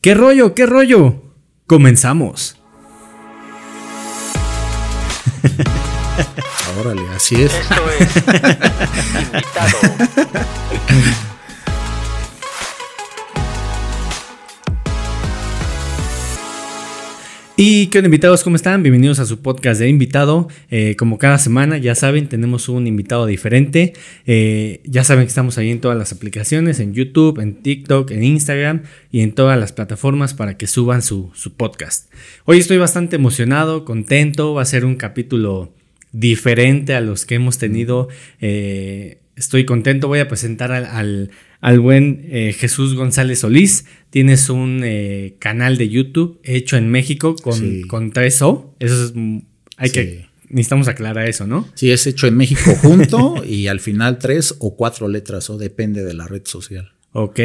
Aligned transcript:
¿Qué 0.00 0.14
rollo? 0.14 0.54
¿Qué 0.54 0.64
rollo? 0.64 1.34
Comenzamos. 1.66 2.56
Órale, 6.80 7.02
así 7.16 7.42
es. 7.42 7.52
Esto 7.52 7.90
es 7.98 8.16
invitado. 9.32 9.78
Y 17.60 17.88
qué 17.88 17.98
onda 17.98 18.06
invitados, 18.06 18.44
¿cómo 18.44 18.54
están? 18.54 18.84
Bienvenidos 18.84 19.18
a 19.18 19.26
su 19.26 19.42
podcast 19.42 19.80
de 19.80 19.88
invitado. 19.88 20.46
Eh, 20.70 20.94
como 20.96 21.18
cada 21.18 21.38
semana, 21.38 21.76
ya 21.76 21.96
saben, 21.96 22.28
tenemos 22.28 22.68
un 22.68 22.86
invitado 22.86 23.26
diferente. 23.26 23.94
Eh, 24.26 24.80
ya 24.84 25.02
saben 25.02 25.24
que 25.24 25.30
estamos 25.30 25.58
ahí 25.58 25.72
en 25.72 25.80
todas 25.80 25.98
las 25.98 26.12
aplicaciones, 26.12 26.78
en 26.78 26.94
YouTube, 26.94 27.40
en 27.40 27.56
TikTok, 27.56 28.12
en 28.12 28.22
Instagram 28.22 28.82
y 29.10 29.22
en 29.22 29.32
todas 29.32 29.58
las 29.58 29.72
plataformas 29.72 30.34
para 30.34 30.56
que 30.56 30.68
suban 30.68 31.02
su, 31.02 31.32
su 31.34 31.54
podcast. 31.54 32.12
Hoy 32.44 32.58
estoy 32.58 32.76
bastante 32.76 33.16
emocionado, 33.16 33.84
contento, 33.84 34.54
va 34.54 34.62
a 34.62 34.64
ser 34.64 34.84
un 34.84 34.94
capítulo 34.94 35.72
diferente 36.12 36.94
a 36.94 37.00
los 37.00 37.26
que 37.26 37.34
hemos 37.34 37.58
tenido. 37.58 38.06
Eh, 38.40 39.18
estoy 39.34 39.64
contento, 39.64 40.06
voy 40.06 40.20
a 40.20 40.28
presentar 40.28 40.70
al, 40.70 40.84
al, 40.84 41.30
al 41.60 41.80
buen 41.80 42.26
eh, 42.30 42.52
Jesús 42.52 42.94
González 42.94 43.40
Solís. 43.40 43.84
Tienes 44.10 44.48
un 44.50 44.82
eh, 44.84 45.36
canal 45.38 45.76
de 45.76 45.88
YouTube 45.88 46.40
hecho 46.44 46.76
en 46.76 46.90
México 46.90 47.34
con, 47.36 47.54
Sí. 47.54 47.82
con 47.82 48.12
3O. 48.12 48.74
Eso 48.78 49.04
es. 49.04 49.12
mm, 49.14 49.38
Hay 49.76 49.88
Sí. 49.88 49.94
que. 49.94 50.28
Necesitamos 50.50 50.88
aclarar 50.88 51.28
eso, 51.28 51.46
¿no? 51.46 51.68
Sí, 51.74 51.90
es 51.90 52.06
hecho 52.06 52.26
en 52.26 52.34
México 52.36 52.74
junto 52.80 53.44
y 53.44 53.66
al 53.66 53.80
final 53.80 54.18
tres 54.18 54.54
o 54.60 54.76
cuatro 54.76 55.06
letras, 55.06 55.50
o 55.50 55.58
depende 55.58 56.02
de 56.04 56.14
la 56.14 56.26
red 56.26 56.42
social. 56.46 56.90
Ok. 57.12 57.38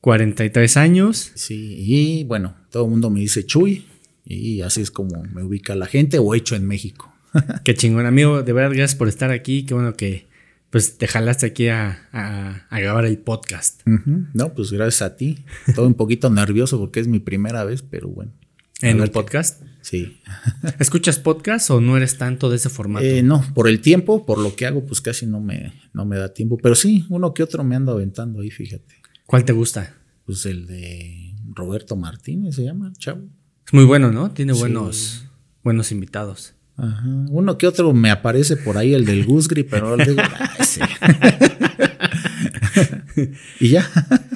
43 0.00 0.76
años. 0.76 1.32
Sí, 1.34 1.76
y 1.78 2.24
bueno, 2.24 2.54
todo 2.70 2.84
el 2.84 2.90
mundo 2.90 3.10
me 3.10 3.20
dice 3.20 3.44
Chuy 3.46 3.84
y 4.24 4.60
así 4.60 4.80
es 4.82 4.90
como 4.90 5.22
me 5.24 5.42
ubica 5.42 5.74
la 5.74 5.86
gente 5.86 6.18
o 6.18 6.34
hecho 6.34 6.54
en 6.56 6.66
México. 6.66 7.12
Qué 7.64 7.74
chingón, 7.74 8.06
amigo. 8.06 8.42
De 8.42 8.52
verdad, 8.52 8.70
gracias 8.70 8.94
por 8.94 9.08
estar 9.08 9.30
aquí. 9.30 9.64
Qué 9.64 9.74
bueno 9.74 9.94
que 9.94 10.26
pues 10.74 10.98
te 10.98 11.06
jalaste 11.06 11.46
aquí 11.46 11.68
a, 11.68 12.08
a- 12.10 12.66
a 12.68 12.80
grabar 12.80 13.04
el 13.04 13.16
podcast. 13.18 13.82
No, 13.86 14.54
pues 14.54 14.72
gracias 14.72 15.02
a 15.02 15.14
ti. 15.16 15.44
Todo 15.76 15.86
un 15.86 15.94
poquito 15.94 16.30
nervioso 16.30 16.80
porque 16.80 16.98
es 16.98 17.06
mi 17.06 17.20
primera 17.20 17.62
vez, 17.62 17.82
pero 17.82 18.08
bueno. 18.08 18.32
En 18.80 18.98
qué- 19.00 19.06
podcast. 19.06 19.62
Sí. 19.82 20.20
¿Escuchas 20.80 21.20
podcast 21.20 21.70
o 21.70 21.80
no 21.80 21.96
eres 21.96 22.18
tanto 22.18 22.50
de 22.50 22.56
ese 22.56 22.70
formato? 22.70 23.06
Eh, 23.06 23.22
no, 23.22 23.44
por 23.54 23.68
el 23.68 23.80
tiempo, 23.80 24.26
por 24.26 24.38
lo 24.38 24.56
que 24.56 24.66
hago, 24.66 24.84
pues 24.84 25.00
casi 25.00 25.26
no 25.26 25.40
me, 25.40 25.72
no 25.92 26.04
me 26.06 26.16
da 26.16 26.34
tiempo. 26.34 26.58
Pero 26.60 26.74
sí, 26.74 27.06
uno 27.08 27.34
que 27.34 27.44
otro 27.44 27.62
me 27.62 27.76
ando 27.76 27.92
aventando 27.92 28.40
ahí, 28.40 28.50
fíjate. 28.50 28.96
¿Cuál 29.26 29.44
te 29.44 29.52
gusta? 29.52 29.94
Pues 30.26 30.44
el 30.44 30.66
de 30.66 31.36
Roberto 31.54 31.94
Martínez 31.94 32.56
se 32.56 32.64
llama, 32.64 32.92
chavo. 32.98 33.28
Es 33.64 33.72
muy 33.72 33.84
bueno, 33.84 34.10
¿no? 34.10 34.32
Tiene 34.32 34.54
Sí. 34.54 34.58
buenos, 34.58 35.24
buenos 35.62 35.92
invitados. 35.92 36.53
Ajá. 36.76 37.04
Uno 37.30 37.56
que 37.56 37.66
otro 37.66 37.92
me 37.92 38.10
aparece 38.10 38.56
por 38.56 38.78
ahí, 38.78 38.94
el 38.94 39.04
del 39.04 39.24
Gusgri, 39.24 39.62
pero 39.62 39.96
le 39.96 40.06
digo, 40.06 40.22
"Ay, 40.38 40.66
sí". 40.66 40.80
y 43.60 43.68
ya. 43.68 43.88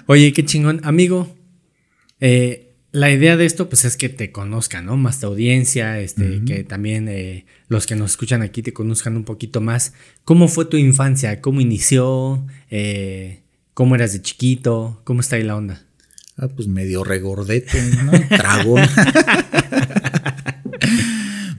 Oye, 0.06 0.32
qué 0.32 0.44
chingón. 0.44 0.80
Amigo, 0.84 1.34
eh, 2.20 2.74
la 2.90 3.10
idea 3.10 3.36
de 3.36 3.44
esto, 3.44 3.68
pues 3.68 3.84
es 3.84 3.96
que 3.96 4.08
te 4.08 4.32
conozcan, 4.32 4.86
¿no? 4.86 4.96
Más 4.96 5.20
tu 5.20 5.26
audiencia, 5.26 6.00
este, 6.00 6.42
que 6.46 6.64
también 6.64 7.08
eh, 7.08 7.44
los 7.68 7.86
que 7.86 7.96
nos 7.96 8.12
escuchan 8.12 8.42
aquí 8.42 8.62
te 8.62 8.72
conozcan 8.72 9.16
un 9.16 9.24
poquito 9.24 9.60
más. 9.60 9.92
¿Cómo 10.24 10.48
fue 10.48 10.64
tu 10.64 10.76
infancia? 10.78 11.40
¿Cómo 11.40 11.60
inició? 11.60 12.46
Eh, 12.70 13.42
¿Cómo 13.74 13.94
eras 13.94 14.14
de 14.14 14.22
chiquito? 14.22 15.00
¿Cómo 15.04 15.20
está 15.20 15.36
ahí 15.36 15.42
la 15.42 15.56
onda? 15.56 15.82
Ah, 16.38 16.48
pues 16.48 16.68
medio 16.68 17.04
regordete, 17.04 17.78
¿no? 18.04 18.12
Tragón. 18.28 18.82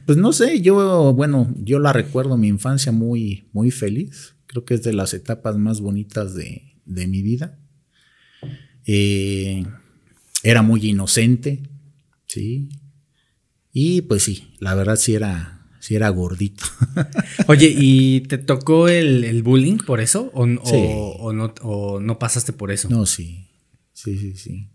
pues 0.09 0.17
no 0.17 0.33
sé, 0.33 0.59
yo, 0.61 1.13
bueno, 1.13 1.53
yo 1.63 1.77
la 1.77 1.93
recuerdo 1.93 2.35
mi 2.35 2.47
infancia 2.47 2.91
muy, 2.91 3.47
muy 3.53 3.69
feliz. 3.69 4.33
Creo 4.47 4.65
que 4.65 4.73
es 4.73 4.81
de 4.81 4.91
las 4.91 5.13
etapas 5.13 5.55
más 5.59 5.81
bonitas 5.81 6.33
de, 6.33 6.73
de 6.85 7.05
mi 7.05 7.21
vida. 7.21 7.59
Eh, 8.87 9.63
era 10.41 10.63
muy 10.63 10.83
inocente, 10.83 11.61
¿sí? 12.25 12.69
Y 13.71 14.01
pues 14.01 14.23
sí, 14.23 14.55
la 14.59 14.73
verdad 14.73 14.95
sí 14.95 15.13
era, 15.13 15.67
sí 15.79 15.93
era 15.93 16.09
gordito. 16.09 16.63
Oye, 17.47 17.71
¿y 17.77 18.21
te 18.21 18.39
tocó 18.39 18.87
el, 18.87 19.23
el 19.23 19.43
bullying 19.43 19.77
por 19.77 19.99
eso? 20.01 20.31
¿O, 20.33 20.41
o- 20.43 21.33
no, 21.33 21.53
¿O 21.61 21.99
no 21.99 22.17
pasaste 22.17 22.51
por 22.51 22.71
eso? 22.71 22.89
No, 22.89 23.05
sí, 23.05 23.47
sí, 23.93 24.17
sí, 24.17 24.33
sí. 24.33 24.69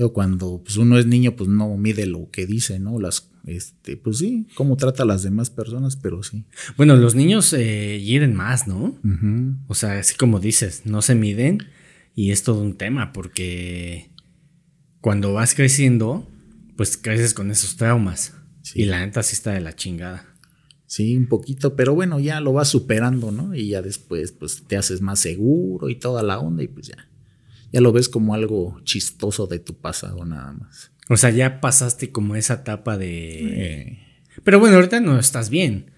Yo 0.00 0.14
cuando 0.14 0.62
pues, 0.64 0.78
uno 0.78 0.98
es 0.98 1.04
niño, 1.04 1.36
pues 1.36 1.50
no 1.50 1.76
mide 1.76 2.06
lo 2.06 2.30
que 2.30 2.46
dice, 2.46 2.78
¿no? 2.78 2.98
Las, 2.98 3.28
este, 3.44 3.98
pues 3.98 4.16
sí, 4.16 4.46
cómo 4.54 4.78
trata 4.78 5.02
a 5.02 5.06
las 5.06 5.22
demás 5.22 5.50
personas, 5.50 5.96
pero 5.96 6.22
sí. 6.22 6.46
Bueno, 6.78 6.96
los 6.96 7.14
niños 7.14 7.52
eh, 7.52 8.00
hieren 8.00 8.34
más, 8.34 8.66
¿no? 8.66 8.98
O 9.66 9.74
sea, 9.74 9.98
así 9.98 10.14
como 10.14 10.40
dices, 10.40 10.86
no 10.86 11.02
se 11.02 11.14
miden 11.14 11.58
y 12.14 12.30
es 12.30 12.44
todo 12.44 12.62
un 12.62 12.78
tema 12.78 13.12
porque 13.12 14.08
cuando 15.02 15.34
vas 15.34 15.54
creciendo, 15.54 16.26
pues 16.78 16.96
creces 16.96 17.34
con 17.34 17.50
esos 17.50 17.76
traumas. 17.76 18.32
Sí. 18.62 18.80
Y 18.80 18.84
la 18.86 19.04
neta 19.04 19.22
sí 19.22 19.34
está 19.34 19.50
de 19.52 19.60
la 19.60 19.76
chingada. 19.76 20.24
Sí, 20.86 21.14
un 21.14 21.26
poquito, 21.26 21.76
pero 21.76 21.94
bueno, 21.94 22.20
ya 22.20 22.40
lo 22.40 22.54
vas 22.54 22.68
superando, 22.68 23.32
¿no? 23.32 23.54
Y 23.54 23.68
ya 23.68 23.82
después, 23.82 24.32
pues 24.32 24.64
te 24.66 24.78
haces 24.78 25.02
más 25.02 25.20
seguro 25.20 25.90
y 25.90 25.96
toda 25.96 26.22
la 26.22 26.38
onda 26.38 26.62
y 26.62 26.68
pues 26.68 26.86
ya. 26.86 27.09
Ya 27.72 27.80
lo 27.80 27.92
ves 27.92 28.08
como 28.08 28.34
algo 28.34 28.80
chistoso 28.84 29.46
de 29.46 29.58
tu 29.60 29.74
pasado 29.74 30.24
nada 30.24 30.52
más. 30.52 30.90
O 31.08 31.16
sea, 31.16 31.30
ya 31.30 31.60
pasaste 31.60 32.10
como 32.12 32.36
esa 32.36 32.54
etapa 32.54 32.96
de... 32.98 33.98
Pero 34.44 34.58
bueno, 34.60 34.76
ahorita 34.76 35.00
no 35.00 35.18
estás 35.18 35.50
bien. 35.50 35.90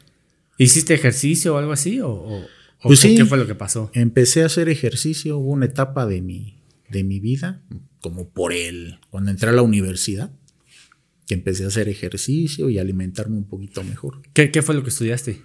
¿Hiciste 0.58 0.94
ejercicio 0.94 1.54
o 1.54 1.58
algo 1.58 1.72
así? 1.72 2.00
¿O, 2.00 2.10
o- 2.10 2.42
o 2.84 2.88
Pues 2.88 2.98
sí. 3.00 3.14
qué 3.16 3.24
fue 3.24 3.38
lo 3.38 3.46
que 3.46 3.54
pasó? 3.54 3.90
empecé 3.94 4.42
a 4.42 4.46
hacer 4.46 4.68
ejercicio, 4.68 5.38
hubo 5.38 5.50
una 5.52 5.66
etapa 5.66 6.04
de 6.06 6.20
mi, 6.20 6.58
de 6.90 7.04
mi 7.04 7.20
vida, 7.20 7.62
como 8.00 8.28
por 8.28 8.52
el, 8.52 8.98
cuando 9.10 9.30
entré 9.30 9.50
a 9.50 9.52
la 9.52 9.62
universidad, 9.62 10.32
que 11.26 11.34
empecé 11.34 11.64
a 11.64 11.68
hacer 11.68 11.88
ejercicio 11.88 12.68
y 12.70 12.78
alimentarme 12.78 13.36
un 13.36 13.44
poquito 13.44 13.84
mejor. 13.84 14.20
¿Qué, 14.34 14.50
qué 14.50 14.62
fue 14.62 14.74
lo 14.74 14.82
que 14.82 14.88
estudiaste? 14.88 15.42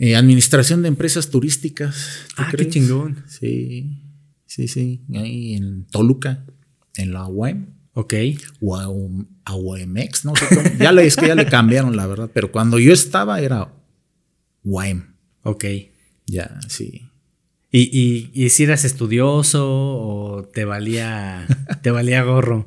Eh, 0.00 0.16
administración 0.16 0.82
de 0.82 0.88
empresas 0.88 1.30
turísticas. 1.30 2.24
¿tú 2.34 2.42
Ah, 2.42 2.52
qué 2.56 2.68
chingón. 2.68 3.22
Sí, 3.28 4.00
sí, 4.54 4.68
sí. 4.68 5.02
Ahí 5.14 5.54
en 5.54 5.84
Toluca, 5.86 6.44
en 6.96 7.12
la 7.12 7.26
UAM. 7.26 7.66
Ok. 7.92 8.14
UAM, 8.60 9.26
AUMX, 9.44 10.24
no 10.24 10.34
sé 10.36 10.46
cómo. 10.48 10.68
Ya 10.78 10.92
le, 10.92 11.06
es 11.06 11.16
que 11.16 11.28
ya 11.28 11.34
le 11.34 11.46
cambiaron, 11.46 11.96
la 11.96 12.06
verdad. 12.06 12.30
Pero 12.32 12.50
cuando 12.52 12.78
yo 12.78 12.92
estaba 12.92 13.40
era 13.40 13.72
UAM. 14.62 15.14
Ok. 15.42 15.64
Ya, 16.26 16.58
sí. 16.68 17.08
¿Y, 17.70 17.82
y, 17.92 18.30
y 18.32 18.50
si 18.50 18.62
eras 18.64 18.84
estudioso 18.84 19.66
o 19.68 20.44
te 20.44 20.64
valía, 20.64 21.46
te 21.82 21.90
valía 21.90 22.22
gorro? 22.22 22.66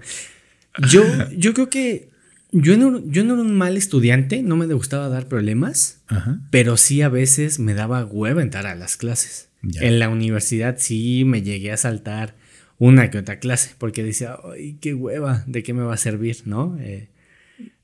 Yo, 0.90 1.04
yo 1.36 1.54
creo 1.54 1.70
que 1.70 2.10
yo 2.52 2.78
no, 2.78 3.02
yo 3.06 3.24
no 3.24 3.34
era 3.34 3.42
un 3.42 3.56
mal 3.56 3.78
estudiante, 3.78 4.42
no 4.44 4.56
me 4.56 4.66
gustaba 4.74 5.10
dar 5.10 5.28
problemas, 5.28 6.02
Ajá. 6.08 6.40
pero 6.52 6.78
sí 6.78 7.02
a 7.02 7.10
veces 7.10 7.60
me 7.60 7.74
daba 7.74 8.06
hueva 8.06 8.42
entrar 8.42 8.68
a 8.68 8.76
las 8.76 8.98
clases. 8.98 9.47
Ya. 9.62 9.82
En 9.82 10.00
la 10.00 10.10
universidad 10.10 10.78
sí 10.80 11.24
me 11.26 11.42
llegué 11.42 11.72
a 11.72 11.78
saltar 11.78 12.36
una 12.80 13.10
que 13.10 13.18
otra 13.18 13.40
clase 13.40 13.72
porque 13.78 14.04
decía, 14.04 14.38
ay, 14.54 14.78
qué 14.80 14.94
hueva, 14.94 15.44
¿de 15.48 15.64
qué 15.64 15.74
me 15.74 15.84
va 15.84 15.94
a 15.94 15.98
servir? 15.98 16.44
¿No? 16.46 16.78
Eh, 16.80 17.10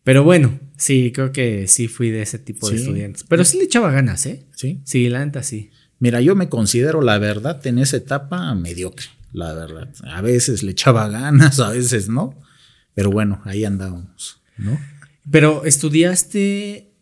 pero 0.04 0.24
bueno, 0.24 0.60
sí, 0.78 1.12
creo 1.14 1.32
que 1.32 1.68
sí 1.68 1.88
fui 1.88 2.10
de 2.10 2.22
ese 2.22 2.38
tipo 2.38 2.70
de 2.70 2.76
estudiantes. 2.76 3.24
Pero 3.24 3.46
sí 3.46 3.58
le 3.58 3.64
echaba 3.64 3.92
ganas, 3.92 4.26
¿eh? 4.26 4.46
Sí. 4.56 4.82
Sí, 4.84 5.10
la 5.10 5.26
neta 5.26 5.44
sí. 5.44 5.72
Mira, 6.00 6.20
yo 6.20 6.36
me 6.36 6.50
considero 6.50 7.02
la 7.02 7.18
verdad 7.18 7.66
en 7.66 7.80
esa 7.80 7.98
etapa 7.98 8.54
mediocre, 8.54 9.08
la 9.32 9.54
verdad. 9.54 9.90
A 10.04 10.22
veces 10.22 10.62
le 10.62 10.72
echaba 10.72 11.08
ganas, 11.08 11.60
a 11.60 11.70
veces 11.70 12.10
no. 12.10 12.38
Pero 12.94 13.10
bueno, 13.10 13.42
ahí 13.46 13.64
andábamos, 13.64 14.42
¿no? 14.58 14.78
Pero 15.32 15.64
estudiaste 15.64 16.93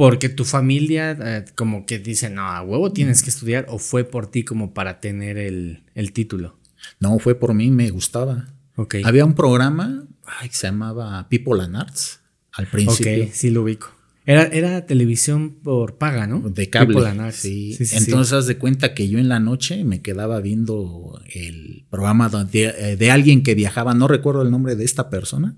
porque 0.00 0.30
tu 0.30 0.46
familia 0.46 1.10
eh, 1.10 1.44
como 1.54 1.84
que 1.84 1.98
dice, 1.98 2.30
no, 2.30 2.40
a 2.40 2.62
huevo 2.62 2.90
tienes 2.90 3.22
que 3.22 3.28
estudiar 3.28 3.66
o 3.68 3.78
fue 3.78 4.04
por 4.04 4.30
ti 4.30 4.44
como 4.44 4.72
para 4.72 4.98
tener 4.98 5.36
el, 5.36 5.82
el 5.94 6.12
título. 6.12 6.58
No, 7.00 7.18
fue 7.18 7.34
por 7.34 7.52
mí, 7.52 7.70
me 7.70 7.90
gustaba. 7.90 8.48
Ok. 8.76 8.94
Había 9.04 9.26
un 9.26 9.34
programa 9.34 10.06
ay, 10.24 10.48
que 10.48 10.54
se 10.54 10.68
llamaba 10.68 11.28
People 11.28 11.62
and 11.62 11.76
Arts 11.76 12.20
al 12.52 12.66
principio. 12.66 13.24
Ok, 13.24 13.30
sí 13.30 13.50
lo 13.50 13.60
ubico. 13.60 13.90
Era, 14.24 14.44
era 14.44 14.86
televisión 14.86 15.56
por 15.62 15.98
paga, 15.98 16.26
¿no? 16.26 16.48
De 16.48 16.70
cable. 16.70 16.94
People 16.94 17.10
and 17.10 17.20
Arts. 17.20 17.36
Sí. 17.36 17.74
Sí, 17.74 17.84
sí, 17.84 17.98
sí. 17.98 18.04
Entonces, 18.04 18.32
haz 18.32 18.46
de 18.46 18.56
cuenta 18.56 18.94
que 18.94 19.06
yo 19.06 19.18
en 19.18 19.28
la 19.28 19.38
noche 19.38 19.84
me 19.84 20.00
quedaba 20.00 20.40
viendo 20.40 21.20
el 21.34 21.84
programa 21.90 22.30
de, 22.30 22.64
eh, 22.68 22.96
de 22.96 23.10
alguien 23.10 23.42
que 23.42 23.54
viajaba, 23.54 23.92
no 23.92 24.08
recuerdo 24.08 24.40
el 24.40 24.50
nombre 24.50 24.76
de 24.76 24.84
esta 24.86 25.10
persona, 25.10 25.56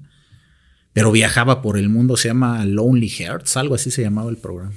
pero 0.92 1.12
viajaba 1.12 1.62
por 1.62 1.78
el 1.78 1.88
mundo, 1.88 2.16
se 2.16 2.28
llama 2.28 2.64
Lonely 2.64 3.08
Hearts, 3.08 3.56
algo 3.56 3.74
así 3.74 3.90
se 3.90 4.02
llamaba 4.02 4.30
el 4.30 4.36
programa. 4.36 4.72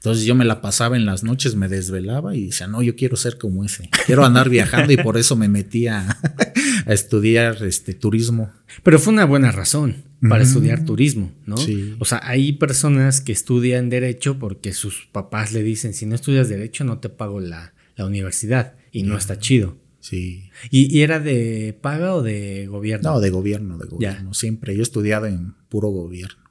Entonces 0.00 0.24
yo 0.24 0.34
me 0.34 0.46
la 0.46 0.62
pasaba 0.62 0.96
en 0.96 1.04
las 1.04 1.24
noches, 1.24 1.56
me 1.56 1.68
desvelaba 1.68 2.34
y 2.34 2.46
decía, 2.46 2.66
no, 2.66 2.80
yo 2.80 2.96
quiero 2.96 3.16
ser 3.16 3.36
como 3.36 3.66
ese. 3.66 3.90
Quiero 4.06 4.24
andar 4.24 4.48
viajando 4.48 4.94
y 4.94 4.96
por 4.96 5.18
eso 5.18 5.36
me 5.36 5.48
metí 5.48 5.88
a, 5.88 6.18
estudiar 6.86 7.62
este, 7.64 7.92
turismo. 7.92 8.50
Pero 8.82 8.98
fue 8.98 9.12
una 9.12 9.26
buena 9.26 9.52
razón 9.52 10.04
para 10.26 10.42
estudiar 10.42 10.86
turismo, 10.86 11.32
¿no? 11.44 11.58
Sí. 11.58 11.96
O 11.98 12.06
sea, 12.06 12.20
hay 12.24 12.52
personas 12.52 13.20
que 13.20 13.32
estudian 13.32 13.90
derecho 13.90 14.38
porque 14.38 14.72
sus 14.72 15.06
papás 15.12 15.52
le 15.52 15.62
dicen, 15.62 15.92
si 15.92 16.06
no 16.06 16.14
estudias 16.14 16.48
derecho 16.48 16.84
no 16.84 16.98
te 16.98 17.10
pago 17.10 17.40
la, 17.40 17.74
universidad 17.98 18.76
y 18.92 19.02
no 19.02 19.18
está 19.18 19.38
chido. 19.38 19.76
Sí. 20.10 20.50
¿Y, 20.72 21.02
era 21.02 21.20
de 21.20 21.78
paga 21.80 22.16
o 22.16 22.22
de 22.22 22.66
gobierno? 22.66 23.12
No, 23.12 23.20
de 23.20 23.30
gobierno, 23.30 23.78
de 23.78 23.86
gobierno. 23.86 24.34
Siempre. 24.34 24.74
Yo 24.74 24.80
he 24.80 24.82
estudiado 24.82 25.26
en 25.26 25.54
puro 25.68 25.90
gobierno. 25.90 26.50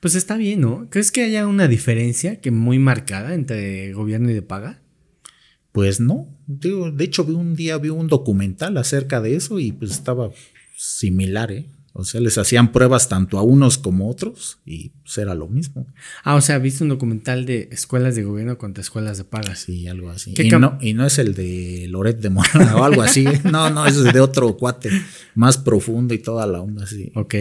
Pues 0.00 0.14
está 0.14 0.38
bien, 0.38 0.62
¿no? 0.62 0.88
¿Crees 0.88 1.12
que 1.12 1.22
haya 1.22 1.46
una 1.46 1.68
diferencia 1.68 2.40
que 2.40 2.50
muy 2.50 2.78
marcada 2.78 3.34
entre 3.34 3.92
gobierno 3.92 4.30
y 4.30 4.32
de 4.32 4.40
paga? 4.40 4.80
Pues 5.70 6.00
no. 6.00 6.34
de 6.46 7.04
hecho, 7.04 7.24
vi 7.24 7.34
un 7.34 7.54
día 7.54 7.76
vi 7.76 7.90
un 7.90 8.08
documental 8.08 8.78
acerca 8.78 9.20
de 9.20 9.36
eso 9.36 9.58
y 9.58 9.72
pues 9.72 9.90
estaba 9.90 10.30
similar, 10.74 11.52
¿eh? 11.52 11.66
O 11.98 12.04
sea, 12.04 12.20
les 12.20 12.38
hacían 12.38 12.70
pruebas 12.70 13.08
tanto 13.08 13.38
a 13.38 13.42
unos 13.42 13.76
como 13.76 14.04
a 14.06 14.10
otros 14.10 14.60
y 14.64 14.90
pues 15.02 15.18
era 15.18 15.34
lo 15.34 15.48
mismo. 15.48 15.84
Ah, 16.22 16.36
o 16.36 16.40
sea, 16.40 16.58
viste 16.58 16.84
un 16.84 16.90
documental 16.90 17.44
de 17.44 17.68
escuelas 17.72 18.14
de 18.14 18.22
gobierno 18.22 18.56
contra 18.56 18.82
escuelas 18.82 19.18
de 19.18 19.24
paga. 19.24 19.56
Sí, 19.56 19.88
algo 19.88 20.08
así. 20.08 20.32
Y 20.38 20.48
no, 20.50 20.78
y 20.80 20.94
no, 20.94 21.04
es 21.04 21.18
el 21.18 21.34
de 21.34 21.86
Loret 21.90 22.20
de 22.20 22.30
Morana 22.30 22.76
o 22.76 22.84
algo 22.84 23.02
así. 23.02 23.24
No, 23.50 23.68
no, 23.70 23.84
es 23.84 24.00
de 24.00 24.20
otro 24.20 24.56
cuate, 24.56 24.90
más 25.34 25.58
profundo 25.58 26.14
y 26.14 26.18
toda 26.18 26.46
la 26.46 26.60
onda 26.60 26.84
así. 26.84 27.10
Ok. 27.16 27.34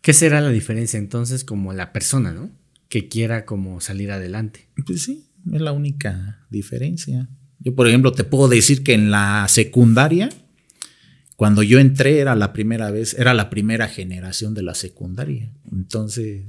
¿Qué 0.00 0.12
será 0.12 0.40
la 0.40 0.50
diferencia 0.50 0.96
entonces 0.96 1.42
como 1.42 1.72
la 1.72 1.92
persona, 1.92 2.30
¿no? 2.30 2.50
Que 2.88 3.08
quiera 3.08 3.44
como 3.44 3.80
salir 3.80 4.12
adelante. 4.12 4.68
Pues 4.86 5.02
sí, 5.02 5.26
es 5.52 5.60
la 5.60 5.72
única 5.72 6.46
diferencia. 6.50 7.28
Yo, 7.58 7.74
por 7.74 7.88
ejemplo, 7.88 8.12
te 8.12 8.22
puedo 8.22 8.46
decir 8.46 8.84
que 8.84 8.94
en 8.94 9.10
la 9.10 9.46
secundaria, 9.48 10.28
cuando 11.36 11.62
yo 11.62 11.78
entré 11.78 12.20
era 12.20 12.36
la 12.36 12.52
primera 12.52 12.90
vez, 12.90 13.14
era 13.14 13.34
la 13.34 13.50
primera 13.50 13.88
generación 13.88 14.54
de 14.54 14.62
la 14.62 14.74
secundaria. 14.74 15.52
Entonces, 15.70 16.44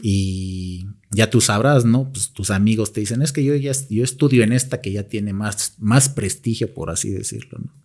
y 0.00 0.86
ya 1.10 1.30
tú 1.30 1.40
sabrás, 1.40 1.84
¿no? 1.84 2.10
Pues 2.12 2.32
tus 2.32 2.50
amigos 2.50 2.92
te 2.92 3.00
dicen, 3.00 3.22
es 3.22 3.32
que 3.32 3.44
yo 3.44 3.54
ya 3.54 3.72
yo 3.90 4.04
estudio 4.04 4.42
en 4.42 4.52
esta 4.52 4.80
que 4.80 4.92
ya 4.92 5.04
tiene 5.04 5.32
más, 5.32 5.74
más 5.78 6.08
prestigio, 6.08 6.72
por 6.72 6.90
así 6.90 7.10
decirlo, 7.10 7.58
¿no? 7.58 7.78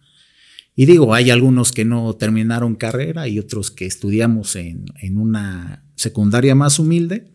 Y 0.76 0.86
digo, 0.88 1.14
hay 1.14 1.30
algunos 1.30 1.72
que 1.72 1.86
no 1.86 2.16
terminaron 2.16 2.76
carrera 2.76 3.28
y 3.28 3.38
otros 3.38 3.70
que 3.70 3.86
estudiamos 3.86 4.56
en, 4.56 4.86
una 5.16 5.86
secundaria 5.96 6.56
más 6.56 6.80
humilde. 6.80 7.32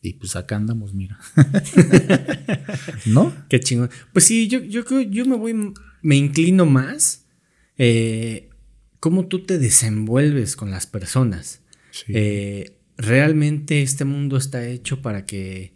Y 0.00 0.14
pues 0.14 0.36
acá 0.36 0.54
andamos, 0.54 0.94
mira. 0.94 1.18
¿No? 3.06 3.34
Qué 3.48 3.58
chingón. 3.58 3.90
Pues 4.12 4.26
sí, 4.26 4.46
yo, 4.46 4.60
yo 4.60 4.84
yo 5.00 5.26
me 5.26 5.36
voy, 5.36 5.74
me 6.02 6.16
inclino 6.16 6.64
más. 6.64 7.25
Eh, 7.78 8.48
cómo 9.00 9.26
tú 9.26 9.44
te 9.44 9.58
desenvuelves 9.58 10.56
con 10.56 10.70
las 10.70 10.86
personas. 10.86 11.62
Eh, 12.08 12.76
realmente 12.96 13.82
este 13.82 14.04
mundo 14.04 14.36
está 14.36 14.66
hecho 14.66 15.00
para 15.00 15.24
que 15.24 15.74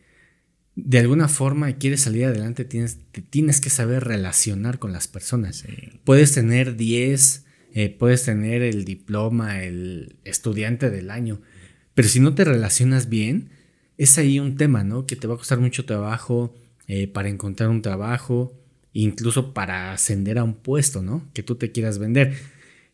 de 0.77 0.99
alguna 0.99 1.29
forma 1.29 1.73
quieres 1.75 2.03
salir 2.03 2.27
adelante, 2.27 2.65
tienes, 2.65 2.99
tienes 3.31 3.61
que 3.61 3.71
saber 3.71 4.05
relacionar 4.05 4.79
con 4.79 4.93
las 4.93 5.09
personas. 5.09 5.65
Puedes 6.05 6.33
tener 6.33 6.77
10, 6.77 7.45
eh, 7.75 7.89
puedes 7.91 8.25
tener 8.25 8.63
el 8.63 8.85
diploma, 8.85 9.63
el 9.63 10.17
estudiante 10.25 10.91
del 10.91 11.11
año, 11.11 11.41
pero 11.95 12.09
si 12.09 12.21
no 12.21 12.35
te 12.35 12.45
relacionas 12.45 13.09
bien, 13.09 13.51
es 13.99 14.17
ahí 14.17 14.41
un 14.41 14.57
tema, 14.57 14.85
¿no? 14.85 15.07
Que 15.07 15.17
te 15.17 15.27
va 15.27 15.35
a 15.35 15.39
costar 15.39 15.61
mucho 15.61 15.85
trabajo 15.85 16.55
eh, 16.87 17.07
para 17.07 17.29
encontrar 17.29 17.69
un 17.69 17.83
trabajo, 17.83 18.60
incluso 18.93 19.55
para 19.55 19.93
ascender 19.93 20.39
a 20.39 20.45
un 20.45 20.55
puesto, 20.55 21.03
¿no? 21.03 21.29
Que 21.33 21.43
tú 21.43 21.55
te 21.55 21.73
quieras 21.73 21.99
vender. 21.99 22.35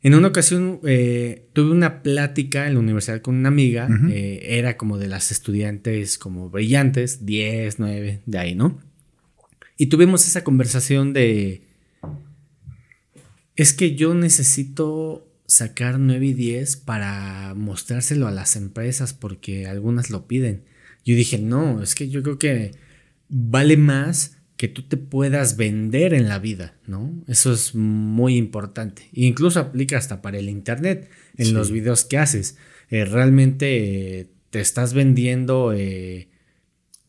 En 0.02 0.14
una 0.14 0.28
ocasión 0.28 0.80
eh, 0.84 1.48
tuve 1.52 1.72
una 1.72 2.02
plática 2.02 2.66
en 2.66 2.74
la 2.74 2.80
universidad 2.80 3.22
con 3.22 3.34
una 3.34 3.48
amiga, 3.48 3.88
eh, 4.10 4.40
era 4.42 4.76
como 4.76 4.98
de 4.98 5.08
las 5.08 5.32
estudiantes 5.32 6.18
como 6.18 6.50
brillantes, 6.50 7.24
10, 7.26 7.78
9, 7.78 8.22
de 8.24 8.38
ahí, 8.38 8.54
¿no? 8.54 8.78
Y 9.78 9.86
tuvimos 9.86 10.26
esa 10.26 10.44
conversación 10.44 11.12
de, 11.12 11.62
es 13.56 13.72
que 13.72 13.94
yo 13.94 14.14
necesito 14.14 15.26
sacar 15.46 15.98
9 15.98 16.26
y 16.26 16.34
10 16.34 16.76
para 16.76 17.54
mostrárselo 17.54 18.26
a 18.26 18.32
las 18.32 18.56
empresas 18.56 19.12
porque 19.12 19.66
algunas 19.66 20.10
lo 20.10 20.26
piden. 20.26 20.64
Yo 21.04 21.14
dije, 21.14 21.38
no, 21.38 21.82
es 21.82 21.94
que 21.94 22.08
yo 22.08 22.22
creo 22.22 22.38
que 22.38 22.72
vale 23.28 23.76
más 23.76 24.35
que 24.56 24.68
tú 24.68 24.82
te 24.82 24.96
puedas 24.96 25.56
vender 25.56 26.14
en 26.14 26.28
la 26.28 26.38
vida, 26.38 26.74
¿no? 26.86 27.12
Eso 27.28 27.52
es 27.52 27.74
muy 27.74 28.36
importante. 28.36 29.08
incluso 29.12 29.60
aplica 29.60 29.98
hasta 29.98 30.22
para 30.22 30.38
el 30.38 30.48
Internet, 30.48 31.10
en 31.36 31.52
los 31.52 31.70
videos 31.70 32.04
que 32.04 32.18
haces. 32.18 32.56
Eh, 32.88 33.04
realmente 33.04 34.20
eh, 34.20 34.30
te 34.50 34.60
estás 34.60 34.94
vendiendo 34.94 35.72
eh, 35.74 36.28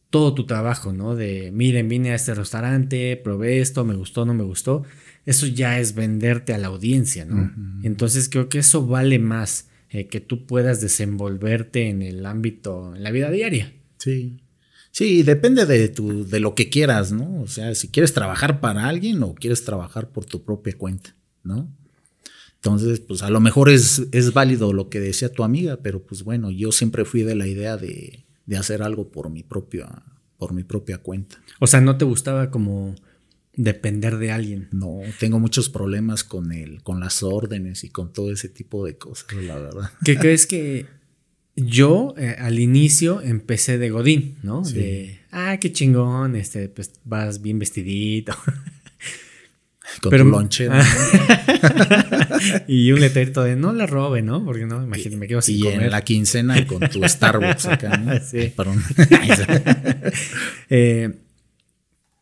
todo 0.09 0.33
tu 0.33 0.45
trabajo, 0.45 0.91
¿no? 0.91 1.15
De, 1.15 1.51
miren, 1.53 1.87
vine 1.87 2.11
a 2.11 2.15
este 2.15 2.33
restaurante, 2.33 3.15
probé 3.15 3.61
esto, 3.61 3.85
me 3.85 3.95
gustó, 3.95 4.25
no 4.25 4.33
me 4.33 4.43
gustó. 4.43 4.83
Eso 5.25 5.47
ya 5.47 5.79
es 5.79 5.95
venderte 5.95 6.53
a 6.53 6.57
la 6.57 6.67
audiencia, 6.67 7.25
¿no? 7.25 7.53
Entonces 7.83 8.29
creo 8.29 8.47
que 8.47 8.59
eso 8.59 8.87
vale 8.87 9.19
más, 9.19 9.67
que 9.89 10.21
tú 10.21 10.45
puedas 10.45 10.79
desenvolverte 10.79 11.89
en 11.89 12.01
el 12.01 12.25
ámbito, 12.25 12.95
en 12.95 13.03
la 13.03 13.11
vida 13.11 13.29
diaria. 13.29 13.73
Sí. 13.97 14.37
Sí, 14.91 15.23
depende 15.23 15.65
de, 15.65 15.89
tu, 15.89 16.27
de 16.27 16.39
lo 16.39 16.55
que 16.55 16.69
quieras, 16.69 17.11
¿no? 17.11 17.41
O 17.41 17.47
sea, 17.47 17.75
si 17.75 17.89
quieres 17.89 18.13
trabajar 18.13 18.59
para 18.59 18.87
alguien 18.87 19.21
o 19.23 19.35
quieres 19.35 19.63
trabajar 19.63 20.09
por 20.09 20.25
tu 20.25 20.43
propia 20.43 20.77
cuenta, 20.77 21.15
¿no? 21.43 21.71
Entonces, 22.55 22.99
pues 22.99 23.21
a 23.21 23.29
lo 23.29 23.39
mejor 23.39 23.69
es, 23.69 24.07
es 24.11 24.33
válido 24.33 24.73
lo 24.73 24.89
que 24.89 24.99
decía 24.99 25.31
tu 25.31 25.43
amiga, 25.43 25.77
pero 25.83 26.03
pues 26.03 26.23
bueno, 26.23 26.49
yo 26.49 26.71
siempre 26.71 27.05
fui 27.05 27.21
de 27.21 27.35
la 27.35 27.47
idea 27.47 27.77
de, 27.77 28.25
de 28.47 28.57
hacer 28.57 28.81
algo 28.81 29.11
por 29.11 29.29
mi, 29.29 29.43
propia, 29.43 29.87
por 30.37 30.53
mi 30.53 30.63
propia 30.63 30.97
cuenta. 30.97 31.39
O 31.59 31.67
sea, 31.67 31.81
¿no 31.81 31.97
te 31.97 32.05
gustaba 32.05 32.49
como 32.49 32.95
depender 33.53 34.17
de 34.17 34.31
alguien? 34.31 34.69
No, 34.71 35.01
tengo 35.19 35.39
muchos 35.39 35.69
problemas 35.69 36.23
con 36.23 36.51
el, 36.51 36.81
con 36.81 36.99
las 36.99 37.21
órdenes 37.21 37.83
y 37.83 37.89
con 37.89 38.11
todo 38.11 38.31
ese 38.31 38.49
tipo 38.49 38.85
de 38.85 38.97
cosas, 38.97 39.31
la 39.33 39.59
verdad. 39.59 39.91
¿Qué 40.03 40.17
crees 40.17 40.47
que 40.47 40.87
yo 41.57 42.13
eh, 42.17 42.35
al 42.37 42.59
inicio 42.59 43.21
empecé 43.21 43.79
de 43.79 43.89
Godín, 43.89 44.37
¿no? 44.43 44.61
De, 44.61 45.19
ah, 45.31 45.57
qué 45.59 45.71
chingón, 45.73 46.35
este, 46.35 46.69
pues 46.69 46.91
vas 47.03 47.41
bien 47.41 47.57
vestidito. 47.57 48.33
Con 50.01 50.11
Pero, 50.11 50.25
tu 50.25 50.29
lonche. 50.29 50.69
y 52.67 52.91
un 52.91 52.99
letrero 52.99 53.43
de 53.43 53.55
no 53.55 53.73
la 53.73 53.87
robe, 53.87 54.21
¿no? 54.21 54.43
Porque 54.45 54.65
no, 54.65 54.83
imagínate, 54.83 55.17
me 55.17 55.27
quedo 55.27 55.41
sin 55.41 55.57
y 55.57 55.67
en 55.67 55.89
la 55.89 56.03
quincena 56.03 56.67
con 56.67 56.81
tu 56.89 57.01
Starbucks 57.07 57.65
acá, 57.65 57.97
¿no? 57.97 58.13
Sí. 58.23 58.53
eh, 60.69 61.13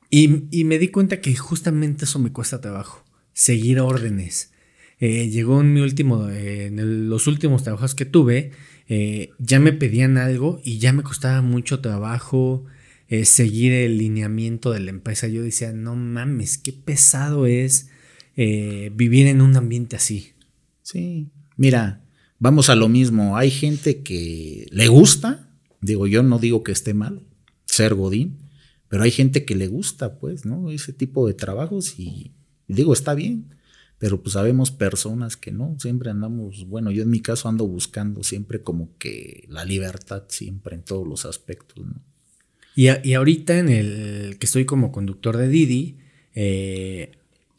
y, 0.10 0.44
y, 0.52 0.64
me 0.64 0.78
di 0.78 0.90
cuenta 0.90 1.20
que 1.20 1.36
justamente 1.36 2.06
eso 2.06 2.20
me 2.20 2.32
cuesta 2.32 2.62
trabajo. 2.62 3.04
Seguir 3.34 3.80
órdenes. 3.82 4.52
Eh, 5.00 5.28
llegó 5.30 5.60
en 5.60 5.74
mi 5.74 5.82
último, 5.82 6.30
en 6.30 7.10
los 7.10 7.28
últimos 7.28 7.64
trabajos 7.64 7.96
que 7.96 8.06
tuve, 8.06 8.52
eh, 8.88 9.32
ya 9.40 9.60
me 9.60 9.74
pedían 9.74 10.18
algo 10.18 10.62
y 10.64 10.78
ya 10.78 10.94
me 10.94 11.04
costaba 11.04 11.42
mucho 11.42 11.80
trabajo 11.80 12.66
eh, 13.08 13.26
seguir 13.26 13.72
el 13.72 13.98
lineamiento 13.98 14.72
de 14.72 14.80
la 14.80 14.92
empresa. 14.92 15.28
Yo 15.28 15.42
decía, 15.42 15.74
no 15.74 15.96
mames, 15.96 16.58
qué 16.58 16.74
pesado 16.74 17.46
es 17.46 17.90
eh, 18.36 18.92
vivir 18.96 19.28
en 19.28 19.42
un 19.42 19.56
ambiente 19.56 19.96
así. 19.96 20.34
Sí, 20.82 21.30
mira, 21.58 22.04
vamos 22.40 22.70
a 22.70 22.76
lo 22.76 22.90
mismo. 22.90 23.38
Hay 23.38 23.52
gente 23.52 24.02
que 24.02 24.68
le 24.72 24.88
gusta, 24.88 25.50
digo, 25.82 26.08
yo 26.08 26.24
no 26.24 26.40
digo 26.40 26.64
que 26.64 26.72
esté 26.72 26.94
mal 26.94 27.22
ser 27.66 27.96
Godín, 27.96 28.38
pero 28.88 29.04
hay 29.04 29.12
gente 29.12 29.46
que 29.46 29.56
le 29.56 29.68
gusta, 29.68 30.20
pues, 30.20 30.46
¿no? 30.46 30.70
Ese 30.72 30.94
tipo 30.94 31.28
de 31.28 31.34
trabajos 31.34 32.00
y 32.00 32.32
digo, 32.68 32.94
está 32.94 33.14
bien. 33.14 33.55
Pero 33.98 34.22
pues 34.22 34.34
sabemos 34.34 34.72
personas 34.72 35.38
que 35.38 35.52
no, 35.52 35.76
siempre 35.80 36.10
andamos, 36.10 36.68
bueno, 36.68 36.92
yo 36.92 37.04
en 37.04 37.10
mi 37.10 37.22
caso 37.22 37.48
ando 37.48 37.66
buscando 37.66 38.24
siempre 38.24 38.62
como 38.62 38.90
que 38.98 39.46
la 39.50 39.64
libertad 39.64 40.24
siempre 40.28 40.76
en 40.76 40.84
todos 40.84 41.08
los 41.08 41.26
aspectos, 41.26 41.86
¿no? 41.86 42.02
Y, 42.76 42.88
y 43.08 43.14
ahorita 43.14 43.58
en 43.58 43.70
el 43.70 44.38
que 44.38 44.46
estoy 44.46 44.66
como 44.66 44.92
conductor 44.92 45.38
de 45.38 45.48
Didi, 45.48 45.98
eh, 46.36 47.14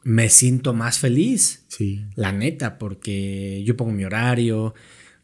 me 0.05 0.28
siento 0.28 0.73
más 0.73 0.99
feliz. 1.00 1.64
Sí. 1.69 2.05
La 2.14 2.31
neta, 2.31 2.78
porque 2.78 3.62
yo 3.64 3.76
pongo 3.76 3.90
mi 3.93 4.05
horario. 4.05 4.75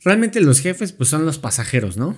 Realmente 0.03 0.41
los 0.41 0.59
jefes 0.59 0.93
pues 0.93 1.09
son 1.09 1.25
los 1.25 1.39
pasajeros, 1.39 1.97
¿no? 1.97 2.17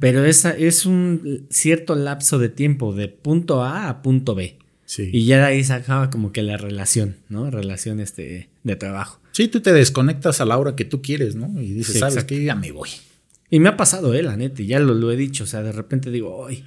Pero 0.00 0.24
esa 0.26 0.50
es 0.50 0.84
un 0.84 1.46
cierto 1.48 1.94
lapso 1.94 2.38
de 2.38 2.50
tiempo 2.50 2.92
de 2.94 3.08
punto 3.08 3.62
A 3.62 3.88
a 3.88 4.02
punto 4.02 4.34
B. 4.34 4.58
Y 4.98 5.26
ya 5.26 5.38
de 5.38 5.44
ahí 5.44 5.64
se 5.64 5.72
acaba 5.72 6.10
como 6.10 6.32
que 6.32 6.42
la 6.42 6.56
relación, 6.56 7.16
¿no? 7.28 7.50
Relación 7.50 8.00
este, 8.00 8.50
de 8.62 8.76
trabajo. 8.76 9.20
Sí, 9.32 9.48
tú 9.48 9.60
te 9.60 9.72
desconectas 9.72 10.40
a 10.40 10.44
la 10.44 10.58
hora 10.58 10.76
que 10.76 10.84
tú 10.84 11.00
quieres, 11.02 11.34
¿no? 11.34 11.60
Y 11.60 11.72
dices, 11.72 11.98
¿sabes 11.98 12.24
qué? 12.24 12.42
Ya 12.42 12.54
me 12.54 12.72
voy. 12.72 12.90
Y 13.48 13.60
me 13.60 13.68
ha 13.68 13.76
pasado, 13.76 14.14
eh, 14.14 14.22
la 14.22 14.36
neta, 14.36 14.62
y 14.62 14.66
ya 14.66 14.80
lo, 14.80 14.94
lo 14.94 15.10
he 15.10 15.16
dicho, 15.16 15.44
o 15.44 15.46
sea, 15.46 15.62
de 15.62 15.72
repente 15.72 16.10
digo, 16.10 16.46
ay, 16.46 16.66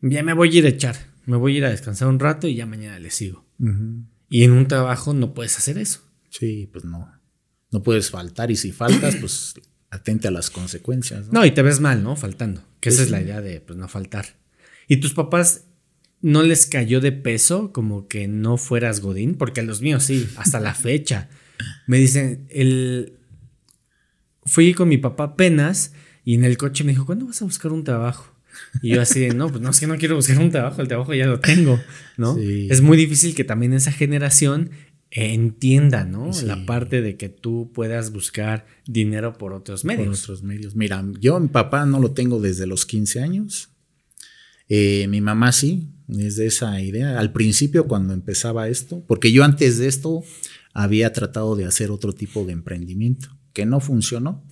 ya 0.00 0.22
me 0.22 0.34
voy 0.34 0.54
a 0.54 0.58
ir 0.58 0.66
a 0.66 0.68
echar, 0.68 0.96
me 1.26 1.36
voy 1.36 1.54
a 1.54 1.58
ir 1.58 1.64
a 1.64 1.70
descansar 1.70 2.08
un 2.08 2.18
rato 2.18 2.46
y 2.46 2.54
ya 2.56 2.66
mañana 2.66 2.98
le 2.98 3.10
sigo. 3.10 3.44
Y 4.28 4.44
en 4.44 4.52
un 4.52 4.66
trabajo 4.68 5.14
no 5.14 5.32
puedes 5.32 5.56
hacer 5.56 5.78
eso. 5.78 6.00
Sí, 6.28 6.68
pues 6.72 6.84
no. 6.84 7.10
No 7.70 7.82
puedes 7.82 8.10
faltar 8.10 8.50
y 8.50 8.56
si 8.56 8.72
faltas, 8.72 9.16
pues 9.16 9.54
atente 9.90 10.28
a 10.28 10.30
las 10.30 10.50
consecuencias. 10.50 11.32
No, 11.32 11.44
y 11.46 11.52
te 11.52 11.62
ves 11.62 11.80
mal, 11.80 12.02
¿no? 12.02 12.16
Faltando. 12.16 12.62
Que 12.80 12.88
esa 12.88 13.02
es 13.02 13.10
la 13.10 13.22
idea 13.22 13.40
de 13.40 13.60
pues, 13.60 13.78
no 13.78 13.88
faltar. 13.88 14.26
¿Y 14.88 14.98
tus 14.98 15.14
papás 15.14 15.64
no 16.24 16.42
les 16.42 16.64
cayó 16.64 17.02
de 17.02 17.12
peso 17.12 17.70
como 17.70 18.08
que 18.08 18.28
no 18.28 18.56
fueras 18.56 19.00
Godín? 19.00 19.34
Porque 19.34 19.60
a 19.60 19.62
los 19.62 19.82
míos 19.82 20.04
sí, 20.04 20.26
hasta 20.36 20.58
la 20.58 20.72
fecha. 20.72 21.28
Me 21.86 21.98
dicen, 21.98 22.46
el... 22.48 23.18
fui 24.46 24.72
con 24.72 24.88
mi 24.88 24.96
papá 24.96 25.24
apenas 25.24 25.92
y 26.24 26.32
en 26.34 26.44
el 26.44 26.56
coche 26.56 26.82
me 26.82 26.92
dijo, 26.92 27.04
¿cuándo 27.04 27.26
vas 27.26 27.42
a 27.42 27.44
buscar 27.44 27.72
un 27.72 27.84
trabajo? 27.84 28.34
Y 28.80 28.94
yo 28.94 29.02
así 29.02 29.28
no, 29.28 29.50
pues 29.50 29.60
no, 29.60 29.68
es 29.68 29.78
que 29.78 29.86
no 29.86 29.98
quiero 29.98 30.16
buscar 30.16 30.38
un 30.38 30.50
trabajo, 30.50 30.80
el 30.80 30.88
trabajo 30.88 31.12
ya 31.12 31.26
lo 31.26 31.40
tengo, 31.40 31.78
¿no? 32.16 32.38
Es 32.38 32.80
muy 32.80 32.96
difícil 32.96 33.34
que 33.34 33.44
también 33.44 33.74
esa 33.74 33.92
generación 33.92 34.70
entienda, 35.10 36.06
¿no? 36.06 36.30
La 36.44 36.64
parte 36.64 37.02
de 37.02 37.18
que 37.18 37.28
tú 37.28 37.70
puedas 37.74 38.12
buscar 38.12 38.64
dinero 38.86 39.34
por 39.34 39.52
otros 39.52 39.84
medios. 39.84 40.06
Por 40.06 40.16
otros 40.16 40.42
medios. 40.42 40.74
Mira, 40.74 41.04
yo 41.20 41.38
mi 41.38 41.48
papá 41.48 41.84
no 41.84 42.00
lo 42.00 42.12
tengo 42.12 42.40
desde 42.40 42.66
los 42.66 42.86
15 42.86 43.20
años. 43.20 43.68
Eh, 44.70 45.06
mi 45.08 45.20
mamá 45.20 45.52
sí, 45.52 45.93
es 46.08 46.36
de 46.36 46.46
esa 46.46 46.80
idea. 46.80 47.18
Al 47.18 47.32
principio 47.32 47.86
cuando 47.86 48.12
empezaba 48.12 48.68
esto, 48.68 49.04
porque 49.06 49.32
yo 49.32 49.44
antes 49.44 49.78
de 49.78 49.88
esto 49.88 50.22
había 50.72 51.12
tratado 51.12 51.56
de 51.56 51.64
hacer 51.64 51.90
otro 51.90 52.12
tipo 52.12 52.44
de 52.44 52.52
emprendimiento, 52.52 53.28
que 53.52 53.66
no 53.66 53.80
funcionó. 53.80 54.44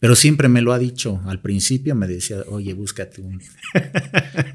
Pero 0.00 0.16
siempre 0.16 0.48
me 0.48 0.62
lo 0.62 0.72
ha 0.72 0.78
dicho. 0.78 1.20
Al 1.26 1.42
principio 1.42 1.94
me 1.94 2.06
decía, 2.06 2.42
oye, 2.48 2.72
búscate 2.72 3.20
un, 3.20 3.38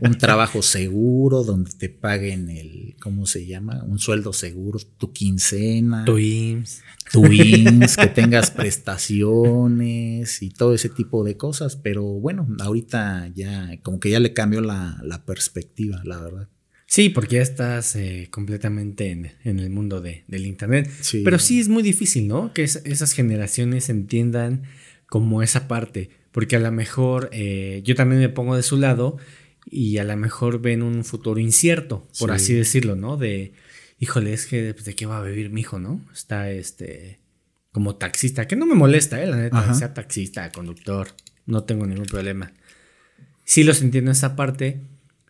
un, 0.02 0.18
trabajo 0.18 0.64
seguro 0.64 1.44
donde 1.44 1.70
te 1.70 1.88
paguen 1.88 2.50
el, 2.50 2.96
¿cómo 3.00 3.28
se 3.28 3.46
llama? 3.46 3.84
Un 3.84 4.00
sueldo 4.00 4.34
seguro, 4.34 4.80
tu 4.98 5.14
quincena. 5.14 6.04
Tu 6.04 6.18
IMSS. 6.18 6.82
Tu 7.12 7.32
IMSS, 7.32 7.96
que 7.96 8.08
tengas 8.08 8.50
prestaciones 8.50 10.42
y 10.42 10.50
todo 10.50 10.74
ese 10.74 10.90
tipo 10.90 11.24
de 11.24 11.38
cosas. 11.38 11.76
Pero 11.76 12.04
bueno, 12.04 12.48
ahorita 12.60 13.32
ya, 13.36 13.70
como 13.84 14.00
que 14.00 14.10
ya 14.10 14.20
le 14.20 14.34
cambió 14.34 14.62
la, 14.62 15.24
perspectiva, 15.28 16.02
la 16.06 16.22
verdad. 16.22 16.50
Sí, 16.88 17.10
porque 17.10 17.36
ya 17.36 17.44
estás 17.44 17.96
eh, 17.96 18.30
completamente 18.32 19.12
en, 19.44 19.60
el 19.60 19.70
mundo 19.70 20.02
de, 20.02 20.24
del 20.28 20.48
Internet. 20.48 20.90
Pero 21.24 21.38
sí 21.38 21.60
es 21.60 21.70
muy 21.70 21.84
difícil, 21.84 22.28
¿no? 22.28 22.52
Que 22.52 22.64
esas 22.64 23.12
generaciones 23.12 23.90
entiendan 23.90 24.64
como 25.16 25.42
esa 25.42 25.70
parte, 25.70 26.10
porque 26.34 26.58
a 26.58 26.60
lo 26.60 26.74
mejor 26.74 27.30
eh, 27.32 27.80
yo 27.86 27.96
también 27.96 28.20
me 28.20 28.28
pongo 28.28 28.58
de 28.58 28.64
su 28.64 28.76
lado 28.76 29.16
y 29.66 29.98
a 29.98 30.04
lo 30.04 30.18
mejor 30.18 30.60
ven 30.60 30.84
un 30.84 31.06
futuro 31.06 31.40
incierto, 31.40 32.06
por 32.20 32.34
así 32.34 32.54
decirlo, 32.54 32.98
¿no? 32.98 33.16
De, 33.16 33.54
híjole, 33.98 34.34
es 34.34 34.46
que 34.46 34.74
pues, 34.74 34.84
de 34.84 34.94
qué 34.94 35.06
va 35.06 35.20
a 35.20 35.24
vivir 35.24 35.52
mi 35.52 35.62
hijo, 35.62 35.80
¿no? 35.80 36.06
Está 36.12 36.52
este 36.52 37.22
como 37.72 37.96
taxista, 37.96 38.46
que 38.46 38.58
no 38.58 38.66
me 38.66 38.76
molesta, 38.76 39.24
¿eh? 39.24 39.28
La 39.28 39.38
neta, 39.38 39.74
sea 39.74 39.94
taxista, 39.94 40.52
conductor, 40.52 41.08
no 41.46 41.64
tengo 41.64 41.86
ningún 41.86 42.08
problema. 42.08 42.52
Sí 43.46 43.64
los 43.64 43.82
entiendo 43.82 44.12
esa 44.12 44.36
parte, 44.36 44.82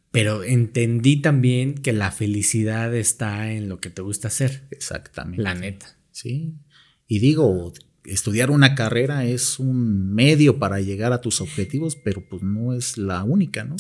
pero 0.10 0.44
entendí 0.44 1.18
también 1.18 1.76
que 1.76 1.94
la 1.94 2.10
felicidad 2.10 2.96
está 2.96 3.52
en 3.52 3.70
lo 3.70 3.80
que 3.80 3.92
te 3.92 4.02
gusta 4.02 4.30
hacer. 4.30 4.64
Exactamente. 4.72 5.44
La 5.44 5.54
neta. 5.54 5.96
Sí. 6.10 6.56
Y 7.08 7.20
digo, 7.20 7.72
estudiar 8.06 8.52
una 8.52 8.76
carrera 8.76 9.26
es 9.26 9.60
un 9.60 10.14
medio 10.14 10.60
para 10.60 10.80
llegar 10.80 11.14
a 11.14 11.22
tus 11.22 11.42
objetivos, 11.42 11.96
pero 11.96 12.24
pues 12.28 12.42
no 12.42 12.74
es 12.74 12.98
la 12.98 13.24
única, 13.24 13.64
¿no? 13.64 13.76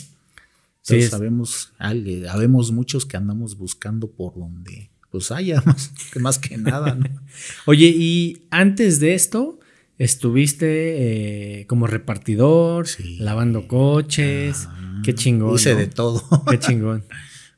sí, 0.85 1.01
sabemos, 1.01 1.73
sabemos 1.79 2.71
muchos 2.71 3.05
que 3.05 3.17
andamos 3.17 3.57
buscando 3.57 4.11
por 4.11 4.35
donde 4.35 4.91
pues 5.09 5.31
haya 5.31 5.61
más, 5.65 5.91
más 6.19 6.39
que 6.39 6.57
nada, 6.57 6.95
¿no? 6.95 7.05
Oye, 7.65 7.87
y 7.87 8.47
antes 8.51 8.99
de 8.99 9.13
esto, 9.13 9.59
estuviste 9.97 11.61
eh, 11.61 11.67
como 11.67 11.87
repartidor, 11.87 12.85
lavando 13.17 13.67
coches, 13.67 14.67
ah, 14.67 15.01
qué 15.03 15.15
chingón. 15.15 15.55
Hice 15.55 15.75
de 15.75 15.87
todo. 15.87 16.21
Qué 16.49 16.59
chingón. 16.59 17.05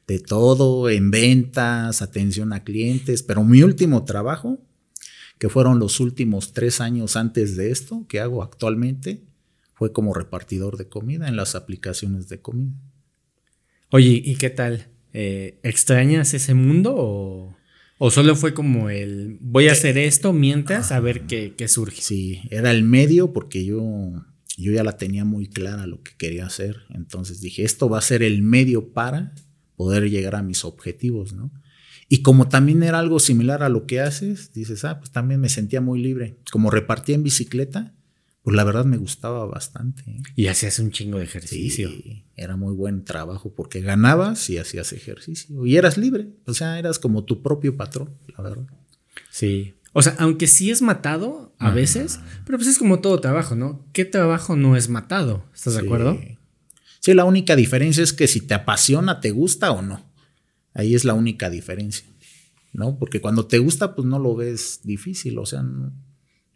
de 0.07 0.19
todo, 0.19 0.89
en 0.89 1.11
ventas, 1.11 2.01
atención 2.01 2.53
a 2.53 2.63
clientes, 2.63 3.23
pero 3.23 3.43
mi 3.43 3.61
último 3.63 4.05
trabajo 4.05 4.59
que 5.37 5.49
fueron 5.49 5.79
los 5.79 5.99
últimos 5.99 6.53
tres 6.53 6.81
años 6.81 7.15
antes 7.15 7.55
de 7.55 7.71
esto 7.71 8.05
que 8.07 8.19
hago 8.19 8.43
actualmente, 8.43 9.23
fue 9.73 9.91
como 9.91 10.13
repartidor 10.13 10.77
de 10.77 10.89
comida 10.89 11.27
en 11.27 11.35
las 11.35 11.53
aplicaciones 11.53 12.29
de 12.29 12.41
comida. 12.41 12.73
Oye, 13.91 14.21
¿y 14.23 14.35
qué 14.35 14.49
tal? 14.49 14.87
Eh, 15.13 15.59
¿Extrañas 15.63 16.33
ese 16.33 16.53
mundo 16.53 16.95
o, 16.97 17.55
o, 17.99 18.11
solo 18.11 18.35
fue 18.35 18.53
como 18.53 18.89
el 18.89 19.37
voy 19.39 19.67
a 19.67 19.73
hacer 19.73 19.97
esto 19.97 20.33
mientras 20.33 20.91
a 20.91 20.99
ver 20.99 21.21
qué, 21.21 21.53
qué, 21.55 21.67
surge? 21.67 22.01
Sí, 22.01 22.41
era 22.49 22.71
el 22.71 22.83
medio 22.83 23.33
porque 23.33 23.63
yo, 23.63 24.11
yo 24.57 24.71
ya 24.71 24.83
la 24.83 24.97
tenía 24.97 25.25
muy 25.25 25.47
clara 25.47 25.87
lo 25.87 26.01
que 26.01 26.11
quería 26.17 26.47
hacer. 26.47 26.77
Entonces 26.89 27.39
dije, 27.39 27.63
esto 27.63 27.87
va 27.87 27.99
a 27.99 28.01
ser 28.01 28.23
el 28.23 28.41
medio 28.41 28.93
para 28.93 29.33
poder 29.75 30.09
llegar 30.09 30.35
a 30.35 30.43
mis 30.43 30.65
objetivos, 30.65 31.33
¿no? 31.33 31.51
Y 32.09 32.21
como 32.21 32.47
también 32.47 32.83
era 32.83 32.99
algo 32.99 33.19
similar 33.19 33.63
a 33.63 33.69
lo 33.69 33.85
que 33.85 33.99
haces, 33.99 34.53
dices, 34.53 34.85
ah, 34.85 34.99
pues 34.99 35.11
también 35.11 35.41
me 35.41 35.49
sentía 35.49 35.81
muy 35.81 36.01
libre. 36.01 36.37
Como 36.51 36.69
repartía 36.69 37.15
en 37.15 37.23
bicicleta, 37.23 37.93
pues 38.43 38.55
la 38.55 38.63
verdad 38.63 38.85
me 38.85 38.95
gustaba 38.95 39.45
bastante. 39.45 40.03
¿eh? 40.09 40.21
Y 40.37 40.47
hacías 40.47 40.79
un 40.79 40.91
chingo 40.91 41.17
de 41.17 41.25
ejercicio. 41.25 41.89
Sí, 41.89 42.23
era 42.35 42.55
muy 42.55 42.73
buen 42.73 43.03
trabajo 43.03 43.53
porque 43.53 43.81
ganabas 43.81 44.49
y 44.49 44.57
hacías 44.57 44.93
ejercicio. 44.93 45.65
Y 45.65 45.75
eras 45.75 45.97
libre. 45.97 46.29
O 46.45 46.53
sea, 46.53 46.79
eras 46.79 46.97
como 46.97 47.25
tu 47.25 47.43
propio 47.43 47.75
patrón, 47.75 48.15
la 48.37 48.41
verdad. 48.41 48.67
Sí. 49.29 49.73
O 49.91 50.01
sea, 50.01 50.15
aunque 50.19 50.47
sí 50.47 50.71
es 50.71 50.81
matado 50.81 51.53
a 51.59 51.71
veces, 51.71 52.21
pero 52.45 52.57
pues 52.57 52.69
es 52.69 52.77
como 52.77 52.99
todo 53.01 53.19
trabajo, 53.19 53.55
¿no? 53.55 53.85
¿Qué 53.91 54.05
trabajo 54.05 54.55
no 54.55 54.77
es 54.77 54.87
matado? 54.87 55.43
¿Estás 55.53 55.73
de 55.73 55.81
acuerdo? 55.81 56.17
Sí, 57.01 57.13
la 57.13 57.25
única 57.25 57.57
diferencia 57.57 58.01
es 58.01 58.13
que 58.13 58.27
si 58.27 58.39
te 58.39 58.53
apasiona, 58.53 59.19
te 59.19 59.31
gusta 59.31 59.71
o 59.71 59.81
no. 59.81 60.06
Ahí 60.77 60.93
es 60.93 61.05
la 61.05 61.15
única 61.15 61.49
diferencia, 61.49 62.07
¿no? 62.71 62.99
Porque 62.99 63.19
cuando 63.19 63.47
te 63.47 63.57
gusta, 63.57 63.95
pues 63.95 64.07
no 64.07 64.19
lo 64.19 64.35
ves 64.35 64.81
difícil, 64.83 65.39
o 65.39 65.45
sea, 65.47 65.65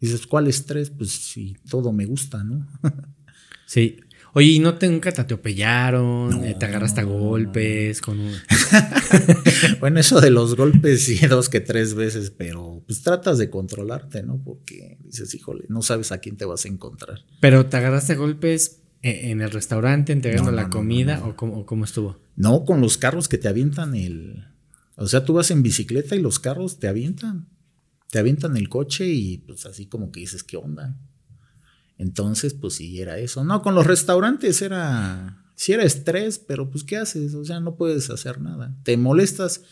dices, 0.00 0.28
¿cuál 0.28 0.46
estrés? 0.46 0.90
Pues 0.90 1.10
si 1.10 1.56
todo 1.68 1.92
me 1.92 2.06
gusta, 2.06 2.44
¿no? 2.44 2.64
sí. 3.66 3.98
Oye, 4.32 4.46
¿y 4.46 4.58
no 4.60 4.78
te 4.78 4.88
nunca 4.88 5.10
te 5.10 5.20
atropellaron? 5.22 6.44
Eh, 6.44 6.54
¿Te 6.56 6.66
agarraste 6.66 7.00
a 7.00 7.04
golpes? 7.04 8.00
Con 8.00 8.18
bueno, 9.80 9.98
eso 9.98 10.20
de 10.20 10.30
los 10.30 10.54
golpes 10.54 11.02
sí, 11.02 11.18
dos 11.28 11.48
que 11.48 11.60
tres 11.60 11.94
veces, 11.94 12.30
pero 12.30 12.80
pues 12.86 13.02
tratas 13.02 13.38
de 13.38 13.50
controlarte, 13.50 14.22
¿no? 14.22 14.40
Porque 14.42 14.98
dices, 15.02 15.34
híjole, 15.34 15.64
no 15.68 15.82
sabes 15.82 16.12
a 16.12 16.18
quién 16.18 16.36
te 16.36 16.44
vas 16.44 16.64
a 16.64 16.68
encontrar. 16.68 17.24
Pero 17.40 17.66
te 17.66 17.76
agarraste 17.76 18.12
a 18.12 18.16
golpes 18.16 18.81
¿E-, 18.81 18.81
¿En 19.04 19.40
el 19.40 19.50
restaurante 19.50 20.12
entregando 20.12 20.52
la 20.52 20.70
comida 20.70 21.24
o 21.24 21.34
cómo, 21.34 21.84
estuvo? 21.84 22.20
No, 22.36 22.64
con 22.64 22.80
los 22.80 22.98
carros 22.98 23.28
que 23.28 23.36
te 23.36 23.48
avientan 23.48 23.96
el... 23.96 24.46
O 24.94 25.08
sea, 25.08 25.24
tú 25.24 25.32
vas 25.34 25.50
en 25.50 25.64
bicicleta 25.64 26.14
y 26.14 26.20
los 26.20 26.38
carros 26.38 26.78
te 26.78 26.86
avientan. 26.86 27.48
Te 28.10 28.20
avientan 28.20 28.56
el 28.56 28.68
coche 28.68 29.08
y 29.08 29.38
pues 29.38 29.66
así 29.66 29.86
como 29.86 30.12
que 30.12 30.20
dices, 30.20 30.44
¿qué 30.44 30.56
onda? 30.56 30.96
Entonces, 31.98 32.54
pues 32.54 32.74
sí, 32.74 33.00
era 33.00 33.18
eso. 33.18 33.44
No, 33.44 33.60
con 33.60 33.74
los 33.74 33.86
restaurantes 33.86 34.62
era... 34.62 35.38
Sí 35.56 35.72
era 35.72 35.82
estrés, 35.82 36.38
pero 36.38 36.70
pues 36.70 36.84
¿qué 36.84 36.96
haces? 36.96 37.34
O 37.34 37.44
sea, 37.44 37.58
no 37.58 37.76
puedes 37.76 38.08
hacer 38.08 38.40
nada. 38.40 38.76
Te 38.84 38.96
molestas, 38.96 39.62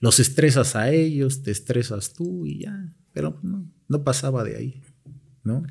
los 0.00 0.18
estresas 0.18 0.76
a 0.76 0.90
ellos, 0.90 1.42
te 1.42 1.50
estresas 1.50 2.14
tú 2.14 2.46
y 2.46 2.60
ya. 2.60 2.94
Pero 3.12 3.38
no, 3.42 3.70
no 3.86 4.04
pasaba 4.04 4.44
de 4.44 4.56
ahí, 4.56 4.82
¿no? 5.44 5.66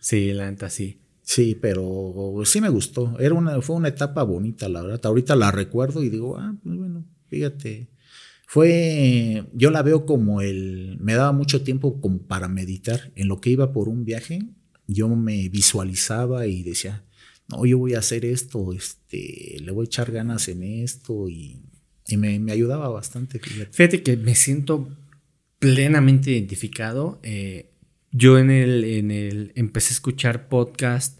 Sí, 0.00 0.32
la 0.32 0.50
neta 0.50 0.70
sí. 0.70 1.03
Sí, 1.24 1.56
pero 1.60 2.42
sí 2.44 2.60
me 2.60 2.68
gustó. 2.68 3.18
Era 3.18 3.34
una, 3.34 3.60
fue 3.62 3.76
una 3.76 3.88
etapa 3.88 4.22
bonita, 4.22 4.68
la 4.68 4.82
verdad. 4.82 5.00
Ahorita 5.04 5.34
la 5.34 5.50
recuerdo 5.50 6.04
y 6.04 6.10
digo, 6.10 6.36
ah, 6.36 6.54
pues 6.62 6.76
bueno, 6.76 7.06
fíjate. 7.28 7.88
Fue, 8.46 9.46
yo 9.54 9.70
la 9.70 9.82
veo 9.82 10.04
como 10.04 10.42
el, 10.42 10.98
me 11.00 11.14
daba 11.14 11.32
mucho 11.32 11.62
tiempo 11.62 12.00
como 12.00 12.18
para 12.18 12.46
meditar. 12.46 13.10
En 13.16 13.28
lo 13.28 13.40
que 13.40 13.50
iba 13.50 13.72
por 13.72 13.88
un 13.88 14.04
viaje, 14.04 14.42
yo 14.86 15.08
me 15.08 15.48
visualizaba 15.48 16.46
y 16.46 16.62
decía, 16.62 17.04
no, 17.48 17.64
yo 17.64 17.78
voy 17.78 17.94
a 17.94 18.00
hacer 18.00 18.26
esto, 18.26 18.74
este, 18.74 19.56
le 19.60 19.72
voy 19.72 19.84
a 19.84 19.86
echar 19.86 20.12
ganas 20.12 20.46
en 20.48 20.62
esto 20.62 21.28
y, 21.30 21.62
me, 22.16 22.52
ayudaba 22.52 22.90
bastante. 22.90 23.38
Fíjate. 23.38 23.72
fíjate. 23.72 24.02
que 24.02 24.16
me 24.18 24.34
siento 24.34 24.94
plenamente 25.58 26.32
identificado. 26.32 27.18
Eh, 27.22 27.70
yo 28.14 28.38
en 28.38 28.50
el, 28.50 28.84
en 28.84 29.10
el, 29.10 29.52
empecé 29.56 29.90
a 29.90 29.94
escuchar 29.94 30.48
podcast. 30.48 31.18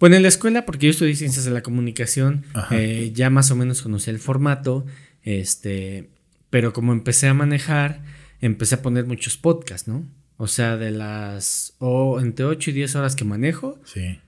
Bueno, 0.00 0.16
en 0.16 0.22
la 0.22 0.28
escuela, 0.28 0.64
porque 0.64 0.86
yo 0.86 0.90
estudié 0.90 1.14
ciencias 1.14 1.44
de 1.44 1.50
la 1.50 1.62
comunicación, 1.62 2.44
eh, 2.70 3.12
ya 3.14 3.28
más 3.28 3.50
o 3.50 3.56
menos 3.56 3.82
conocí 3.82 4.10
el 4.10 4.18
formato, 4.18 4.86
este, 5.22 6.08
pero 6.48 6.72
como 6.72 6.92
empecé 6.92 7.28
a 7.28 7.34
manejar, 7.34 8.02
empecé 8.40 8.76
a 8.76 8.82
poner 8.82 9.04
muchos 9.04 9.36
podcasts, 9.36 9.86
¿no? 9.86 10.08
O 10.38 10.48
sea, 10.48 10.78
de 10.78 10.90
las, 10.90 11.74
o 11.78 12.18
entre 12.18 12.46
8 12.46 12.70
y 12.70 12.72
10 12.72 12.96
horas 12.96 13.14
que 13.14 13.24
manejo, 13.24 13.78
sí. 13.84 14.18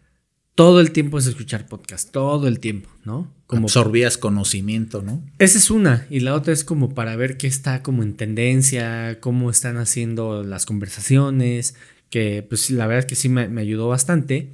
todo 0.54 0.80
el 0.80 0.92
tiempo 0.92 1.18
es 1.18 1.26
escuchar 1.26 1.66
podcast, 1.66 2.12
todo 2.12 2.46
el 2.48 2.60
tiempo, 2.60 2.90
¿no? 3.04 3.32
Como 3.46 3.64
absorbías 3.64 4.18
conocimiento, 4.18 5.02
¿no? 5.02 5.24
Esa 5.38 5.56
es 5.56 5.70
una, 5.70 6.06
y 6.10 6.20
la 6.20 6.34
otra 6.34 6.52
es 6.52 6.64
como 6.64 6.94
para 6.94 7.16
ver 7.16 7.38
qué 7.38 7.46
está 7.46 7.82
como 7.82 8.02
en 8.02 8.14
tendencia, 8.14 9.18
cómo 9.20 9.50
están 9.50 9.78
haciendo 9.78 10.44
las 10.44 10.66
conversaciones, 10.66 11.74
que 12.14 12.46
pues 12.48 12.70
la 12.70 12.86
verdad 12.86 13.00
es 13.00 13.06
que 13.06 13.16
sí 13.16 13.28
me, 13.28 13.48
me 13.48 13.60
ayudó 13.60 13.88
bastante. 13.88 14.52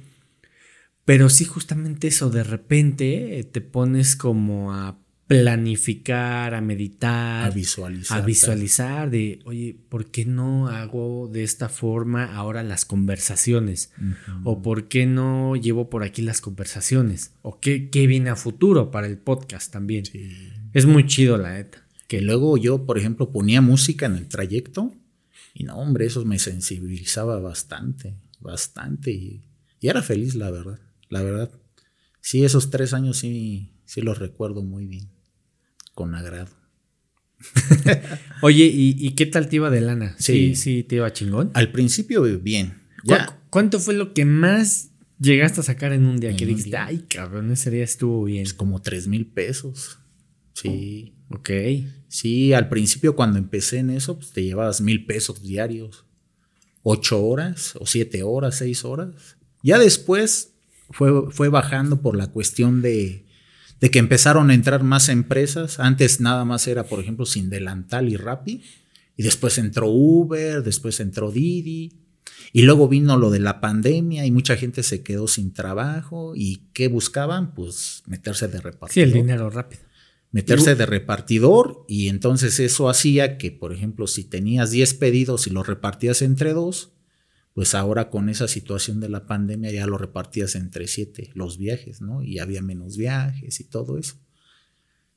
Pero 1.05 1.29
sí, 1.29 1.45
justamente 1.45 2.07
eso, 2.07 2.31
de 2.31 2.43
repente 2.43 3.47
te 3.51 3.61
pones 3.61 4.15
como 4.15 4.73
a 4.73 4.97
planificar, 5.27 6.55
a 6.55 6.61
meditar, 6.61 7.45
a 7.45 7.53
visualizar. 7.53 8.19
A 8.19 8.25
visualizar 8.25 9.11
de, 9.11 9.41
oye, 9.45 9.77
¿por 9.89 10.09
qué 10.09 10.25
no 10.25 10.69
hago 10.69 11.29
de 11.31 11.43
esta 11.43 11.69
forma 11.69 12.35
ahora 12.35 12.63
las 12.63 12.83
conversaciones? 12.83 13.93
¿O 14.43 14.63
por 14.63 14.87
qué 14.87 15.05
no 15.05 15.55
llevo 15.55 15.87
por 15.87 16.01
aquí 16.01 16.23
las 16.23 16.41
conversaciones? 16.41 17.35
¿O 17.43 17.59
qué, 17.59 17.91
qué 17.91 18.07
viene 18.07 18.31
a 18.31 18.35
futuro 18.35 18.89
para 18.89 19.05
el 19.05 19.19
podcast 19.19 19.71
también? 19.71 20.05
Es 20.73 20.87
muy 20.87 21.05
chido, 21.05 21.37
la 21.37 21.53
neta. 21.53 21.85
Que 22.07 22.21
luego 22.21 22.57
yo, 22.57 22.87
por 22.87 22.97
ejemplo, 22.97 23.31
ponía 23.31 23.61
música 23.61 24.07
en 24.07 24.15
el 24.15 24.27
trayecto 24.29 24.95
y 25.53 25.63
no, 25.63 25.77
hombre, 25.77 26.05
eso 26.05 26.23
me 26.25 26.39
sensibilizaba 26.39 27.39
bastante, 27.39 28.15
bastante 28.39 29.11
y, 29.11 29.43
y 29.79 29.87
era 29.87 30.01
feliz, 30.01 30.35
la 30.35 30.51
verdad, 30.51 30.79
la 31.09 31.21
verdad. 31.21 31.51
Sí, 32.21 32.45
esos 32.45 32.69
tres 32.69 32.93
años 32.93 33.17
sí, 33.17 33.73
sí 33.85 34.01
los 34.01 34.19
recuerdo 34.19 34.63
muy 34.63 34.85
bien 34.85 35.09
con 35.93 36.15
agrado. 36.15 36.49
Oye, 38.41 38.69
¿y, 38.73 39.11
qué 39.11 39.25
tal 39.25 39.49
te 39.49 39.57
iba 39.57 39.69
de 39.69 39.81
lana? 39.81 40.15
Sí, 40.19 40.55
sí, 40.55 40.83
te 40.83 40.97
iba 40.97 41.11
chingón. 41.11 41.51
Al 41.53 41.71
principio, 41.71 42.23
bien. 42.39 42.81
¿Cuánto 43.49 43.79
fue 43.79 43.93
lo 43.95 44.13
que 44.13 44.25
más 44.25 44.91
llegaste 45.19 45.61
a 45.61 45.63
sacar 45.63 45.93
en 45.93 46.05
un 46.05 46.17
día? 46.19 46.35
que 46.35 46.45
dijiste, 46.45 46.77
ay, 46.77 47.05
cabrón, 47.09 47.51
ese 47.51 47.71
día 47.71 47.83
estuvo 47.83 48.23
bien. 48.23 48.43
Es 48.43 48.53
como 48.53 48.81
tres 48.81 49.07
mil 49.07 49.25
pesos. 49.25 49.99
Sí. 50.53 51.15
Ok. 51.33 51.49
Sí, 52.07 52.53
al 52.53 52.69
principio 52.69 53.15
cuando 53.15 53.37
empecé 53.37 53.79
en 53.79 53.89
eso, 53.89 54.17
pues 54.17 54.31
te 54.31 54.43
llevabas 54.43 54.81
mil 54.81 55.05
pesos 55.05 55.41
diarios. 55.41 56.05
Ocho 56.83 57.23
horas, 57.23 57.75
o 57.79 57.85
siete 57.85 58.23
horas, 58.23 58.57
seis 58.57 58.83
horas. 58.85 59.37
Ya 59.63 59.77
después 59.77 60.53
fue, 60.89 61.31
fue 61.31 61.49
bajando 61.49 62.01
por 62.01 62.15
la 62.15 62.27
cuestión 62.27 62.81
de 62.81 63.25
de 63.81 63.89
que 63.89 63.99
empezaron 63.99 64.51
a 64.51 64.53
entrar 64.53 64.83
más 64.83 65.09
empresas. 65.09 65.79
Antes 65.79 66.21
nada 66.21 66.45
más 66.45 66.67
era, 66.67 66.85
por 66.85 66.99
ejemplo, 66.99 67.25
sin 67.25 67.49
delantal 67.49 68.09
y 68.09 68.15
Rappi. 68.15 68.61
Y 69.17 69.23
después 69.23 69.57
entró 69.57 69.89
Uber, 69.89 70.63
después 70.63 70.99
entró 70.99 71.31
Didi. 71.31 71.91
Y 72.53 72.61
luego 72.61 72.87
vino 72.87 73.17
lo 73.17 73.31
de 73.31 73.39
la 73.39 73.59
pandemia 73.59 74.25
y 74.25 74.31
mucha 74.31 74.55
gente 74.55 74.83
se 74.83 75.01
quedó 75.01 75.27
sin 75.27 75.51
trabajo. 75.51 76.33
¿Y 76.35 76.67
qué 76.73 76.89
buscaban? 76.89 77.55
Pues 77.55 78.03
meterse 78.05 78.47
de 78.47 78.61
repartidor. 78.61 78.91
Sí, 78.93 79.01
el 79.01 79.13
dinero 79.13 79.49
rápido. 79.49 79.81
Meterse 80.31 80.75
de 80.75 80.85
repartidor 80.85 81.85
y 81.89 82.07
entonces 82.07 82.59
eso 82.59 82.87
hacía 82.89 83.37
que, 83.37 83.51
por 83.51 83.73
ejemplo, 83.73 84.07
si 84.07 84.23
tenías 84.23 84.71
10 84.71 84.93
pedidos 84.93 85.45
y 85.47 85.49
los 85.49 85.67
repartías 85.67 86.21
entre 86.21 86.53
dos, 86.53 86.93
pues 87.53 87.75
ahora 87.75 88.09
con 88.09 88.29
esa 88.29 88.47
situación 88.47 88.99
de 88.99 89.09
la 89.09 89.25
pandemia 89.25 89.71
ya 89.71 89.87
lo 89.87 89.97
repartías 89.97 90.55
entre 90.55 90.87
siete 90.87 91.31
los 91.33 91.57
viajes, 91.57 92.01
¿no? 92.01 92.23
Y 92.23 92.39
había 92.39 92.61
menos 92.61 92.97
viajes 92.97 93.59
y 93.59 93.65
todo 93.65 93.97
eso. 93.97 94.15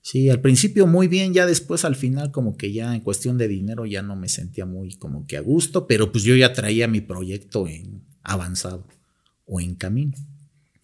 Sí, 0.01 0.29
al 0.29 0.41
principio 0.41 0.87
muy 0.87 1.09
bien, 1.09 1.33
ya 1.33 1.47
después 1.47 1.85
al 1.85 1.97
final 1.97 2.31
como 2.31 2.57
que 2.57 2.73
ya 2.73 2.95
en 2.95 3.01
cuestión 3.01 3.39
de 3.39 3.49
dinero 3.49 3.87
ya 3.87 4.03
no 4.03 4.17
me 4.17 4.29
sentía 4.29 4.67
muy 4.67 4.95
como 4.97 5.27
que 5.27 5.37
a 5.37 5.41
gusto, 5.41 5.87
pero 5.87 6.13
pues 6.13 6.25
yo 6.25 6.37
ya 6.37 6.53
traía 6.53 6.89
mi 6.89 7.01
proyecto 7.01 7.67
en 7.67 8.03
avanzado 8.23 8.87
o 9.47 9.61
en 9.61 9.77
camino. 9.77 10.15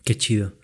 Qué 0.05 0.17
chido. 0.17 0.55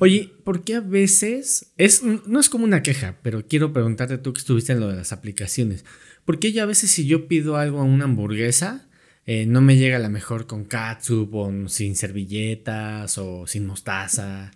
Oye, 0.00 0.32
¿por 0.44 0.64
qué 0.64 0.76
a 0.76 0.80
veces 0.80 1.72
es 1.76 2.02
no 2.02 2.40
es 2.40 2.48
como 2.48 2.64
una 2.64 2.82
queja, 2.82 3.18
pero 3.22 3.46
quiero 3.46 3.72
preguntarte 3.72 4.18
tú 4.18 4.32
que 4.32 4.40
estuviste 4.40 4.72
en 4.72 4.80
lo 4.80 4.88
de 4.88 4.96
las 4.96 5.12
aplicaciones, 5.12 5.84
¿por 6.24 6.38
qué 6.38 6.52
ya 6.52 6.62
a 6.62 6.66
veces 6.66 6.90
si 6.90 7.06
yo 7.06 7.28
pido 7.28 7.56
algo 7.56 7.80
a 7.80 7.84
una 7.84 8.04
hamburguesa 8.04 8.86
eh, 9.28 9.44
no 9.44 9.60
me 9.60 9.76
llega 9.76 9.98
la 9.98 10.08
mejor 10.08 10.46
con 10.46 10.64
catsup 10.64 11.34
o 11.34 11.68
sin 11.68 11.96
servilletas 11.96 13.18
o 13.18 13.46
sin 13.48 13.66
mostaza. 13.66 14.52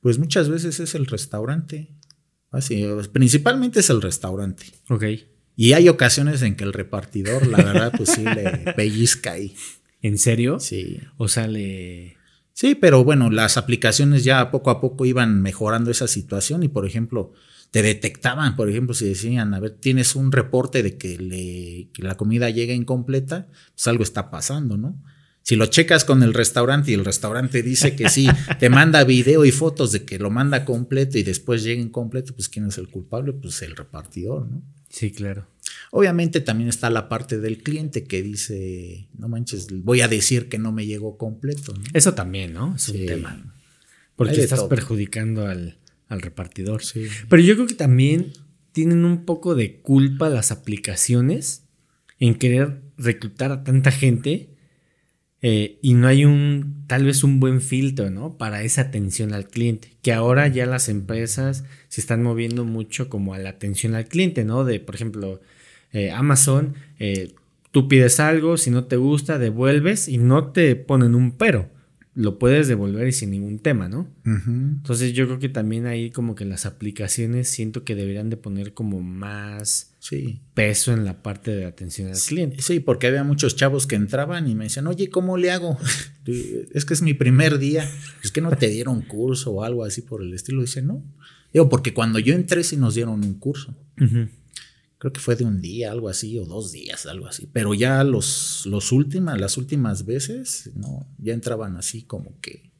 Pues 0.00 0.18
muchas 0.18 0.48
veces 0.48 0.78
es 0.78 0.94
el 0.94 1.06
restaurante. 1.06 1.88
Así, 2.52 2.86
principalmente 3.12 3.80
es 3.80 3.90
el 3.90 4.00
restaurante. 4.00 4.66
Ok. 4.88 5.04
Y 5.56 5.72
hay 5.72 5.88
ocasiones 5.88 6.40
en 6.42 6.54
que 6.54 6.62
el 6.62 6.72
repartidor, 6.72 7.48
la 7.48 7.58
verdad, 7.58 7.92
pues 7.96 8.10
sí 8.10 8.22
le 8.22 8.72
pellizca 8.76 9.32
ahí. 9.32 9.56
¿En 10.02 10.18
serio? 10.18 10.60
Sí. 10.60 11.00
O 11.16 11.26
sea, 11.26 11.48
le. 11.48 12.15
Sí, 12.56 12.74
pero 12.74 13.04
bueno, 13.04 13.28
las 13.28 13.58
aplicaciones 13.58 14.24
ya 14.24 14.50
poco 14.50 14.70
a 14.70 14.80
poco 14.80 15.04
iban 15.04 15.42
mejorando 15.42 15.90
esa 15.90 16.08
situación 16.08 16.62
y, 16.62 16.68
por 16.68 16.86
ejemplo, 16.86 17.34
te 17.70 17.82
detectaban, 17.82 18.56
por 18.56 18.70
ejemplo, 18.70 18.94
si 18.94 19.06
decían, 19.06 19.52
a 19.52 19.60
ver, 19.60 19.72
tienes 19.72 20.16
un 20.16 20.32
reporte 20.32 20.82
de 20.82 20.96
que, 20.96 21.18
le, 21.18 21.90
la 22.02 22.16
comida 22.16 22.48
llega 22.48 22.72
incompleta, 22.72 23.48
pues 23.74 23.86
algo 23.88 24.02
está 24.02 24.30
pasando, 24.30 24.78
¿no? 24.78 24.98
Si 25.42 25.54
lo 25.54 25.66
checas 25.66 26.06
con 26.06 26.22
el 26.22 26.32
restaurante 26.32 26.92
y 26.92 26.94
el 26.94 27.04
restaurante 27.04 27.62
dice 27.62 27.94
que 27.94 28.08
sí, 28.08 28.26
te 28.58 28.70
manda 28.70 29.04
video 29.04 29.44
y 29.44 29.50
fotos 29.50 29.92
de 29.92 30.06
que 30.06 30.18
lo 30.18 30.30
manda 30.30 30.64
completo 30.64 31.18
y 31.18 31.24
después 31.24 31.62
llega 31.62 31.82
incompleto, 31.82 32.34
pues 32.34 32.48
¿quién 32.48 32.64
es 32.64 32.78
el 32.78 32.88
culpable? 32.88 33.34
Pues 33.34 33.60
el 33.60 33.76
repartidor, 33.76 34.48
¿no? 34.48 34.62
Sí, 34.96 35.10
claro. 35.10 35.46
Obviamente 35.90 36.40
también 36.40 36.70
está 36.70 36.88
la 36.88 37.10
parte 37.10 37.38
del 37.38 37.62
cliente 37.62 38.04
que 38.04 38.22
dice, 38.22 39.08
no 39.18 39.28
manches, 39.28 39.68
voy 39.82 40.00
a 40.00 40.08
decir 40.08 40.48
que 40.48 40.58
no 40.58 40.72
me 40.72 40.86
llegó 40.86 41.18
completo. 41.18 41.74
¿no? 41.74 41.84
Eso 41.92 42.14
también, 42.14 42.54
¿no? 42.54 42.74
Es 42.74 42.88
un 42.88 43.04
tema. 43.04 43.54
Porque 44.16 44.40
estás 44.40 44.64
perjudicando 44.64 45.48
al, 45.48 45.76
al 46.08 46.22
repartidor. 46.22 46.82
Sí. 46.82 47.08
Pero 47.28 47.42
yo 47.42 47.56
creo 47.56 47.66
que 47.66 47.74
también 47.74 48.32
tienen 48.72 49.04
un 49.04 49.26
poco 49.26 49.54
de 49.54 49.82
culpa 49.82 50.30
las 50.30 50.50
aplicaciones 50.50 51.64
en 52.18 52.34
querer 52.34 52.80
reclutar 52.96 53.52
a 53.52 53.64
tanta 53.64 53.90
gente 53.90 54.55
eh, 55.42 55.78
y 55.82 55.94
no 55.94 56.08
hay 56.08 56.24
un 56.24 56.84
tal 56.86 57.04
vez 57.04 57.22
un 57.22 57.40
buen 57.40 57.60
filtro, 57.60 58.10
¿no? 58.10 58.36
Para 58.38 58.62
esa 58.62 58.82
atención 58.82 59.32
al 59.32 59.48
cliente. 59.48 59.92
Que 60.02 60.12
ahora 60.12 60.48
ya 60.48 60.66
las 60.66 60.88
empresas 60.88 61.64
se 61.88 62.00
están 62.00 62.22
moviendo 62.22 62.64
mucho 62.64 63.08
como 63.08 63.34
a 63.34 63.38
la 63.38 63.50
atención 63.50 63.94
al 63.94 64.06
cliente, 64.06 64.44
¿no? 64.44 64.64
De, 64.64 64.80
por 64.80 64.94
ejemplo, 64.94 65.40
eh, 65.92 66.10
Amazon, 66.10 66.74
eh, 66.98 67.32
tú 67.70 67.88
pides 67.88 68.20
algo, 68.20 68.56
si 68.56 68.70
no 68.70 68.84
te 68.84 68.96
gusta, 68.96 69.38
devuelves 69.38 70.08
y 70.08 70.18
no 70.18 70.52
te 70.52 70.76
ponen 70.76 71.14
un 71.14 71.32
pero 71.32 71.70
lo 72.14 72.38
puedes 72.38 72.66
devolver 72.66 73.06
y 73.06 73.12
sin 73.12 73.30
ningún 73.30 73.58
tema, 73.58 73.90
¿no? 73.90 74.08
Entonces 74.24 75.12
yo 75.12 75.26
creo 75.26 75.38
que 75.38 75.50
también 75.50 75.84
ahí 75.84 76.10
como 76.10 76.34
que 76.34 76.46
las 76.46 76.64
aplicaciones 76.64 77.46
siento 77.46 77.84
que 77.84 77.94
deberían 77.94 78.30
de 78.30 78.38
poner 78.38 78.72
como 78.72 79.02
más 79.02 79.94
peso 80.54 80.92
en 80.92 81.04
la 81.04 81.22
parte 81.22 81.50
de 81.54 81.64
atención 81.64 82.08
al 82.08 82.18
cliente. 82.18 82.62
Sí, 82.62 82.80
porque 82.80 83.06
había 83.06 83.24
muchos 83.24 83.56
chavos 83.56 83.86
que 83.86 83.96
entraban 83.96 84.48
y 84.48 84.54
me 84.54 84.64
decían, 84.64 84.86
oye, 84.86 85.10
¿cómo 85.10 85.36
le 85.36 85.50
hago? 85.50 85.78
es 86.26 86.84
que 86.84 86.94
es 86.94 87.02
mi 87.02 87.14
primer 87.14 87.58
día. 87.58 87.88
Es 88.22 88.30
que 88.30 88.40
no 88.40 88.50
te 88.56 88.68
dieron 88.68 89.02
curso 89.02 89.52
o 89.52 89.64
algo 89.64 89.84
así 89.84 90.02
por 90.02 90.22
el 90.22 90.32
estilo. 90.34 90.62
Dice, 90.62 90.82
no. 90.82 91.04
Digo, 91.52 91.68
porque 91.68 91.94
cuando 91.94 92.18
yo 92.18 92.34
entré 92.34 92.64
sí 92.64 92.76
nos 92.76 92.94
dieron 92.94 93.24
un 93.24 93.34
curso 93.34 93.74
creo 94.98 95.12
que 95.12 95.20
fue 95.20 95.36
de 95.36 95.44
un 95.44 95.60
día, 95.60 95.92
algo 95.92 96.08
así, 96.08 96.38
o 96.38 96.46
dos 96.46 96.72
días, 96.72 97.06
algo 97.06 97.26
así. 97.26 97.48
Pero 97.52 97.74
ya 97.74 98.02
los, 98.04 98.64
los 98.66 98.92
últimas, 98.92 99.40
las 99.40 99.56
últimas 99.56 100.06
veces, 100.06 100.70
no, 100.74 101.06
ya 101.18 101.34
entraban 101.34 101.76
así 101.76 102.02
como 102.02 102.40
que, 102.40 102.70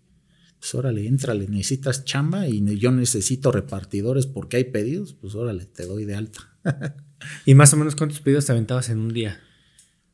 pues 0.58 0.74
órale, 0.74 1.06
entrale, 1.06 1.46
necesitas 1.48 2.04
chamba 2.04 2.48
y 2.48 2.78
yo 2.78 2.90
necesito 2.90 3.52
repartidores 3.52 4.26
porque 4.26 4.56
hay 4.56 4.64
pedidos, 4.64 5.12
pues 5.14 5.34
órale, 5.34 5.66
te 5.66 5.84
doy 5.84 6.04
de 6.04 6.14
alta. 6.14 6.40
¿Y 7.44 7.54
más 7.54 7.72
o 7.72 7.76
menos 7.76 7.96
cuántos 7.96 8.20
pedidos 8.20 8.46
te 8.46 8.52
aventabas 8.52 8.88
en 8.88 8.98
un 8.98 9.12
día? 9.12 9.40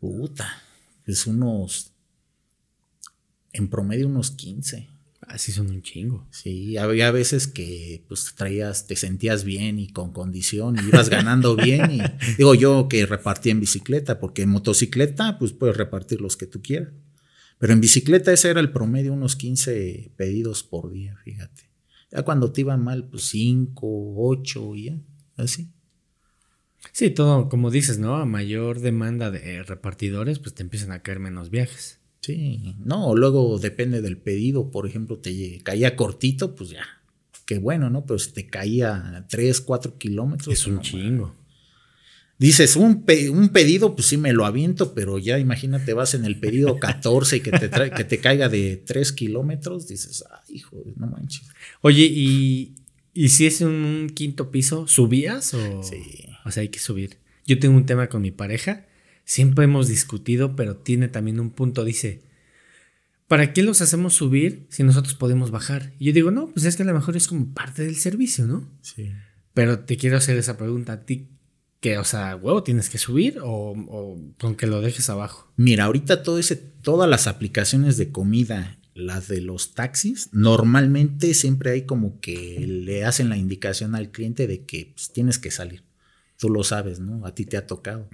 Puta, 0.00 0.62
es 1.06 1.26
unos, 1.26 1.92
en 3.52 3.68
promedio 3.68 4.06
unos 4.06 4.30
15. 4.30 4.88
Así 5.28 5.52
son 5.52 5.70
un 5.70 5.82
chingo. 5.82 6.26
Sí, 6.30 6.76
había 6.76 7.10
veces 7.10 7.46
que 7.46 8.04
pues 8.08 8.34
traías, 8.34 8.86
te 8.86 8.96
sentías 8.96 9.44
bien 9.44 9.78
y 9.78 9.88
con 9.88 10.12
condición 10.12 10.76
y 10.76 10.88
ibas 10.88 11.08
ganando 11.08 11.54
bien. 11.56 11.92
Y 11.92 12.02
digo 12.36 12.54
yo 12.54 12.88
que 12.88 13.06
repartí 13.06 13.50
en 13.50 13.60
bicicleta, 13.60 14.18
porque 14.18 14.42
en 14.42 14.50
motocicleta 14.50 15.38
pues 15.38 15.52
puedes 15.52 15.76
repartir 15.76 16.20
los 16.20 16.36
que 16.36 16.46
tú 16.46 16.60
quieras. 16.60 16.92
Pero 17.58 17.72
en 17.72 17.80
bicicleta 17.80 18.32
ese 18.32 18.50
era 18.50 18.60
el 18.60 18.72
promedio, 18.72 19.12
unos 19.12 19.36
15 19.36 20.12
pedidos 20.16 20.64
por 20.64 20.90
día, 20.90 21.16
fíjate. 21.24 21.70
Ya 22.10 22.22
cuando 22.24 22.50
te 22.52 22.62
iba 22.62 22.76
mal, 22.76 23.08
pues 23.08 23.22
5, 23.26 24.14
8 24.16 24.74
y 24.74 24.84
ya, 24.84 25.00
así. 25.36 25.70
Sí, 26.90 27.10
todo 27.10 27.48
como 27.48 27.70
dices, 27.70 27.98
¿no? 27.98 28.16
A 28.16 28.26
mayor 28.26 28.80
demanda 28.80 29.30
de 29.30 29.62
repartidores, 29.62 30.38
pues 30.40 30.54
te 30.54 30.62
empiezan 30.62 30.90
a 30.90 31.02
caer 31.02 31.20
menos 31.20 31.50
viajes. 31.50 32.00
Sí, 32.20 32.76
no, 32.84 33.14
luego 33.14 33.58
depende 33.58 34.00
del 34.00 34.16
pedido, 34.16 34.70
por 34.70 34.86
ejemplo, 34.86 35.18
te 35.18 35.60
caía 35.62 35.96
cortito, 35.96 36.54
pues 36.54 36.70
ya, 36.70 36.84
qué 37.46 37.58
bueno, 37.58 37.90
¿no? 37.90 38.04
Pero 38.04 38.18
si 38.18 38.32
te 38.32 38.46
caía 38.46 39.26
3, 39.28 39.60
4 39.60 39.98
kilómetros. 39.98 40.52
Es 40.52 40.66
un 40.66 40.80
chingo. 40.80 41.34
dices, 42.38 42.76
un, 42.76 43.04
un, 43.32 43.48
pedido, 43.48 43.96
pues 43.96 44.06
sí 44.06 44.16
me 44.16 44.32
lo 44.32 44.46
aviento, 44.46 44.94
pero 44.94 45.18
ya 45.18 45.40
imagínate, 45.40 45.94
vas 45.94 46.14
en 46.14 46.24
el 46.24 46.38
pedido 46.38 46.78
14 46.80 47.38
y 47.38 47.40
que 47.40 47.50
te, 47.50 47.90
que 47.90 48.04
te 48.04 48.18
caiga 48.18 48.48
de 48.48 48.76
3 48.76 49.12
kilómetros, 49.12 49.88
dices, 49.88 50.24
ay, 50.30 50.56
hijo, 50.56 50.76
no 50.96 51.08
manches. 51.08 51.48
Oye, 51.80 52.04
¿y, 52.04 52.76
¿y 53.14 53.30
si 53.30 53.46
es 53.46 53.62
un 53.62 54.12
quinto 54.14 54.52
piso, 54.52 54.86
subías 54.86 55.54
o...? 55.54 55.82
Sí. 55.82 56.31
O 56.44 56.50
sea, 56.50 56.62
hay 56.62 56.68
que 56.68 56.78
subir. 56.78 57.18
Yo 57.46 57.58
tengo 57.58 57.76
un 57.76 57.86
tema 57.86 58.08
con 58.08 58.22
mi 58.22 58.30
pareja, 58.30 58.86
siempre 59.24 59.64
hemos 59.64 59.88
discutido, 59.88 60.56
pero 60.56 60.76
tiene 60.76 61.08
también 61.08 61.40
un 61.40 61.50
punto, 61.50 61.84
dice, 61.84 62.22
¿para 63.28 63.52
qué 63.52 63.62
los 63.62 63.80
hacemos 63.80 64.14
subir 64.14 64.66
si 64.68 64.82
nosotros 64.82 65.14
podemos 65.14 65.50
bajar? 65.50 65.92
Y 65.98 66.06
yo 66.06 66.12
digo, 66.12 66.30
no, 66.30 66.48
pues 66.48 66.66
es 66.66 66.76
que 66.76 66.82
a 66.82 66.86
lo 66.86 66.94
mejor 66.94 67.16
es 67.16 67.28
como 67.28 67.52
parte 67.52 67.84
del 67.84 67.96
servicio, 67.96 68.46
¿no? 68.46 68.68
Sí. 68.82 69.10
Pero 69.54 69.80
te 69.80 69.96
quiero 69.96 70.16
hacer 70.16 70.36
esa 70.36 70.56
pregunta 70.56 70.92
a 70.92 71.04
ti 71.04 71.28
que, 71.80 71.98
o 71.98 72.04
sea, 72.04 72.36
huevo, 72.36 72.62
tienes 72.62 72.88
que 72.88 72.98
subir 72.98 73.38
o, 73.42 74.16
con 74.38 74.54
que 74.54 74.68
lo 74.68 74.80
dejes 74.80 75.10
abajo. 75.10 75.52
Mira, 75.56 75.84
ahorita 75.84 76.22
todo 76.22 76.38
ese, 76.38 76.56
todas 76.56 77.10
las 77.10 77.26
aplicaciones 77.26 77.96
de 77.96 78.12
comida, 78.12 78.78
las 78.94 79.26
de 79.26 79.40
los 79.40 79.74
taxis, 79.74 80.28
normalmente 80.32 81.34
siempre 81.34 81.72
hay 81.72 81.82
como 81.82 82.20
que 82.20 82.64
le 82.66 83.04
hacen 83.04 83.28
la 83.28 83.36
indicación 83.36 83.94
al 83.96 84.12
cliente 84.12 84.46
de 84.46 84.64
que 84.64 84.92
pues, 84.94 85.12
tienes 85.12 85.38
que 85.38 85.50
salir. 85.50 85.82
Tú 86.42 86.50
lo 86.50 86.64
sabes, 86.64 86.98
¿no? 86.98 87.24
A 87.24 87.36
ti 87.36 87.46
te 87.46 87.56
ha 87.56 87.68
tocado. 87.68 88.10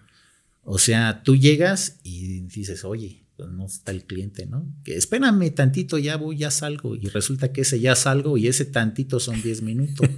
O 0.63 0.77
sea, 0.77 1.23
tú 1.23 1.35
llegas 1.35 1.99
y 2.03 2.41
dices, 2.43 2.85
oye, 2.85 3.25
pues 3.39 3.49
no 3.49 3.65
está 3.65 3.91
el 3.91 4.05
cliente, 4.05 4.45
¿no? 4.45 4.71
Que 4.85 4.97
espérame 4.97 5.51
tantito, 5.55 5.97
ya 5.97 6.19
voy, 6.19 6.37
ya 6.37 6.51
salgo. 6.51 6.95
Y 6.95 7.09
resulta 7.09 7.55
que 7.55 7.63
ese 7.63 7.81
ya 7.81 7.95
salgo 7.95 8.37
y 8.37 8.47
ese 8.47 8.67
tantito 8.67 9.19
son 9.19 9.41
10 9.41 9.63
minutos. 9.63 10.11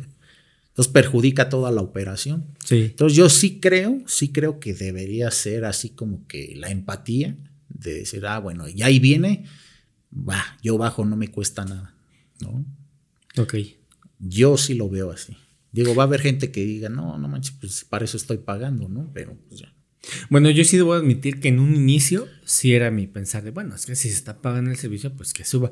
Entonces 0.70 0.92
perjudica 0.92 1.48
toda 1.48 1.70
la 1.70 1.82
operación. 1.82 2.46
Sí. 2.64 2.86
Entonces 2.86 3.16
yo 3.16 3.28
sí 3.28 3.60
creo, 3.60 4.02
sí 4.08 4.32
creo 4.32 4.58
que 4.58 4.74
debería 4.74 5.30
ser 5.30 5.64
así 5.64 5.90
como 5.90 6.26
que 6.26 6.54
la 6.56 6.70
empatía 6.70 7.36
de 7.68 7.94
decir, 7.94 8.26
ah, 8.26 8.40
bueno, 8.40 8.68
y 8.68 8.82
ahí 8.82 8.98
viene, 8.98 9.44
va, 10.12 10.58
yo 10.64 10.78
bajo, 10.78 11.04
no 11.04 11.14
me 11.14 11.28
cuesta 11.28 11.64
nada, 11.64 11.94
¿no? 12.40 12.64
Ok. 13.40 13.54
Yo 14.18 14.56
sí 14.56 14.74
lo 14.74 14.90
veo 14.90 15.12
así. 15.12 15.36
Digo, 15.72 15.94
va 15.94 16.04
a 16.04 16.06
haber 16.06 16.20
gente 16.20 16.50
que 16.50 16.64
diga, 16.64 16.88
no, 16.88 17.18
no 17.18 17.28
manches, 17.28 17.54
pues 17.60 17.84
para 17.84 18.04
eso 18.04 18.16
estoy 18.16 18.38
pagando, 18.38 18.88
¿no? 18.88 19.10
Pero 19.14 19.36
pues 19.48 19.60
ya. 19.60 19.74
Bueno, 20.30 20.50
yo 20.50 20.64
sí 20.64 20.76
debo 20.76 20.94
admitir 20.94 21.40
que 21.40 21.48
en 21.48 21.60
un 21.60 21.74
inicio 21.74 22.26
sí 22.44 22.74
era 22.74 22.90
mi 22.90 23.06
pensar 23.06 23.44
de, 23.44 23.50
bueno, 23.50 23.74
es 23.74 23.86
que 23.86 23.94
si 23.94 24.08
se 24.08 24.14
está 24.14 24.40
pagando 24.40 24.70
el 24.70 24.76
servicio, 24.76 25.12
pues 25.14 25.32
que 25.32 25.44
suba. 25.44 25.70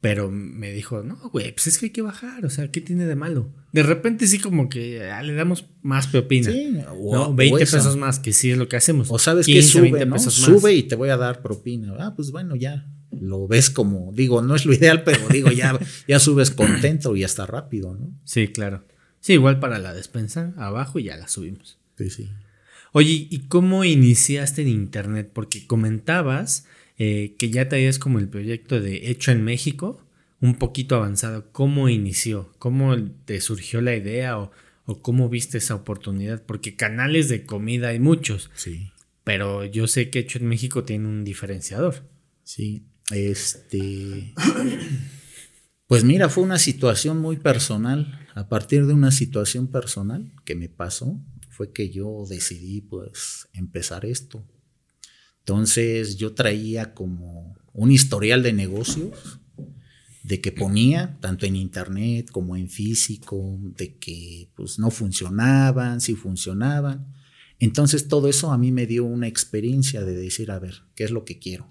Pero 0.00 0.30
me 0.30 0.72
dijo, 0.72 1.02
no, 1.02 1.16
güey, 1.30 1.52
pues 1.52 1.66
es 1.66 1.78
que 1.78 1.86
hay 1.86 1.90
que 1.90 2.00
bajar, 2.00 2.46
o 2.46 2.50
sea, 2.50 2.70
¿qué 2.70 2.80
tiene 2.80 3.04
de 3.04 3.16
malo? 3.16 3.52
De 3.72 3.82
repente 3.82 4.26
sí 4.26 4.38
como 4.38 4.70
que 4.70 5.10
ah, 5.10 5.22
le 5.22 5.34
damos 5.34 5.66
más 5.82 6.06
propina. 6.06 6.50
Sí, 6.50 6.72
¿no? 6.72 7.34
20 7.34 7.58
pesos 7.58 7.96
más, 7.98 8.18
que 8.18 8.32
sí 8.32 8.50
es 8.50 8.56
lo 8.56 8.66
que 8.66 8.76
hacemos. 8.76 9.08
O 9.10 9.18
sabes 9.18 9.46
que 9.46 9.62
sube, 9.62 10.06
¿no? 10.06 10.18
Sube 10.18 10.74
y 10.74 10.84
te 10.84 10.96
voy 10.96 11.10
a 11.10 11.18
dar 11.18 11.42
propina. 11.42 11.94
Ah, 11.98 12.14
pues 12.16 12.30
bueno, 12.30 12.56
ya 12.56 12.88
lo 13.10 13.46
ves 13.46 13.68
como, 13.68 14.12
digo, 14.14 14.40
no 14.40 14.54
es 14.54 14.64
lo 14.64 14.72
ideal, 14.72 15.04
pero 15.04 15.28
digo, 15.28 15.50
ya, 15.50 15.78
ya 16.08 16.18
subes 16.18 16.50
contento 16.50 17.14
y 17.14 17.24
hasta 17.24 17.44
rápido, 17.44 17.94
¿no? 17.94 18.18
Sí, 18.24 18.48
claro. 18.48 18.86
Sí, 19.20 19.34
igual 19.34 19.60
para 19.60 19.78
la 19.78 19.94
despensa, 19.94 20.54
abajo 20.56 20.98
y 20.98 21.04
ya 21.04 21.16
la 21.16 21.28
subimos. 21.28 21.78
Sí, 21.96 22.10
sí. 22.10 22.30
Oye, 22.92 23.28
¿y 23.30 23.40
cómo 23.48 23.84
iniciaste 23.84 24.62
en 24.62 24.68
internet? 24.68 25.30
Porque 25.32 25.66
comentabas 25.66 26.66
eh, 26.98 27.34
que 27.38 27.50
ya 27.50 27.68
traías 27.68 27.98
como 27.98 28.18
el 28.18 28.28
proyecto 28.28 28.80
de 28.80 29.10
Hecho 29.10 29.30
en 29.30 29.44
México, 29.44 30.02
un 30.40 30.56
poquito 30.56 30.96
avanzado. 30.96 31.52
¿Cómo 31.52 31.88
inició? 31.88 32.52
¿Cómo 32.58 32.96
te 33.24 33.40
surgió 33.40 33.80
la 33.80 33.94
idea 33.94 34.38
o, 34.38 34.50
cómo 35.02 35.28
viste 35.28 35.58
esa 35.58 35.76
oportunidad? 35.76 36.42
Porque 36.42 36.74
canales 36.74 37.28
de 37.28 37.44
comida 37.44 37.88
hay 37.88 38.00
muchos. 38.00 38.50
Sí. 38.54 38.90
Pero 39.22 39.64
yo 39.64 39.86
sé 39.86 40.10
que 40.10 40.20
Hecho 40.20 40.38
en 40.38 40.46
México 40.46 40.84
tiene 40.84 41.06
un 41.06 41.24
diferenciador. 41.24 42.02
Sí. 42.42 42.84
Este. 43.10 44.34
Pues 45.86 46.04
mira, 46.04 46.28
fue 46.28 46.44
una 46.44 46.60
situación 46.60 47.18
muy 47.18 47.36
personal. 47.36 48.19
A 48.34 48.48
partir 48.48 48.86
de 48.86 48.92
una 48.92 49.10
situación 49.10 49.68
personal 49.68 50.32
que 50.44 50.54
me 50.54 50.68
pasó, 50.68 51.20
fue 51.48 51.72
que 51.72 51.90
yo 51.90 52.24
decidí 52.28 52.80
pues 52.80 53.48
empezar 53.52 54.04
esto. 54.04 54.46
Entonces 55.40 56.16
yo 56.16 56.34
traía 56.34 56.94
como 56.94 57.56
un 57.72 57.90
historial 57.90 58.42
de 58.42 58.52
negocios 58.52 59.40
de 60.22 60.40
que 60.40 60.52
ponía 60.52 61.18
tanto 61.20 61.46
en 61.46 61.56
internet 61.56 62.30
como 62.30 62.56
en 62.56 62.68
físico, 62.68 63.58
de 63.76 63.96
que 63.96 64.50
pues 64.54 64.78
no 64.78 64.90
funcionaban, 64.90 66.00
si 66.00 66.14
funcionaban. 66.14 67.12
Entonces 67.58 68.08
todo 68.08 68.28
eso 68.28 68.52
a 68.52 68.58
mí 68.58 68.70
me 68.70 68.86
dio 68.86 69.04
una 69.04 69.26
experiencia 69.26 70.04
de 70.04 70.14
decir, 70.14 70.50
a 70.50 70.58
ver, 70.58 70.82
¿qué 70.94 71.04
es 71.04 71.10
lo 71.10 71.24
que 71.24 71.38
quiero? 71.38 71.68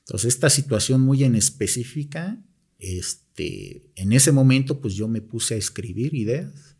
Entonces 0.00 0.34
esta 0.34 0.48
situación 0.48 1.00
muy 1.00 1.24
en 1.24 1.34
específica, 1.34 2.42
este, 2.78 3.27
en 3.38 4.12
ese 4.12 4.32
momento 4.32 4.80
pues 4.80 4.94
yo 4.94 5.08
me 5.08 5.20
puse 5.20 5.54
a 5.54 5.58
escribir 5.58 6.14
ideas 6.14 6.76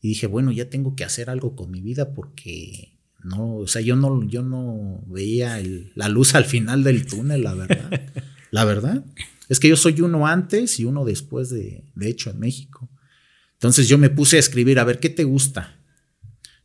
y 0.00 0.08
dije, 0.08 0.26
bueno, 0.26 0.52
ya 0.52 0.68
tengo 0.68 0.96
que 0.96 1.04
hacer 1.04 1.30
algo 1.30 1.54
con 1.54 1.70
mi 1.70 1.80
vida 1.80 2.14
porque 2.14 2.98
no, 3.22 3.56
o 3.56 3.66
sea, 3.66 3.82
yo 3.82 3.94
no, 3.94 4.26
yo 4.28 4.42
no 4.42 5.04
veía 5.06 5.62
la 5.94 6.08
luz 6.08 6.34
al 6.34 6.44
final 6.44 6.82
del 6.82 7.06
túnel, 7.06 7.44
la 7.44 7.54
verdad. 7.54 8.12
la 8.50 8.64
verdad. 8.64 9.04
Es 9.48 9.60
que 9.60 9.68
yo 9.68 9.76
soy 9.76 10.00
uno 10.00 10.26
antes 10.26 10.80
y 10.80 10.84
uno 10.84 11.04
después 11.04 11.50
de, 11.50 11.84
de 11.94 12.08
hecho, 12.08 12.30
en 12.30 12.40
México. 12.40 12.90
Entonces 13.54 13.88
yo 13.88 13.96
me 13.96 14.10
puse 14.10 14.36
a 14.36 14.40
escribir, 14.40 14.78
a 14.78 14.84
ver, 14.84 14.98
¿qué 14.98 15.08
te 15.08 15.24
gusta? 15.24 15.78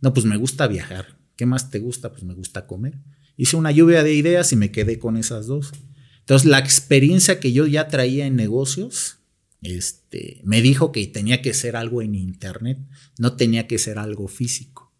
No, 0.01 0.13
pues 0.13 0.25
me 0.25 0.37
gusta 0.37 0.67
viajar. 0.67 1.17
¿Qué 1.35 1.45
más 1.45 1.69
te 1.69 1.79
gusta? 1.79 2.11
Pues 2.11 2.23
me 2.23 2.33
gusta 2.33 2.65
comer. 2.65 2.97
Hice 3.35 3.55
una 3.55 3.71
lluvia 3.71 4.03
de 4.03 4.13
ideas 4.13 4.51
y 4.51 4.55
me 4.55 4.71
quedé 4.71 4.97
con 4.97 5.15
esas 5.15 5.45
dos. 5.45 5.71
Entonces 6.19 6.47
la 6.47 6.59
experiencia 6.59 7.39
que 7.39 7.53
yo 7.53 7.67
ya 7.67 7.87
traía 7.87 8.25
en 8.25 8.35
negocios, 8.35 9.16
este, 9.61 10.41
me 10.43 10.61
dijo 10.61 10.91
que 10.91 11.05
tenía 11.07 11.41
que 11.41 11.53
ser 11.53 11.75
algo 11.75 12.01
en 12.01 12.15
internet, 12.15 12.79
no 13.17 13.35
tenía 13.35 13.67
que 13.67 13.77
ser 13.77 13.97
algo 13.97 14.27
físico. 14.27 14.93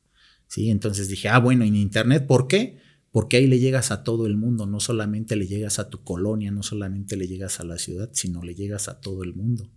¿sí? 0.47 0.69
Entonces 0.69 1.07
dije, 1.07 1.29
ah, 1.29 1.39
bueno, 1.39 1.63
en 1.63 1.75
Internet, 1.75 2.25
¿por 2.25 2.47
qué? 2.47 2.77
Porque 3.11 3.37
ahí 3.37 3.47
le 3.47 3.59
llegas 3.59 3.91
a 3.91 4.03
todo 4.03 4.25
el 4.27 4.37
mundo, 4.37 4.65
no 4.65 4.79
solamente 4.79 5.35
le 5.35 5.47
llegas 5.47 5.79
a 5.79 5.89
tu 5.89 6.03
colonia, 6.03 6.51
no 6.51 6.63
solamente 6.63 7.15
le 7.17 7.27
llegas 7.27 7.59
a 7.59 7.63
la 7.63 7.77
ciudad, 7.77 8.09
sino 8.13 8.43
le 8.43 8.55
llegas 8.55 8.89
a 8.89 8.99
todo 8.99 9.23
el 9.23 9.33
mundo. 9.33 9.69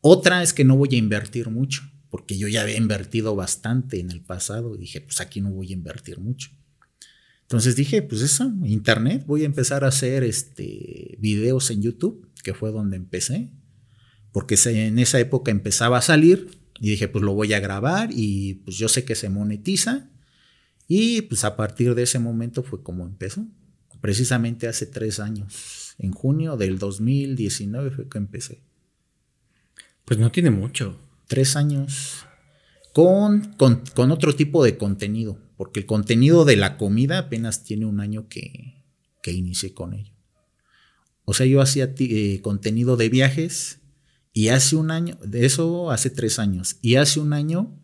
Otra 0.00 0.42
es 0.42 0.52
que 0.52 0.64
no 0.64 0.76
voy 0.76 0.90
a 0.92 0.98
invertir 0.98 1.48
mucho, 1.48 1.82
porque 2.10 2.36
yo 2.36 2.48
ya 2.48 2.62
había 2.62 2.76
invertido 2.76 3.34
bastante 3.34 4.00
en 4.00 4.10
el 4.10 4.20
pasado 4.20 4.76
dije, 4.76 5.00
pues 5.00 5.20
aquí 5.20 5.40
no 5.40 5.50
voy 5.50 5.70
a 5.70 5.74
invertir 5.74 6.18
mucho. 6.18 6.50
Entonces 7.42 7.76
dije, 7.76 8.02
pues 8.02 8.22
eso, 8.22 8.52
internet, 8.64 9.24
voy 9.26 9.42
a 9.42 9.46
empezar 9.46 9.84
a 9.84 9.88
hacer 9.88 10.24
este, 10.24 11.16
videos 11.20 11.70
en 11.70 11.82
YouTube, 11.82 12.28
que 12.42 12.54
fue 12.54 12.72
donde 12.72 12.96
empecé, 12.96 13.52
porque 14.32 14.56
en 14.64 14.98
esa 14.98 15.20
época 15.20 15.50
empezaba 15.50 15.98
a 15.98 16.02
salir 16.02 16.58
y 16.80 16.90
dije, 16.90 17.06
pues 17.06 17.22
lo 17.22 17.34
voy 17.34 17.52
a 17.52 17.60
grabar 17.60 18.10
y 18.12 18.54
pues 18.64 18.76
yo 18.76 18.88
sé 18.88 19.04
que 19.04 19.14
se 19.14 19.28
monetiza. 19.28 20.10
Y 20.88 21.22
pues 21.22 21.44
a 21.44 21.54
partir 21.54 21.94
de 21.94 22.02
ese 22.02 22.18
momento 22.18 22.62
fue 22.62 22.82
como 22.82 23.04
empezó. 23.04 23.46
Precisamente 24.00 24.66
hace 24.66 24.86
tres 24.86 25.20
años. 25.20 25.94
En 25.98 26.10
junio 26.10 26.56
del 26.56 26.78
2019 26.78 27.90
fue 27.90 28.08
que 28.08 28.18
empecé. 28.18 28.62
Pues 30.04 30.18
no 30.18 30.32
tiene 30.32 30.50
mucho. 30.50 30.98
Tres 31.28 31.54
años. 31.54 32.26
Con, 32.92 33.54
con, 33.56 34.10
otro 34.10 34.34
tipo 34.34 34.64
de 34.64 34.76
contenido. 34.76 35.38
Porque 35.56 35.80
el 35.80 35.86
contenido 35.86 36.44
de 36.44 36.56
la 36.56 36.78
comida 36.78 37.18
apenas 37.18 37.62
tiene 37.62 37.86
un 37.86 38.00
año 38.00 38.28
que, 38.28 38.82
que 39.22 39.30
inicié 39.30 39.72
con 39.72 39.94
ello. 39.94 40.12
O 41.24 41.34
sea, 41.34 41.46
yo 41.46 41.60
hacía 41.60 41.94
eh, 41.96 42.40
contenido 42.42 42.96
de 42.96 43.08
viajes 43.08 43.81
y 44.32 44.48
hace 44.48 44.76
un 44.76 44.90
año, 44.90 45.18
de 45.24 45.44
eso 45.44 45.90
hace 45.90 46.10
tres 46.10 46.38
años, 46.38 46.76
y 46.80 46.96
hace 46.96 47.20
un 47.20 47.32
año, 47.32 47.78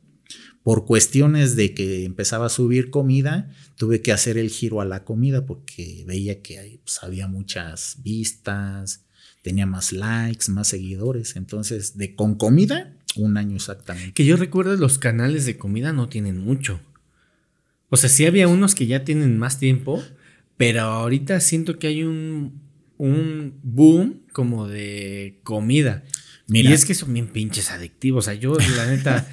por 0.63 0.87
cuestiones 0.87 1.57
de 1.57 1.75
que 1.75 2.05
empezaba 2.05 2.47
a 2.47 2.51
subir 2.51 2.91
comida, 2.91 3.51
tuve 3.77 4.03
que 4.03 4.13
hacer 4.13 4.37
el 4.37 4.51
giro 4.51 4.81
a 4.81 4.85
la 4.85 5.05
comida 5.05 5.47
porque 5.47 6.05
veía 6.07 6.43
que 6.43 6.81
pues, 6.85 7.03
había 7.03 7.27
muchas 7.27 7.97
vistas, 8.03 9.07
tenía 9.43 9.67
más 9.67 9.93
likes, 9.93 10.51
más 10.51 10.69
seguidores. 10.69 11.37
Entonces, 11.37 11.97
de 11.97 12.15
con 12.15 12.35
comida, 12.35 12.95
un 13.17 13.37
año 13.37 13.57
exactamente. 13.57 14.13
Que 14.13 14.27
yo 14.27 14.37
recuerdo 14.37 14.77
los 14.77 14.99
canales 14.99 15.47
de 15.47 15.57
comida 15.57 15.93
no 15.93 16.09
tienen 16.09 16.39
mucho. 16.39 16.81
O 17.89 17.97
sea, 17.97 18.11
sí 18.11 18.27
había 18.27 18.49
unos 18.49 18.75
que 18.75 18.87
ya 18.87 19.05
tienen 19.05 19.39
más 19.39 19.59
tiempo, 19.59 20.03
pero 20.57 20.83
ahorita 20.83 21.41
siento 21.41 21.79
que 21.79 21.87
hay 21.87 22.03
un, 22.03 22.61
un 22.99 23.59
boom 23.63 24.23
como 24.33 24.69
de 24.69 25.41
comida. 25.45 26.05
Y 26.49 26.73
es 26.73 26.85
que 26.85 26.95
son 26.95 27.13
bien 27.13 27.29
pinches 27.29 27.71
adictivos. 27.71 28.25
O 28.25 28.31
sea, 28.31 28.35
yo, 28.35 28.57
la 28.77 28.87
neta, 28.87 29.29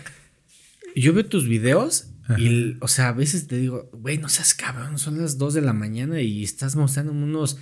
yo 0.95 1.13
veo 1.13 1.25
tus 1.25 1.47
videos 1.47 2.09
y, 2.37 2.77
o 2.81 2.87
sea, 2.87 3.09
a 3.09 3.13
veces 3.13 3.47
te 3.47 3.57
digo, 3.57 3.89
güey, 3.93 4.17
no 4.17 4.29
seas 4.29 4.53
cabrón, 4.53 4.97
son 4.97 5.19
las 5.19 5.37
2 5.37 5.53
de 5.53 5.61
la 5.61 5.73
mañana 5.73 6.21
y 6.21 6.43
estás 6.43 6.75
mostrando 6.75 7.11
unos, 7.11 7.57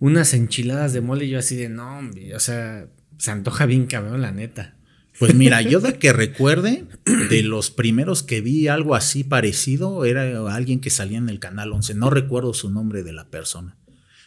unas 0.00 0.34
enchiladas 0.34 0.92
de 0.92 1.00
mole 1.00 1.26
y 1.26 1.30
yo 1.30 1.38
así 1.38 1.56
de, 1.56 1.68
no, 1.68 2.00
o 2.34 2.40
sea, 2.40 2.88
se 3.16 3.30
antoja 3.30 3.66
bien 3.66 3.86
cabrón, 3.86 4.20
la 4.20 4.32
neta. 4.32 4.74
Pues 5.18 5.34
mira, 5.34 5.62
yo 5.62 5.80
de 5.80 5.94
que 5.98 6.12
recuerde, 6.12 6.86
de 7.04 7.42
los 7.42 7.70
primeros 7.70 8.22
que 8.22 8.40
vi 8.40 8.68
algo 8.68 8.94
así 8.94 9.24
parecido, 9.24 10.04
era 10.04 10.52
alguien 10.52 10.80
que 10.80 10.90
salía 10.90 11.18
en 11.18 11.28
el 11.28 11.38
canal 11.38 11.72
11. 11.72 11.94
No 11.94 12.10
recuerdo 12.10 12.54
su 12.54 12.70
nombre 12.70 13.02
de 13.02 13.12
la 13.12 13.28
persona. 13.28 13.76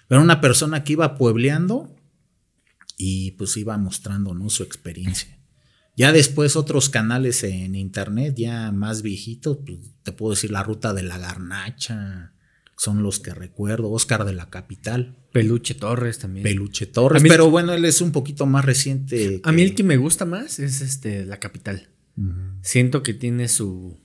Pero 0.08 0.22
una 0.22 0.42
persona 0.42 0.84
que 0.84 0.94
iba 0.94 1.18
puebleando 1.18 1.96
y 3.04 3.32
pues 3.32 3.58
iba 3.58 3.76
mostrando 3.80 4.36
¿no? 4.36 4.52
su 4.52 4.62
experiencia. 4.62 5.36
Ya 5.98 6.12
después 6.12 6.56
otros 6.56 6.88
canales 6.88 7.44
en 7.44 7.74
internet, 7.74 8.36
ya 8.38 8.72
más 8.72 9.02
viejitos, 9.02 9.58
pues, 9.66 9.80
te 10.04 10.12
puedo 10.12 10.36
decir 10.36 10.52
la 10.52 10.62
ruta 10.62 10.94
de 10.94 11.02
la 11.02 11.18
garnacha, 11.18 12.34
son 12.78 13.02
los 13.02 13.20
que 13.20 13.34
recuerdo, 13.34 13.90
Oscar 13.90 14.24
de 14.24 14.34
la 14.34 14.52
Capital. 14.52 15.18
Peluche 15.34 15.74
Torres 15.74 16.20
también. 16.20 16.44
Peluche 16.44 16.86
Torres, 16.86 17.24
pero 17.28 17.50
bueno, 17.50 17.74
él 17.74 17.86
es 17.86 18.02
un 18.02 18.12
poquito 18.12 18.46
más 18.46 18.66
reciente. 18.66 19.42
A 19.44 19.52
mí 19.52 19.64
el 19.64 19.74
que 19.74 19.84
me 19.84 19.98
gusta 19.98 20.26
más 20.26 20.60
es 20.60 20.82
este 20.82 21.26
La 21.26 21.40
Capital. 21.40 21.90
Siento 22.62 23.02
que 23.02 23.16
tiene 23.16 23.48
su, 23.48 24.00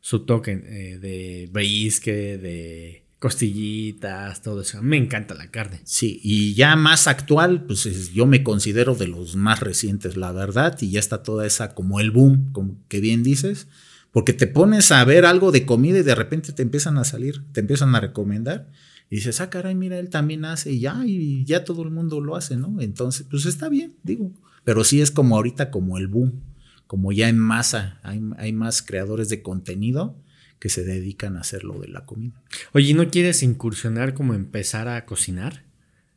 su 0.00 0.26
toque 0.26 0.52
eh, 0.52 0.98
de 0.98 1.48
brisket, 1.50 2.42
de 2.42 3.03
costillitas, 3.24 4.42
todo 4.42 4.60
eso. 4.60 4.82
Me 4.82 4.98
encanta 4.98 5.34
la 5.34 5.50
carne. 5.50 5.80
Sí, 5.84 6.20
y 6.22 6.52
ya 6.52 6.76
más 6.76 7.06
actual, 7.06 7.64
pues 7.64 8.12
yo 8.12 8.26
me 8.26 8.42
considero 8.42 8.94
de 8.94 9.08
los 9.08 9.34
más 9.34 9.60
recientes, 9.60 10.18
la 10.18 10.30
verdad, 10.30 10.76
y 10.82 10.90
ya 10.90 11.00
está 11.00 11.22
toda 11.22 11.46
esa 11.46 11.74
como 11.74 12.00
el 12.00 12.10
boom, 12.10 12.52
como 12.52 12.76
que 12.88 13.00
bien 13.00 13.22
dices 13.22 13.66
porque 14.12 14.34
te 14.34 14.46
pones 14.46 14.92
a 14.92 15.02
ver 15.06 15.24
algo 15.24 15.52
de 15.52 15.64
comida 15.64 16.00
y 16.00 16.02
de 16.02 16.14
repente 16.14 16.52
te 16.52 16.60
empiezan 16.60 16.98
a 16.98 17.04
salir, 17.04 17.42
te 17.52 17.60
empiezan 17.60 17.94
a 17.94 18.00
recomendar. 18.00 18.70
Y 19.08 19.16
dices, 19.16 19.40
ah, 19.40 19.48
caray, 19.48 19.74
mira, 19.74 19.98
él 19.98 20.10
también 20.10 20.44
hace 20.44 20.70
y 20.70 20.80
ya, 20.80 21.02
y 21.06 21.46
ya 21.46 21.64
todo 21.64 21.82
el 21.82 21.90
mundo 21.90 22.20
lo 22.20 22.36
hace, 22.36 22.58
¿no? 22.58 22.76
Entonces, 22.78 23.26
pues 23.30 23.46
está 23.46 23.70
bien, 23.70 23.96
digo. 24.02 24.32
Pero 24.64 24.84
sí 24.84 25.00
es 25.00 25.10
como 25.10 25.34
ahorita 25.34 25.70
como 25.70 25.96
el 25.96 26.08
boom, 26.08 26.42
como 26.86 27.10
ya 27.10 27.30
en 27.30 27.38
masa, 27.38 28.00
hay, 28.02 28.20
hay 28.36 28.52
más 28.52 28.82
creadores 28.82 29.30
de 29.30 29.40
contenido 29.40 30.14
que 30.64 30.70
se 30.70 30.82
dedican 30.82 31.36
a 31.36 31.42
hacer 31.42 31.62
lo 31.62 31.78
de 31.78 31.88
la 31.88 32.06
comida. 32.06 32.42
Oye, 32.72 32.94
¿no 32.94 33.10
quieres 33.10 33.42
incursionar 33.42 34.14
como 34.14 34.32
empezar 34.32 34.88
a 34.88 35.04
cocinar? 35.04 35.66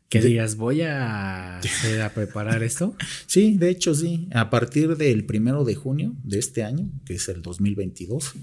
Que 0.07 0.21
digas, 0.21 0.55
voy 0.55 0.83
a, 0.83 1.57
a 1.57 2.09
preparar 2.15 2.63
esto. 2.63 2.95
Sí, 3.27 3.57
de 3.57 3.69
hecho 3.69 3.93
sí. 3.93 4.29
A 4.33 4.49
partir 4.49 4.95
del 4.95 5.25
primero 5.25 5.65
de 5.65 5.75
junio 5.75 6.15
de 6.23 6.39
este 6.39 6.63
año, 6.63 6.89
que 7.05 7.15
es 7.15 7.27
el 7.27 7.41
2022, 7.41 8.35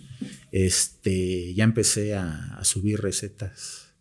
este, 0.52 1.54
ya 1.54 1.64
empecé 1.64 2.14
a, 2.14 2.60
subir 2.64 3.00
recetas 3.00 3.94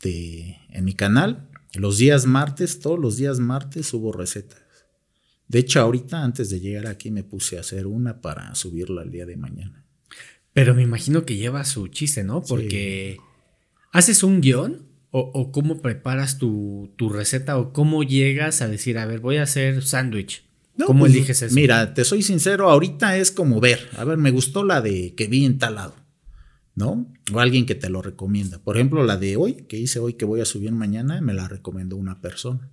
de, 0.00 0.56
en 0.70 0.82
mi 0.86 0.94
canal. 0.94 1.50
Los 1.74 1.98
días 1.98 2.24
martes, 2.24 2.80
todos 2.80 2.98
los 2.98 3.18
días 3.18 3.38
martes 3.38 3.88
subo 3.88 4.12
recetas. 4.12 4.62
De 5.46 5.58
hecho, 5.58 5.78
ahorita 5.82 6.24
antes 6.24 6.48
de 6.48 6.60
llegar 6.60 6.86
aquí 6.86 7.10
me 7.10 7.22
puse 7.22 7.58
a 7.58 7.60
hacer 7.60 7.86
una 7.86 8.22
para 8.22 8.54
subirla 8.54 9.02
el 9.02 9.10
día 9.10 9.26
de 9.26 9.36
mañana. 9.36 9.81
Pero 10.52 10.74
me 10.74 10.82
imagino 10.82 11.24
que 11.24 11.36
lleva 11.36 11.64
su 11.64 11.88
chiste, 11.88 12.24
¿no? 12.24 12.42
Porque 12.42 13.18
haces 13.92 14.22
un 14.22 14.40
guion 14.40 14.86
o, 15.14 15.52
cómo 15.52 15.82
preparas 15.82 16.38
tu, 16.38 16.90
receta 16.98 17.58
o 17.58 17.72
cómo 17.72 18.02
llegas 18.02 18.62
a 18.62 18.68
decir, 18.68 18.96
a 18.96 19.04
ver, 19.04 19.20
voy 19.20 19.36
a 19.36 19.42
hacer 19.42 19.82
sándwich. 19.82 20.44
¿Cómo 20.86 21.00
pues, 21.00 21.12
eliges 21.12 21.42
eso? 21.42 21.54
Mira, 21.54 21.92
te 21.92 22.04
soy 22.04 22.22
sincero, 22.22 22.70
ahorita 22.70 23.18
es 23.18 23.30
como 23.30 23.60
ver, 23.60 23.90
a 23.98 24.04
ver, 24.04 24.16
me 24.16 24.30
gustó 24.30 24.64
la 24.64 24.80
de 24.80 25.14
que 25.14 25.26
vi 25.26 25.44
en 25.44 25.58
tal 25.58 25.74
lado, 25.74 25.94
¿no? 26.74 27.12
O 27.30 27.40
alguien 27.40 27.66
que 27.66 27.74
te 27.74 27.90
lo 27.90 28.00
recomienda. 28.00 28.58
Por 28.58 28.76
ejemplo, 28.76 29.04
la 29.04 29.18
de 29.18 29.36
hoy, 29.36 29.66
que 29.68 29.78
hice 29.78 29.98
hoy 29.98 30.14
que 30.14 30.24
voy 30.24 30.40
a 30.40 30.46
subir 30.46 30.72
mañana, 30.72 31.20
me 31.20 31.34
la 31.34 31.46
recomendó 31.46 31.96
una 31.96 32.22
persona. 32.22 32.70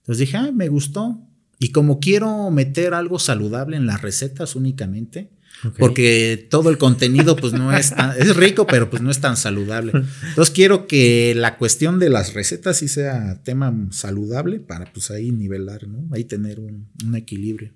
Entonces 0.00 0.18
dije, 0.18 0.36
ah, 0.36 0.52
me 0.52 0.68
gustó. 0.68 1.18
Y 1.58 1.70
como 1.70 1.98
quiero 1.98 2.50
meter 2.50 2.92
algo 2.92 3.18
saludable 3.18 3.78
en 3.78 3.86
las 3.86 4.02
recetas 4.02 4.54
únicamente, 4.54 5.30
porque 5.78 6.46
todo 6.50 6.70
el 6.70 6.78
contenido 6.78 7.36
pues 7.36 7.52
no 7.52 7.72
es 7.76 7.90
tan, 7.90 8.16
es 8.20 8.36
rico, 8.36 8.66
pero 8.66 8.90
pues 8.90 9.02
no 9.02 9.10
es 9.10 9.20
tan 9.20 9.36
saludable. 9.36 9.92
Entonces 10.28 10.54
quiero 10.54 10.86
que 10.86 11.34
la 11.34 11.56
cuestión 11.56 11.98
de 11.98 12.10
las 12.10 12.34
recetas 12.34 12.78
sí 12.78 12.88
sea 12.88 13.42
tema 13.42 13.74
saludable 13.90 14.60
para 14.60 14.92
pues 14.92 15.10
ahí 15.10 15.30
nivelar, 15.30 15.86
¿no? 15.88 16.06
Ahí 16.14 16.24
tener 16.24 16.60
un, 16.60 16.88
equilibrio. 17.14 17.72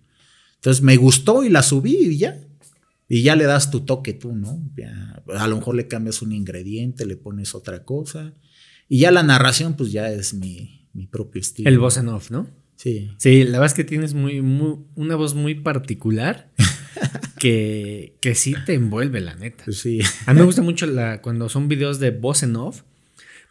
Entonces 0.57 0.83
me 0.83 0.97
gustó 0.97 1.45
y 1.45 1.49
la 1.49 1.63
subí 1.63 1.97
y 1.97 2.19
ya. 2.19 2.39
Y 3.09 3.23
ya 3.23 3.37
le 3.37 3.45
das 3.45 3.71
tu 3.71 3.81
toque 3.81 4.13
tú, 4.13 4.35
¿no? 4.35 4.61
a 5.35 5.49
lo 5.49 5.57
mejor 5.57 5.75
le 5.75 5.89
cambias 5.89 6.21
un 6.21 6.33
ingrediente, 6.33 7.07
le 7.07 7.17
pones 7.17 7.55
otra 7.55 7.85
cosa. 7.85 8.35
Y 8.87 9.01
ya 9.01 9.11
la 9.11 9.23
narración 9.23 9.75
pues 9.75 9.93
ya 9.93 10.11
es 10.11 10.35
mi, 10.35 10.87
propio 11.11 11.41
estilo. 11.41 11.71
El 11.71 11.79
voz 11.79 11.97
en 11.97 12.09
off, 12.09 12.31
¿no? 12.31 12.49
Sí. 12.77 13.11
Sí, 13.17 13.45
la 13.45 13.53
verdad 13.53 13.67
es 13.67 13.75
que 13.75 13.85
tienes 13.85 14.15
muy, 14.15 14.41
una 14.41 15.17
voz 15.17 15.35
muy 15.35 15.55
particular 15.55 16.53
que, 17.39 18.15
que 18.21 18.35
sí 18.35 18.55
te 18.67 18.75
envuelve, 18.75 19.21
la 19.21 19.35
neta. 19.35 19.65
Sí. 19.73 20.01
A 20.27 20.35
mí 20.35 20.41
me 20.41 20.47
gusta 20.47 20.63
mucho 20.63 20.87
la, 20.87 21.23
cuando 21.23 21.49
son 21.49 21.69
videos 21.69 22.01
de 22.01 22.11
voz 22.11 22.43
en 22.43 22.57
off, 22.57 22.83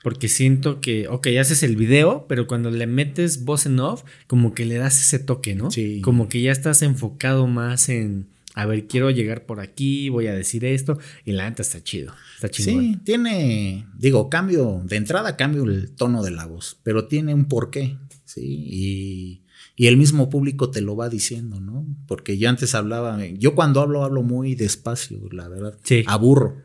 porque 0.04 0.28
siento 0.28 0.80
que, 0.80 1.08
ok, 1.08 1.28
haces 1.40 1.64
el 1.64 1.76
video, 1.76 2.26
pero 2.30 2.48
cuando 2.48 2.70
le 2.70 2.88
metes 2.88 3.44
voz 3.44 3.66
en 3.66 3.80
off, 3.80 4.04
como 4.28 4.54
que 4.54 4.66
le 4.66 4.76
das 4.76 5.02
ese 5.02 5.20
toque, 5.20 5.56
¿no? 5.56 5.72
Sí. 5.72 6.02
Como 6.02 6.30
que 6.30 6.42
ya 6.42 6.52
estás 6.52 6.82
enfocado 6.82 7.48
más 7.48 7.90
en, 7.90 8.28
a 8.54 8.66
ver, 8.66 8.88
quiero 8.88 9.10
llegar 9.10 9.46
por 9.46 9.60
aquí, 9.60 10.10
voy 10.10 10.28
a 10.28 10.34
decir 10.34 10.66
esto, 10.66 11.00
y 11.26 11.32
la 11.32 11.50
neta 11.50 11.62
está 11.62 11.84
chido, 11.84 12.14
está 12.36 12.50
chingón. 12.50 12.94
Sí, 12.94 13.00
tiene, 13.04 13.86
digo, 13.98 14.30
cambio, 14.30 14.82
de 14.86 14.96
entrada 14.96 15.36
cambio 15.36 15.64
el 15.64 15.92
tono 15.92 16.24
de 16.24 16.32
la 16.32 16.46
voz, 16.46 16.80
pero 16.84 17.08
tiene 17.08 17.34
un 17.34 17.46
porqué, 17.46 17.98
¿sí? 18.26 18.42
Y 18.44 19.42
y 19.80 19.86
el 19.86 19.96
mismo 19.96 20.32
público 20.32 20.72
te 20.72 20.82
lo 20.82 20.96
va 20.96 21.08
diciendo, 21.08 21.62
¿no? 21.62 21.86
Porque 22.08 22.40
yo 22.40 22.50
antes 22.50 22.74
hablaba, 22.74 23.24
yo 23.38 23.54
cuando 23.54 23.80
hablo 23.80 24.04
hablo 24.04 24.24
muy 24.24 24.56
despacio, 24.56 25.22
la 25.32 25.48
verdad. 25.48 25.78
Sí. 25.84 26.04
Aburro. 26.08 26.64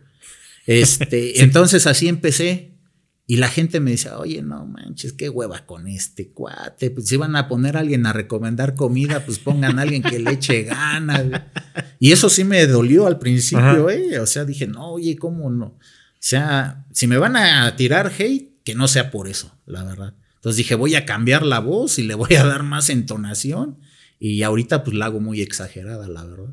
Este, 0.66 1.42
entonces 1.42 1.86
así 1.86 2.08
empecé 2.08 2.72
y 3.26 3.36
la 3.36 3.48
gente 3.48 3.80
me 3.80 3.90
decía, 3.90 4.18
oye, 4.18 4.40
no 4.40 4.64
manches, 4.64 5.12
qué 5.12 5.28
hueva 5.28 5.66
con 5.66 5.88
este 5.88 6.32
cuate. 6.32 6.90
Pues 6.90 7.06
si 7.06 7.18
van 7.18 7.36
a 7.36 7.48
poner 7.48 7.76
a 7.76 7.80
alguien 7.80 8.06
a 8.06 8.14
recomendar 8.14 8.74
comida, 8.74 9.26
pues 9.26 9.38
pongan 9.38 9.78
a 9.78 9.82
alguien 9.82 10.02
que 10.02 10.18
le 10.18 10.30
eche 10.32 10.62
ganas. 10.62 11.26
Y 11.98 12.12
eso 12.12 12.30
sí 12.30 12.44
me 12.44 12.66
dolió 12.66 13.06
al 13.06 13.18
principio, 13.18 13.90
¿eh? 13.90 14.20
O 14.20 14.26
sea, 14.26 14.46
dije, 14.46 14.66
no, 14.66 14.90
oye, 14.90 15.16
¿cómo 15.16 15.50
no? 15.50 15.66
O 15.66 15.78
sea, 16.18 16.86
si 16.92 17.06
me 17.06 17.18
van 17.18 17.36
a 17.36 17.76
tirar 17.76 18.10
hate, 18.18 18.62
que 18.64 18.74
no 18.74 18.88
sea 18.88 19.10
por 19.10 19.28
eso, 19.28 19.54
la 19.66 19.84
verdad. 19.84 20.14
Entonces 20.42 20.56
dije, 20.56 20.74
voy 20.74 20.96
a 20.96 21.06
cambiar 21.06 21.46
la 21.46 21.60
voz 21.60 22.00
y 22.00 22.02
le 22.02 22.16
voy 22.16 22.34
a 22.34 22.44
dar 22.44 22.64
más 22.64 22.90
entonación. 22.90 23.78
Y 24.18 24.42
ahorita 24.42 24.82
pues 24.82 24.96
la 24.96 25.04
hago 25.06 25.20
muy 25.20 25.40
exagerada, 25.40 26.08
la 26.08 26.24
verdad. 26.24 26.52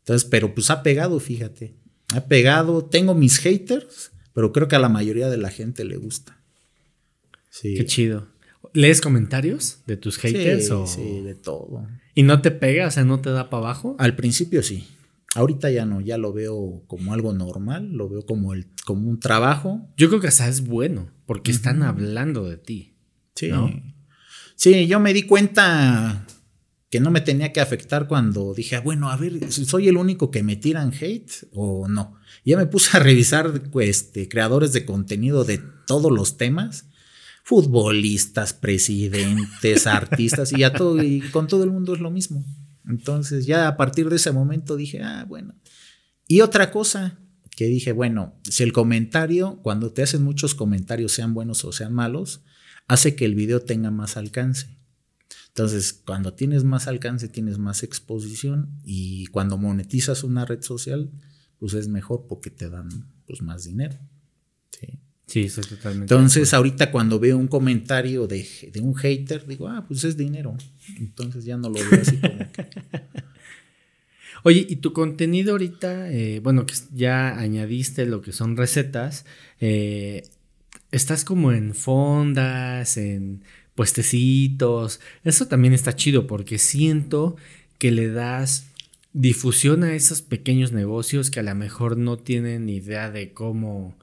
Entonces, 0.00 0.28
pero 0.28 0.54
pues 0.54 0.68
ha 0.68 0.82
pegado, 0.82 1.18
fíjate. 1.18 1.72
Ha 2.14 2.26
pegado. 2.26 2.84
Tengo 2.84 3.14
mis 3.14 3.38
haters, 3.38 4.10
pero 4.34 4.52
creo 4.52 4.68
que 4.68 4.76
a 4.76 4.80
la 4.80 4.90
mayoría 4.90 5.30
de 5.30 5.38
la 5.38 5.48
gente 5.48 5.86
le 5.86 5.96
gusta. 5.96 6.42
Sí. 7.48 7.74
Qué 7.74 7.86
chido. 7.86 8.28
¿Lees 8.74 9.00
comentarios 9.00 9.78
de 9.86 9.96
tus 9.96 10.18
haters? 10.18 10.68
Sí, 10.68 10.74
sí, 10.86 11.20
de 11.22 11.34
todo. 11.34 11.88
¿Y 12.14 12.22
no 12.22 12.42
te 12.42 12.50
pega? 12.50 12.86
O 12.86 12.90
sea, 12.90 13.04
¿no 13.04 13.22
te 13.22 13.30
da 13.30 13.48
para 13.48 13.62
abajo? 13.62 13.96
Al 13.98 14.14
principio 14.14 14.62
sí. 14.62 14.86
Ahorita 15.34 15.70
ya 15.70 15.86
no, 15.86 16.00
ya 16.00 16.18
lo 16.18 16.32
veo 16.32 16.82
como 16.86 17.14
algo 17.14 17.32
normal, 17.32 17.92
lo 17.92 18.08
veo 18.08 18.26
como, 18.26 18.52
el, 18.52 18.66
como 18.84 19.08
un 19.08 19.20
trabajo. 19.20 19.88
Yo 19.96 20.08
creo 20.08 20.20
que 20.20 20.28
hasta 20.28 20.48
es 20.48 20.66
bueno, 20.66 21.10
porque 21.26 21.52
están 21.52 21.82
hablando 21.82 22.48
de 22.48 22.56
ti. 22.56 22.96
Sí. 23.34 23.50
Sí, 24.56 24.86
yo 24.86 25.00
me 25.00 25.14
di 25.14 25.22
cuenta 25.22 26.26
que 26.90 27.00
no 27.00 27.12
me 27.12 27.20
tenía 27.20 27.52
que 27.52 27.60
afectar 27.60 28.08
cuando 28.08 28.52
dije, 28.52 28.76
ah, 28.76 28.80
bueno, 28.80 29.08
a 29.08 29.16
ver, 29.16 29.52
¿soy 29.52 29.88
el 29.88 29.96
único 29.96 30.32
que 30.32 30.42
me 30.42 30.56
tiran 30.56 30.92
hate 30.92 31.30
o 31.52 31.86
no? 31.88 32.16
ya 32.44 32.56
me 32.56 32.66
puse 32.66 32.96
a 32.96 33.00
revisar 33.00 33.62
este, 33.80 34.28
creadores 34.28 34.72
de 34.72 34.84
contenido 34.84 35.44
de 35.44 35.60
todos 35.86 36.10
los 36.10 36.36
temas, 36.36 36.86
futbolistas, 37.44 38.52
presidentes, 38.52 39.86
artistas, 39.86 40.52
y, 40.52 40.58
ya 40.58 40.72
todo, 40.72 41.02
y 41.02 41.20
con 41.30 41.46
todo 41.46 41.64
el 41.64 41.70
mundo 41.70 41.94
es 41.94 42.00
lo 42.00 42.10
mismo. 42.10 42.44
Entonces 42.90 43.46
ya 43.46 43.68
a 43.68 43.76
partir 43.76 44.08
de 44.08 44.16
ese 44.16 44.32
momento 44.32 44.76
dije, 44.76 45.02
ah, 45.02 45.24
bueno. 45.28 45.54
Y 46.26 46.42
otra 46.42 46.70
cosa 46.70 47.18
que 47.56 47.66
dije, 47.66 47.92
bueno, 47.92 48.34
si 48.42 48.62
el 48.62 48.72
comentario, 48.72 49.60
cuando 49.62 49.92
te 49.92 50.02
hacen 50.02 50.22
muchos 50.22 50.54
comentarios, 50.54 51.12
sean 51.12 51.34
buenos 51.34 51.64
o 51.64 51.72
sean 51.72 51.92
malos, 51.92 52.42
hace 52.86 53.14
que 53.14 53.24
el 53.24 53.34
video 53.34 53.60
tenga 53.60 53.90
más 53.90 54.16
alcance. 54.16 54.78
Entonces, 55.48 55.92
cuando 55.92 56.34
tienes 56.34 56.64
más 56.64 56.86
alcance, 56.86 57.28
tienes 57.28 57.58
más 57.58 57.82
exposición 57.82 58.80
y 58.84 59.26
cuando 59.26 59.58
monetizas 59.58 60.22
una 60.24 60.44
red 60.44 60.62
social, 60.62 61.10
pues 61.58 61.74
es 61.74 61.88
mejor 61.88 62.26
porque 62.28 62.50
te 62.50 62.70
dan 62.70 62.88
pues, 63.26 63.42
más 63.42 63.64
dinero. 63.64 63.98
Sí. 64.70 64.98
Sí, 65.30 65.42
eso 65.42 65.60
totalmente. 65.60 66.12
Entonces, 66.12 66.52
ahorita 66.52 66.90
cuando 66.90 67.20
veo 67.20 67.38
un 67.38 67.46
comentario 67.46 68.26
de, 68.26 68.44
un 68.82 68.96
hater, 68.96 69.46
digo, 69.46 69.68
ah, 69.68 69.84
pues 69.86 70.02
es 70.02 70.16
dinero. 70.16 70.56
Entonces 70.98 71.44
ya 71.44 71.56
no 71.56 71.68
lo 71.68 71.74
veo 71.74 72.00
así 72.02 72.16
como 72.16 72.50
que. 72.50 72.66
Oye, 74.42 74.66
y 74.68 74.76
tu 74.76 74.92
contenido 74.92 75.52
ahorita, 75.52 76.10
eh, 76.10 76.40
bueno, 76.40 76.66
que 76.66 76.74
ya 76.92 77.38
añadiste 77.38 78.06
lo 78.06 78.22
que 78.22 78.32
son 78.32 78.56
recetas, 78.56 79.24
eh, 79.60 80.24
estás 80.90 81.24
como 81.24 81.52
en 81.52 81.76
fondas, 81.76 82.96
en 82.96 83.44
puestecitos. 83.76 84.98
Eso 85.22 85.46
también 85.46 85.74
está 85.74 85.94
chido 85.94 86.26
porque 86.26 86.58
siento 86.58 87.36
que 87.78 87.92
le 87.92 88.08
das 88.10 88.66
difusión 89.12 89.84
a 89.84 89.94
esos 89.94 90.22
pequeños 90.22 90.72
negocios 90.72 91.30
que 91.30 91.38
a 91.38 91.44
lo 91.44 91.54
mejor 91.54 91.96
no 91.96 92.16
tienen 92.16 92.68
idea 92.68 93.12
de 93.12 93.32
cómo 93.32 93.94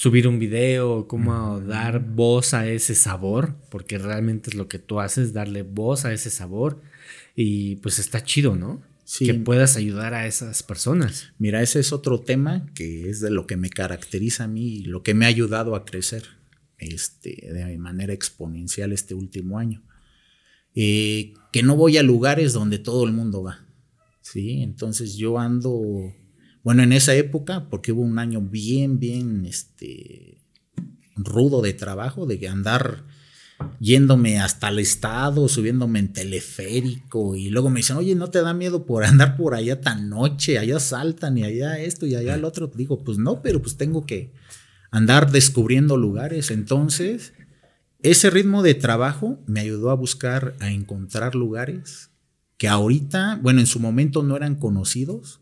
subir 0.00 0.26
un 0.26 0.38
video, 0.38 1.06
cómo 1.06 1.60
dar 1.60 2.00
voz 2.00 2.54
a 2.54 2.66
ese 2.66 2.94
sabor, 2.94 3.56
porque 3.70 3.98
realmente 3.98 4.48
es 4.48 4.56
lo 4.56 4.66
que 4.66 4.78
tú 4.78 4.98
haces, 4.98 5.34
darle 5.34 5.62
voz 5.62 6.06
a 6.06 6.12
ese 6.14 6.30
sabor 6.30 6.80
y 7.36 7.76
pues 7.76 7.98
está 7.98 8.24
chido, 8.24 8.56
¿no? 8.56 8.80
Sí. 9.04 9.26
Que 9.26 9.34
puedas 9.34 9.76
ayudar 9.76 10.14
a 10.14 10.26
esas 10.26 10.62
personas. 10.62 11.34
Mira, 11.38 11.60
ese 11.60 11.80
es 11.80 11.92
otro 11.92 12.18
tema 12.18 12.64
que 12.74 13.10
es 13.10 13.20
de 13.20 13.30
lo 13.30 13.46
que 13.46 13.58
me 13.58 13.68
caracteriza 13.68 14.44
a 14.44 14.48
mí 14.48 14.76
y 14.76 14.84
lo 14.84 15.02
que 15.02 15.12
me 15.12 15.26
ha 15.26 15.28
ayudado 15.28 15.74
a 15.74 15.84
crecer 15.84 16.24
este, 16.78 17.52
de 17.52 17.76
manera 17.76 18.14
exponencial 18.14 18.94
este 18.94 19.12
último 19.12 19.58
año. 19.58 19.82
Eh, 20.74 21.34
que 21.52 21.62
no 21.62 21.76
voy 21.76 21.98
a 21.98 22.02
lugares 22.02 22.54
donde 22.54 22.78
todo 22.78 23.04
el 23.04 23.12
mundo 23.12 23.42
va. 23.42 23.66
Sí, 24.22 24.62
entonces 24.62 25.18
yo 25.18 25.38
ando, 25.38 26.14
bueno, 26.62 26.82
en 26.82 26.92
esa 26.92 27.14
época, 27.14 27.68
porque 27.70 27.92
hubo 27.92 28.02
un 28.02 28.18
año 28.18 28.40
bien, 28.40 28.98
bien, 28.98 29.46
este, 29.46 30.42
rudo 31.16 31.62
de 31.62 31.72
trabajo, 31.72 32.26
de 32.26 32.46
andar 32.48 33.04
yéndome 33.78 34.40
hasta 34.40 34.68
el 34.68 34.78
estado, 34.78 35.48
subiéndome 35.48 35.98
en 35.98 36.12
teleférico 36.12 37.36
y 37.36 37.50
luego 37.50 37.70
me 37.70 37.80
dicen, 37.80 37.96
oye, 37.96 38.14
¿no 38.14 38.30
te 38.30 38.42
da 38.42 38.54
miedo 38.54 38.86
por 38.86 39.04
andar 39.04 39.36
por 39.36 39.54
allá 39.54 39.80
tan 39.80 40.08
noche? 40.08 40.58
Allá 40.58 40.80
saltan 40.80 41.38
y 41.38 41.44
allá 41.44 41.78
esto 41.78 42.06
y 42.06 42.14
allá 42.14 42.34
el 42.34 42.44
otro. 42.44 42.70
Digo, 42.74 43.02
pues 43.04 43.18
no, 43.18 43.42
pero 43.42 43.60
pues 43.60 43.76
tengo 43.76 44.06
que 44.06 44.32
andar 44.90 45.30
descubriendo 45.30 45.96
lugares. 45.96 46.50
Entonces, 46.50 47.32
ese 48.02 48.30
ritmo 48.30 48.62
de 48.62 48.74
trabajo 48.74 49.38
me 49.46 49.60
ayudó 49.60 49.90
a 49.90 49.94
buscar, 49.94 50.54
a 50.60 50.70
encontrar 50.70 51.34
lugares 51.34 52.10
que 52.56 52.68
ahorita, 52.68 53.38
bueno, 53.42 53.60
en 53.60 53.66
su 53.66 53.80
momento 53.80 54.22
no 54.22 54.36
eran 54.36 54.54
conocidos, 54.54 55.40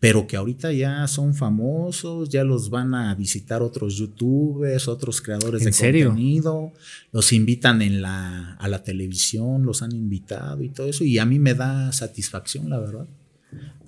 pero 0.00 0.26
que 0.26 0.36
ahorita 0.36 0.72
ya 0.72 1.06
son 1.06 1.34
famosos, 1.34 2.30
ya 2.30 2.42
los 2.42 2.70
van 2.70 2.94
a 2.94 3.14
visitar 3.14 3.62
otros 3.62 3.96
youtubers, 3.96 4.88
otros 4.88 5.20
creadores 5.20 5.62
de 5.62 5.70
contenido, 5.70 6.72
los 7.12 7.34
invitan 7.34 7.82
en 7.82 8.00
la, 8.00 8.54
a 8.54 8.68
la 8.68 8.82
televisión, 8.82 9.66
los 9.66 9.82
han 9.82 9.92
invitado 9.92 10.64
y 10.64 10.70
todo 10.70 10.88
eso, 10.88 11.04
y 11.04 11.18
a 11.18 11.26
mí 11.26 11.38
me 11.38 11.54
da 11.54 11.92
satisfacción, 11.92 12.70
la 12.70 12.78
verdad, 12.78 13.06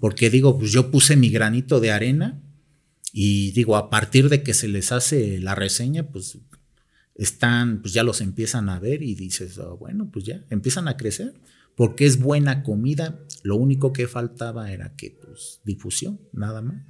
porque 0.00 0.28
digo, 0.28 0.58
pues 0.58 0.70
yo 0.70 0.90
puse 0.90 1.16
mi 1.16 1.30
granito 1.30 1.80
de 1.80 1.92
arena 1.92 2.42
y 3.14 3.52
digo, 3.52 3.76
a 3.76 3.88
partir 3.88 4.28
de 4.28 4.42
que 4.42 4.52
se 4.52 4.68
les 4.68 4.92
hace 4.92 5.38
la 5.40 5.54
reseña, 5.54 6.08
pues 6.08 6.38
están, 7.14 7.80
pues 7.80 7.94
ya 7.94 8.02
los 8.02 8.20
empiezan 8.20 8.68
a 8.68 8.78
ver 8.78 9.02
y 9.02 9.14
dices, 9.14 9.56
oh, 9.56 9.78
bueno, 9.78 10.10
pues 10.12 10.26
ya, 10.26 10.44
empiezan 10.50 10.88
a 10.88 10.98
crecer 10.98 11.32
porque 11.76 12.06
es 12.06 12.18
buena 12.18 12.62
comida. 12.62 13.20
Lo 13.42 13.56
único 13.56 13.92
que 13.92 14.06
faltaba 14.06 14.72
era 14.72 14.94
que, 14.96 15.10
pues, 15.10 15.60
difusión, 15.64 16.20
nada 16.32 16.62
más. 16.62 16.82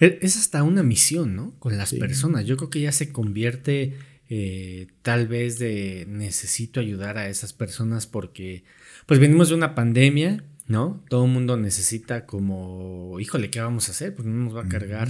Es 0.00 0.36
hasta 0.36 0.62
una 0.62 0.82
misión, 0.82 1.36
¿no? 1.36 1.54
Con 1.58 1.76
las 1.76 1.92
personas. 1.92 2.44
Yo 2.46 2.56
creo 2.56 2.70
que 2.70 2.80
ya 2.80 2.92
se 2.92 3.12
convierte 3.12 3.96
eh, 4.28 4.88
tal 5.02 5.28
vez 5.28 5.58
de 5.58 6.04
necesito 6.08 6.80
ayudar 6.80 7.16
a 7.16 7.28
esas 7.28 7.52
personas 7.52 8.06
porque, 8.06 8.64
pues, 9.06 9.20
venimos 9.20 9.48
de 9.48 9.54
una 9.54 9.74
pandemia, 9.74 10.44
¿no? 10.66 11.04
Todo 11.08 11.24
el 11.24 11.30
mundo 11.30 11.56
necesita 11.56 12.26
como, 12.26 13.18
híjole, 13.20 13.50
¿qué 13.50 13.60
vamos 13.60 13.88
a 13.88 13.92
hacer? 13.92 14.14
Pues 14.14 14.26
no 14.26 14.44
nos 14.44 14.56
va 14.56 14.62
a 14.62 14.68
cargar 14.68 15.08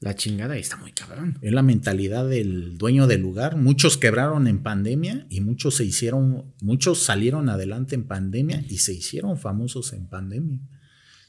la 0.00 0.14
chingada 0.14 0.56
y 0.56 0.60
está 0.60 0.76
muy 0.76 0.92
cabrón. 0.92 1.38
Es 1.40 1.52
la 1.52 1.62
mentalidad 1.62 2.28
del 2.28 2.76
dueño 2.76 3.06
del 3.06 3.22
lugar. 3.22 3.56
Muchos 3.56 3.96
quebraron 3.96 4.46
en 4.46 4.62
pandemia 4.62 5.26
y 5.30 5.40
muchos 5.40 5.76
se 5.76 5.84
hicieron, 5.84 6.52
muchos 6.60 7.02
salieron 7.02 7.48
adelante 7.48 7.94
en 7.94 8.04
pandemia 8.04 8.62
y 8.68 8.78
se 8.78 8.92
hicieron 8.92 9.38
famosos 9.38 9.92
en 9.92 10.06
pandemia. 10.06 10.60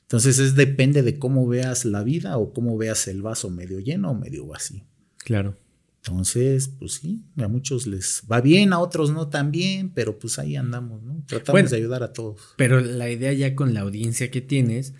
Entonces 0.01 0.39
es 0.39 0.55
depende 0.55 1.01
de 1.01 1.17
cómo 1.17 1.47
veas 1.47 1.85
la 1.85 2.03
vida 2.03 2.37
o 2.37 2.53
cómo 2.53 2.77
veas 2.77 3.07
el 3.07 3.21
vaso 3.21 3.49
medio 3.49 3.79
lleno 3.79 4.11
o 4.11 4.15
medio 4.15 4.45
vacío. 4.47 4.85
Claro. 5.17 5.57
Entonces, 6.03 6.69
pues 6.69 6.93
sí, 6.93 7.25
a 7.37 7.49
muchos 7.49 7.85
les 7.85 8.23
va 8.31 8.39
bien, 8.39 8.71
a 8.71 8.79
otros 8.79 9.11
no 9.11 9.27
tan 9.27 9.51
bien, 9.51 9.89
pero 9.93 10.17
pues 10.17 10.39
ahí 10.39 10.55
andamos, 10.55 11.03
¿no? 11.03 11.21
Tratamos 11.25 11.69
de 11.69 11.77
ayudar 11.77 12.03
a 12.03 12.13
todos. 12.13 12.39
Pero 12.55 12.79
la 12.79 13.09
idea 13.09 13.33
ya 13.33 13.55
con 13.55 13.73
la 13.73 13.81
audiencia 13.81 14.31
que 14.31 14.39
tienes, 14.39 14.93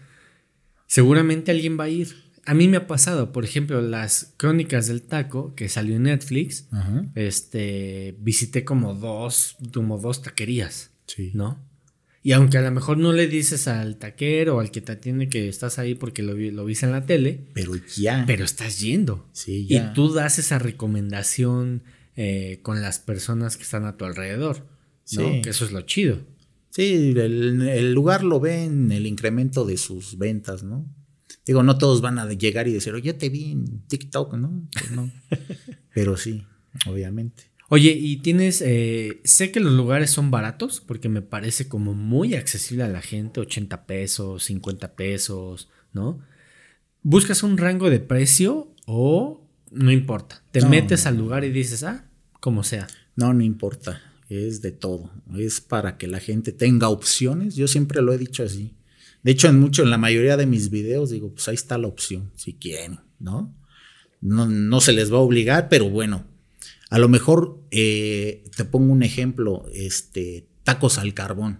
seguramente 0.86 1.52
alguien 1.52 1.80
va 1.80 1.86
a 1.86 1.90
ir 1.90 2.27
a 2.48 2.54
mí 2.54 2.70
me 2.70 2.78
ha 2.78 2.88
pasado, 2.88 3.34
por 3.34 3.44
ejemplo, 3.44 3.82
las 3.82 4.34
crónicas 4.38 4.88
del 4.88 5.02
taco 5.02 5.54
que 5.54 5.68
salió 5.68 5.98
en 5.98 6.04
Netflix, 6.04 6.70
este, 7.14 8.16
visité 8.20 8.64
como 8.64 8.94
dos, 8.94 9.58
como 9.74 9.98
dos 9.98 10.22
taquerías, 10.22 10.92
sí. 11.08 11.32
¿no? 11.34 11.60
Y 12.24 12.32
aunque 12.32 12.58
a 12.58 12.62
lo 12.62 12.72
mejor 12.72 13.00
no 13.00 13.12
le 13.12 13.28
dices 13.28 13.68
al 13.68 13.98
taquero 13.98 14.56
o 14.56 14.60
al 14.62 14.72
que 14.72 14.80
te 14.80 14.94
atiende 14.94 15.28
que 15.28 15.50
estás 15.50 15.78
ahí 15.78 15.94
porque 15.94 16.24
lo, 16.24 16.36
lo 16.36 16.64
viste 16.64 16.86
en 16.86 16.94
la 16.94 17.06
tele, 17.06 17.42
pero 17.54 17.74
ya. 17.98 18.24
Pero 18.26 18.46
estás 18.46 18.80
yendo. 18.80 19.28
Sí, 19.34 19.68
ya. 19.68 19.92
Y 19.92 19.94
tú 19.94 20.14
das 20.14 20.40
esa 20.40 20.58
recomendación 20.58 21.84
eh, 22.16 22.60
con 22.62 22.82
las 22.82 23.00
personas 23.00 23.58
que 23.58 23.64
están 23.64 23.84
a 23.84 23.98
tu 23.98 24.06
alrededor, 24.06 24.60
¿no? 25.18 25.34
Sí. 25.34 25.42
Que 25.42 25.50
eso 25.50 25.66
es 25.66 25.74
lo 25.74 25.82
chido. 25.82 26.20
Sí, 26.70 27.14
el, 27.18 27.62
el 27.68 27.94
lugar 27.94 28.24
lo 28.24 28.40
ve 28.40 28.64
en 28.64 28.90
el 28.94 29.06
incremento 29.06 29.66
de 29.66 29.76
sus 29.76 30.18
ventas, 30.18 30.64
¿no? 30.64 30.86
Digo, 31.48 31.64
no 31.64 31.78
todos 31.78 32.02
van 32.02 32.20
a 32.20 32.28
llegar 32.32 32.68
y 32.68 32.74
decir, 32.74 32.94
oye, 32.94 33.14
te 33.14 33.30
vi 33.30 33.52
en 33.54 33.80
TikTok, 33.88 34.34
¿no? 34.34 34.68
Pues 34.74 34.92
no. 34.92 35.10
Pero 35.94 36.18
sí, 36.18 36.44
obviamente. 36.86 37.46
Oye, 37.70 37.92
y 37.92 38.18
tienes, 38.18 38.62
eh, 38.62 39.22
sé 39.24 39.52
que 39.52 39.60
los 39.60 39.74
lugares 39.74 40.12
son 40.12 40.30
baratos 40.30 40.82
porque 40.82 41.10
me 41.10 41.22
parece 41.22 41.68
como 41.68 41.94
muy 41.94 42.36
accesible 42.36 42.84
a 42.84 42.90
la 42.90 43.02
gente, 43.02 43.40
80 43.40 43.86
pesos, 43.86 44.44
50 44.44 44.96
pesos, 44.96 45.70
¿no? 45.94 46.20
¿Buscas 47.02 47.44
un 47.44 47.58
rango 47.58 47.90
de 47.90 48.00
precio 48.00 48.74
o 48.86 49.42
no 49.72 49.92
importa? 49.92 50.44
Te 50.52 50.66
metes 50.66 51.06
al 51.06 51.18
lugar 51.18 51.44
y 51.44 51.52
dices, 51.52 51.84
ah, 51.84 52.06
como 52.40 52.64
sea. 52.64 52.88
No, 53.16 53.34
no 53.34 53.44
importa, 53.44 54.02
es 54.30 54.62
de 54.62 54.72
todo. 54.72 55.12
Es 55.36 55.60
para 55.60 55.98
que 55.98 56.08
la 56.08 56.20
gente 56.20 56.52
tenga 56.52 56.90
opciones. 56.90 57.56
Yo 57.56 57.68
siempre 57.68 58.02
lo 58.02 58.14
he 58.14 58.18
dicho 58.18 58.44
así. 58.44 58.74
De 59.28 59.34
hecho, 59.34 59.50
en 59.50 59.60
mucho, 59.60 59.84
en 59.84 59.90
la 59.90 59.98
mayoría 59.98 60.38
de 60.38 60.46
mis 60.46 60.70
videos 60.70 61.10
digo, 61.10 61.34
pues 61.34 61.50
ahí 61.50 61.56
está 61.56 61.78
la 61.78 61.90
opción, 61.90 62.32
si 62.36 62.54
quieren, 62.54 63.02
¿no? 63.20 63.54
No, 64.22 64.46
no 64.46 64.80
se 64.80 64.94
les 64.94 65.12
va 65.12 65.18
a 65.18 65.20
obligar, 65.20 65.68
pero 65.68 65.90
bueno, 65.90 66.24
a 66.90 66.98
lo 66.98 67.10
mejor 67.10 67.62
eh, 67.72 68.46
te 68.56 68.64
pongo 68.64 68.94
un 68.94 69.04
ejemplo, 69.04 69.66
este, 69.74 70.48
tacos 70.64 70.98
al 70.98 71.14
carbón. 71.14 71.60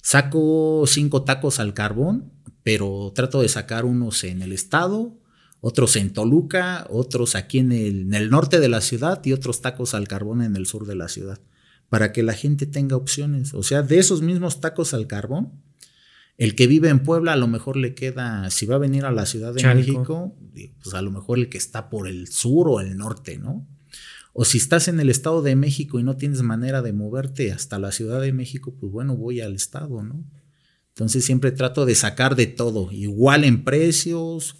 Saco 0.00 0.84
cinco 0.86 1.24
tacos 1.24 1.58
al 1.58 1.74
carbón, 1.74 2.30
pero 2.62 3.10
trato 3.12 3.42
de 3.42 3.48
sacar 3.48 3.86
unos 3.86 4.22
en 4.22 4.40
el 4.40 4.52
estado, 4.52 5.18
otros 5.60 5.96
en 5.96 6.12
Toluca, 6.12 6.86
otros 6.90 7.34
aquí 7.34 7.58
en 7.58 7.72
el, 7.72 8.02
en 8.02 8.14
el 8.14 8.30
norte 8.30 8.60
de 8.60 8.68
la 8.68 8.80
ciudad 8.80 9.20
y 9.24 9.32
otros 9.32 9.62
tacos 9.62 9.94
al 9.94 10.06
carbón 10.06 10.42
en 10.42 10.54
el 10.54 10.64
sur 10.64 10.86
de 10.86 10.94
la 10.94 11.08
ciudad, 11.08 11.40
para 11.88 12.12
que 12.12 12.22
la 12.22 12.34
gente 12.34 12.66
tenga 12.66 12.94
opciones. 12.94 13.52
O 13.52 13.64
sea, 13.64 13.82
de 13.82 13.98
esos 13.98 14.22
mismos 14.22 14.60
tacos 14.60 14.94
al 14.94 15.08
carbón, 15.08 15.50
el 16.40 16.54
que 16.54 16.66
vive 16.66 16.88
en 16.88 17.00
Puebla 17.00 17.34
a 17.34 17.36
lo 17.36 17.48
mejor 17.48 17.76
le 17.76 17.94
queda, 17.94 18.48
si 18.48 18.64
va 18.64 18.76
a 18.76 18.78
venir 18.78 19.04
a 19.04 19.12
la 19.12 19.26
Ciudad 19.26 19.52
de 19.52 19.62
México, 19.74 20.34
pues 20.82 20.94
a 20.94 21.02
lo 21.02 21.10
mejor 21.10 21.38
el 21.38 21.50
que 21.50 21.58
está 21.58 21.90
por 21.90 22.08
el 22.08 22.28
sur 22.28 22.66
o 22.70 22.80
el 22.80 22.96
norte, 22.96 23.36
¿no? 23.36 23.68
O 24.32 24.46
si 24.46 24.56
estás 24.56 24.88
en 24.88 25.00
el 25.00 25.10
Estado 25.10 25.42
de 25.42 25.54
México 25.54 26.00
y 26.00 26.02
no 26.02 26.16
tienes 26.16 26.40
manera 26.40 26.80
de 26.80 26.94
moverte 26.94 27.52
hasta 27.52 27.78
la 27.78 27.92
Ciudad 27.92 28.22
de 28.22 28.32
México, 28.32 28.74
pues 28.80 28.90
bueno, 28.90 29.18
voy 29.18 29.42
al 29.42 29.54
Estado, 29.54 30.02
¿no? 30.02 30.24
Entonces 30.88 31.26
siempre 31.26 31.52
trato 31.52 31.84
de 31.84 31.94
sacar 31.94 32.36
de 32.36 32.46
todo, 32.46 32.90
igual 32.90 33.44
en 33.44 33.62
precios, 33.62 34.59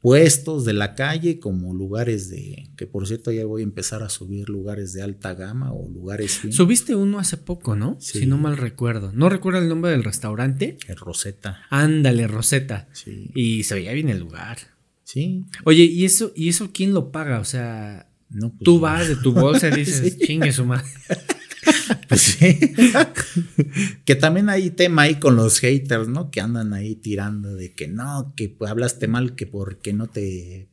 puestos 0.00 0.64
de 0.64 0.72
la 0.72 0.94
calle 0.94 1.40
como 1.40 1.74
lugares 1.74 2.28
de, 2.30 2.70
que 2.76 2.86
por 2.86 3.06
cierto 3.06 3.32
ya 3.32 3.44
voy 3.44 3.62
a 3.62 3.64
empezar 3.64 4.02
a 4.02 4.08
subir 4.08 4.48
lugares 4.48 4.92
de 4.92 5.02
alta 5.02 5.34
gama 5.34 5.72
o 5.72 5.88
lugares... 5.88 6.40
Subiste 6.50 6.94
uno 6.94 7.18
hace 7.18 7.36
poco, 7.36 7.74
¿no? 7.74 7.96
Si 8.00 8.26
no 8.26 8.38
mal 8.38 8.56
recuerdo. 8.56 9.12
¿No 9.12 9.28
recuerdo 9.28 9.60
el 9.60 9.68
nombre 9.68 9.90
del 9.90 10.04
restaurante? 10.04 10.78
El 10.86 10.96
Rosetta. 10.96 11.62
Ándale, 11.70 12.28
Rosetta. 12.28 12.88
Sí. 12.92 13.30
Y 13.34 13.64
se 13.64 13.74
veía 13.74 13.92
bien 13.92 14.08
el 14.08 14.20
lugar. 14.20 14.58
Sí. 15.02 15.44
Oye, 15.64 15.84
¿y 15.84 16.04
eso, 16.04 16.32
¿y 16.36 16.48
eso 16.48 16.70
quién 16.72 16.92
lo 16.92 17.10
paga? 17.10 17.40
O 17.40 17.44
sea, 17.44 18.08
no, 18.30 18.50
pues 18.50 18.62
tú 18.62 18.78
vas 18.78 19.08
de 19.08 19.16
tu 19.16 19.32
bolsa 19.32 19.68
y 19.68 19.72
dices, 19.78 20.18
chingue 20.18 20.52
su 20.52 20.64
madre. 20.64 20.86
Pues 22.08 22.20
sí. 22.20 22.58
que 24.04 24.14
también 24.14 24.48
hay 24.48 24.70
tema 24.70 25.02
ahí 25.02 25.16
con 25.16 25.36
los 25.36 25.58
haters, 25.60 26.08
¿no? 26.08 26.30
Que 26.30 26.40
andan 26.40 26.72
ahí 26.72 26.94
tirando 26.94 27.54
de 27.54 27.74
que 27.74 27.88
no, 27.88 28.32
que 28.36 28.56
hablaste 28.66 29.08
mal, 29.08 29.34
que 29.34 29.46
porque 29.46 29.92
no 29.92 30.06
te. 30.06 30.68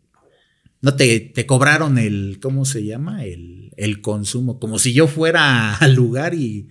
No 0.81 0.96
te, 0.96 1.19
te 1.19 1.46
cobraron 1.46 1.98
el. 1.98 2.39
¿Cómo 2.41 2.65
se 2.65 2.85
llama? 2.85 3.25
El, 3.25 3.73
el 3.75 4.02
consumo. 4.02 4.60
Como 4.60 4.79
si 4.79 4.93
yo 4.93 5.08
fuera 5.08 5.75
al 5.77 5.93
lugar 5.93 6.33
y. 6.33 6.69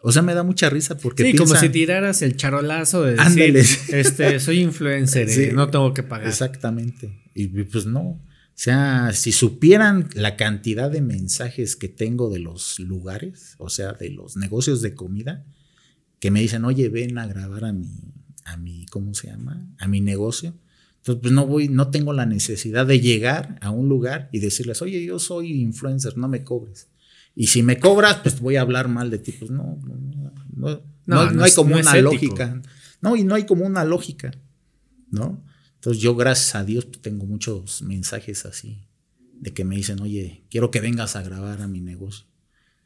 O 0.00 0.12
sea, 0.12 0.22
me 0.22 0.34
da 0.34 0.42
mucha 0.42 0.70
risa 0.70 0.96
porque. 0.96 1.24
Sí, 1.24 1.36
como 1.36 1.54
si 1.56 1.68
tiraras 1.70 2.22
el 2.22 2.36
charolazo 2.36 3.02
de 3.02 3.14
decir, 3.14 3.56
este, 3.88 4.38
soy 4.38 4.60
influencer, 4.60 5.30
sí, 5.30 5.48
no 5.52 5.70
tengo 5.70 5.94
que 5.94 6.02
pagar. 6.02 6.28
Exactamente. 6.28 7.22
Y 7.34 7.48
pues 7.48 7.86
no. 7.86 8.20
O 8.54 8.56
sea, 8.56 9.10
si 9.12 9.32
supieran 9.32 10.08
la 10.14 10.36
cantidad 10.36 10.88
de 10.88 11.00
mensajes 11.00 11.74
que 11.74 11.88
tengo 11.88 12.30
de 12.30 12.38
los 12.38 12.78
lugares, 12.78 13.56
o 13.58 13.68
sea, 13.68 13.94
de 13.94 14.10
los 14.10 14.36
negocios 14.36 14.80
de 14.80 14.94
comida, 14.94 15.44
que 16.20 16.30
me 16.30 16.40
dicen, 16.40 16.64
oye, 16.64 16.88
ven 16.88 17.18
a 17.18 17.26
grabar 17.26 17.64
a 17.64 17.72
mi, 17.72 18.14
a 18.44 18.56
mi, 18.56 18.86
¿cómo 18.86 19.12
se 19.12 19.26
llama? 19.26 19.66
A 19.78 19.88
mi 19.88 20.00
negocio. 20.00 20.54
Entonces, 20.98 21.20
pues 21.20 21.32
no 21.34 21.48
voy, 21.48 21.68
no 21.68 21.90
tengo 21.90 22.12
la 22.12 22.26
necesidad 22.26 22.86
de 22.86 23.00
llegar 23.00 23.58
a 23.60 23.70
un 23.70 23.88
lugar 23.88 24.28
y 24.30 24.38
decirles, 24.38 24.80
oye, 24.82 25.04
yo 25.04 25.18
soy 25.18 25.60
influencer, 25.60 26.16
no 26.16 26.28
me 26.28 26.44
cobres. 26.44 26.88
Y 27.34 27.48
si 27.48 27.64
me 27.64 27.80
cobras, 27.80 28.20
pues 28.22 28.40
voy 28.40 28.54
a 28.54 28.60
hablar 28.60 28.86
mal 28.86 29.10
de 29.10 29.18
ti. 29.18 29.32
Pues 29.32 29.50
no, 29.50 29.80
no, 30.54 30.80
no, 31.06 31.42
hay 31.42 31.52
como 31.52 31.76
una 31.76 31.96
lógica. 31.96 32.62
No, 33.00 33.16
y 33.16 33.24
no 33.24 33.34
hay 33.34 33.44
como 33.46 33.66
una 33.66 33.84
lógica, 33.84 34.30
¿no? 35.10 35.42
Entonces 35.84 36.02
yo, 36.02 36.16
gracias 36.16 36.54
a 36.54 36.64
Dios, 36.64 36.86
pues, 36.86 37.02
tengo 37.02 37.26
muchos 37.26 37.82
mensajes 37.82 38.46
así, 38.46 38.88
de 39.34 39.52
que 39.52 39.66
me 39.66 39.76
dicen, 39.76 40.00
oye, 40.00 40.42
quiero 40.48 40.70
que 40.70 40.80
vengas 40.80 41.14
a 41.14 41.22
grabar 41.22 41.60
a 41.60 41.68
mi 41.68 41.82
negocio. 41.82 42.24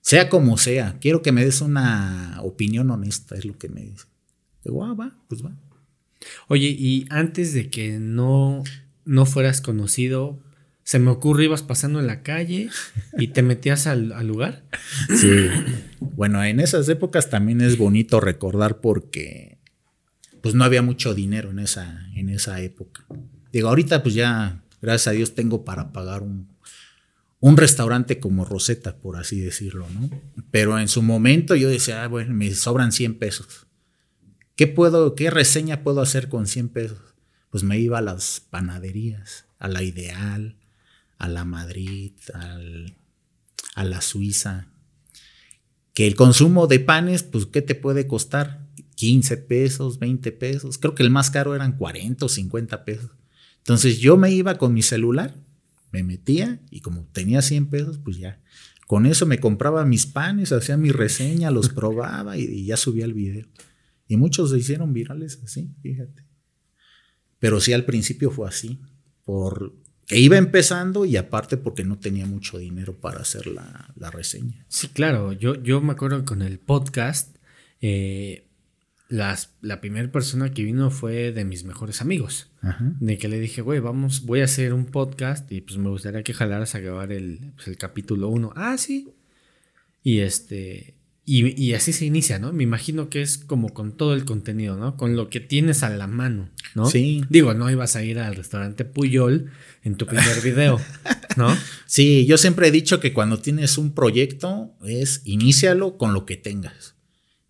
Sea 0.00 0.28
como 0.28 0.58
sea, 0.58 0.98
quiero 1.00 1.22
que 1.22 1.30
me 1.30 1.44
des 1.44 1.60
una 1.60 2.40
opinión 2.42 2.90
honesta, 2.90 3.36
es 3.36 3.44
lo 3.44 3.56
que 3.56 3.68
me 3.68 3.82
dicen. 3.82 4.08
Digo, 4.64 4.84
ah, 4.84 4.94
va, 4.94 5.16
pues 5.28 5.44
va. 5.44 5.56
Oye, 6.48 6.74
y 6.76 7.06
antes 7.08 7.54
de 7.54 7.70
que 7.70 8.00
no, 8.00 8.64
no 9.04 9.26
fueras 9.26 9.60
conocido, 9.60 10.42
se 10.82 10.98
me 10.98 11.12
ocurre, 11.12 11.44
ibas 11.44 11.62
pasando 11.62 12.00
en 12.00 12.08
la 12.08 12.24
calle 12.24 12.68
y 13.16 13.28
te 13.28 13.44
metías 13.44 13.86
al, 13.86 14.08
lugar. 14.26 14.64
Sí. 15.14 15.46
Bueno, 16.00 16.42
en 16.42 16.58
esas 16.58 16.88
épocas 16.88 17.30
también 17.30 17.60
es 17.60 17.78
bonito 17.78 18.18
recordar 18.18 18.80
porque 18.80 19.57
pues 20.42 20.54
no 20.54 20.64
había 20.64 20.82
mucho 20.82 21.14
dinero 21.14 21.50
en 21.50 21.58
esa, 21.58 22.08
en 22.14 22.28
esa 22.28 22.60
época. 22.60 23.04
Digo, 23.52 23.68
ahorita 23.68 24.02
pues 24.02 24.14
ya, 24.14 24.62
gracias 24.80 25.08
a 25.08 25.12
Dios, 25.12 25.34
tengo 25.34 25.64
para 25.64 25.92
pagar 25.92 26.22
un, 26.22 26.48
un 27.40 27.56
restaurante 27.56 28.18
como 28.18 28.44
Rosetta, 28.44 28.96
por 28.98 29.16
así 29.16 29.40
decirlo, 29.40 29.86
¿no? 29.90 30.10
Pero 30.50 30.78
en 30.78 30.88
su 30.88 31.02
momento 31.02 31.54
yo 31.54 31.68
decía, 31.68 32.02
ah, 32.02 32.08
bueno, 32.08 32.34
me 32.34 32.52
sobran 32.54 32.92
100 32.92 33.18
pesos. 33.18 33.66
¿Qué 34.56 34.66
puedo, 34.66 35.14
qué 35.14 35.30
reseña 35.30 35.82
puedo 35.82 36.00
hacer 36.00 36.28
con 36.28 36.46
100 36.46 36.68
pesos? 36.70 36.98
Pues 37.50 37.62
me 37.62 37.78
iba 37.78 37.98
a 37.98 38.02
las 38.02 38.40
panaderías, 38.40 39.46
a 39.58 39.68
la 39.68 39.82
Ideal, 39.82 40.56
a 41.16 41.28
la 41.28 41.44
Madrid, 41.44 42.12
a 43.74 43.84
la 43.84 44.00
Suiza. 44.00 44.66
Que 45.94 46.06
el 46.06 46.16
consumo 46.16 46.66
de 46.66 46.80
panes, 46.80 47.22
pues, 47.22 47.46
¿qué 47.46 47.62
te 47.62 47.74
puede 47.74 48.06
costar? 48.06 48.67
15 48.98 49.36
pesos, 49.36 50.00
20 50.00 50.32
pesos. 50.32 50.76
Creo 50.76 50.96
que 50.96 51.04
el 51.04 51.10
más 51.10 51.30
caro 51.30 51.54
eran 51.54 51.76
40 51.76 52.26
o 52.26 52.28
50 52.28 52.84
pesos. 52.84 53.12
Entonces 53.58 54.00
yo 54.00 54.16
me 54.16 54.32
iba 54.32 54.58
con 54.58 54.74
mi 54.74 54.82
celular, 54.82 55.36
me 55.92 56.02
metía 56.02 56.60
y 56.68 56.80
como 56.80 57.04
tenía 57.12 57.40
100 57.40 57.70
pesos, 57.70 57.98
pues 57.98 58.16
ya. 58.16 58.42
Con 58.88 59.06
eso 59.06 59.24
me 59.24 59.38
compraba 59.38 59.84
mis 59.84 60.06
panes, 60.06 60.50
hacía 60.50 60.76
mi 60.76 60.90
reseña, 60.90 61.52
los 61.52 61.68
probaba 61.74 62.36
y, 62.36 62.42
y 62.42 62.66
ya 62.66 62.76
subía 62.76 63.04
el 63.04 63.14
video. 63.14 63.46
Y 64.08 64.16
muchos 64.16 64.50
se 64.50 64.58
hicieron 64.58 64.92
virales 64.92 65.38
así, 65.44 65.70
fíjate. 65.80 66.24
Pero 67.38 67.60
sí 67.60 67.72
al 67.72 67.84
principio 67.84 68.32
fue 68.32 68.48
así, 68.48 68.80
por 69.24 69.76
que 70.08 70.18
iba 70.18 70.38
empezando 70.38 71.04
y 71.04 71.16
aparte 71.16 71.56
porque 71.56 71.84
no 71.84 72.00
tenía 72.00 72.26
mucho 72.26 72.58
dinero 72.58 72.98
para 72.98 73.20
hacer 73.20 73.46
la, 73.46 73.94
reseña. 74.10 74.66
Sí, 74.66 74.88
claro, 74.88 75.32
yo, 75.34 75.54
yo 75.62 75.80
me 75.82 75.92
acuerdo 75.92 76.18
que 76.18 76.24
con 76.24 76.42
el 76.42 76.58
podcast, 76.58 77.36
eh, 77.80 78.47
las, 79.08 79.54
la 79.62 79.80
primera 79.80 80.10
persona 80.12 80.52
que 80.52 80.62
vino 80.62 80.90
fue 80.90 81.32
de 81.32 81.44
mis 81.44 81.64
mejores 81.64 82.02
amigos. 82.02 82.50
De 83.00 83.18
que 83.18 83.28
le 83.28 83.40
dije, 83.40 83.62
güey, 83.62 83.80
vamos, 83.80 84.26
voy 84.26 84.40
a 84.40 84.44
hacer 84.44 84.74
un 84.74 84.86
podcast 84.86 85.50
y 85.50 85.60
pues 85.60 85.78
me 85.78 85.88
gustaría 85.88 86.22
que 86.22 86.34
jalaras 86.34 86.74
a 86.74 86.80
grabar 86.80 87.12
el, 87.12 87.52
pues, 87.56 87.68
el 87.68 87.78
capítulo 87.78 88.28
1. 88.28 88.52
Ah, 88.56 88.76
sí. 88.76 89.08
Y 90.02 90.18
este, 90.18 90.98
y, 91.30 91.74
así 91.74 91.92
se 91.92 92.06
inicia, 92.06 92.38
¿no? 92.38 92.54
Me 92.54 92.62
imagino 92.62 93.10
que 93.10 93.20
es 93.20 93.36
como 93.36 93.74
con 93.74 93.92
todo 93.92 94.14
el 94.14 94.24
contenido, 94.24 94.78
¿no? 94.78 94.96
Con 94.96 95.14
lo 95.14 95.28
que 95.28 95.40
tienes 95.40 95.82
a 95.82 95.90
la 95.90 96.06
mano, 96.06 96.48
¿no? 96.74 96.86
Sí. 96.86 97.22
Digo, 97.28 97.52
no 97.52 97.70
ibas 97.70 97.96
a 97.96 98.02
ir 98.02 98.18
al 98.18 98.34
restaurante 98.34 98.86
Puyol 98.86 99.50
en 99.84 99.96
tu 99.96 100.06
primer 100.06 100.40
video, 100.42 100.80
¿no? 101.36 101.54
Sí, 101.86 102.24
yo 102.24 102.38
siempre 102.38 102.68
he 102.68 102.70
dicho 102.70 102.98
que 102.98 103.12
cuando 103.12 103.40
tienes 103.40 103.76
un 103.76 103.92
proyecto 103.92 104.74
es 104.82 105.20
inícialo 105.24 105.98
con 105.98 106.14
lo 106.14 106.24
que 106.24 106.38
tengas. 106.38 106.94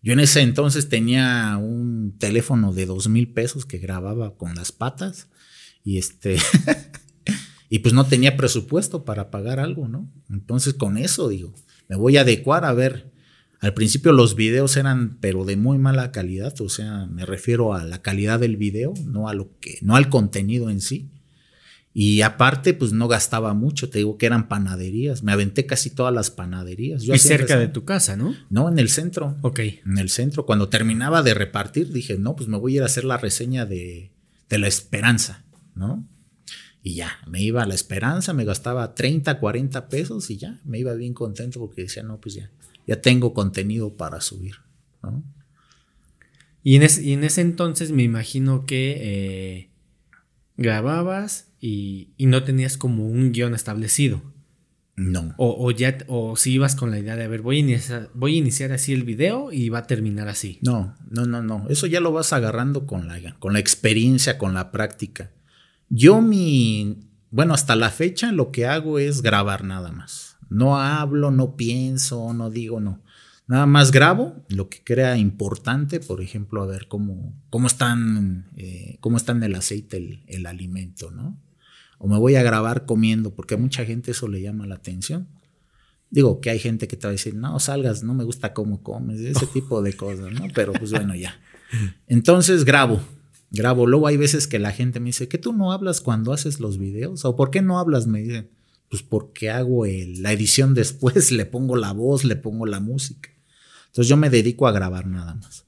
Yo 0.01 0.13
en 0.13 0.19
ese 0.19 0.41
entonces 0.41 0.89
tenía 0.89 1.57
un 1.57 2.17
teléfono 2.17 2.73
de 2.73 2.85
dos 2.85 3.09
mil 3.09 3.33
pesos 3.33 3.65
que 3.65 3.79
grababa 3.79 4.37
con 4.37 4.55
las 4.55 4.71
patas 4.71 5.27
y 5.83 5.97
este 5.97 6.37
y 7.69 7.79
pues 7.79 7.93
no 7.93 8.05
tenía 8.05 8.37
presupuesto 8.37 9.03
para 9.03 9.29
pagar 9.29 9.59
algo, 9.59 9.87
¿no? 9.87 10.11
Entonces 10.29 10.73
con 10.73 10.97
eso 10.97 11.27
digo, 11.27 11.53
me 11.87 11.95
voy 11.95 12.17
a 12.17 12.21
adecuar 12.21 12.65
a 12.65 12.73
ver 12.73 13.11
al 13.61 13.73
principio 13.73 14.13
los 14.13 14.35
videos 14.35 14.77
eran, 14.77 15.17
pero 15.19 15.43
de 15.43 15.57
muy 15.57 15.77
mala 15.77 16.11
calidad, 16.11 16.59
o 16.61 16.69
sea, 16.69 17.07
me 17.07 17.25
refiero 17.25 17.73
a 17.73 17.83
la 17.83 18.01
calidad 18.01 18.39
del 18.39 18.55
video, 18.55 18.93
no 19.05 19.27
a 19.27 19.33
lo 19.33 19.59
que, 19.59 19.79
no 19.81 19.97
al 19.97 20.07
contenido 20.09 20.69
en 20.69 20.79
sí. 20.79 21.11
Y 21.93 22.21
aparte, 22.21 22.73
pues 22.73 22.93
no 22.93 23.07
gastaba 23.07 23.53
mucho, 23.53 23.89
te 23.89 23.97
digo 23.97 24.17
que 24.17 24.27
eran 24.27 24.47
panaderías, 24.47 25.23
me 25.23 25.31
aventé 25.31 25.65
casi 25.65 25.89
todas 25.89 26.13
las 26.13 26.29
panaderías. 26.29 27.03
y 27.03 27.17
cerca 27.17 27.57
de 27.57 27.67
tu 27.67 27.83
casa, 27.83 28.15
¿no? 28.15 28.35
No, 28.49 28.69
en 28.69 28.77
el 28.77 28.89
centro. 28.89 29.35
Ok. 29.41 29.59
En 29.59 29.97
el 29.97 30.09
centro, 30.09 30.45
cuando 30.45 30.69
terminaba 30.69 31.23
de 31.23 31.33
repartir, 31.33 31.91
dije, 31.91 32.17
no, 32.17 32.35
pues 32.35 32.47
me 32.47 32.57
voy 32.57 32.73
a 32.73 32.75
ir 32.77 32.83
a 32.83 32.85
hacer 32.85 33.05
la 33.05 33.17
reseña 33.17 33.65
de, 33.65 34.11
de 34.49 34.59
la 34.59 34.67
esperanza, 34.67 35.43
¿no? 35.75 36.07
Y 36.81 36.95
ya, 36.95 37.19
me 37.27 37.41
iba 37.41 37.63
a 37.63 37.65
la 37.65 37.75
esperanza, 37.75 38.33
me 38.33 38.45
gastaba 38.45 38.95
30, 38.95 39.39
40 39.39 39.89
pesos 39.89 40.29
y 40.29 40.37
ya, 40.37 40.61
me 40.63 40.79
iba 40.79 40.93
bien 40.93 41.13
contento 41.13 41.59
porque 41.59 41.83
decía, 41.83 42.03
no, 42.03 42.21
pues 42.21 42.35
ya, 42.35 42.51
ya 42.87 43.01
tengo 43.01 43.33
contenido 43.33 43.97
para 43.97 44.21
subir. 44.21 44.55
Y, 46.63 46.75
en 46.75 47.23
ese 47.23 47.41
entonces 47.41 47.91
me 47.91 48.03
imagino 48.03 48.65
que 48.65 48.97
eh, 48.99 49.68
grababas 50.59 51.47
y, 51.59 52.13
no 52.19 52.43
tenías 52.43 52.77
como 52.77 53.07
un 53.07 53.31
guion 53.31 53.55
establecido. 53.55 54.21
No. 54.95 55.33
O, 55.37 55.71
ya, 55.71 55.97
o 56.07 56.35
si 56.35 56.51
ibas 56.51 56.75
con 56.75 56.91
la 56.91 56.99
idea 56.99 57.15
de, 57.15 57.23
a 57.23 57.27
ver, 57.29 57.41
voy 57.41 57.55
a, 57.55 57.59
iniciar, 57.59 58.09
voy 58.13 58.35
a 58.35 58.37
iniciar 58.39 58.73
así 58.73 58.91
el 58.91 59.03
video 59.03 59.49
y 59.51 59.69
va 59.69 59.79
a 59.79 59.87
terminar 59.87 60.27
así. 60.27 60.59
No, 60.61 60.95
no, 61.09 61.25
no, 61.25 61.41
no. 61.41 61.65
Eso 61.69 61.87
ya 61.87 62.01
lo 62.01 62.11
vas 62.11 62.33
agarrando 62.33 62.85
con 62.85 63.07
la, 63.07 63.17
con 63.39 63.53
la 63.53 63.59
experiencia, 63.59 64.37
con 64.37 64.53
la 64.53 64.71
práctica. 64.71 65.31
Yo 65.87 66.21
mi, 66.21 66.97
bueno, 67.31 67.53
hasta 67.53 67.77
la 67.77 67.91
fecha 67.91 68.33
lo 68.33 68.51
que 68.51 68.65
hago 68.67 68.99
es 68.99 69.21
grabar 69.21 69.63
nada 69.63 69.91
más. 69.93 70.37
No 70.49 70.77
hablo, 70.77 71.31
no 71.31 71.55
pienso, 71.55 72.33
no 72.33 72.49
digo, 72.49 72.81
no. 72.81 73.01
Nada 73.49 73.65
más 73.65 73.91
grabo 73.91 74.45
lo 74.47 74.69
que 74.69 74.83
crea 74.83 75.17
importante, 75.17 75.99
por 75.99 76.21
ejemplo, 76.21 76.61
a 76.61 76.67
ver 76.67 76.87
cómo, 76.87 77.33
cómo 77.49 77.65
están, 77.65 78.47
eh, 78.55 78.97
cómo 78.99 79.17
está 79.17 79.31
en 79.31 79.41
el 79.41 79.55
aceite 79.55 79.97
el, 79.97 80.23
el, 80.27 80.45
alimento, 80.45 81.09
¿no? 81.09 81.35
O 81.97 82.07
me 82.07 82.19
voy 82.19 82.35
a 82.35 82.43
grabar 82.43 82.85
comiendo, 82.85 83.33
porque 83.33 83.55
a 83.55 83.57
mucha 83.57 83.85
gente 83.85 84.11
eso 84.11 84.27
le 84.27 84.43
llama 84.43 84.67
la 84.67 84.75
atención. 84.75 85.27
Digo 86.11 86.41
que 86.41 86.51
hay 86.51 86.59
gente 86.59 86.87
que 86.87 86.95
te 86.95 87.07
va 87.07 87.09
a 87.09 87.13
decir, 87.13 87.33
no, 87.33 87.59
salgas, 87.59 88.03
no 88.03 88.13
me 88.13 88.23
gusta 88.23 88.53
cómo 88.53 88.83
comes, 88.83 89.19
ese 89.19 89.47
tipo 89.53 89.81
de 89.81 89.93
cosas, 89.93 90.31
¿no? 90.31 90.45
Pero 90.53 90.71
pues 90.73 90.91
bueno, 90.91 91.15
ya. 91.15 91.39
Entonces 92.05 92.65
grabo, 92.65 93.01
grabo. 93.49 93.87
Luego 93.87 94.05
hay 94.05 94.17
veces 94.17 94.47
que 94.47 94.59
la 94.59 94.73
gente 94.73 94.99
me 94.99 95.07
dice, 95.07 95.27
¿que 95.27 95.39
tú 95.39 95.53
no 95.53 95.71
hablas 95.71 96.01
cuando 96.01 96.33
haces 96.33 96.59
los 96.59 96.77
videos? 96.77 97.25
¿O 97.25 97.35
por 97.35 97.49
qué 97.49 97.63
no 97.63 97.79
hablas? 97.79 98.05
Me 98.05 98.21
dicen 98.21 98.51
pues 98.89 99.03
porque 99.03 99.49
hago 99.49 99.85
la 99.85 100.33
edición 100.33 100.73
después, 100.73 101.31
le 101.31 101.47
pongo 101.47 101.75
la 101.75 101.93
voz, 101.93 102.23
le 102.25 102.35
pongo 102.35 102.67
la 102.67 102.79
música. 102.79 103.29
Entonces 103.89 104.07
yo 104.07 104.17
me 104.17 104.29
dedico 104.29 104.67
a 104.67 104.71
grabar 104.71 105.07
nada 105.07 105.35
más. 105.35 105.65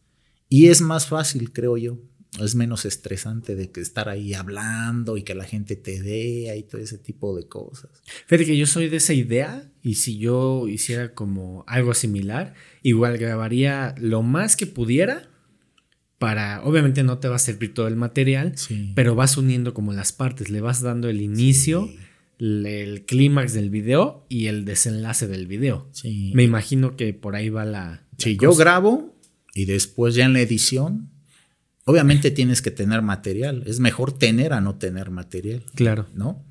Y 0.50 0.68
es 0.68 0.82
más 0.82 1.08
fácil, 1.08 1.52
creo 1.52 1.78
yo. 1.78 2.00
Es 2.40 2.56
menos 2.56 2.86
estresante 2.86 3.56
de 3.56 3.72
que 3.72 3.82
estar 3.82 4.08
ahí 4.08 4.34
hablando 4.34 5.18
y 5.18 5.24
que 5.24 5.36
la 5.36 5.44
gente 5.44 5.76
te 5.76 6.02
vea 6.02 6.56
y 6.56 6.64
todo 6.64 6.80
ese 6.80 6.98
tipo 6.98 7.36
de 7.36 7.48
cosas. 7.48 7.90
Fíjate 8.26 8.46
que 8.46 8.58
yo 8.58 8.66
soy 8.66 8.88
de 8.88 8.98
esa 8.98 9.14
idea 9.14 9.70
y 9.82 9.96
si 9.96 10.18
yo 10.18 10.68
hiciera 10.70 11.14
como 11.14 11.66
algo 11.68 11.94
similar, 11.94 12.54
igual 12.84 13.18
grabaría 13.18 13.96
lo 13.98 14.24
más 14.24 14.56
que 14.56 14.66
pudiera 14.66 15.30
para, 16.20 16.64
obviamente 16.64 17.04
no 17.04 17.18
te 17.18 17.28
va 17.28 17.36
a 17.36 17.40
servir 17.40 17.74
todo 17.74 17.88
el 17.88 17.98
material, 17.98 18.56
pero 18.96 19.16
vas 19.16 19.36
uniendo 19.36 19.74
como 19.74 19.92
las 19.92 20.14
partes, 20.14 20.50
le 20.50 20.62
vas 20.62 20.82
dando 20.82 21.10
el 21.10 21.20
inicio 21.20 21.90
el 22.42 23.06
clímax 23.06 23.54
del 23.54 23.70
video 23.70 24.26
y 24.28 24.48
el 24.48 24.66
desenlace 24.66 25.28
del 25.28 25.46
video. 25.46 25.88
Sí. 25.92 26.32
Me 26.34 26.44
imagino 26.44 26.96
que 26.96 27.14
por 27.14 27.36
ahí 27.36 27.50
va 27.50 27.66
la. 27.66 28.04
Si 28.22 28.38
yo 28.38 28.54
grabo 28.56 29.16
y 29.54 29.66
después 29.66 30.16
ya 30.16 30.26
en 30.26 30.34
la 30.34 30.42
edición, 30.42 31.10
obviamente 31.86 32.32
tienes 32.32 32.62
que 32.62 32.72
tener 32.72 33.02
material. 33.02 33.64
Es 33.66 33.80
mejor 33.80 34.18
tener 34.18 34.54
a 34.54 34.62
no 34.62 34.76
tener 34.76 35.10
material. 35.10 35.64
Claro. 35.76 36.08
¿No? 36.14 36.46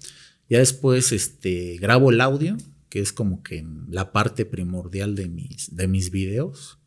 Ya 0.48 0.58
después 0.58 1.12
este, 1.12 1.78
grabo 1.78 2.10
el 2.10 2.20
audio, 2.20 2.56
que 2.88 3.00
es 3.00 3.12
como 3.12 3.42
que 3.42 3.64
la 3.88 4.12
parte 4.12 4.44
primordial 4.44 5.14
de 5.14 5.28
mis, 5.28 5.74
de 5.74 5.86
mis 5.86 6.10
videos. 6.10 6.78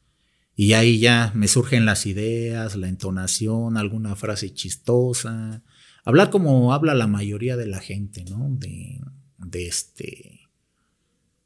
Y 0.56 0.74
ahí 0.74 1.00
ya 1.00 1.32
me 1.34 1.48
surgen 1.48 1.86
las 1.86 2.06
ideas, 2.06 2.76
la 2.76 2.90
entonación, 2.90 3.78
alguna 3.78 4.16
frase 4.16 4.54
chistosa, 4.54 5.64
hablar 6.04 6.30
como 6.30 6.74
habla 6.74 6.94
la 6.94 7.08
mayoría 7.08 7.58
de 7.58 7.66
la 7.66 7.80
gente, 7.80 8.24
¿no? 8.26 8.50
De, 8.52 9.00
de 9.38 9.66
este, 9.66 10.42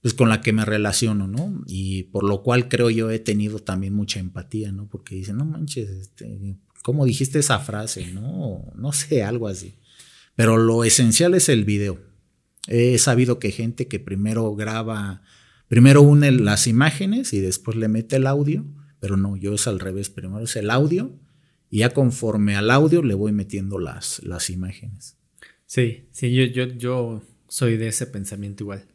pues 0.08 0.14
con 0.14 0.30
la 0.30 0.40
que 0.40 0.54
me 0.54 0.64
relaciono, 0.64 1.28
¿no? 1.28 1.62
Y 1.68 2.04
por 2.04 2.24
lo 2.24 2.42
cual 2.42 2.70
creo 2.70 2.90
yo 2.90 3.12
he 3.12 3.20
tenido 3.20 3.60
también 3.60 3.94
mucha 3.94 4.22
empatía, 4.22 4.72
¿no? 4.72 4.88
Porque 4.88 5.16
dicen, 5.16 5.36
no 5.36 5.44
manches, 5.44 5.90
este, 5.90 6.56
¿cómo 6.82 7.04
dijiste 7.04 7.40
esa 7.40 7.60
frase? 7.60 8.14
No, 8.14 8.72
no 8.74 8.94
sé, 8.94 9.24
algo 9.24 9.50
así. 9.50 9.76
Pero 10.38 10.56
lo 10.56 10.86
esencial 10.86 11.34
es 11.34 11.50
el 11.50 11.66
video. 11.66 12.00
He 12.68 12.98
sabido 13.00 13.38
que 13.38 13.52
gente 13.52 13.90
que 13.90 14.00
primero 14.00 14.56
graba, 14.56 15.24
primero 15.68 16.02
une 16.04 16.32
las 16.32 16.68
imágenes 16.68 17.34
y 17.34 17.42
después 17.42 17.76
le 17.76 17.90
mete 17.90 18.16
el 18.16 18.28
audio, 18.28 18.66
pero 19.02 19.18
no, 19.18 19.36
yo 19.36 19.56
es 19.56 19.68
al 19.68 19.82
revés, 19.82 20.10
primero 20.10 20.40
es 20.40 20.56
el 20.56 20.70
audio 20.70 21.20
y 21.70 21.80
ya 21.80 21.90
conforme 21.90 22.56
al 22.56 22.72
audio 22.72 23.04
le 23.04 23.14
voy 23.14 23.34
metiendo 23.34 23.78
las, 23.78 24.24
las 24.24 24.50
imágenes. 24.50 25.18
Sí, 25.66 26.08
sí, 26.12 26.34
yo, 26.34 26.46
yo, 26.46 26.68
yo 26.68 27.24
soy 27.50 27.76
de 27.76 27.90
ese 27.90 28.08
pensamiento 28.08 28.64
igual. 28.64 28.86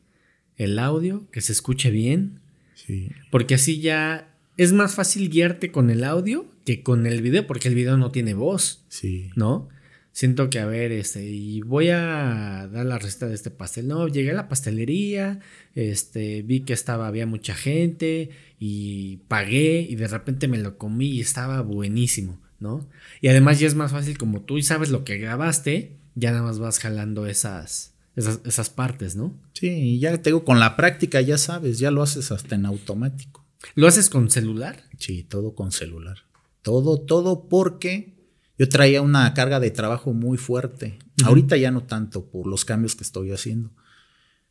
El 0.56 0.78
audio, 0.78 1.28
que 1.30 1.40
se 1.40 1.52
escuche 1.52 1.90
bien. 1.90 2.40
Sí. 2.74 3.10
Porque 3.30 3.54
así 3.54 3.80
ya 3.80 4.34
es 4.56 4.72
más 4.72 4.94
fácil 4.94 5.30
guiarte 5.30 5.70
con 5.70 5.90
el 5.90 6.04
audio 6.04 6.46
que 6.64 6.82
con 6.82 7.06
el 7.06 7.22
video, 7.22 7.46
porque 7.46 7.68
el 7.68 7.74
video 7.74 7.96
no 7.96 8.10
tiene 8.10 8.34
voz. 8.34 8.84
Sí. 8.88 9.30
¿No? 9.36 9.68
Siento 10.12 10.50
que, 10.50 10.58
a 10.58 10.66
ver, 10.66 10.92
este, 10.92 11.24
y 11.24 11.62
voy 11.62 11.88
a 11.88 12.68
dar 12.70 12.84
la 12.84 12.98
receta 12.98 13.28
de 13.28 13.34
este 13.34 13.50
pastel. 13.50 13.88
No, 13.88 14.08
llegué 14.08 14.30
a 14.32 14.34
la 14.34 14.48
pastelería, 14.48 15.40
este, 15.74 16.42
vi 16.42 16.60
que 16.60 16.74
estaba, 16.74 17.06
había 17.06 17.26
mucha 17.26 17.54
gente 17.54 18.28
y 18.58 19.20
pagué 19.28 19.86
y 19.88 19.94
de 19.94 20.08
repente 20.08 20.48
me 20.48 20.58
lo 20.58 20.76
comí 20.76 21.06
y 21.06 21.20
estaba 21.22 21.62
buenísimo, 21.62 22.38
¿no? 22.60 22.86
Y 23.22 23.28
además 23.28 23.58
ya 23.58 23.66
es 23.66 23.74
más 23.74 23.92
fácil 23.92 24.18
como 24.18 24.42
tú 24.42 24.58
y 24.58 24.62
sabes 24.62 24.90
lo 24.90 25.02
que 25.02 25.16
grabaste, 25.16 25.96
ya 26.14 26.30
nada 26.30 26.42
más 26.42 26.58
vas 26.58 26.78
jalando 26.78 27.26
esas, 27.26 27.91
esas, 28.16 28.40
esas 28.44 28.70
partes, 28.70 29.16
¿no? 29.16 29.40
Sí, 29.52 29.98
ya 29.98 30.16
te 30.20 30.30
digo, 30.30 30.44
con 30.44 30.60
la 30.60 30.76
práctica 30.76 31.20
ya 31.20 31.38
sabes, 31.38 31.78
ya 31.78 31.90
lo 31.90 32.02
haces 32.02 32.32
hasta 32.32 32.54
en 32.54 32.66
automático. 32.66 33.46
¿Lo 33.74 33.86
haces 33.86 34.10
con 34.10 34.30
celular? 34.30 34.84
Sí, 34.98 35.22
todo 35.22 35.54
con 35.54 35.72
celular. 35.72 36.18
Todo, 36.62 37.00
todo 37.00 37.48
porque 37.48 38.12
yo 38.58 38.68
traía 38.68 39.02
una 39.02 39.32
carga 39.34 39.60
de 39.60 39.70
trabajo 39.70 40.12
muy 40.12 40.38
fuerte. 40.38 40.98
Ahorita 41.24 41.56
ya 41.56 41.70
no 41.70 41.84
tanto 41.84 42.30
por 42.30 42.46
los 42.46 42.64
cambios 42.64 42.94
que 42.94 43.04
estoy 43.04 43.32
haciendo. 43.32 43.72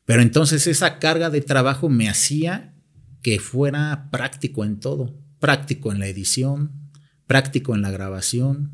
Pero 0.06 0.22
entonces 0.22 0.68
esa 0.68 1.00
carga 1.00 1.30
de 1.30 1.42
trabajo 1.42 1.90
me 1.90 2.10
hacía 2.10 2.74
que 3.22 3.40
fuera 3.40 4.10
práctico 4.12 4.66
en 4.66 4.80
todo. 4.80 5.16
Práctico 5.40 5.92
en 5.92 6.00
la 6.00 6.08
edición, 6.08 6.92
práctico 7.28 7.76
en 7.76 7.82
la 7.82 7.92
grabación. 7.92 8.72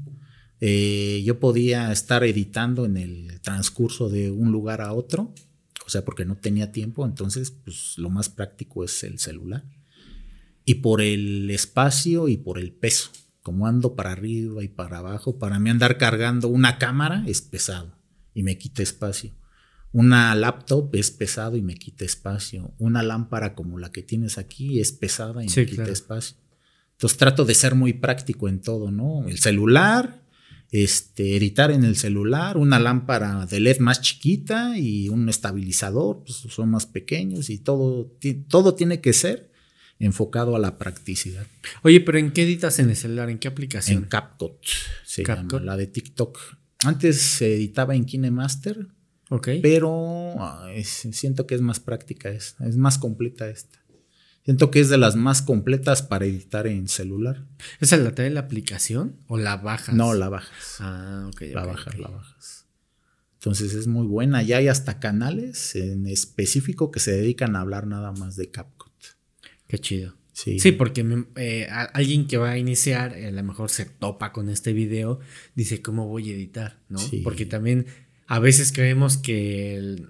Eh, 0.59 1.21
yo 1.25 1.39
podía 1.39 1.91
estar 1.91 2.23
editando 2.23 2.85
en 2.85 2.97
el 2.97 3.41
transcurso 3.41 4.09
de 4.09 4.31
un 4.31 4.51
lugar 4.51 4.81
a 4.81 4.93
otro, 4.93 5.33
o 5.85 5.89
sea, 5.89 6.03
porque 6.03 6.25
no 6.25 6.35
tenía 6.35 6.71
tiempo, 6.71 7.05
entonces 7.05 7.51
pues 7.51 7.97
lo 7.97 8.09
más 8.09 8.29
práctico 8.29 8.83
es 8.83 9.03
el 9.03 9.19
celular. 9.19 9.63
Y 10.65 10.75
por 10.75 11.01
el 11.01 11.49
espacio 11.49 12.27
y 12.27 12.37
por 12.37 12.59
el 12.59 12.73
peso 12.73 13.11
como 13.47 13.65
ando 13.65 13.95
para 13.95 14.11
arriba 14.11 14.61
y 14.61 14.67
para 14.67 14.97
abajo, 14.97 15.39
para 15.39 15.57
mí 15.57 15.69
andar 15.69 15.97
cargando 15.97 16.49
una 16.49 16.77
cámara 16.77 17.23
es 17.27 17.41
pesado 17.41 17.95
y 18.33 18.43
me 18.43 18.57
quita 18.57 18.83
espacio. 18.83 19.31
Una 19.93 20.35
laptop 20.35 20.93
es 20.97 21.11
pesado 21.11 21.55
y 21.55 21.61
me 21.61 21.75
quita 21.75 22.03
espacio. 22.03 22.73
Una 22.77 23.03
lámpara 23.03 23.55
como 23.55 23.79
la 23.79 23.89
que 23.93 24.03
tienes 24.03 24.37
aquí 24.37 24.81
es 24.81 24.91
pesada 24.91 25.45
y 25.45 25.47
me 25.47 25.65
quita 25.65 25.85
espacio. 25.85 26.35
Entonces 26.91 27.17
trato 27.17 27.45
de 27.45 27.55
ser 27.55 27.73
muy 27.73 27.93
práctico 27.93 28.49
en 28.49 28.59
todo, 28.59 28.91
¿no? 28.91 29.25
El 29.29 29.39
celular, 29.39 30.26
este, 30.71 31.37
editar 31.37 31.71
en 31.71 31.83
el 31.83 31.95
celular, 31.95 32.57
una 32.57 32.79
lámpara 32.79 33.45
de 33.45 33.59
LED 33.59 33.79
más 33.79 34.01
chiquita 34.01 34.77
y 34.77 35.09
un 35.09 35.29
estabilizador, 35.29 36.23
pues 36.25 36.37
son 36.37 36.69
más 36.69 36.85
pequeños 36.85 37.49
y 37.49 37.57
todo, 37.57 38.11
todo 38.49 38.75
tiene 38.75 38.99
que 38.99 39.13
ser 39.13 39.51
enfocado 39.99 40.55
a 40.55 40.59
la 40.59 40.77
practicidad. 40.77 41.47
Oye, 41.83 42.01
pero 42.01 42.17
¿en 42.19 42.31
qué 42.31 42.43
editas 42.43 42.79
en 42.79 42.89
el 42.89 42.95
celular? 42.95 43.29
¿En 43.29 43.39
qué 43.39 43.47
aplicación? 43.47 44.03
En 44.03 44.09
CapCut, 44.09 44.57
se 45.05 45.23
llama, 45.23 45.59
la 45.61 45.77
de 45.77 45.87
TikTok. 45.87 46.37
Antes 46.79 47.21
se 47.21 47.55
editaba 47.55 47.95
en 47.95 48.05
KineMaster, 48.05 48.87
ok 49.29 49.49
pero 49.61 50.35
siento 50.83 51.47
que 51.47 51.55
es 51.55 51.61
más 51.61 51.79
práctica 51.79 52.29
esta, 52.29 52.67
es 52.67 52.77
más 52.77 52.97
completa 52.97 53.49
esta. 53.49 53.79
Siento 54.47 54.71
que 54.71 54.79
es 54.79 54.87
de 54.87 54.97
las 54.97 55.17
más 55.17 55.41
completas 55.41 56.03
para 56.03 56.23
editar 56.23 56.67
en 56.67 56.87
celular. 56.87 57.43
¿Esa 57.81 57.97
la 57.97 58.15
trae 58.15 58.29
la 58.29 58.39
aplicación 58.39 59.17
o 59.27 59.37
la 59.37 59.57
bajas? 59.57 59.93
No, 59.93 60.13
la 60.13 60.29
bajas. 60.29 60.77
Ah, 60.79 61.25
ok. 61.27 61.41
La 61.53 61.65
bajas, 61.65 61.99
la 61.99 62.07
bajas. 62.07 62.65
Entonces 63.33 63.73
es 63.73 63.87
muy 63.87 64.07
buena. 64.07 64.41
Ya 64.43 64.55
hay 64.55 64.69
hasta 64.69 65.01
canales 65.01 65.75
en 65.75 66.07
específico 66.07 66.91
que 66.91 67.01
se 67.01 67.11
dedican 67.11 67.57
a 67.57 67.59
hablar 67.59 67.87
nada 67.87 68.13
más 68.13 68.37
de 68.37 68.49
CapCut. 68.49 68.93
Qué 69.67 69.79
chido. 69.79 70.15
Sí, 70.31 70.61
sí 70.61 70.71
porque 70.71 71.05
eh, 71.35 71.67
alguien 71.69 72.25
que 72.25 72.37
va 72.37 72.51
a 72.51 72.57
iniciar, 72.57 73.15
a 73.15 73.31
lo 73.31 73.43
mejor 73.43 73.69
se 73.69 73.83
topa 73.83 74.31
con 74.31 74.47
este 74.47 74.71
video, 74.71 75.19
dice, 75.55 75.81
¿cómo 75.81 76.07
voy 76.07 76.31
a 76.31 76.33
editar? 76.33 76.79
¿no? 76.87 77.01
Porque 77.25 77.45
también 77.45 77.87
a 78.27 78.39
veces 78.39 78.71
creemos 78.71 79.17
que 79.17 80.05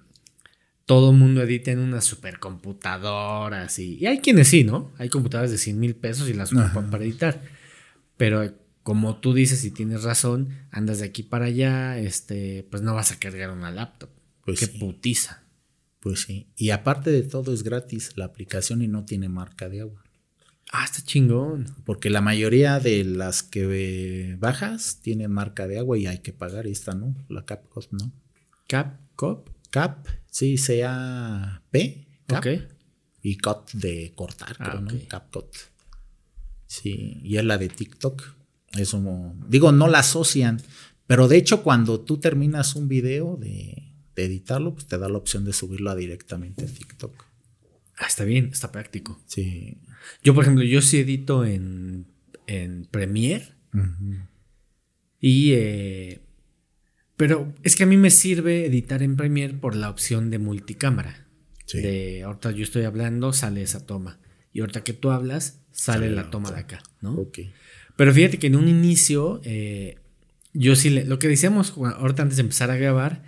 todo 0.88 1.12
mundo 1.12 1.42
edita 1.42 1.70
en 1.70 1.80
una 1.80 2.00
supercomputadora, 2.00 3.62
así. 3.64 3.98
Y 4.00 4.06
hay 4.06 4.20
quienes 4.20 4.48
sí, 4.48 4.64
¿no? 4.64 4.90
Hay 4.96 5.10
computadoras 5.10 5.50
de 5.50 5.58
100 5.58 5.78
mil 5.78 5.94
pesos 5.94 6.30
y 6.30 6.32
las 6.32 6.50
ocupan 6.50 6.88
para 6.88 7.04
editar. 7.04 7.42
Pero 8.16 8.54
como 8.82 9.20
tú 9.20 9.34
dices 9.34 9.62
y 9.66 9.70
tienes 9.70 10.02
razón, 10.02 10.48
andas 10.70 11.00
de 11.00 11.04
aquí 11.04 11.22
para 11.22 11.44
allá, 11.44 11.98
este, 11.98 12.66
pues 12.70 12.82
no 12.82 12.94
vas 12.94 13.12
a 13.12 13.18
cargar 13.18 13.50
una 13.50 13.70
laptop. 13.70 14.08
Pues 14.46 14.60
Qué 14.60 14.66
putiza. 14.66 15.42
Pues 16.00 16.22
sí. 16.22 16.48
Y 16.56 16.70
aparte 16.70 17.10
de 17.10 17.22
todo 17.22 17.52
es 17.52 17.64
gratis 17.64 18.16
la 18.16 18.24
aplicación 18.24 18.80
y 18.80 18.88
no 18.88 19.04
tiene 19.04 19.28
marca 19.28 19.68
de 19.68 19.82
agua. 19.82 20.02
Ah, 20.72 20.86
está 20.86 21.02
chingón. 21.02 21.66
Porque 21.84 22.08
la 22.08 22.22
mayoría 22.22 22.80
de 22.80 23.04
las 23.04 23.42
que 23.42 24.36
bajas 24.38 25.00
tienen 25.02 25.32
marca 25.32 25.68
de 25.68 25.80
agua 25.80 25.98
y 25.98 26.06
hay 26.06 26.20
que 26.20 26.32
pagar. 26.32 26.66
Y 26.66 26.70
esta 26.72 26.94
no, 26.94 27.14
la 27.28 27.44
CapCut 27.44 27.92
no. 27.92 28.10
¿CapCut? 28.68 29.50
Cap, 29.70 30.06
sí, 30.30 30.56
sea 30.58 31.62
P. 31.70 32.06
Cap, 32.26 32.38
ok. 32.38 32.46
Y 33.22 33.36
cut 33.38 33.70
de 33.72 34.12
cortar, 34.14 34.56
Ah, 34.58 34.70
creo. 34.70 34.80
¿no? 34.80 34.90
CapCut. 35.08 35.54
Sí, 36.66 37.20
y 37.22 37.36
es 37.36 37.44
la 37.44 37.58
de 37.58 37.68
TikTok. 37.68 38.22
Eso, 38.76 39.34
digo, 39.48 39.72
no 39.72 39.88
la 39.88 40.00
asocian. 40.00 40.60
Pero 41.06 41.26
de 41.26 41.36
hecho, 41.38 41.62
cuando 41.62 42.00
tú 42.00 42.18
terminas 42.18 42.76
un 42.76 42.86
video 42.88 43.36
de, 43.36 43.92
de 44.14 44.24
editarlo, 44.24 44.74
pues 44.74 44.86
te 44.86 44.98
da 44.98 45.08
la 45.08 45.16
opción 45.18 45.44
de 45.44 45.52
subirlo 45.54 45.94
directamente 45.96 46.64
a 46.64 46.68
TikTok. 46.68 47.24
Ah, 47.96 48.06
está 48.06 48.24
bien, 48.24 48.50
está 48.52 48.70
práctico. 48.70 49.18
Sí. 49.26 49.78
Yo, 50.22 50.34
por 50.34 50.44
ejemplo, 50.44 50.64
yo 50.64 50.82
sí 50.82 50.98
edito 50.98 51.44
en, 51.44 52.06
en 52.46 52.84
Premiere 52.90 53.54
y... 55.20 55.52
eh, 55.54 56.20
pero 57.18 57.52
es 57.62 57.76
que 57.76 57.82
a 57.82 57.86
mí 57.86 57.98
me 57.98 58.10
sirve 58.10 58.64
editar 58.64 59.02
en 59.02 59.16
Premiere 59.16 59.52
por 59.52 59.76
la 59.76 59.90
opción 59.90 60.30
de 60.30 60.38
multicámara. 60.38 61.26
Sí. 61.66 61.80
De 61.82 62.22
ahorita 62.22 62.52
yo 62.52 62.62
estoy 62.62 62.84
hablando, 62.84 63.34
sale 63.34 63.60
esa 63.60 63.84
toma. 63.84 64.18
Y 64.54 64.60
ahorita 64.60 64.82
que 64.84 64.94
tú 64.94 65.10
hablas, 65.10 65.60
sale, 65.70 66.06
Sale 66.06 66.10
la 66.16 66.22
la 66.22 66.30
toma 66.30 66.50
de 66.50 66.60
acá, 66.60 66.82
¿no? 67.02 67.12
Ok. 67.12 67.40
Pero 67.96 68.14
fíjate 68.14 68.38
que 68.38 68.46
en 68.46 68.56
un 68.56 68.68
inicio, 68.68 69.42
eh, 69.44 69.98
yo 70.54 70.74
sí, 70.76 70.88
le- 70.88 71.04
lo 71.04 71.18
que 71.18 71.28
decíamos 71.28 71.74
ahorita 71.76 72.22
antes 72.22 72.36
de 72.38 72.42
empezar 72.42 72.70
a 72.70 72.76
grabar, 72.76 73.22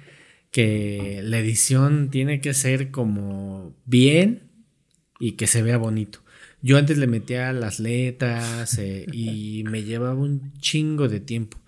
que 0.51 1.21
la 1.23 1.39
edición 1.39 2.09
tiene 2.11 2.41
que 2.41 2.55
ser 2.55 2.91
como 2.91 3.77
bien 3.85 4.45
y 5.21 5.33
que 5.33 5.47
se 5.47 5.63
vea 5.63 5.77
bonito. 5.77 6.21
Yo 6.63 6.77
antes 6.79 6.99
le 6.99 7.07
metía 7.07 7.53
las 7.53 7.79
letras 7.81 8.77
eh, 8.79 9.07
y 9.13 9.65
me 9.65 9.83
llevaba 9.83 10.15
un 10.15 10.53
chingo 10.61 11.09
de 11.09 11.21
tiempo. 11.21 11.59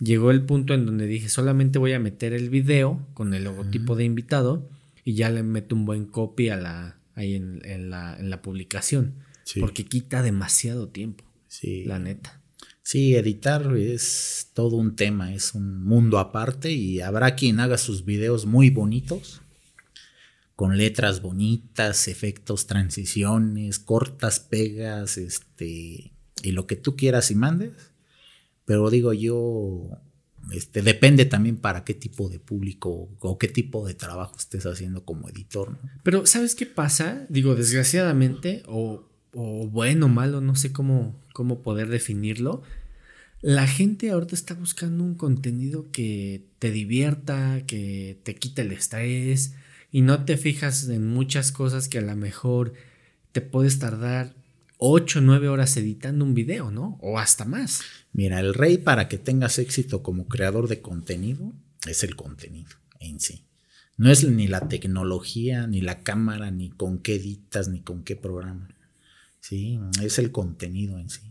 Llegó 0.00 0.30
el 0.30 0.42
punto 0.46 0.72
en 0.74 0.86
donde 0.86 1.06
dije, 1.06 1.28
solamente 1.28 1.78
voy 1.78 1.92
a 1.92 1.98
meter 2.00 2.32
el 2.32 2.48
video 2.50 3.06
con 3.14 3.34
el 3.34 3.44
logotipo 3.44 3.96
de 3.96 4.04
invitado 4.04 4.68
y 5.04 5.14
ya 5.14 5.30
le 5.30 5.42
meto 5.42 5.74
un 5.74 5.84
buen 5.84 6.06
copy 6.06 6.48
a 6.48 6.56
la, 6.56 6.98
ahí 7.14 7.34
en, 7.34 7.60
en 7.64 7.90
la, 7.90 8.18
en 8.18 8.30
la 8.30 8.40
publicación. 8.42 9.16
Sí. 9.44 9.60
Porque 9.60 9.84
quita 9.84 10.22
demasiado 10.22 10.88
tiempo, 10.88 11.24
Sí. 11.48 11.84
la 11.84 11.98
neta. 11.98 12.40
Sí, 12.82 13.14
editar 13.14 13.76
es 13.76 14.50
todo 14.54 14.76
un 14.76 14.96
tema, 14.96 15.34
es 15.34 15.54
un 15.54 15.84
mundo 15.84 16.18
aparte 16.18 16.72
y 16.72 17.00
habrá 17.00 17.36
quien 17.36 17.60
haga 17.60 17.76
sus 17.78 18.04
videos 18.04 18.46
muy 18.46 18.70
bonitos, 18.70 19.42
con 20.56 20.76
letras 20.76 21.22
bonitas, 21.22 22.08
efectos, 22.08 22.66
transiciones, 22.66 23.78
cortas, 23.78 24.40
pegas, 24.40 25.18
este, 25.18 26.12
y 26.42 26.52
lo 26.52 26.66
que 26.66 26.76
tú 26.76 26.96
quieras 26.96 27.30
y 27.30 27.34
mandes. 27.34 27.72
Pero 28.70 28.88
digo 28.88 29.12
yo, 29.12 29.98
este, 30.52 30.80
depende 30.80 31.24
también 31.24 31.56
para 31.56 31.82
qué 31.82 31.92
tipo 31.92 32.28
de 32.28 32.38
público 32.38 33.08
o 33.18 33.36
qué 33.36 33.48
tipo 33.48 33.84
de 33.84 33.94
trabajo 33.94 34.36
estés 34.38 34.64
haciendo 34.64 35.04
como 35.04 35.28
editor, 35.28 35.72
¿no? 35.72 35.78
Pero, 36.04 36.24
¿sabes 36.24 36.54
qué 36.54 36.66
pasa? 36.66 37.26
Digo, 37.28 37.56
desgraciadamente, 37.56 38.62
o, 38.68 39.08
o 39.32 39.66
bueno 39.66 40.06
malo, 40.06 40.40
no 40.40 40.54
sé 40.54 40.72
cómo, 40.72 41.20
cómo 41.32 41.62
poder 41.62 41.88
definirlo. 41.88 42.62
La 43.40 43.66
gente 43.66 44.12
ahorita 44.12 44.36
está 44.36 44.54
buscando 44.54 45.02
un 45.02 45.16
contenido 45.16 45.90
que 45.90 46.46
te 46.60 46.70
divierta, 46.70 47.66
que 47.66 48.20
te 48.22 48.36
quite 48.36 48.62
el 48.62 48.70
estrés, 48.70 49.54
y 49.90 50.02
no 50.02 50.24
te 50.24 50.36
fijas 50.36 50.88
en 50.88 51.08
muchas 51.08 51.50
cosas 51.50 51.88
que 51.88 51.98
a 51.98 52.02
lo 52.02 52.14
mejor 52.14 52.74
te 53.32 53.40
puedes 53.40 53.80
tardar 53.80 54.36
8 54.80 55.18
o 55.18 55.22
9 55.22 55.48
horas 55.48 55.76
editando 55.76 56.24
un 56.24 56.34
video, 56.34 56.70
¿no? 56.70 56.98
O 57.02 57.18
hasta 57.18 57.44
más. 57.44 57.82
Mira, 58.12 58.40
el 58.40 58.54
rey 58.54 58.78
para 58.78 59.08
que 59.08 59.18
tengas 59.18 59.58
éxito 59.58 60.02
como 60.02 60.26
creador 60.26 60.68
de 60.68 60.80
contenido 60.80 61.52
es 61.86 62.02
el 62.02 62.16
contenido 62.16 62.70
en 62.98 63.20
sí. 63.20 63.44
No 63.98 64.10
es 64.10 64.24
ni 64.24 64.48
la 64.48 64.68
tecnología, 64.68 65.66
ni 65.66 65.82
la 65.82 66.02
cámara, 66.02 66.50
ni 66.50 66.70
con 66.70 66.98
qué 66.98 67.16
editas, 67.16 67.68
ni 67.68 67.82
con 67.82 68.02
qué 68.02 68.16
programa. 68.16 68.68
Sí, 69.40 69.78
es 70.02 70.18
el 70.18 70.32
contenido 70.32 70.98
en 70.98 71.10
sí. 71.10 71.30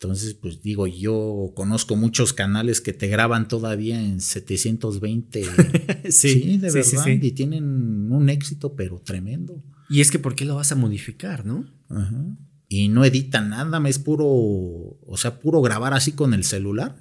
Entonces, 0.00 0.32
pues 0.34 0.62
digo, 0.62 0.86
yo 0.86 1.52
conozco 1.54 1.96
muchos 1.96 2.32
canales 2.32 2.80
que 2.80 2.92
te 2.92 3.08
graban 3.08 3.48
todavía 3.48 4.00
en 4.00 4.20
720. 4.20 5.42
sí, 6.10 6.56
de 6.56 6.70
verdad. 6.70 7.06
y 7.08 7.32
tienen 7.32 8.12
un 8.12 8.30
éxito, 8.30 8.74
pero 8.74 9.00
tremendo. 9.00 9.62
Y 9.88 10.00
es 10.00 10.10
que, 10.10 10.18
¿por 10.18 10.34
qué 10.34 10.44
lo 10.44 10.56
vas 10.56 10.72
a 10.72 10.76
modificar, 10.76 11.46
no? 11.46 11.66
Ajá. 11.88 12.36
Y 12.68 12.88
no 12.88 13.04
editan 13.04 13.48
nada, 13.48 13.80
es 13.88 13.98
puro, 13.98 14.26
o 14.26 15.16
sea, 15.16 15.40
puro 15.40 15.62
grabar 15.62 15.94
así 15.94 16.12
con 16.12 16.34
el 16.34 16.44
celular. 16.44 16.96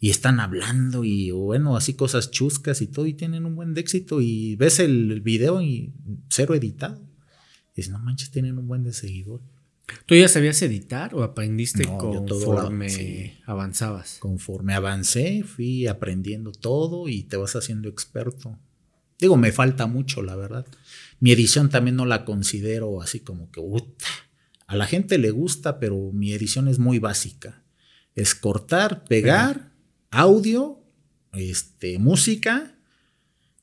Y 0.00 0.10
están 0.10 0.40
hablando 0.40 1.04
y, 1.04 1.30
bueno, 1.30 1.76
así 1.76 1.94
cosas 1.94 2.30
chuscas 2.30 2.80
y 2.80 2.86
todo, 2.86 3.06
y 3.06 3.14
tienen 3.14 3.44
un 3.44 3.54
buen 3.54 3.76
éxito. 3.76 4.20
Y 4.20 4.56
ves 4.56 4.80
el 4.80 5.20
video 5.20 5.62
y 5.62 5.92
cero 6.30 6.54
editado. 6.54 7.00
Y 7.74 7.82
dices, 7.82 7.92
no 7.92 7.98
manches, 7.98 8.30
tienen 8.30 8.58
un 8.58 8.66
buen 8.66 8.82
de 8.82 8.92
seguidor. 8.92 9.42
¿Tú 10.06 10.14
ya 10.14 10.28
sabías 10.28 10.60
editar 10.62 11.14
o 11.14 11.22
aprendiste 11.22 11.84
conforme 11.84 13.40
avanzabas? 13.44 14.18
Conforme 14.20 14.74
avancé, 14.74 15.42
fui 15.44 15.86
aprendiendo 15.86 16.52
todo 16.52 17.08
y 17.08 17.24
te 17.24 17.36
vas 17.36 17.56
haciendo 17.56 17.88
experto. 17.88 18.58
Digo, 19.18 19.36
me 19.36 19.52
falta 19.52 19.86
mucho, 19.86 20.22
la 20.22 20.36
verdad. 20.36 20.66
Mi 21.20 21.32
edición 21.32 21.68
también 21.68 21.96
no 21.96 22.06
la 22.06 22.24
considero 22.24 23.02
así 23.02 23.20
como 23.20 23.50
que, 23.50 23.60
a 24.66 24.76
la 24.76 24.86
gente 24.86 25.18
le 25.18 25.30
gusta, 25.30 25.78
pero 25.78 26.10
mi 26.12 26.32
edición 26.32 26.68
es 26.68 26.78
muy 26.78 26.98
básica. 26.98 27.62
Es 28.14 28.34
cortar, 28.34 29.04
pegar, 29.04 29.72
audio, 30.10 30.82
este, 31.32 31.98
música, 31.98 32.76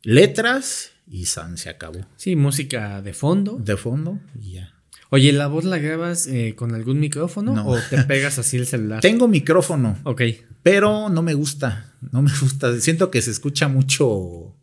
letras 0.03 0.91
y 1.07 1.25
san, 1.25 1.57
se 1.57 1.69
acabó. 1.69 2.05
Sí, 2.17 2.35
música 2.35 3.01
de 3.01 3.13
fondo. 3.13 3.57
De 3.57 3.77
fondo 3.77 4.19
y 4.39 4.53
ya. 4.53 4.73
Oye, 5.09 5.31
¿la 5.31 5.47
voz 5.47 5.63
la 5.63 5.77
grabas 5.77 6.27
eh, 6.27 6.53
con 6.57 6.75
algún 6.75 6.99
micrófono 6.99 7.65
o 7.65 7.77
te 7.89 8.03
pegas 8.03 8.39
así 8.39 8.57
el 8.57 8.67
celular? 8.67 9.01
Tengo 9.01 9.27
micrófono. 9.27 9.97
Ok. 10.03 10.21
Pero 10.63 11.09
no 11.09 11.21
me 11.21 11.33
gusta. 11.33 11.93
No 12.11 12.21
me 12.21 12.31
gusta. 12.41 12.77
Siento 12.81 13.09
que 13.09 13.21
se 13.21 13.31
escucha 13.31 13.69
mucho 13.69 14.55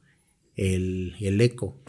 el, 0.54 1.40
eco. 1.40 1.82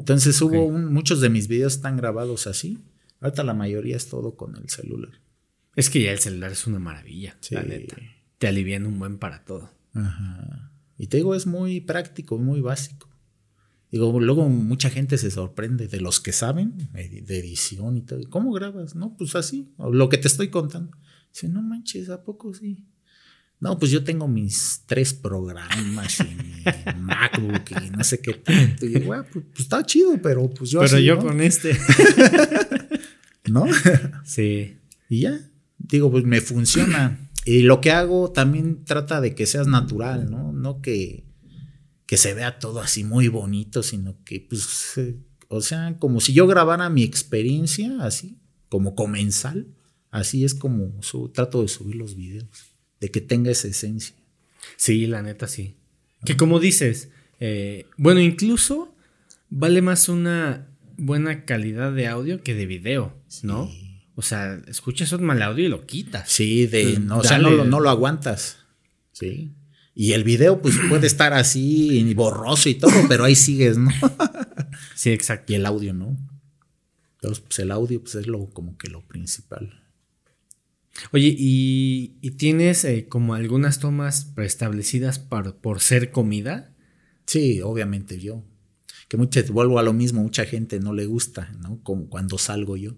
Entonces 0.00 0.40
hubo 0.40 0.70
muchos 0.70 1.20
de 1.20 1.28
mis 1.28 1.46
videos 1.46 1.74
están 1.74 1.98
grabados 1.98 2.46
así. 2.46 2.78
Ahorita 3.20 3.44
la 3.44 3.52
mayoría 3.52 3.96
es 3.96 4.08
todo 4.08 4.34
con 4.34 4.56
el 4.56 4.68
celular. 4.70 5.20
Es 5.76 5.90
que 5.90 6.02
ya 6.02 6.10
el 6.10 6.18
celular 6.18 6.52
es 6.52 6.66
una 6.66 6.78
maravilla, 6.78 7.38
la 7.50 7.62
neta. 7.62 7.96
Te 8.38 8.48
alivian 8.48 8.86
un 8.86 8.98
buen 8.98 9.18
para 9.18 9.44
todo. 9.44 9.70
Ajá. 9.92 10.72
Y 10.96 11.08
te 11.08 11.18
digo, 11.18 11.34
es 11.34 11.46
muy 11.46 11.82
práctico, 11.82 12.38
muy 12.38 12.60
básico. 12.62 13.08
Digo, 13.92 14.18
luego 14.20 14.48
mucha 14.48 14.88
gente 14.88 15.18
se 15.18 15.30
sorprende 15.30 15.86
de 15.86 16.00
los 16.00 16.20
que 16.20 16.32
saben 16.32 16.88
de 16.92 17.38
edición 17.38 17.98
y 17.98 18.02
todo. 18.02 18.20
¿Cómo 18.30 18.52
grabas? 18.52 18.94
No, 18.94 19.16
pues 19.18 19.34
así, 19.36 19.74
lo 19.78 20.08
que 20.08 20.16
te 20.16 20.28
estoy 20.28 20.48
contando. 20.48 20.96
Dice, 21.30 21.48
no 21.48 21.60
manches, 21.62 22.08
¿a 22.08 22.24
poco 22.24 22.54
sí? 22.54 22.86
No, 23.60 23.78
pues 23.78 23.90
yo 23.90 24.02
tengo 24.02 24.26
mis 24.26 24.82
tres 24.86 25.12
programas 25.12 26.20
y 26.20 26.24
mi 26.24 26.64
MacBook 27.00 27.62
y 27.84 27.90
no 27.90 28.02
sé 28.02 28.20
qué 28.20 28.34
tanto. 28.34 28.86
Y 28.86 28.88
digo, 28.88 29.12
ah, 29.12 29.26
pues, 29.30 29.44
pues, 29.52 29.60
está 29.60 29.84
chido, 29.84 30.20
pero 30.22 30.48
pues 30.48 30.70
yo 30.70 30.80
Pero 30.80 30.98
yo 30.98 31.18
con 31.18 31.40
este. 31.40 31.78
¿No? 33.50 33.66
Sí. 34.24 34.78
Y 35.08 35.20
ya, 35.20 35.38
digo, 35.78 36.10
pues 36.10 36.24
me 36.24 36.40
funciona. 36.40 37.30
Y 37.44 37.62
lo 37.62 37.80
que 37.80 37.90
hago 37.90 38.30
también 38.30 38.84
trata 38.84 39.20
de 39.20 39.34
que 39.34 39.46
seas 39.46 39.66
natural, 39.66 40.30
¿no? 40.30 40.52
No 40.52 40.80
que 40.80 41.24
que 42.10 42.16
se 42.16 42.34
vea 42.34 42.58
todo 42.58 42.80
así 42.80 43.04
muy 43.04 43.28
bonito, 43.28 43.84
sino 43.84 44.16
que, 44.24 44.40
pues, 44.40 44.98
o 45.46 45.60
sea, 45.60 45.96
como 46.00 46.20
si 46.20 46.32
yo 46.32 46.48
grabara 46.48 46.90
mi 46.90 47.04
experiencia 47.04 47.98
así, 48.00 48.40
como 48.68 48.96
comensal, 48.96 49.68
así 50.10 50.44
es 50.44 50.52
como 50.52 50.90
trato 51.32 51.62
de 51.62 51.68
subir 51.68 51.94
los 51.94 52.16
videos, 52.16 52.69
de 53.00 53.10
que 53.10 53.20
tenga 53.20 53.50
esa 53.50 53.68
esencia. 53.68 54.14
Sí, 54.76 55.06
la 55.06 55.22
neta 55.22 55.48
sí. 55.48 55.76
Que 56.24 56.36
como 56.36 56.60
dices, 56.60 57.08
eh, 57.40 57.86
bueno, 57.96 58.20
incluso 58.20 58.94
vale 59.48 59.82
más 59.82 60.08
una 60.08 60.68
buena 60.96 61.44
calidad 61.44 61.92
de 61.92 62.06
audio 62.06 62.42
que 62.42 62.54
de 62.54 62.66
video, 62.66 63.16
¿no? 63.42 63.70
O 64.14 64.22
sea, 64.22 64.60
escuchas 64.66 65.12
un 65.12 65.24
mal 65.24 65.40
audio 65.42 65.64
y 65.64 65.68
lo 65.68 65.86
quitas. 65.86 66.30
Sí, 66.30 66.66
de, 66.66 66.98
no, 67.00 67.18
o 67.18 67.24
sea, 67.24 67.38
no, 67.38 67.64
no, 67.64 67.80
lo 67.80 67.88
aguantas. 67.88 68.58
Sí. 69.12 69.54
Y 69.94 70.12
el 70.12 70.24
video, 70.24 70.60
pues 70.60 70.76
puede 70.88 71.06
estar 71.06 71.32
así 71.32 72.12
borroso 72.14 72.68
y 72.68 72.74
todo, 72.74 72.92
pero 73.08 73.24
ahí 73.24 73.34
sigues, 73.34 73.78
¿no? 73.78 73.90
sí, 74.94 75.10
exacto. 75.10 75.52
Y 75.52 75.56
el 75.56 75.64
audio, 75.64 75.94
¿no? 75.94 76.18
Entonces, 77.14 77.44
pues 77.46 77.58
el 77.60 77.70
audio 77.70 78.00
pues, 78.02 78.14
es 78.14 78.26
lo, 78.26 78.46
como 78.50 78.76
que 78.76 78.88
lo 78.88 79.06
principal. 79.06 79.79
Oye, 81.12 81.34
¿y, 81.36 82.30
tienes 82.36 82.84
eh, 82.84 83.06
como 83.08 83.34
algunas 83.34 83.78
tomas 83.78 84.24
preestablecidas 84.24 85.18
por 85.18 85.80
ser 85.80 86.10
comida? 86.10 86.74
Sí, 87.26 87.60
obviamente 87.62 88.18
yo. 88.18 88.42
Que 89.08 89.16
muchas, 89.16 89.50
vuelvo 89.50 89.78
a 89.78 89.82
lo 89.82 89.92
mismo, 89.92 90.22
mucha 90.22 90.44
gente 90.44 90.78
no 90.80 90.92
le 90.92 91.06
gusta, 91.06 91.52
¿no? 91.60 91.80
Como 91.82 92.08
cuando 92.08 92.38
salgo 92.38 92.76
yo. 92.76 92.96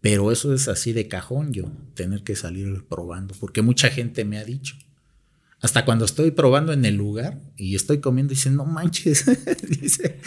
Pero 0.00 0.30
eso 0.30 0.54
es 0.54 0.68
así 0.68 0.92
de 0.92 1.08
cajón 1.08 1.52
yo, 1.52 1.72
tener 1.94 2.22
que 2.22 2.36
salir 2.36 2.84
probando, 2.88 3.34
porque 3.40 3.62
mucha 3.62 3.88
gente 3.88 4.24
me 4.24 4.38
ha 4.38 4.44
dicho, 4.44 4.76
hasta 5.60 5.84
cuando 5.84 6.04
estoy 6.04 6.30
probando 6.30 6.72
en 6.72 6.84
el 6.84 6.96
lugar 6.96 7.40
y 7.56 7.74
estoy 7.74 7.98
comiendo 7.98 8.32
y 8.32 8.36
dicen, 8.36 8.56
no 8.56 8.66
manches, 8.66 9.24
dice, 9.80 10.20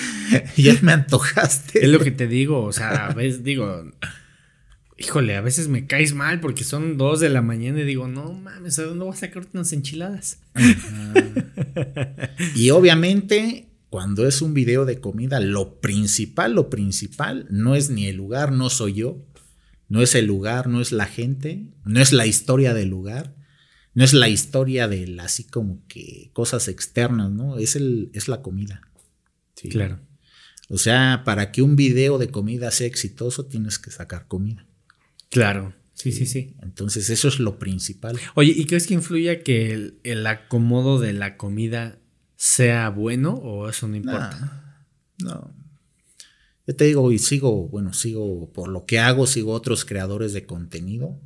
ya 0.58 0.76
me 0.82 0.92
antojaste. 0.92 1.84
Es 1.84 1.90
lo 1.90 2.00
que 2.00 2.12
te 2.12 2.28
digo, 2.28 2.64
o 2.64 2.74
sea, 2.74 3.08
a 3.08 3.14
veces 3.14 3.44
digo, 3.44 3.86
híjole, 5.00 5.36
a 5.36 5.42
veces 5.42 5.68
me 5.68 5.88
caes 5.88 6.14
mal 6.14 6.40
porque 6.40 6.64
son 6.64 6.98
dos 6.98 7.20
de 7.20 7.30
la 7.30 7.42
mañana 7.42 7.80
y 7.80 7.86
digo, 7.86 8.08
no 8.08 8.34
mames, 8.34 8.78
¿a 8.80 8.84
dónde 8.84 9.06
voy 9.06 9.14
a 9.14 9.18
sacar 9.18 9.48
unas 9.54 9.74
enchiladas? 9.74 10.40
y 12.56 12.70
obviamente, 12.70 13.70
cuando 13.90 14.28
es 14.28 14.42
un 14.42 14.54
video 14.54 14.86
de 14.86 15.00
comida, 15.00 15.40
lo 15.40 15.80
principal, 15.80 16.54
lo 16.54 16.70
principal 16.70 17.48
no 17.50 17.76
es 17.76 17.90
ni 17.90 18.08
el 18.08 18.18
lugar, 18.18 18.52
no 18.52 18.70
soy 18.70 18.94
yo, 18.94 19.26
no 19.88 20.02
es 20.02 20.14
el 20.16 20.26
lugar, 20.26 20.68
no 20.68 20.82
es 20.82 20.92
la 20.92 21.06
gente, 21.06 21.68
no 21.86 22.00
es 22.00 22.14
la 22.14 22.28
historia 22.28 22.74
del 22.74 22.90
lugar 22.90 23.40
no 23.94 24.04
es 24.04 24.14
la 24.14 24.30
historia 24.30 24.88
de 24.88 25.18
así 25.20 25.44
como 25.44 25.86
que 25.88 26.30
cosas 26.34 26.68
externas, 26.68 27.32
¿no? 27.32 27.58
Es, 27.58 27.76
el, 27.76 28.12
es 28.14 28.28
la 28.28 28.42
comida. 28.42 28.82
¿sí? 29.56 29.68
Claro. 29.68 30.00
O 30.70 30.78
sea, 30.78 31.24
para 31.26 31.52
que 31.52 31.62
un 31.62 31.76
video 31.76 32.18
de 32.18 32.30
comida 32.30 32.72
sea 32.72 32.88
exitoso, 32.88 33.48
tienes 33.48 33.80
que 33.80 33.92
sacar 33.92 34.28
comida. 34.28 34.66
Claro. 35.30 35.74
Sí, 35.94 36.12
sí, 36.12 36.26
sí. 36.26 36.56
Entonces, 36.62 37.10
eso 37.10 37.28
es 37.28 37.40
lo 37.40 37.60
principal. 37.60 38.18
Oye, 38.36 38.54
¿y 38.56 38.66
crees 38.66 38.88
que 38.88 38.94
influye 38.94 39.44
que 39.44 39.94
el, 40.04 40.28
acomodo 40.28 41.00
de 41.00 41.14
la 41.14 41.36
comida 41.36 42.00
sea 42.36 42.90
bueno 42.90 43.34
o 43.34 43.70
eso 43.70 43.88
no 43.88 43.96
importa? 43.96 44.86
no. 45.18 45.54
Yo 46.66 46.76
te 46.76 46.86
digo, 46.86 47.12
y 47.12 47.18
sigo, 47.18 47.68
bueno, 47.68 47.94
sigo, 47.94 48.54
por 48.54 48.70
lo 48.70 48.86
que 48.86 49.00
hago, 49.00 49.26
sigo 49.26 49.54
otros 49.54 49.86
creadores 49.86 50.34
de 50.34 50.46
contenido 50.46 51.20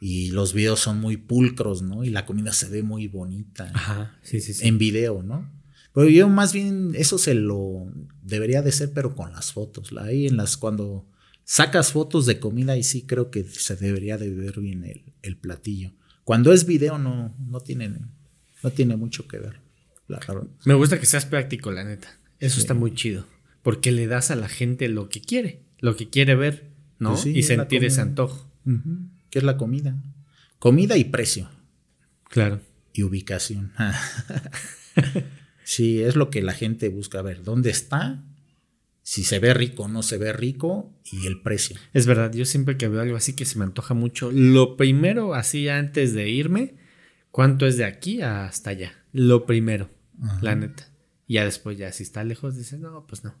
y 0.00 0.30
los 0.30 0.52
videos 0.52 0.80
son 0.80 1.00
muy 1.00 1.16
pulcros, 1.16 1.82
¿no? 1.82 2.04
Y 2.04 2.10
la 2.10 2.26
comida 2.26 2.52
se 2.52 2.68
ve 2.68 2.82
muy 2.82 3.08
bonita. 3.08 3.70
Ajá, 3.74 4.18
sí, 4.22 4.40
sí, 4.40 4.54
sí. 4.54 4.66
En 4.66 4.78
video, 4.78 5.22
¿no? 5.22 5.50
Pero 5.92 6.08
yo 6.08 6.28
más 6.28 6.52
bien 6.52 6.92
eso 6.94 7.18
se 7.18 7.34
lo 7.34 7.92
debería 8.22 8.62
de 8.62 8.72
ser, 8.72 8.92
pero 8.92 9.14
con 9.14 9.32
las 9.32 9.52
fotos. 9.52 9.92
Ahí 9.98 10.26
en 10.26 10.36
las, 10.36 10.56
cuando 10.56 11.06
sacas 11.44 11.92
fotos 11.92 12.26
de 12.26 12.38
comida, 12.38 12.76
y 12.76 12.82
sí 12.82 13.02
creo 13.02 13.30
que 13.30 13.44
se 13.44 13.76
debería 13.76 14.18
de 14.18 14.30
ver 14.30 14.60
bien 14.60 14.84
el, 15.22 15.36
platillo. 15.36 15.92
Cuando 16.24 16.52
es 16.52 16.66
video 16.66 16.98
no, 16.98 17.34
no, 17.38 17.60
tiene, 17.60 17.90
no 18.62 18.70
tiene 18.70 18.96
mucho 18.96 19.26
que 19.26 19.38
ver. 19.38 19.60
Me 20.64 20.74
gusta 20.74 21.00
que 21.00 21.06
seas 21.06 21.26
práctico, 21.26 21.70
la 21.72 21.84
neta. 21.84 22.18
Eso 22.38 22.60
está 22.60 22.74
muy 22.74 22.94
chido. 22.94 23.26
Porque 23.62 23.92
le 23.92 24.06
das 24.06 24.30
a 24.30 24.36
la 24.36 24.48
gente 24.48 24.88
lo 24.88 25.08
que 25.08 25.20
quiere, 25.20 25.62
lo 25.78 25.96
que 25.96 26.10
quiere 26.10 26.34
ver, 26.34 26.72
¿no? 26.98 27.10
Pues 27.10 27.26
y 27.26 27.42
sentir 27.42 27.84
ese 27.84 28.00
antojo. 28.00 28.50
¿Qué 29.30 29.38
es 29.38 29.44
la 29.44 29.56
comida? 29.56 30.02
Comida 30.58 30.96
y 30.96 31.04
precio. 31.04 31.48
Claro. 32.28 32.60
Y 32.92 33.02
ubicación. 33.02 33.72
sí, 35.64 36.02
es 36.02 36.16
lo 36.16 36.30
que 36.30 36.42
la 36.42 36.52
gente 36.52 36.88
busca 36.88 37.20
a 37.20 37.22
ver. 37.22 37.42
¿Dónde 37.42 37.70
está? 37.70 38.24
Si 39.02 39.24
se 39.24 39.40
ve 39.40 39.52
rico 39.52 39.84
o 39.84 39.88
no 39.88 40.02
se 40.02 40.16
ve 40.16 40.32
rico 40.32 40.92
y 41.04 41.26
el 41.26 41.42
precio. 41.42 41.76
Es 41.92 42.06
verdad, 42.06 42.32
yo 42.32 42.44
siempre 42.44 42.76
que 42.76 42.88
veo 42.88 43.00
algo 43.00 43.16
así 43.16 43.34
que 43.34 43.44
se 43.44 43.58
me 43.58 43.64
antoja 43.64 43.94
mucho, 43.94 44.30
lo 44.30 44.76
primero, 44.76 45.34
así 45.34 45.68
antes 45.68 46.14
de 46.14 46.30
irme, 46.30 46.76
¿cuánto 47.30 47.66
es 47.66 47.76
de 47.76 47.84
aquí 47.84 48.22
hasta 48.22 48.70
allá? 48.70 48.92
Lo 49.12 49.44
primero, 49.44 49.90
la 50.40 50.54
neta. 50.54 50.88
Y 51.26 51.34
ya 51.34 51.44
después, 51.44 51.78
ya 51.78 51.90
si 51.92 52.04
está 52.04 52.22
lejos, 52.24 52.56
dices, 52.56 52.78
no, 52.78 53.06
pues 53.06 53.24
no. 53.24 53.34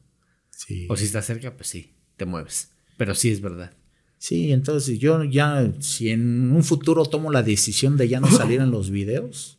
Sí. 0.50 0.86
O 0.90 0.96
si 0.96 1.04
está 1.04 1.22
cerca, 1.22 1.56
pues 1.56 1.68
sí, 1.68 1.94
te 2.16 2.26
mueves. 2.26 2.72
Pero 2.96 3.14
sí 3.14 3.30
es 3.30 3.40
verdad. 3.40 3.76
Sí, 4.18 4.52
entonces 4.52 4.98
yo 5.00 5.24
ya, 5.24 5.72
si 5.80 6.10
en 6.10 6.52
un 6.52 6.62
futuro 6.62 7.04
tomo 7.04 7.32
la 7.32 7.42
decisión 7.42 7.96
de 7.96 8.08
ya 8.08 8.20
no 8.20 8.30
salir 8.30 8.60
en 8.60 8.70
los 8.70 8.90
videos, 8.90 9.58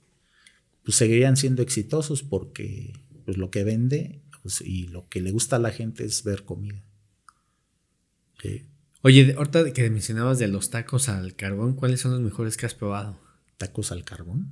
pues 0.84 0.96
seguirían 0.96 1.36
siendo 1.36 1.62
exitosos 1.62 2.24
porque 2.24 2.94
pues 3.26 3.38
lo 3.38 3.52
que 3.52 3.64
vende 3.66 4.23
y 4.62 4.88
lo 4.88 5.08
que 5.10 5.22
le 5.22 5.32
gusta 5.32 5.56
a 5.56 5.60
la 5.60 5.72
gente 5.72 6.04
es 6.06 6.24
ver 6.24 6.44
comida. 6.46 6.82
Sí. 8.42 8.66
Oye, 9.02 9.34
ahorita 9.38 9.72
que 9.74 9.90
mencionabas 9.90 10.40
de 10.40 10.48
los 10.48 10.70
tacos 10.70 11.10
al 11.10 11.36
carbón, 11.36 11.76
¿cuáles 11.76 12.02
son 12.02 12.12
los 12.12 12.22
mejores 12.22 12.56
que 12.58 12.66
has 12.66 12.74
probado? 12.76 13.20
Tacos 13.58 13.92
al 13.92 14.04
carbón. 14.04 14.52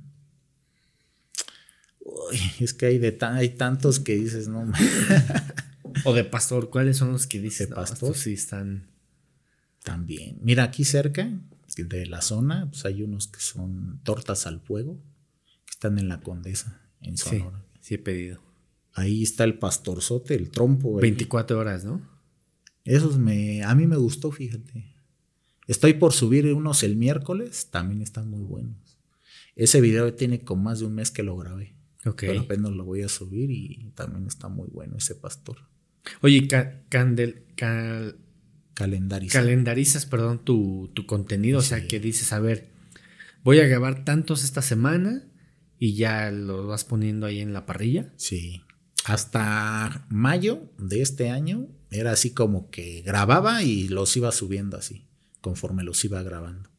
Uy, 2.00 2.38
es 2.60 2.74
que 2.74 2.86
hay, 2.86 2.98
de 2.98 3.12
ta- 3.12 3.34
hay 3.34 3.50
tantos 3.50 4.00
que 4.00 4.14
dices, 4.16 4.48
no, 4.48 4.70
O 6.04 6.14
de 6.14 6.24
pastor, 6.24 6.70
¿cuáles 6.70 6.96
son 6.96 7.12
los 7.12 7.26
que 7.26 7.38
dices? 7.40 7.68
¿De 7.68 7.74
"No, 7.74 7.80
pastor? 7.82 8.16
sí 8.16 8.32
están. 8.32 8.88
también. 9.84 10.38
Mira, 10.42 10.64
aquí 10.64 10.84
cerca 10.84 11.28
de 11.76 12.06
la 12.06 12.20
zona, 12.22 12.68
pues 12.70 12.84
hay 12.84 13.02
unos 13.02 13.28
que 13.28 13.40
son 13.40 14.00
tortas 14.04 14.46
al 14.46 14.60
fuego, 14.60 14.98
que 15.66 15.70
están 15.70 15.98
en 15.98 16.08
la 16.08 16.20
Condesa, 16.20 16.80
en 17.00 17.16
Sí, 17.16 17.38
Sonora. 17.38 17.62
sí 17.80 17.94
he 17.94 17.98
pedido. 17.98 18.40
Ahí 18.94 19.22
está 19.22 19.44
el 19.44 19.58
pastorzote, 19.58 20.34
el 20.34 20.50
trompo. 20.50 20.96
ahí. 20.96 21.02
24 21.02 21.58
horas, 21.58 21.84
¿no? 21.84 22.00
Esos 22.84 23.18
me, 23.18 23.62
a 23.62 23.74
mí 23.74 23.86
me 23.86 23.96
gustó, 23.96 24.30
fíjate. 24.32 24.94
Estoy 25.66 25.94
por 25.94 26.12
subir 26.12 26.52
unos 26.52 26.82
el 26.82 26.96
miércoles, 26.96 27.68
también 27.70 28.02
están 28.02 28.28
muy 28.28 28.42
buenos. 28.42 28.98
Ese 29.54 29.80
video 29.80 30.12
tiene 30.14 30.40
con 30.42 30.62
más 30.62 30.80
de 30.80 30.86
un 30.86 30.94
mes 30.94 31.10
que 31.10 31.22
lo 31.22 31.36
grabé. 31.36 31.74
Ok. 32.04 32.20
Pero 32.26 32.40
apenas 32.40 32.72
lo 32.72 32.84
voy 32.84 33.02
a 33.02 33.08
subir 33.08 33.50
y 33.50 33.92
también 33.94 34.26
está 34.26 34.48
muy 34.48 34.68
bueno 34.72 34.96
ese 34.96 35.14
pastor. 35.14 35.58
Oye, 36.20 36.48
ca- 36.48 36.82
candel- 36.90 37.44
cal- 37.54 38.16
calendarizas, 39.38 40.04
perdón, 40.06 40.44
tu, 40.44 40.90
tu 40.94 41.06
contenido. 41.06 41.58
O 41.60 41.62
sea, 41.62 41.86
que 41.86 42.00
dices, 42.00 42.32
a 42.32 42.40
ver, 42.40 42.70
voy 43.44 43.60
a 43.60 43.66
grabar 43.68 44.04
tantos 44.04 44.42
esta 44.42 44.62
semana 44.62 45.28
y 45.78 45.94
ya 45.94 46.30
los 46.32 46.66
vas 46.66 46.84
poniendo 46.84 47.26
ahí 47.26 47.38
en 47.40 47.52
la 47.52 47.66
parrilla. 47.66 48.12
Sí. 48.16 48.62
Hasta 49.04 50.06
mayo 50.08 50.70
de 50.78 51.02
este 51.02 51.30
año 51.30 51.68
era 51.90 52.12
así 52.12 52.30
como 52.30 52.70
que 52.70 53.02
grababa 53.02 53.62
y 53.62 53.88
los 53.88 54.16
iba 54.16 54.30
subiendo 54.32 54.76
así, 54.76 55.06
conforme 55.40 55.82
los 55.82 56.04
iba 56.04 56.22
grabando. 56.22 56.70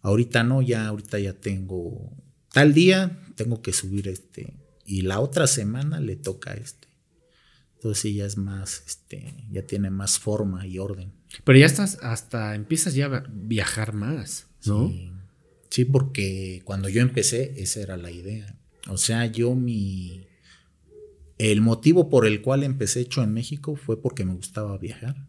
Ahorita 0.00 0.44
no, 0.44 0.62
ya 0.62 0.86
ahorita 0.86 1.18
ya 1.18 1.34
tengo 1.34 2.16
tal 2.52 2.72
día 2.72 3.20
tengo 3.34 3.60
que 3.62 3.72
subir 3.72 4.08
este 4.08 4.54
y 4.84 5.02
la 5.02 5.20
otra 5.20 5.46
semana 5.46 6.00
le 6.00 6.16
toca 6.16 6.54
este. 6.54 6.88
Entonces 7.74 8.02
sí 8.02 8.14
ya 8.14 8.24
es 8.24 8.36
más 8.36 8.82
este, 8.86 9.44
ya 9.50 9.62
tiene 9.62 9.90
más 9.90 10.18
forma 10.18 10.66
y 10.66 10.78
orden. 10.78 11.12
Pero 11.44 11.58
ya 11.58 11.66
estás, 11.66 11.98
hasta 12.02 12.54
empiezas 12.54 12.94
ya 12.94 13.06
a 13.06 13.24
viajar 13.30 13.92
más, 13.92 14.46
¿no? 14.64 14.88
Sí. 14.88 15.12
Sí, 15.70 15.84
porque 15.84 16.62
cuando 16.64 16.88
yo 16.88 17.02
empecé, 17.02 17.54
esa 17.58 17.80
era 17.80 17.96
la 17.96 18.10
idea. 18.10 18.56
O 18.88 18.96
sea, 18.96 19.26
yo 19.26 19.54
mi. 19.54 20.26
El 21.38 21.60
motivo 21.60 22.08
por 22.10 22.26
el 22.26 22.42
cual 22.42 22.62
empecé 22.64 23.00
hecho 23.00 23.22
en 23.22 23.32
México 23.32 23.76
fue 23.76 24.00
porque 24.02 24.24
me 24.24 24.34
gustaba 24.34 24.76
viajar. 24.78 25.24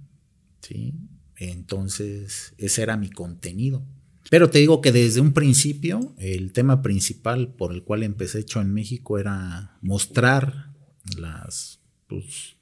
Sí. 0.62 0.94
Entonces, 1.38 2.54
ese 2.58 2.82
era 2.82 2.98
mi 2.98 3.10
contenido. 3.10 3.86
Pero 4.30 4.50
te 4.50 4.60
digo 4.60 4.82
que 4.82 4.92
desde 4.92 5.22
un 5.22 5.34
principio, 5.34 6.14
el 6.18 6.52
tema 6.52 6.82
principal 6.82 7.54
por 7.54 7.74
el 7.74 7.84
cual 7.84 8.04
empecé 8.04 8.40
hecho 8.40 8.62
en 8.62 8.74
México 8.74 9.18
era 9.18 9.78
mostrar 9.82 10.74
las, 11.18 11.80
pues, 12.08 12.56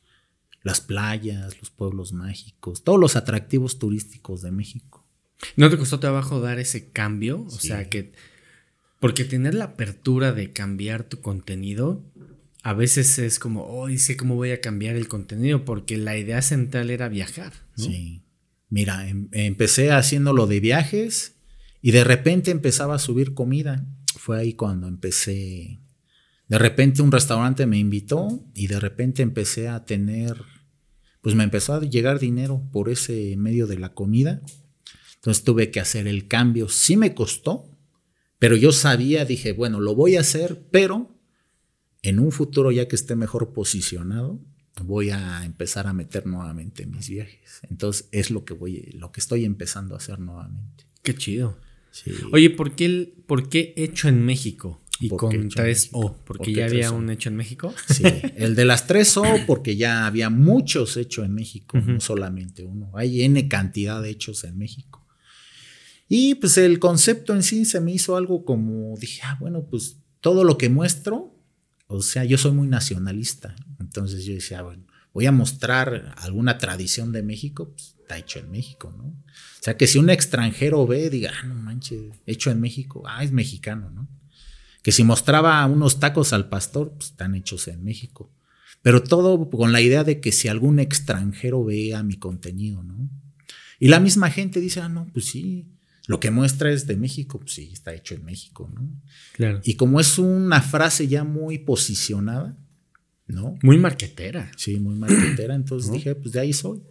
las 0.63 0.79
playas, 0.81 1.57
los 1.59 1.69
pueblos 1.69 2.13
mágicos, 2.13 2.83
todos 2.83 2.99
los 2.99 3.15
atractivos 3.15 3.79
turísticos 3.79 4.41
de 4.41 4.51
México. 4.51 5.05
¿No 5.55 5.69
te 5.69 5.77
costó 5.77 5.99
trabajo 5.99 6.39
dar 6.41 6.59
ese 6.59 6.89
cambio? 6.91 7.41
O 7.43 7.49
Sí. 7.49 7.67
sea, 7.69 7.89
que... 7.89 8.13
Porque 8.99 9.25
tener 9.25 9.53
la 9.53 9.65
apertura 9.65 10.31
de 10.33 10.53
cambiar 10.53 11.03
tu 11.03 11.21
contenido, 11.21 12.03
a 12.67 12.73
veces 12.73 13.17
es 13.17 13.39
como, 13.39 13.63
oh, 13.63 13.87
sé 13.97 14.17
cómo 14.17 14.35
voy 14.35 14.51
a 14.51 14.59
cambiar 14.59 14.97
el 14.97 15.07
contenido, 15.07 15.63
porque 15.63 15.95
la 15.95 16.17
idea 16.17 16.41
central 16.41 16.89
era 16.89 17.07
viajar. 17.07 17.53
Sí. 17.77 18.23
Mira, 18.67 19.07
em- 19.07 19.29
empecé 19.31 19.93
haciéndolo 19.93 20.47
de 20.47 20.59
viajes 20.59 21.37
y 21.81 21.91
de 21.91 22.03
repente 22.03 22.51
empezaba 22.51 22.95
a 22.95 22.99
subir 22.99 23.33
comida. 23.33 23.85
Fue 24.17 24.37
ahí 24.37 24.51
cuando 24.51 24.89
empecé. 24.89 25.79
De 26.49 26.57
repente 26.57 27.01
un 27.01 27.13
restaurante 27.13 27.65
me 27.65 27.79
invitó 27.79 28.43
y 28.53 28.67
de 28.67 28.81
repente 28.81 29.21
empecé 29.21 29.69
a 29.69 29.85
tener, 29.85 30.35
pues 31.21 31.35
me 31.35 31.45
empezó 31.45 31.75
a 31.75 31.79
llegar 31.79 32.19
dinero 32.19 32.67
por 32.73 32.89
ese 32.89 33.37
medio 33.37 33.67
de 33.67 33.79
la 33.79 33.93
comida. 33.93 34.41
Entonces 35.15 35.45
tuve 35.45 35.71
que 35.71 35.79
hacer 35.79 36.05
el 36.05 36.27
cambio. 36.27 36.67
Sí 36.67 36.97
me 36.97 37.13
costó, 37.13 37.71
pero 38.39 38.57
yo 38.57 38.73
sabía, 38.73 39.23
dije, 39.23 39.53
bueno, 39.53 39.79
lo 39.79 39.95
voy 39.95 40.17
a 40.17 40.19
hacer, 40.19 40.67
pero 40.69 41.16
en 42.09 42.19
un 42.19 42.31
futuro 42.31 42.71
ya 42.71 42.87
que 42.87 42.95
esté 42.95 43.15
mejor 43.15 43.53
posicionado, 43.53 44.39
voy 44.83 45.09
a 45.09 45.43
empezar 45.45 45.87
a 45.87 45.93
meter 45.93 46.25
nuevamente 46.27 46.85
mis 46.85 47.09
viajes. 47.09 47.59
Entonces 47.69 48.07
es 48.11 48.29
lo 48.31 48.45
que 48.45 48.53
voy, 48.53 48.91
lo 48.93 49.11
que 49.11 49.19
estoy 49.19 49.43
empezando 49.45 49.95
a 49.95 49.97
hacer 49.97 50.19
nuevamente. 50.19 50.85
Qué 51.03 51.15
chido. 51.15 51.57
Sí. 51.91 52.11
Oye, 52.31 52.49
¿por 52.51 52.75
qué, 52.75 52.85
el- 52.85 53.13
¿por 53.25 53.49
qué 53.49 53.73
hecho 53.75 54.07
en 54.07 54.23
México? 54.23 54.81
Y 54.99 55.09
¿Por 55.09 55.19
con 55.19 55.49
3 55.49 55.89
O, 55.93 56.15
porque 56.25 56.25
¿Por 56.25 56.45
qué 56.45 56.53
ya 56.53 56.65
había 56.65 56.89
3O? 56.89 56.95
un 56.95 57.09
hecho 57.11 57.29
en 57.29 57.35
México. 57.35 57.73
Sí, 57.87 58.03
el 58.35 58.55
de 58.55 58.65
las 58.65 58.87
tres 58.87 59.15
O, 59.17 59.23
porque 59.45 59.75
ya 59.75 60.07
había 60.07 60.29
muchos 60.31 60.97
hechos 60.97 61.23
en 61.25 61.33
México, 61.35 61.77
no 61.79 61.99
solamente 61.99 62.63
uno. 62.63 62.89
Hay 62.95 63.21
N 63.21 63.47
cantidad 63.47 64.01
de 64.01 64.09
hechos 64.09 64.43
en 64.43 64.57
México. 64.57 65.05
Y 66.09 66.35
pues 66.35 66.57
el 66.57 66.79
concepto 66.79 67.33
en 67.35 67.43
sí 67.43 67.65
se 67.65 67.79
me 67.81 67.91
hizo 67.91 68.15
algo 68.15 68.43
como, 68.45 68.95
dije, 68.97 69.21
ah, 69.23 69.37
bueno, 69.39 69.65
pues 69.69 69.97
todo 70.19 70.43
lo 70.43 70.57
que 70.57 70.69
muestro, 70.69 71.35
o 71.87 72.01
sea, 72.01 72.25
yo 72.25 72.37
soy 72.37 72.51
muy 72.51 72.67
nacionalista. 72.67 73.55
Entonces 73.79 74.25
yo 74.25 74.33
decía, 74.33 74.61
bueno, 74.61 74.85
voy 75.13 75.25
a 75.25 75.31
mostrar 75.31 76.13
alguna 76.17 76.57
tradición 76.57 77.11
de 77.11 77.23
México, 77.23 77.71
pues 77.71 77.95
está 78.01 78.17
hecho 78.17 78.39
en 78.39 78.51
México, 78.51 78.93
¿no? 78.95 79.05
O 79.05 79.61
sea, 79.61 79.75
que 79.75 79.87
si 79.87 79.97
un 79.97 80.09
extranjero 80.09 80.85
ve, 80.85 81.09
diga, 81.09 81.31
ah, 81.41 81.45
no 81.45 81.55
manches, 81.55 82.13
hecho 82.25 82.51
en 82.51 82.61
México, 82.61 83.03
ah, 83.07 83.23
es 83.23 83.31
mexicano, 83.31 83.89
¿no? 83.89 84.07
Que 84.83 84.91
si 84.91 85.03
mostraba 85.03 85.65
unos 85.65 85.99
tacos 85.99 86.33
al 86.33 86.49
pastor, 86.49 86.93
pues 86.93 87.11
están 87.11 87.35
hechos 87.35 87.67
en 87.67 87.83
México. 87.83 88.31
Pero 88.81 89.03
todo 89.03 89.49
con 89.49 89.71
la 89.71 89.81
idea 89.81 90.03
de 90.03 90.21
que 90.21 90.31
si 90.31 90.47
algún 90.47 90.79
extranjero 90.79 91.65
vea 91.65 92.03
mi 92.03 92.15
contenido, 92.17 92.83
¿no? 92.83 93.09
Y 93.79 93.89
la 93.89 93.99
misma 93.99 94.29
gente 94.29 94.59
dice, 94.59 94.81
ah, 94.81 94.89
no, 94.89 95.07
pues 95.13 95.25
sí, 95.25 95.67
lo 96.07 96.19
que 96.19 96.31
muestra 96.31 96.71
es 96.71 96.87
de 96.87 96.95
México, 96.95 97.37
pues 97.39 97.53
sí, 97.53 97.69
está 97.71 97.93
hecho 97.93 98.15
en 98.15 98.23
México, 98.23 98.71
¿no? 98.73 98.89
Claro. 99.33 99.59
Y 99.63 99.75
como 99.75 99.99
es 99.99 100.17
una 100.17 100.61
frase 100.61 101.07
ya 101.07 101.25
muy 101.25 101.59
posicionada, 101.59 102.57
¿no? 103.27 103.59
Muy 103.61 103.77
marquetera. 103.77 104.49
Sí, 104.55 104.79
muy 104.79 104.95
marquetera, 104.95 105.53
entonces 105.55 105.89
¿No? 105.89 105.95
dije, 105.95 106.15
pues 106.15 106.31
de 106.31 106.39
ahí 106.39 106.53
soy. 106.53 106.81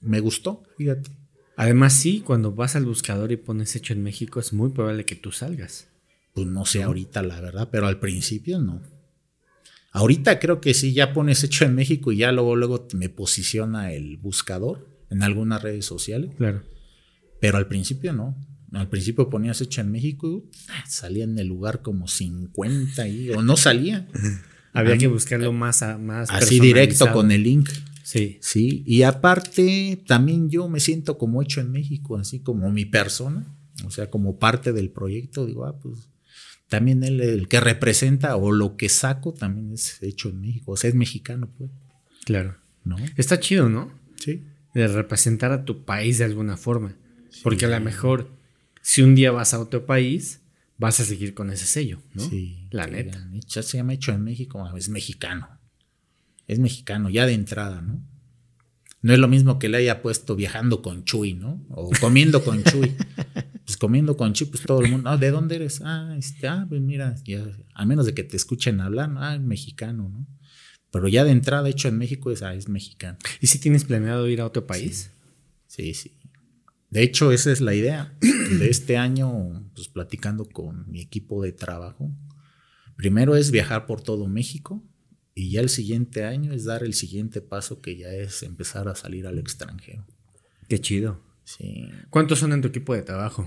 Me 0.00 0.20
gustó, 0.20 0.62
fíjate. 0.78 1.10
Además, 1.56 1.92
sí, 1.92 2.20
cuando 2.20 2.52
vas 2.52 2.76
al 2.76 2.86
buscador 2.86 3.30
y 3.30 3.36
pones 3.36 3.76
hecho 3.76 3.92
en 3.92 4.02
México, 4.02 4.40
es 4.40 4.52
muy 4.52 4.70
probable 4.70 5.04
que 5.04 5.16
tú 5.16 5.32
salgas. 5.32 5.88
Pues 6.34 6.46
no 6.46 6.64
sé 6.64 6.82
ahorita 6.82 7.22
la 7.22 7.40
verdad, 7.40 7.68
pero 7.70 7.86
al 7.86 7.98
principio 8.00 8.58
no. 8.58 8.82
Ahorita 9.92 10.38
creo 10.38 10.60
que 10.60 10.74
sí, 10.74 10.92
ya 10.92 11.12
pones 11.14 11.44
hecho 11.44 11.64
en 11.64 11.74
México 11.74 12.12
y 12.12 12.18
ya 12.18 12.32
luego, 12.32 12.56
luego 12.56 12.86
me 12.94 13.08
posiciona 13.08 13.92
el 13.92 14.18
buscador 14.18 14.86
en 15.10 15.22
algunas 15.22 15.62
redes 15.62 15.84
sociales, 15.86 16.30
Claro. 16.36 16.62
Pero 17.40 17.58
al 17.58 17.66
principio 17.66 18.12
no. 18.12 18.36
Al 18.72 18.88
principio 18.88 19.30
ponías 19.30 19.60
hecho 19.60 19.80
en 19.80 19.90
México 19.90 20.26
y 20.28 20.70
uh, 20.70 20.74
salía 20.86 21.24
en 21.24 21.38
el 21.38 21.46
lugar 21.46 21.82
como 21.82 22.08
50 22.08 23.08
y, 23.08 23.30
o 23.30 23.42
no 23.42 23.56
salía. 23.56 24.08
Había 24.72 24.98
que 24.98 25.06
buscarlo 25.06 25.52
más, 25.52 25.82
a, 25.82 25.96
más 25.96 26.28
Así 26.30 26.60
directo 26.60 27.10
con 27.12 27.30
el 27.30 27.44
link. 27.44 27.70
Sí. 28.02 28.38
Sí, 28.42 28.84
y 28.86 29.02
aparte 29.02 30.02
también 30.06 30.50
yo 30.50 30.68
me 30.68 30.80
siento 30.80 31.16
como 31.16 31.40
hecho 31.42 31.60
en 31.60 31.72
México, 31.72 32.18
así 32.18 32.40
como 32.40 32.70
mi 32.70 32.84
persona, 32.84 33.46
o 33.84 33.90
sea, 33.90 34.10
como 34.10 34.38
parte 34.38 34.72
del 34.72 34.90
proyecto, 34.90 35.46
digo, 35.46 35.64
ah, 35.64 35.78
pues 35.78 36.10
también 36.68 37.02
él, 37.04 37.20
el 37.20 37.48
que 37.48 37.58
representa 37.60 38.36
o 38.36 38.52
lo 38.52 38.76
que 38.76 38.88
saco 38.88 39.32
también 39.32 39.72
es 39.72 40.02
hecho 40.02 40.28
en 40.28 40.40
México, 40.40 40.72
o 40.72 40.76
sea, 40.76 40.90
es 40.90 40.94
mexicano, 40.94 41.48
pues, 41.56 41.70
Claro. 42.26 42.56
¿no? 42.84 42.96
Está 43.16 43.40
chido, 43.40 43.68
¿no? 43.68 43.92
Sí. 44.16 44.42
De 44.74 44.88
representar 44.88 45.52
a 45.52 45.64
tu 45.64 45.84
país 45.84 46.18
de 46.18 46.24
alguna 46.24 46.56
forma. 46.56 46.96
Porque 47.42 47.66
a 47.66 47.68
lo 47.68 47.80
mejor, 47.80 48.30
si 48.82 49.02
un 49.02 49.14
día 49.14 49.30
vas 49.30 49.54
a 49.54 49.60
otro 49.60 49.86
país, 49.86 50.40
vas 50.78 51.00
a 51.00 51.04
seguir 51.04 51.34
con 51.34 51.50
ese 51.50 51.66
sello, 51.66 52.02
¿no? 52.14 52.28
Sí. 52.28 52.68
La 52.70 52.86
neta. 52.86 53.18
digan, 53.18 53.40
Ya 53.48 53.62
se 53.62 53.78
llama 53.78 53.94
hecho 53.94 54.12
en 54.12 54.22
México, 54.22 54.64
ah, 54.64 54.76
es 54.76 54.88
mexicano. 54.88 55.48
Es 56.46 56.58
mexicano, 56.58 57.10
ya 57.10 57.26
de 57.26 57.32
entrada, 57.32 57.80
¿no? 57.80 58.02
No 59.02 59.12
es 59.12 59.18
lo 59.18 59.28
mismo 59.28 59.58
que 59.58 59.68
le 59.68 59.78
haya 59.78 60.02
puesto 60.02 60.34
viajando 60.36 60.82
con 60.82 61.04
Chuy, 61.04 61.34
¿no? 61.34 61.64
O 61.70 61.90
comiendo 62.00 62.42
con 62.44 62.62
Chuy. 62.64 62.94
Pues 63.66 63.78
comiendo 63.78 64.16
con 64.16 64.32
Chuy, 64.32 64.46
pues 64.46 64.62
todo 64.62 64.80
el 64.80 64.92
mundo, 64.92 65.10
ah, 65.10 65.16
¿de 65.16 65.28
dónde 65.32 65.56
eres? 65.56 65.80
Ah, 65.84 66.14
este, 66.16 66.46
ah, 66.46 66.66
pues 66.68 66.80
mira, 66.80 67.16
ya, 67.24 67.44
a 67.74 67.84
menos 67.84 68.06
de 68.06 68.14
que 68.14 68.22
te 68.22 68.36
escuchen 68.36 68.80
hablar, 68.80 69.08
¿no? 69.08 69.20
ah, 69.20 69.40
mexicano, 69.40 70.08
¿no? 70.08 70.24
Pero 70.92 71.08
ya 71.08 71.24
de 71.24 71.32
entrada, 71.32 71.68
hecho 71.68 71.88
en 71.88 71.98
México, 71.98 72.30
es, 72.30 72.42
ah, 72.42 72.54
es 72.54 72.68
mexicano. 72.68 73.18
¿Y 73.40 73.48
si 73.48 73.58
tienes 73.58 73.82
planeado 73.82 74.28
ir 74.28 74.40
a 74.40 74.46
otro 74.46 74.68
país? 74.68 75.10
Sí, 75.66 75.94
sí. 75.94 76.16
De 76.96 77.02
hecho, 77.02 77.30
esa 77.30 77.52
es 77.52 77.60
la 77.60 77.74
idea 77.74 78.16
de 78.58 78.70
este 78.70 78.96
año, 78.96 79.70
pues 79.74 79.86
platicando 79.86 80.46
con 80.46 80.90
mi 80.90 81.02
equipo 81.02 81.42
de 81.42 81.52
trabajo. 81.52 82.10
Primero 82.96 83.36
es 83.36 83.50
viajar 83.50 83.84
por 83.84 84.00
todo 84.00 84.28
México 84.28 84.82
y 85.34 85.50
ya 85.50 85.60
el 85.60 85.68
siguiente 85.68 86.24
año 86.24 86.54
es 86.54 86.64
dar 86.64 86.82
el 86.84 86.94
siguiente 86.94 87.42
paso 87.42 87.82
que 87.82 87.98
ya 87.98 88.08
es 88.14 88.42
empezar 88.42 88.88
a 88.88 88.94
salir 88.94 89.26
al 89.26 89.38
extranjero. 89.38 90.06
Qué 90.70 90.80
chido. 90.80 91.20
Sí. 91.44 91.86
¿Cuántos 92.08 92.38
son 92.38 92.54
en 92.54 92.62
tu 92.62 92.68
equipo 92.68 92.94
de 92.94 93.02
trabajo? 93.02 93.46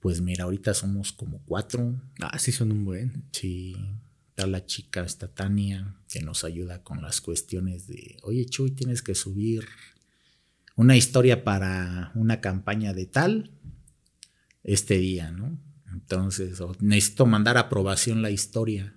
Pues 0.00 0.22
mira, 0.22 0.44
ahorita 0.44 0.72
somos 0.72 1.12
como 1.12 1.42
cuatro. 1.44 2.00
Ah, 2.22 2.38
sí, 2.38 2.52
son 2.52 2.72
un 2.72 2.86
buen. 2.86 3.28
Sí. 3.32 3.76
Está 4.30 4.46
la 4.46 4.64
chica, 4.64 5.02
está 5.04 5.28
Tania, 5.28 5.94
que 6.08 6.22
nos 6.22 6.42
ayuda 6.42 6.82
con 6.82 7.02
las 7.02 7.20
cuestiones 7.20 7.86
de, 7.86 8.16
oye 8.22 8.46
Chuy, 8.46 8.70
tienes 8.70 9.02
que 9.02 9.14
subir 9.14 9.66
una 10.78 10.96
historia 10.96 11.42
para 11.42 12.12
una 12.14 12.40
campaña 12.40 12.94
de 12.94 13.04
tal 13.04 13.50
este 14.62 14.96
día, 14.96 15.32
¿no? 15.32 15.58
Entonces, 15.92 16.62
necesito 16.78 17.26
mandar 17.26 17.58
aprobación 17.58 18.22
la 18.22 18.30
historia, 18.30 18.96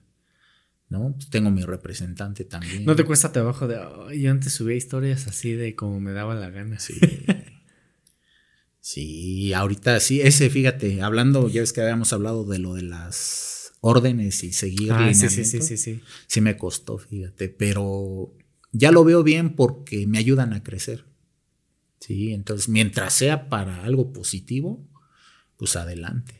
¿no? 0.89 1.13
Pues 1.15 1.31
tengo 1.31 1.49
mi 1.49 1.63
representante 1.63 2.45
también. 2.45 2.85
¿No 2.85 2.95
te 2.95 3.03
cuesta 3.03 3.31
trabajo 3.31 3.67
de, 3.67 3.79
yo 4.19 4.29
antes 4.29 4.53
subía 4.53 4.75
historias 4.75 5.25
así 5.25 5.53
de 5.53 5.75
como 5.75 5.99
me 5.99 6.11
daba 6.11 6.35
la 6.35 6.51
gana? 6.51 6.77
Sí. 6.77 6.99
sí, 8.79 9.53
ahorita 9.53 9.99
sí, 9.99 10.21
ese, 10.21 10.51
fíjate, 10.51 11.01
hablando, 11.01 11.49
ya 11.49 11.61
ves 11.61 11.73
que 11.73 11.81
habíamos 11.81 12.13
hablado 12.13 12.45
de 12.45 12.59
lo 12.59 12.75
de 12.75 12.83
las 12.83 13.73
órdenes 13.81 14.43
y 14.43 14.53
seguir 14.53 14.91
ah, 14.93 15.11
sí, 15.15 15.29
sí, 15.29 15.45
sí, 15.45 15.61
sí, 15.63 15.77
sí. 15.77 16.01
Sí 16.27 16.41
me 16.41 16.57
costó, 16.57 16.99
fíjate, 16.99 17.49
pero 17.49 18.35
ya 18.71 18.91
lo 18.91 19.03
veo 19.03 19.23
bien 19.23 19.55
porque 19.55 20.05
me 20.05 20.19
ayudan 20.19 20.53
a 20.53 20.61
crecer. 20.61 21.10
Sí, 22.01 22.33
entonces 22.33 22.67
mientras 22.67 23.13
sea 23.13 23.47
para 23.47 23.83
algo 23.83 24.11
positivo, 24.11 24.83
pues 25.55 25.75
adelante. 25.75 26.33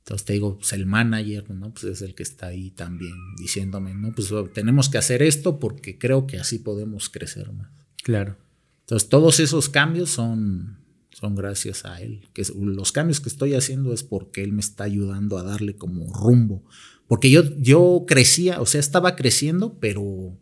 Entonces 0.00 0.26
te 0.26 0.34
digo, 0.34 0.58
pues 0.58 0.72
el 0.74 0.84
manager, 0.84 1.50
¿no? 1.50 1.72
Pues 1.72 1.84
es 1.84 2.02
el 2.02 2.14
que 2.14 2.22
está 2.22 2.48
ahí 2.48 2.70
también 2.70 3.14
diciéndome, 3.38 3.94
no, 3.94 4.12
pues 4.14 4.32
tenemos 4.52 4.90
que 4.90 4.98
hacer 4.98 5.22
esto 5.22 5.58
porque 5.58 5.98
creo 5.98 6.26
que 6.26 6.38
así 6.38 6.58
podemos 6.58 7.08
crecer 7.08 7.50
más. 7.52 7.70
Claro. 8.04 8.36
Entonces 8.80 9.08
todos 9.08 9.40
esos 9.40 9.70
cambios 9.70 10.10
son, 10.10 10.78
son 11.10 11.34
gracias 11.34 11.86
a 11.86 12.00
él. 12.02 12.28
Que 12.34 12.44
los 12.60 12.92
cambios 12.92 13.20
que 13.20 13.30
estoy 13.30 13.54
haciendo 13.54 13.94
es 13.94 14.02
porque 14.02 14.44
él 14.44 14.52
me 14.52 14.60
está 14.60 14.84
ayudando 14.84 15.38
a 15.38 15.42
darle 15.42 15.74
como 15.74 16.12
rumbo. 16.12 16.62
Porque 17.08 17.30
yo, 17.30 17.42
yo 17.58 18.04
crecía, 18.06 18.60
o 18.60 18.66
sea, 18.66 18.78
estaba 18.78 19.16
creciendo, 19.16 19.78
pero 19.80 20.38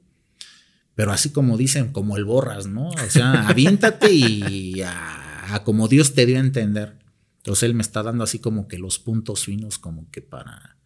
pero 0.95 1.13
así 1.13 1.31
como 1.31 1.57
dicen, 1.57 1.93
como 1.93 2.17
el 2.17 2.25
borras, 2.25 2.67
¿no? 2.67 2.89
O 2.89 3.11
sea, 3.11 3.49
aviéntate 3.49 4.13
y 4.13 4.83
a, 4.83 5.63
como 5.65 5.89
Dios 5.89 6.15
te 6.15 6.27
dio 6.27 6.37
a 6.37 6.41
entender. 6.41 6.99
Entonces 7.39 7.65
él 7.65 7.75
me 7.75 7.83
está 7.83 8.03
dando 8.03 8.25
así 8.25 8.39
como 8.39 8.69
que 8.69 8.79
los 8.79 8.99
puntos 8.99 9.45
finos, 9.45 9.79
como 9.79 10.11
que 10.11 10.23
para... 10.23 10.77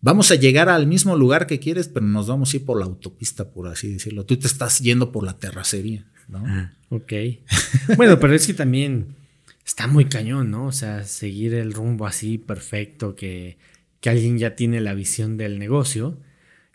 Vamos 0.00 0.30
a 0.30 0.34
llegar 0.34 0.68
al 0.68 0.86
mismo 0.86 1.16
lugar 1.16 1.46
que 1.46 1.58
quieres, 1.58 1.88
pero 1.88 2.04
nos 2.04 2.26
vamos 2.26 2.52
a 2.52 2.56
ir 2.56 2.64
por 2.64 2.78
la 2.78 2.84
autopista, 2.84 3.50
por 3.50 3.66
así 3.68 3.92
decirlo. 3.92 4.26
Tú 4.26 4.36
te 4.36 4.46
estás 4.46 4.80
yendo 4.80 5.10
por 5.10 5.24
la 5.24 5.38
terracería, 5.38 6.04
¿no? 6.28 6.44
Ah, 6.46 6.72
ok. 6.90 7.12
bueno, 7.96 8.20
pero 8.20 8.34
es 8.34 8.46
que 8.46 8.54
también 8.54 9.16
está 9.64 9.86
muy 9.86 10.04
cañón, 10.04 10.50
¿no? 10.50 10.66
O 10.66 10.72
sea, 10.72 11.04
seguir 11.04 11.54
el 11.54 11.72
rumbo 11.72 12.06
así 12.06 12.36
perfecto, 12.36 13.16
que, 13.16 13.56
que 14.00 14.10
alguien 14.10 14.38
ya 14.38 14.54
tiene 14.54 14.80
la 14.80 14.92
visión 14.92 15.38
del 15.38 15.58
negocio 15.58 16.18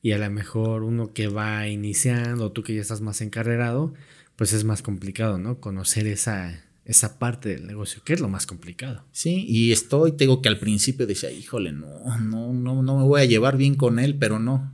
y 0.01 0.13
a 0.13 0.17
lo 0.17 0.29
mejor 0.29 0.83
uno 0.83 1.13
que 1.13 1.27
va 1.27 1.67
iniciando, 1.67 2.51
tú 2.51 2.63
que 2.63 2.75
ya 2.75 2.81
estás 2.81 3.01
más 3.01 3.21
encarrerado, 3.21 3.93
pues 4.35 4.53
es 4.53 4.63
más 4.63 4.81
complicado, 4.81 5.37
¿no? 5.37 5.59
Conocer 5.59 6.07
esa, 6.07 6.63
esa 6.85 7.19
parte 7.19 7.49
del 7.49 7.67
negocio, 7.67 8.01
que 8.03 8.13
es 8.13 8.19
lo 8.19 8.27
más 8.27 8.47
complicado. 8.47 9.05
Sí, 9.11 9.45
y 9.47 9.71
estoy, 9.71 10.13
tengo 10.13 10.41
que 10.41 10.49
al 10.49 10.59
principio 10.59 11.05
decía, 11.05 11.31
híjole, 11.31 11.71
no, 11.71 12.17
no, 12.19 12.53
no, 12.53 12.81
no 12.81 12.97
me 12.97 13.03
voy 13.03 13.21
a 13.21 13.25
llevar 13.25 13.57
bien 13.57 13.75
con 13.75 13.99
él, 13.99 14.17
pero 14.17 14.39
no. 14.39 14.73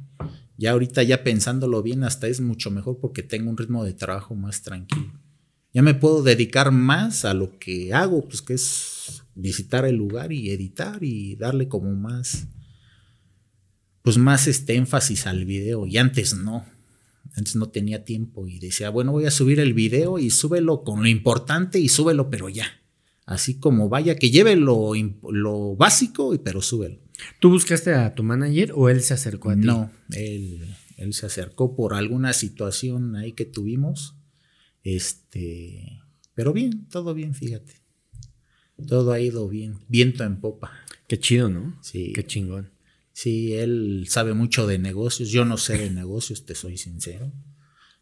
Ya 0.58 0.72
ahorita 0.72 1.04
ya 1.04 1.24
pensándolo 1.24 1.84
bien, 1.84 2.04
hasta 2.04 2.28
es 2.28 2.42
mucho 2.42 2.72
mejor 2.72 2.98
porque 3.00 3.22
tengo 3.22 3.50
un 3.50 3.58
ritmo 3.58 3.84
de 3.84 3.94
trabajo 3.94 4.34
más 4.34 4.62
tranquilo. 4.62 5.12
Ya 5.74 5.84
me 5.84 5.94
puedo 5.94 6.24
dedicar 6.24 6.72
más 6.72 7.26
a 7.26 7.34
lo 7.34 7.60
que 7.60 7.94
hago, 7.94 8.28
pues 8.28 8.42
que 8.42 8.54
es 8.54 9.24
visitar 9.36 9.86
el 9.86 9.96
lugar 9.96 10.32
y 10.32 10.50
editar 10.50 11.04
y 11.04 11.36
darle 11.36 11.68
como 11.68 11.94
más, 11.94 12.48
pues 14.08 14.18
más 14.18 14.48
este 14.48 14.76
énfasis 14.76 15.28
al 15.28 15.44
video 15.44 15.86
y 15.86 15.98
antes 15.98 16.34
no. 16.34 16.66
Antes 17.36 17.58
no 17.58 17.68
tenía 17.68 18.06
tiempo 18.06 18.48
y 18.48 18.58
decía, 18.58 18.90
bueno, 18.90 19.12
voy 19.12 19.26
a 19.26 19.32
subir 19.32 19.60
el 19.60 19.74
video 19.74 20.18
y 20.18 20.30
súbelo 20.30 20.86
con 20.86 21.02
lo 21.02 21.10
importante 21.10 21.78
y 21.78 21.90
súbelo, 21.90 22.30
pero 22.30 22.48
ya. 22.48 22.68
Así 23.26 23.60
como 23.60 23.90
vaya, 23.90 24.16
que 24.16 24.32
lleve 24.32 24.56
lo, 24.56 24.94
lo 25.30 25.76
básico, 25.76 26.34
pero 26.42 26.62
súbelo. 26.62 27.00
¿Tú 27.42 27.50
buscaste 27.50 27.96
a 27.96 28.16
tu 28.16 28.24
manager 28.24 28.72
o 28.76 28.88
él 28.88 29.02
se 29.02 29.14
acercó 29.14 29.50
a 29.50 29.56
ti? 29.56 29.68
No, 29.68 29.92
él, 30.12 30.74
él 30.96 31.14
se 31.14 31.26
acercó 31.26 31.76
por 31.76 31.94
alguna 31.94 32.32
situación 32.32 33.18
ahí 33.18 33.34
que 33.34 33.44
tuvimos. 33.44 34.16
Este, 34.84 36.00
pero 36.34 36.54
bien, 36.54 36.88
todo 36.88 37.14
bien, 37.14 37.36
fíjate. 37.36 37.74
Todo 38.88 39.12
ha 39.12 39.20
ido 39.20 39.50
bien, 39.50 39.80
viento 39.90 40.24
en 40.24 40.40
popa. 40.40 40.72
Qué 41.10 41.20
chido, 41.20 41.50
¿no? 41.50 41.78
Sí. 41.82 42.14
Qué 42.16 42.26
chingón. 42.26 42.77
Sí, 43.18 43.56
él 43.56 44.06
sabe 44.08 44.36
mucho 44.36 44.68
de 44.68 44.78
negocios. 44.78 45.30
Yo 45.30 45.44
no 45.44 45.58
sé 45.58 45.76
de 45.76 45.90
negocios, 45.90 46.46
te 46.46 46.54
soy 46.54 46.78
sincero. 46.78 47.34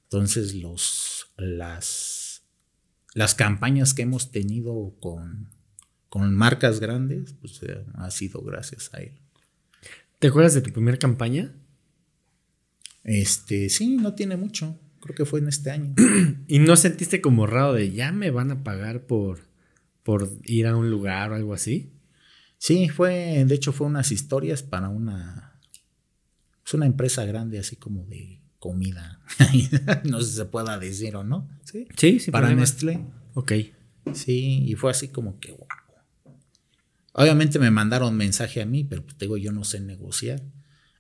Entonces, 0.04 0.56
los, 0.56 1.32
las, 1.38 2.44
las 3.14 3.34
campañas 3.34 3.94
que 3.94 4.02
hemos 4.02 4.32
tenido 4.32 4.98
con, 5.00 5.54
con 6.10 6.36
marcas 6.36 6.82
grandes, 6.82 7.32
pues 7.40 7.64
eh, 7.64 7.86
ha 7.94 8.12
sido 8.12 8.42
gracias 8.42 8.94
a 8.94 8.98
él. 8.98 9.14
¿Te 10.20 10.28
acuerdas 10.28 10.54
de 10.54 10.60
tu 10.60 10.74
primera 10.74 10.98
campaña? 10.98 11.56
Este, 13.06 13.70
sí, 13.70 13.96
no 13.96 14.16
tiene 14.16 14.36
mucho. 14.36 14.78
Creo 15.00 15.16
que 15.16 15.24
fue 15.24 15.40
en 15.40 15.48
este 15.48 15.72
año. 15.72 15.96
¿Y 16.50 16.60
no 16.60 16.76
sentiste 16.76 17.22
como 17.22 17.48
raro 17.48 17.72
de 17.72 17.90
ya 17.94 18.12
me 18.12 18.32
van 18.32 18.52
a 18.52 18.66
pagar 18.66 19.08
por, 19.08 19.48
por 20.04 20.30
ir 20.44 20.68
a 20.68 20.76
un 20.76 20.90
lugar 20.90 21.32
o 21.32 21.36
algo 21.36 21.54
así? 21.54 21.95
Sí, 22.66 22.90
fue, 22.90 23.46
de 23.46 23.54
hecho 23.54 23.72
fue 23.74 23.86
unas 23.86 24.12
historias 24.12 24.64
para 24.64 24.90
una, 24.90 25.60
es 25.72 25.82
pues 26.64 26.74
una 26.74 26.88
empresa 26.88 27.24
grande 27.24 27.60
así 27.60 27.76
como 27.76 28.06
de 28.06 28.42
comida. 28.58 29.22
no 30.04 30.20
sé 30.20 30.32
si 30.32 30.36
se 30.38 30.46
pueda 30.46 30.80
decir 30.80 31.16
o 31.16 31.24
no. 31.24 31.48
Sí, 31.64 31.88
sí, 31.96 32.20
sí 32.20 32.32
Para 32.32 32.56
Nestlé. 32.56 33.06
Ok. 33.36 33.52
Sí, 34.16 34.64
y 34.66 34.74
fue 34.74 34.90
así 34.90 35.10
como 35.10 35.40
que, 35.40 35.52
wow. 35.52 35.68
Obviamente 37.14 37.60
me 37.60 37.70
mandaron 37.70 38.18
mensaje 38.18 38.64
a 38.64 38.66
mí, 38.66 38.84
pero 38.84 39.04
pues 39.04 39.16
digo, 39.20 39.38
yo 39.38 39.52
no 39.52 39.64
sé 39.64 39.80
negociar. 39.80 40.42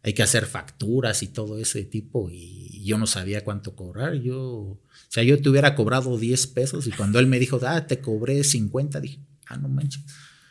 Hay 0.03 0.13
que 0.13 0.22
hacer 0.22 0.45
facturas 0.45 1.24
y 1.24 1.30
todo 1.30 1.57
ese 1.57 1.84
tipo 1.84 2.30
y 2.30 2.84
yo 2.86 2.99
no 2.99 3.07
sabía 3.07 3.43
cuánto 3.43 3.76
cobrar. 3.76 4.13
Yo, 4.13 4.39
o 4.39 4.82
sea, 5.09 5.24
yo 5.24 5.41
te 5.41 5.49
hubiera 5.49 5.74
cobrado 5.74 6.20
10 6.20 6.45
pesos 6.45 6.86
y 6.86 6.91
cuando 6.91 7.18
él 7.18 7.26
me 7.26 7.39
dijo, 7.39 7.59
ah, 7.66 7.88
te 7.88 8.01
cobré 8.01 8.43
50, 8.43 9.01
dije, 9.01 9.20
ah, 9.47 9.57
no 9.57 9.68
manches. 9.68 10.03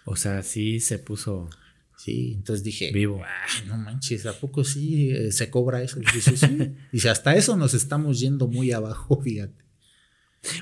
O 0.05 0.17
sea, 0.17 0.43
sí 0.43 0.81
se 0.81 0.99
puso. 0.99 1.49
Sí, 1.97 2.33
entonces 2.35 2.65
dije, 2.65 2.91
vivo. 2.93 3.23
no 3.67 3.79
manches, 3.79 4.27
¿a 4.27 4.39
poco 4.39 4.65
sí 4.65 5.11
eh, 5.11 5.33
se 5.33 5.49
cobra 5.49 5.83
eso? 5.83 6.01
Dice, 6.13 6.37
sí. 6.37 6.75
Dice, 6.93 7.09
hasta 7.09 7.35
eso 7.37 7.57
nos 7.57 7.73
estamos 7.73 8.21
yendo 8.21 8.49
muy 8.49 8.73
abajo, 8.73 9.21
fíjate. 9.23 9.65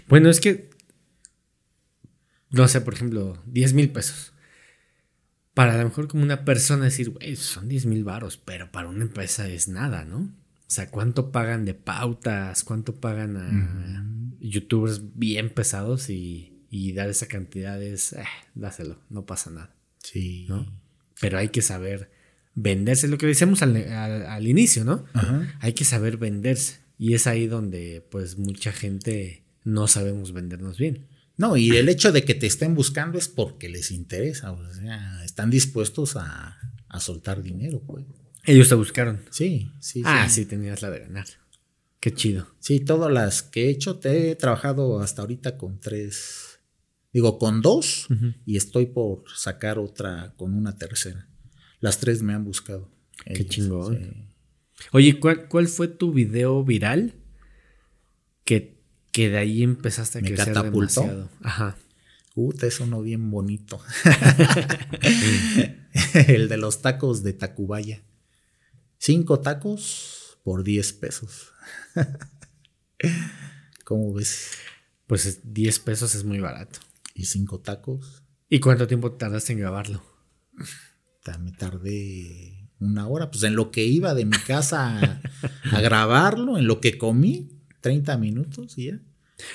Bueno, 0.08 0.30
es 0.30 0.40
que, 0.40 0.70
no 2.50 2.68
sé, 2.68 2.80
por 2.80 2.94
ejemplo, 2.94 3.42
10 3.46 3.72
mil 3.72 3.90
pesos. 3.90 4.32
Para 5.54 5.74
a 5.74 5.78
lo 5.78 5.84
mejor 5.84 6.08
como 6.08 6.22
una 6.22 6.44
persona 6.44 6.84
decir, 6.84 7.10
güey, 7.10 7.36
son 7.36 7.68
10 7.68 7.86
mil 7.86 8.04
varos, 8.04 8.36
pero 8.36 8.70
para 8.70 8.88
una 8.88 9.02
empresa 9.02 9.48
es 9.48 9.68
nada, 9.68 10.04
¿no? 10.04 10.18
O 10.18 10.74
sea, 10.74 10.90
¿cuánto 10.90 11.32
pagan 11.32 11.64
de 11.64 11.74
pautas? 11.74 12.62
¿Cuánto 12.62 13.00
pagan 13.00 13.36
a 13.36 14.06
youtubers 14.40 15.02
bien 15.14 15.50
pesados 15.50 16.08
y 16.08 16.51
y 16.74 16.94
dar 16.94 17.10
esa 17.10 17.26
cantidad 17.26 17.80
es, 17.82 18.14
eh, 18.14 18.24
dáselo, 18.54 18.98
no 19.10 19.26
pasa 19.26 19.50
nada. 19.50 19.76
Sí. 20.02 20.46
¿no? 20.48 20.66
Pero 21.20 21.36
hay 21.36 21.50
que 21.50 21.60
saber 21.60 22.10
venderse, 22.54 23.08
lo 23.08 23.18
que 23.18 23.26
decíamos 23.26 23.60
al, 23.60 24.46
inicio, 24.46 24.82
¿no? 24.82 25.04
Hay 25.60 25.74
que 25.74 25.84
saber 25.84 26.16
venderse. 26.16 26.78
Y 26.96 27.12
es 27.12 27.26
ahí 27.26 27.46
donde 27.46 28.02
pues 28.10 28.38
mucha 28.38 28.72
gente 28.72 29.44
no 29.64 29.86
sabemos 29.86 30.32
vendernos 30.32 30.78
bien. 30.78 31.08
No, 31.36 31.58
y 31.58 31.76
el 31.76 31.90
hecho 31.90 32.10
de 32.10 32.24
que 32.24 32.34
te 32.34 32.46
estén 32.46 32.74
buscando 32.74 33.18
es 33.18 33.28
porque 33.28 33.68
les 33.68 33.90
interesa, 33.90 34.52
o 34.52 34.72
sea, 34.72 35.22
están 35.26 35.50
dispuestos 35.50 36.16
a, 36.16 36.58
a 36.88 37.00
soltar 37.00 37.42
dinero, 37.42 37.82
pues. 37.86 38.06
Ellos 38.44 38.70
te 38.70 38.76
buscaron. 38.76 39.20
Sí, 39.30 39.70
sí. 39.78 40.02
Ah, 40.06 40.26
sí. 40.30 40.46
tenías 40.46 40.80
la 40.80 40.88
de 40.88 41.00
ganar. 41.00 41.26
Qué 42.00 42.14
chido. 42.14 42.46
Sí, 42.60 42.80
todas 42.80 43.12
las 43.12 43.42
que 43.42 43.66
he 43.66 43.68
hecho, 43.68 43.98
te 43.98 44.30
he 44.30 44.36
trabajado 44.36 45.00
hasta 45.00 45.20
ahorita 45.20 45.58
con 45.58 45.78
tres 45.78 46.41
Digo, 47.12 47.38
con 47.38 47.60
dos 47.60 48.08
y 48.46 48.56
estoy 48.56 48.86
por 48.86 49.24
sacar 49.36 49.78
otra 49.78 50.32
con 50.36 50.54
una 50.54 50.76
tercera. 50.76 51.28
Las 51.80 51.98
tres 51.98 52.22
me 52.22 52.32
han 52.32 52.44
buscado. 52.44 52.90
Qué 53.26 53.46
chingón. 53.46 54.32
Oye, 54.92 55.20
¿cuál, 55.20 55.48
cuál 55.48 55.68
fue 55.68 55.88
tu 55.88 56.12
video 56.12 56.64
viral 56.64 57.14
que, 58.44 58.80
que 59.12 59.28
de 59.30 59.38
ahí 59.38 59.62
empezaste 59.62 60.18
a 60.18 60.22
Me 60.22 60.28
crecer 60.28 60.54
catapultó. 60.54 61.00
demasiado? 61.02 61.30
Ajá. 61.42 61.76
Puta, 62.34 62.66
es 62.66 62.80
uno 62.80 63.02
bien 63.02 63.30
bonito. 63.30 63.78
el 66.26 66.48
de 66.48 66.56
los 66.56 66.80
tacos 66.80 67.22
de 67.22 67.34
Tacubaya. 67.34 68.02
Cinco 68.98 69.40
tacos 69.40 70.38
por 70.44 70.64
10 70.64 70.92
pesos. 70.94 71.48
¿Cómo 73.84 74.14
ves? 74.14 74.52
Pues 75.06 75.26
es- 75.26 75.52
10 75.52 75.78
pesos 75.80 76.14
es 76.14 76.24
muy 76.24 76.38
barato. 76.40 76.78
Y 77.14 77.24
cinco 77.26 77.60
tacos. 77.60 78.22
¿Y 78.48 78.60
cuánto 78.60 78.86
tiempo 78.86 79.12
tardaste 79.12 79.52
en 79.52 79.58
grabarlo? 79.60 80.02
Me 81.40 81.52
tardé 81.52 82.68
una 82.80 83.06
hora. 83.06 83.30
Pues 83.30 83.42
en 83.44 83.54
lo 83.54 83.70
que 83.70 83.84
iba 83.84 84.14
de 84.14 84.24
mi 84.24 84.36
casa 84.38 84.98
a, 85.00 85.22
a 85.70 85.80
grabarlo, 85.80 86.58
en 86.58 86.66
lo 86.66 86.80
que 86.80 86.98
comí, 86.98 87.48
30 87.80 88.18
minutos 88.18 88.76
y 88.78 88.86
ya. 88.86 89.00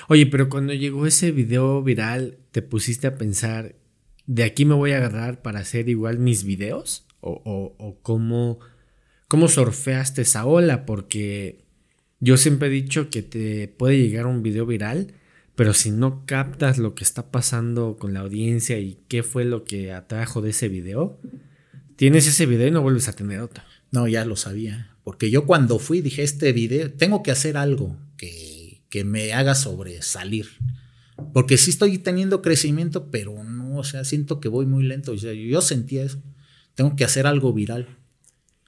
Oye, 0.08 0.26
pero 0.26 0.48
cuando 0.48 0.72
llegó 0.74 1.06
ese 1.06 1.30
video 1.30 1.82
viral, 1.82 2.38
¿te 2.52 2.62
pusiste 2.62 3.06
a 3.06 3.14
pensar, 3.16 3.76
de 4.26 4.44
aquí 4.44 4.64
me 4.64 4.74
voy 4.74 4.92
a 4.92 4.96
agarrar 4.98 5.42
para 5.42 5.60
hacer 5.60 5.88
igual 5.88 6.18
mis 6.18 6.44
videos? 6.44 7.06
¿O, 7.20 7.32
o- 7.44 7.74
o 7.84 8.00
cómo, 8.02 8.58
cómo 9.28 9.48
surfeaste 9.48 10.22
esa 10.22 10.46
ola? 10.46 10.86
Porque 10.86 11.64
yo 12.20 12.36
siempre 12.36 12.68
he 12.68 12.72
dicho 12.72 13.10
que 13.10 13.22
te 13.22 13.68
puede 13.68 13.98
llegar 13.98 14.26
un 14.26 14.42
video 14.42 14.66
viral, 14.66 15.14
pero 15.58 15.74
si 15.74 15.90
no 15.90 16.24
captas 16.24 16.78
lo 16.78 16.94
que 16.94 17.02
está 17.02 17.32
pasando 17.32 17.96
con 17.96 18.14
la 18.14 18.20
audiencia 18.20 18.78
y 18.78 19.00
qué 19.08 19.24
fue 19.24 19.44
lo 19.44 19.64
que 19.64 19.92
atrajo 19.92 20.40
de 20.40 20.50
ese 20.50 20.68
video, 20.68 21.18
tienes 21.96 22.28
ese 22.28 22.46
video 22.46 22.68
y 22.68 22.70
no 22.70 22.80
vuelves 22.80 23.08
a 23.08 23.12
tener 23.12 23.40
otro. 23.40 23.64
No, 23.90 24.06
ya 24.06 24.24
lo 24.24 24.36
sabía. 24.36 24.96
Porque 25.02 25.32
yo 25.32 25.46
cuando 25.46 25.80
fui 25.80 26.00
dije, 26.00 26.22
este 26.22 26.52
video, 26.52 26.92
tengo 26.92 27.24
que 27.24 27.32
hacer 27.32 27.56
algo 27.56 27.96
que, 28.16 28.84
que 28.88 29.02
me 29.02 29.32
haga 29.32 29.56
sobresalir. 29.56 30.46
Porque 31.34 31.56
sí 31.56 31.72
estoy 31.72 31.98
teniendo 31.98 32.40
crecimiento, 32.40 33.10
pero 33.10 33.42
no, 33.42 33.78
o 33.78 33.82
sea, 33.82 34.04
siento 34.04 34.38
que 34.38 34.48
voy 34.48 34.66
muy 34.66 34.84
lento. 34.84 35.10
O 35.10 35.18
sea, 35.18 35.32
yo 35.32 35.60
sentía 35.60 36.04
eso. 36.04 36.22
Tengo 36.76 36.94
que 36.94 37.02
hacer 37.02 37.26
algo 37.26 37.52
viral. 37.52 37.98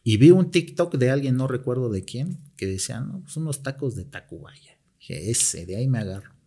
Y 0.03 0.17
vi 0.17 0.33
un 0.33 0.51
TikTok 0.51 0.97
de 0.97 1.11
alguien, 1.11 1.37
no 1.37 1.47
recuerdo 1.47 1.89
de 1.89 2.05
quién, 2.05 2.41
que 2.57 2.67
decía, 2.67 2.99
no, 2.99 3.21
pues 3.21 3.37
unos 3.37 3.63
tacos 3.63 3.95
de 3.95 4.07
Tacubaya. 4.07 4.77
Dije, 4.99 5.31
ese, 5.31 5.67
de 5.67 5.77
ahí 5.77 5.87
me 5.87 6.01
agarro. 6.01 6.40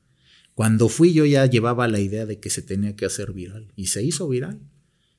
Cuando 0.55 0.87
fui 0.89 1.13
yo 1.13 1.25
ya 1.25 1.45
llevaba 1.45 1.87
la 1.87 1.99
idea 1.99 2.25
de 2.25 2.39
que 2.39 2.49
se 2.49 2.61
tenía 2.61 2.95
que 2.95 3.05
hacer 3.05 3.33
viral. 3.33 3.71
Y 3.75 3.87
se 3.87 4.03
hizo 4.03 4.27
viral. 4.27 4.59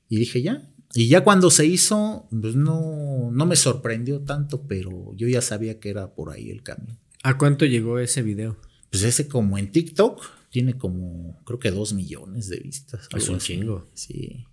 Y 0.07 0.17
dije, 0.17 0.41
ya. 0.41 0.71
Y 0.93 1.07
ya 1.09 1.23
cuando 1.23 1.49
se 1.49 1.65
hizo, 1.65 2.27
pues 2.29 2.55
no, 2.55 3.29
no 3.31 3.45
me 3.45 3.55
sorprendió 3.55 4.21
tanto, 4.21 4.65
pero 4.67 5.13
yo 5.15 5.27
ya 5.27 5.41
sabía 5.41 5.79
que 5.79 5.89
era 5.89 6.15
por 6.15 6.31
ahí 6.31 6.51
el 6.51 6.63
camino. 6.63 6.97
¿A 7.23 7.37
cuánto 7.37 7.65
llegó 7.65 7.99
ese 7.99 8.21
video? 8.21 8.57
Pues 8.91 9.03
ese 9.03 9.27
como 9.27 9.57
en 9.57 9.71
TikTok 9.71 10.21
tiene 10.49 10.77
como, 10.77 11.37
creo 11.43 11.59
que 11.59 11.71
dos 11.71 11.91
millones 11.91 12.47
de 12.47 12.57
vistas. 12.57 13.09
Es 13.13 13.27
un 13.27 13.39
chingo. 13.39 13.89
Sí. 13.93 14.45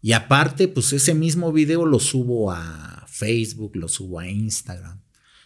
Y 0.00 0.12
aparte, 0.12 0.66
pues 0.66 0.92
ese 0.92 1.14
mismo 1.14 1.52
video 1.52 1.86
lo 1.86 2.00
subo 2.00 2.50
a 2.50 3.04
Facebook, 3.06 3.76
lo 3.76 3.86
subo 3.86 4.18
a 4.18 4.28
Instagram. 4.28 5.00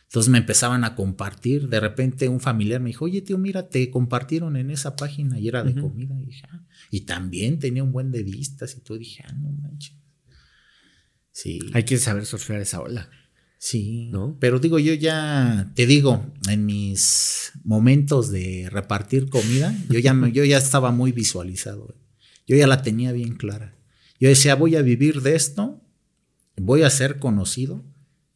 Entonces 0.09 0.31
me 0.31 0.39
empezaban 0.39 0.85
a 0.85 0.95
compartir. 0.95 1.69
De 1.69 1.81
repente 1.81 2.29
un 2.29 2.41
familiar 2.41 2.81
me 2.81 2.89
dijo, 2.89 3.05
oye 3.05 3.21
tío, 3.23 3.37
mira, 3.39 3.69
te 3.69 3.91
compartieron 3.91 4.57
en 4.57 4.71
esa 4.71 4.97
página 4.97 5.39
y 5.39 5.49
era 5.49 5.63
de 5.63 5.75
comida. 5.75 6.19
Y, 6.21 6.25
dije, 6.27 6.43
"Ah". 6.51 6.65
Y 6.91 7.03
también 7.03 7.59
tenía 7.59 7.85
un 7.85 7.93
buen 7.93 8.11
de 8.11 8.23
vistas 8.23 8.75
y 8.77 8.81
todo. 8.81 8.97
Dije, 8.99 9.23
ah, 9.27 9.33
no 9.33 9.51
manches. 9.53 9.95
Sí. 11.31 11.61
Hay 11.75 11.85
que 11.85 11.99
saber 11.99 12.27
surfear 12.27 12.61
esa 12.61 12.81
ola. 12.81 13.09
Sí, 13.61 14.09
¿No? 14.13 14.37
Pero 14.39 14.61
digo, 14.61 14.79
yo 14.79 14.95
ya 14.95 15.73
te 15.75 15.85
digo, 15.87 16.33
en 16.49 16.65
mis 16.65 17.53
momentos 17.65 18.31
de 18.31 18.69
repartir 18.71 19.29
comida, 19.29 19.77
yo 19.91 19.99
ya, 19.99 20.15
me- 20.15 20.31
yo 20.33 20.45
ya 20.45 20.59
estaba 20.59 20.93
muy 20.93 21.11
visualizado. 21.11 21.97
Yo 22.47 22.57
ya 22.57 22.67
la 22.69 22.83
tenía 22.83 23.11
bien 23.13 23.35
clara. 23.37 23.77
Yo 24.21 24.29
decía, 24.29 24.55
voy 24.55 24.77
a 24.77 24.83
vivir 24.83 25.23
de 25.23 25.35
esto, 25.35 25.83
voy 26.57 26.83
a 26.83 26.91
ser 26.91 27.19
conocido, 27.19 27.85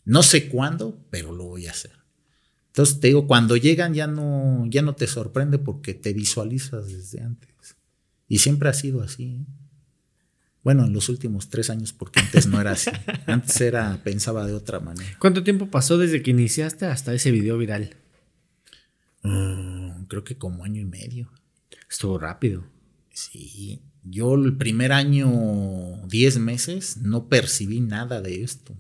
no 0.05 0.23
sé 0.23 0.49
cuándo, 0.49 0.99
pero 1.11 1.33
lo 1.33 1.45
voy 1.45 1.67
a 1.67 1.71
hacer. 1.71 1.93
Entonces 2.69 3.01
te 3.01 3.09
digo, 3.09 3.27
cuando 3.27 3.57
llegan 3.57 3.95
ya 3.95 4.07
no, 4.07 4.65
ya 4.69 4.83
no 4.83 4.95
te 4.95 5.07
sorprende 5.07 5.59
porque 5.59 5.95
te 5.95 6.13
visualizas 6.13 6.89
desde 6.89 7.21
antes. 7.21 7.77
Y 8.29 8.39
siempre 8.39 8.71
ha 8.71 8.73
sido 8.73 9.03
así. 9.03 9.25
¿eh? 9.25 9.47
Bueno, 10.63 10.87
en 10.87 10.93
los 10.93 11.09
últimos 11.09 11.51
tres 11.51 11.71
años, 11.71 11.93
porque 11.93 12.21
antes 12.21 12.47
no 12.47 12.61
era 12.61 12.73
así. 12.73 12.91
Antes 13.27 13.61
era, 13.61 14.01
pensaba 14.05 14.47
de 14.47 14.55
otra 14.55 14.81
manera. 14.81 15.17
¿Cuánto 15.19 15.43
tiempo 15.43 15.67
pasó 15.71 15.99
desde 15.99 16.23
que 16.23 16.31
iniciaste 16.31 16.87
hasta 16.87 17.13
ese 17.13 17.31
video 17.31 17.59
viral? 17.59 17.97
Mm, 19.23 20.05
creo 20.05 20.25
que 20.25 20.39
como 20.39 20.65
año 20.65 20.81
y 20.81 20.85
medio. 20.85 21.31
Estuvo 21.91 22.19
rápido. 22.19 22.65
Sí. 23.11 23.83
Yo 24.05 24.35
el 24.35 24.57
primer 24.57 24.93
año, 24.93 26.07
10 26.09 26.39
meses, 26.39 26.97
no 26.99 27.29
percibí 27.29 27.81
nada 27.81 28.21
de 28.21 28.43
esto. 28.43 28.77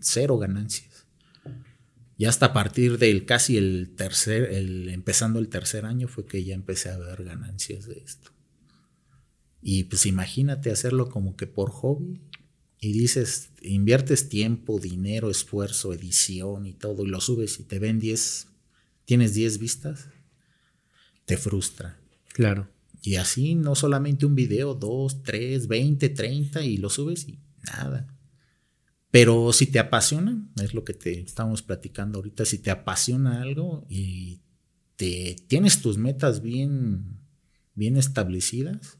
Cero 0.00 0.38
ganancias. 0.38 1.06
Y 2.16 2.26
hasta 2.26 2.46
a 2.46 2.52
partir 2.52 2.98
del 2.98 3.24
casi 3.24 3.56
el 3.56 3.94
tercer, 3.96 4.44
el, 4.52 4.90
empezando 4.90 5.38
el 5.38 5.48
tercer 5.48 5.86
año 5.86 6.06
fue 6.06 6.26
que 6.26 6.44
ya 6.44 6.54
empecé 6.54 6.90
a 6.90 6.98
ver 6.98 7.24
ganancias 7.24 7.86
de 7.86 7.98
esto. 7.98 8.30
Y 9.62 9.84
pues 9.84 10.06
imagínate 10.06 10.70
hacerlo 10.70 11.08
como 11.08 11.34
que 11.36 11.46
por 11.46 11.70
hobby. 11.70 12.20
Y 12.78 12.92
dices, 12.92 13.50
inviertes 13.60 14.28
tiempo, 14.28 14.78
dinero, 14.78 15.30
esfuerzo, 15.30 15.92
edición 15.92 16.66
y 16.66 16.72
todo, 16.72 17.04
y 17.04 17.08
lo 17.08 17.20
subes 17.20 17.60
y 17.60 17.64
te 17.64 17.78
ven 17.78 17.98
10, 17.98 18.48
tienes 19.04 19.34
10 19.34 19.58
vistas, 19.58 20.08
te 21.26 21.36
frustra. 21.36 22.00
Claro. 22.32 22.70
Y 23.02 23.16
así, 23.16 23.54
no 23.54 23.74
solamente 23.74 24.26
un 24.26 24.34
video, 24.34 24.74
dos, 24.74 25.22
tres, 25.22 25.68
veinte, 25.68 26.08
treinta, 26.08 26.62
y 26.62 26.76
lo 26.76 26.90
subes 26.90 27.26
y 27.28 27.40
nada. 27.62 28.06
Pero 29.10 29.52
si 29.52 29.66
te 29.66 29.78
apasiona, 29.78 30.46
es 30.62 30.74
lo 30.74 30.84
que 30.84 30.94
te 30.94 31.20
estamos 31.20 31.62
platicando 31.62 32.18
ahorita, 32.18 32.44
si 32.44 32.58
te 32.58 32.70
apasiona 32.70 33.42
algo 33.42 33.86
y 33.88 34.42
te 34.96 35.36
tienes 35.48 35.82
tus 35.82 35.98
metas 35.98 36.42
bien, 36.42 37.18
bien 37.74 37.96
establecidas, 37.96 38.98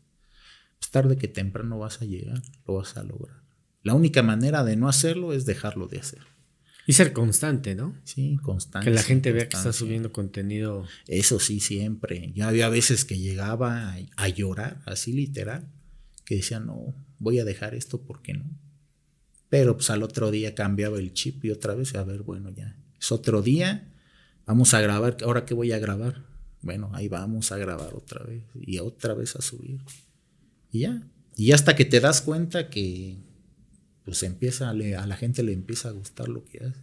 pues 0.78 0.90
tarde 0.90 1.16
que 1.16 1.28
temprano 1.28 1.78
vas 1.78 2.01
a 2.03 2.07
llegar, 2.07 2.42
lo 2.66 2.74
vas 2.74 2.96
a 2.96 3.05
lograr. 3.05 3.42
La 3.82 3.94
única 3.94 4.22
manera 4.22 4.64
de 4.64 4.76
no 4.76 4.88
hacerlo 4.88 5.32
es 5.32 5.46
dejarlo 5.46 5.86
de 5.86 5.98
hacer. 5.98 6.22
Y 6.91 6.93
ser 6.93 7.12
constante, 7.12 7.76
¿no? 7.76 7.95
Sí, 8.03 8.36
constancia. 8.43 8.91
Que 8.91 8.93
la 8.93 9.05
gente 9.05 9.30
vea 9.30 9.45
que 9.45 9.51
constancia. 9.51 9.78
subiendo 9.78 10.11
contenido. 10.11 10.84
Eso 11.07 11.38
sí, 11.38 11.61
siempre. 11.61 12.32
Yo 12.34 12.49
había 12.49 12.68
veces 12.68 13.05
que 13.05 13.16
llegaba 13.16 13.93
a, 13.93 13.99
a 14.16 14.28
llorar, 14.28 14.82
así 14.86 15.12
literal, 15.12 15.68
que 16.24 16.34
decía, 16.34 16.59
no, 16.59 16.93
voy 17.20 17.38
a 17.38 17.45
dejar 17.45 17.76
esto 17.76 18.03
porque 18.03 18.34
no. 18.34 18.45
Pero 19.49 19.76
pues 19.76 19.88
al 19.91 20.03
otro 20.03 20.32
día 20.32 20.57
cambiaba 20.57 20.99
el 20.99 21.12
chip 21.12 21.45
y 21.45 21.53
otra 21.53 21.76
vez, 21.76 21.95
a 21.95 22.03
ver, 22.03 22.24
bueno, 22.24 22.51
ya. 22.51 22.76
Es 23.01 23.12
otro 23.12 23.41
día, 23.41 23.93
vamos 24.45 24.74
a 24.74 24.80
grabar. 24.80 25.16
¿Ahora 25.22 25.45
qué 25.45 25.55
voy 25.55 25.70
a 25.70 25.78
grabar? 25.78 26.24
Bueno, 26.61 26.91
ahí 26.93 27.07
vamos 27.07 27.53
a 27.53 27.57
grabar 27.57 27.95
otra 27.95 28.24
vez 28.24 28.43
y 28.57 28.80
otra 28.80 29.14
vez 29.14 29.36
a 29.36 29.43
subir. 29.43 29.80
Y 30.72 30.80
ya. 30.80 31.07
Y 31.36 31.53
hasta 31.53 31.76
que 31.76 31.84
te 31.84 32.01
das 32.01 32.20
cuenta 32.20 32.68
que 32.68 33.29
pues 34.11 34.24
empieza, 34.24 34.68
a 34.70 34.74
le- 34.74 34.96
a 34.96 35.06
la 35.06 35.16
gente 35.16 35.42
le 35.44 35.52
empieza 35.52 35.88
a 35.88 35.92
gustar 35.92 36.28
lo 36.28 36.44
que 36.44 36.58
haces. 36.58 36.82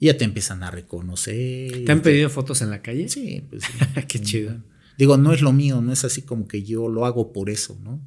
Y 0.00 0.06
ya 0.06 0.16
te 0.16 0.24
empiezan 0.24 0.62
a 0.62 0.70
reconocer. 0.70 1.84
¿Te 1.84 1.92
han 1.92 2.02
pedido 2.02 2.28
fotos 2.30 2.62
en 2.62 2.70
la 2.70 2.82
calle? 2.82 3.08
Sí, 3.08 3.44
pues 3.48 3.64
sí. 3.64 3.72
Qué 4.08 4.20
chido. 4.20 4.62
Digo, 4.96 5.16
no 5.16 5.32
es 5.32 5.40
lo 5.42 5.52
mío, 5.52 5.80
no 5.80 5.92
es 5.92 6.04
así 6.04 6.22
como 6.22 6.46
que 6.48 6.62
yo 6.62 6.88
lo 6.88 7.04
hago 7.06 7.32
por 7.32 7.50
eso, 7.50 7.78
¿no? 7.82 8.00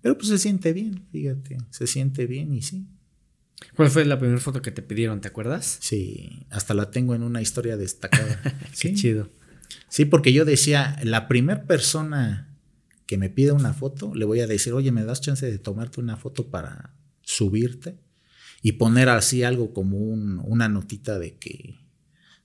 Pero 0.00 0.16
pues 0.18 0.28
se 0.28 0.38
siente 0.38 0.72
bien, 0.72 1.04
fíjate, 1.12 1.58
se 1.70 1.86
siente 1.86 2.26
bien 2.26 2.52
y 2.54 2.62
sí. 2.62 2.86
¿Cuál 3.76 3.88
fue 3.88 4.04
la 4.04 4.18
primera 4.18 4.40
foto 4.40 4.60
que 4.62 4.72
te 4.72 4.82
pidieron? 4.82 5.20
¿Te 5.20 5.28
acuerdas? 5.28 5.78
Sí, 5.80 6.44
hasta 6.50 6.74
la 6.74 6.90
tengo 6.90 7.14
en 7.14 7.22
una 7.22 7.40
historia 7.40 7.76
destacada. 7.76 8.40
Qué 8.70 8.88
sí. 8.88 8.94
chido. 8.94 9.30
Sí, 9.88 10.04
porque 10.04 10.32
yo 10.32 10.44
decía, 10.44 10.98
la 11.04 11.28
primera 11.28 11.64
persona 11.66 12.51
que 13.06 13.18
me 13.18 13.28
pide 13.30 13.52
una 13.52 13.72
foto, 13.74 14.14
le 14.14 14.24
voy 14.24 14.40
a 14.40 14.46
decir, 14.46 14.72
oye, 14.72 14.92
¿me 14.92 15.04
das 15.04 15.20
chance 15.20 15.44
de 15.50 15.58
tomarte 15.58 16.00
una 16.00 16.16
foto 16.16 16.48
para 16.48 16.94
subirte? 17.22 17.98
Y 18.62 18.72
poner 18.72 19.08
así 19.08 19.42
algo 19.42 19.72
como 19.72 19.98
un- 19.98 20.40
una 20.44 20.68
notita 20.68 21.18
de 21.18 21.36
que, 21.36 21.80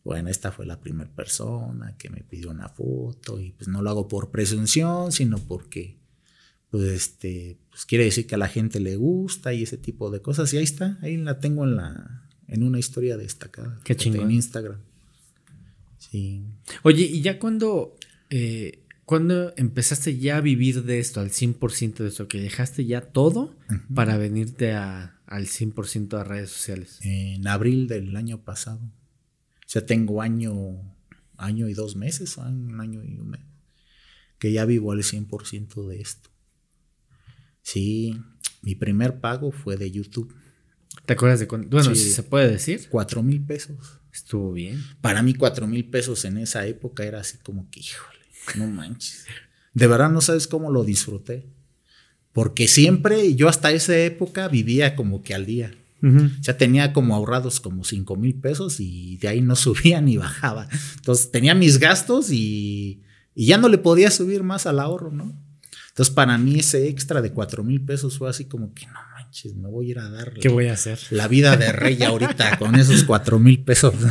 bueno, 0.03 0.30
esta 0.30 0.51
fue 0.51 0.66
la 0.66 0.80
primera 0.80 1.10
persona 1.16 1.95
que 1.97 2.10
me 2.10 2.22
pidió 2.24 2.49
una 2.49 2.70
foto 2.70 3.39
y 3.39 3.51
pues 3.51 3.68
no 3.68 3.82
lo 3.82 3.89
hago 3.89 4.08
por 4.08 4.32
presunción, 4.32 5.12
sino 5.12 5.38
porque, 5.38 5.97
pues, 6.72 6.84
este, 6.86 7.58
pues 7.70 7.86
quiere 7.86 8.05
decir 8.05 8.26
que 8.26 8.36
a 8.36 8.39
la 8.39 8.47
gente 8.47 8.80
le 8.80 8.95
gusta 8.95 9.53
y 9.53 9.64
ese 9.64 9.78
tipo 9.78 10.10
de 10.10 10.22
cosas. 10.22 10.51
Y 10.53 10.58
ahí 10.58 10.64
está, 10.64 10.97
ahí 11.01 11.18
la 11.18 11.39
tengo 11.39 11.64
en 11.66 11.76
la, 11.76 12.24
en 12.47 12.64
una 12.64 12.80
historia 12.80 13.16
destacada. 13.18 13.80
Qué 13.84 13.95
chingón. 13.95 14.22
En 14.22 14.32
Instagram. 14.32 14.80
Sí. 15.99 16.43
Oye, 16.84 17.03
y 17.03 17.22
ya 17.22 17.38
cuando 17.39 17.95
eh, 18.30 18.84
¿Cuándo 19.08 19.53
empezaste 19.55 20.18
ya 20.18 20.36
a 20.36 20.41
vivir 20.41 20.84
de 20.84 20.99
esto, 20.99 21.22
al 21.22 21.30
100% 21.30 22.03
de 22.03 22.10
esto? 22.10 22.28
Que 22.28 22.41
dejaste 22.41 22.84
ya 22.84 22.99
todo 22.99 23.55
para 23.95 24.18
venirte 24.18 24.74
a, 24.74 25.22
al 25.26 25.45
100% 25.45 26.20
a 26.20 26.26
redes 26.26 26.49
sociales. 26.49 26.99
En 27.03 27.47
abril 27.47 27.88
del 27.88 28.18
año 28.18 28.43
pasado. 28.43 28.82
O 28.82 29.66
sea, 29.66 29.86
tengo 29.86 30.22
año, 30.22 30.53
año 31.38 31.70
y 31.70 31.74
dos 31.74 31.95
meses, 31.95 32.36
un 32.36 32.82
año 32.82 33.01
y 33.01 33.18
un 33.18 33.30
mes, 33.30 33.41
que 34.39 34.51
ya 34.51 34.66
vivo 34.66 34.91
al 34.91 35.03
100% 35.03 35.88
de 35.88 36.01
esto. 36.01 36.30
Sí, 37.62 38.20
mi 38.62 38.76
primer 38.76 39.22
pago 39.22 39.53
fue 39.53 39.78
de 39.78 39.89
YouTube. 39.89 40.36
¿Te 41.05 41.14
acuerdas 41.14 41.39
de 41.39 41.47
cuánto? 41.47 41.70
Bueno, 41.70 41.95
si 41.95 42.10
se 42.10 42.24
puede 42.24 42.51
decir. 42.51 42.89
Cuatro 42.89 43.24
mil 43.24 43.41
pesos. 43.41 44.01
Estuvo 44.12 44.51
bien. 44.51 44.84
Para 44.99 45.24
mí, 45.24 45.34
cuatro 45.34 45.66
mil 45.66 45.89
pesos 45.89 46.26
en 46.26 46.39
esa 46.39 46.66
época 46.66 47.05
era 47.05 47.22
así 47.22 47.38
como 47.38 47.70
que, 47.70 47.80
híjole. 47.80 48.16
No 48.56 48.68
manches. 48.68 49.26
De 49.74 49.88
verdad 49.88 50.10
no 50.10 50.22
sabes 50.22 50.48
cómo 50.48 50.72
lo 50.72 50.84
disfruté. 50.84 51.45
Porque 52.34 52.68
siempre, 52.68 53.36
yo 53.36 53.50
hasta 53.50 53.72
esa 53.72 53.98
época 53.98 54.48
vivía 54.48 54.95
como 54.95 55.24
que 55.24 55.34
al 55.34 55.45
día. 55.45 55.72
O 56.04 56.43
sea, 56.43 56.56
tenía 56.56 56.93
como 56.93 57.16
ahorrados 57.16 57.60
como 57.60 57.84
5 57.84 58.16
mil 58.16 58.36
pesos 58.36 58.80
y 58.80 59.18
de 59.18 59.30
ahí 59.30 59.41
no 59.41 59.56
subía 59.58 60.00
ni 60.02 60.18
bajaba. 60.18 60.70
Entonces 60.95 61.32
tenía 61.32 61.56
mis 61.56 61.80
gastos 61.80 62.32
y, 62.32 63.02
y, 63.34 63.48
ya 63.48 63.58
no 63.58 63.68
le 63.68 63.80
podía 63.80 64.12
subir 64.12 64.43
más 64.43 64.68
al 64.68 64.80
ahorro, 64.80 65.12
¿no? 65.12 65.36
Entonces 65.89 66.14
para 66.14 66.38
mí 66.38 66.60
ese 66.60 66.88
extra 66.88 67.24
de 67.24 67.32
4 67.32 67.64
mil 67.64 67.84
pesos 67.84 68.20
fue 68.20 68.30
así 68.30 68.45
como 68.45 68.74
que 68.76 68.86
no 68.86 69.00
manches, 69.28 69.56
me 69.56 69.70
voy 69.70 69.88
a 69.88 69.92
ir 69.92 70.00
a 70.00 70.10
dar. 70.10 70.34
¿Qué 70.34 70.50
voy 70.50 70.68
a 70.68 70.74
hacer? 70.74 71.00
La 71.12 71.28
vida 71.28 71.58
de 71.58 71.72
rey 71.72 72.02
ahorita 72.02 72.58
con 72.58 72.76
esos 72.76 73.04
4 73.04 73.40
mil 73.40 73.64
pesos. 73.64 73.94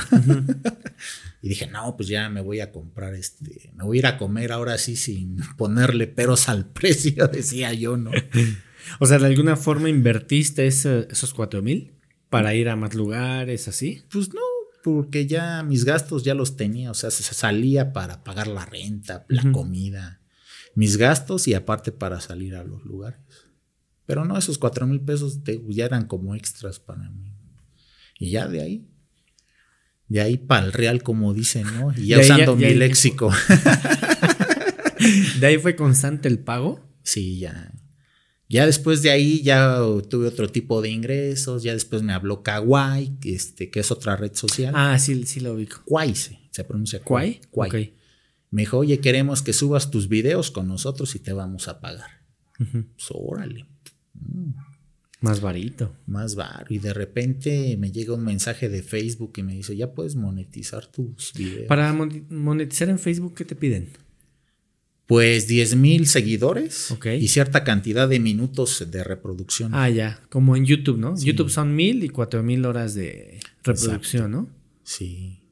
Y 1.42 1.50
dije, 1.50 1.68
no, 1.68 1.96
pues 1.96 2.08
ya 2.08 2.28
me 2.28 2.40
voy 2.40 2.58
a 2.58 2.72
comprar 2.72 3.14
este, 3.14 3.70
me 3.76 3.84
voy 3.84 3.98
a 3.98 4.00
ir 4.00 4.06
a 4.06 4.18
comer 4.18 4.50
ahora 4.50 4.78
sí 4.78 4.96
sin 4.96 5.36
ponerle 5.56 6.08
peros 6.08 6.48
al 6.48 6.66
precio, 6.72 7.28
decía 7.28 7.72
yo, 7.72 7.96
¿no? 7.96 8.10
o 8.98 9.06
sea, 9.06 9.18
de 9.20 9.26
alguna 9.26 9.54
forma 9.54 9.88
invertiste 9.88 10.66
esos 10.66 11.34
cuatro 11.34 11.62
mil 11.62 11.92
para 12.30 12.54
ir 12.54 12.68
a 12.68 12.74
más 12.74 12.94
lugares, 12.94 13.68
así. 13.68 14.02
Pues 14.10 14.34
no, 14.34 14.40
porque 14.82 15.28
ya 15.28 15.62
mis 15.62 15.84
gastos 15.84 16.24
ya 16.24 16.34
los 16.34 16.56
tenía, 16.56 16.90
o 16.90 16.94
sea, 16.94 17.12
se 17.12 17.22
salía 17.22 17.92
para 17.92 18.24
pagar 18.24 18.48
la 18.48 18.64
renta, 18.64 19.24
la 19.28 19.52
comida, 19.52 20.22
mis 20.74 20.96
gastos 20.96 21.46
y 21.46 21.54
aparte 21.54 21.92
para 21.92 22.20
salir 22.20 22.56
a 22.56 22.64
los 22.64 22.82
lugares. 22.84 23.20
Pero 24.06 24.24
no, 24.24 24.38
esos 24.38 24.58
cuatro 24.58 24.86
mil 24.86 25.00
pesos 25.00 25.40
ya 25.68 25.84
eran 25.84 26.06
como 26.06 26.34
extras 26.34 26.80
para 26.80 27.10
mí. 27.10 27.32
Y 28.18 28.30
ya 28.30 28.48
de 28.48 28.62
ahí 28.62 28.88
de 30.08 30.20
ahí 30.20 30.36
para 30.36 30.66
el 30.66 30.72
real, 30.72 31.02
como 31.02 31.34
dicen, 31.34 31.66
¿no? 31.78 31.92
Y 31.96 32.08
ya 32.08 32.20
usando 32.20 32.56
mi 32.56 32.72
léxico. 32.74 33.32
¿De 35.40 35.46
ahí 35.46 35.58
fue 35.58 35.74
constante 35.74 36.28
el 36.28 36.38
pago? 36.38 36.80
Sí, 37.02 37.38
ya. 37.38 37.72
Ya 38.48 38.66
después 38.66 39.02
de 39.02 39.10
ahí 39.10 39.42
ya 39.42 39.80
tuve 40.08 40.28
otro 40.28 40.48
tipo 40.48 40.80
de 40.80 40.90
ingresos, 40.90 41.64
ya 41.64 41.72
después 41.72 42.02
me 42.02 42.12
habló 42.12 42.44
Kawaii, 42.44 43.18
este, 43.24 43.70
que 43.70 43.80
es 43.80 43.90
otra 43.90 44.16
red 44.16 44.34
social. 44.34 44.72
Ah, 44.76 44.96
sí, 45.00 45.26
sí 45.26 45.40
lo 45.40 45.54
ubico. 45.54 45.82
Kawaii 45.88 46.14
se, 46.14 46.64
pronuncia 46.64 47.00
Kawaii. 47.00 47.40
Kawaii. 47.52 47.94
Me 48.50 48.62
dijo, 48.62 48.78
oye, 48.78 49.00
queremos 49.00 49.42
que 49.42 49.52
subas 49.52 49.90
tus 49.90 50.08
videos 50.08 50.52
con 50.52 50.68
nosotros 50.68 51.16
y 51.16 51.18
te 51.18 51.32
vamos 51.32 51.66
a 51.66 51.80
pagar. 51.80 52.22
Uh 52.60 52.84
órale. 53.10 53.66
Mm. 54.28 54.54
Más 55.20 55.40
varito. 55.40 55.94
Más 56.06 56.34
bar. 56.34 56.66
Y 56.68 56.78
de 56.78 56.92
repente 56.92 57.76
me 57.78 57.90
llega 57.90 58.14
un 58.14 58.24
mensaje 58.24 58.68
de 58.68 58.82
Facebook 58.82 59.32
y 59.36 59.42
me 59.42 59.54
dice, 59.54 59.76
ya 59.76 59.92
puedes 59.92 60.14
monetizar 60.14 60.86
tus 60.86 61.32
videos. 61.34 61.66
Para 61.66 61.92
monetizar 61.92 62.88
en 62.90 62.98
Facebook, 62.98 63.34
¿qué 63.34 63.44
te 63.44 63.56
piden? 63.56 63.88
Pues 65.06 65.46
10 65.46 65.76
mil 65.76 66.06
seguidores 66.06 66.94
y 67.18 67.28
cierta 67.28 67.64
cantidad 67.64 68.08
de 68.08 68.18
minutos 68.18 68.84
de 68.90 69.04
reproducción. 69.04 69.72
Ah, 69.74 69.88
ya, 69.88 70.20
como 70.28 70.56
en 70.56 70.66
YouTube, 70.66 70.98
¿no? 70.98 71.16
YouTube 71.16 71.48
son 71.48 71.74
mil 71.74 72.02
y 72.02 72.08
cuatro 72.08 72.42
mil 72.42 72.64
horas 72.66 72.94
de 72.94 73.38
reproducción, 73.62 74.32
¿no? 74.32 74.48
Sí. 74.82 75.45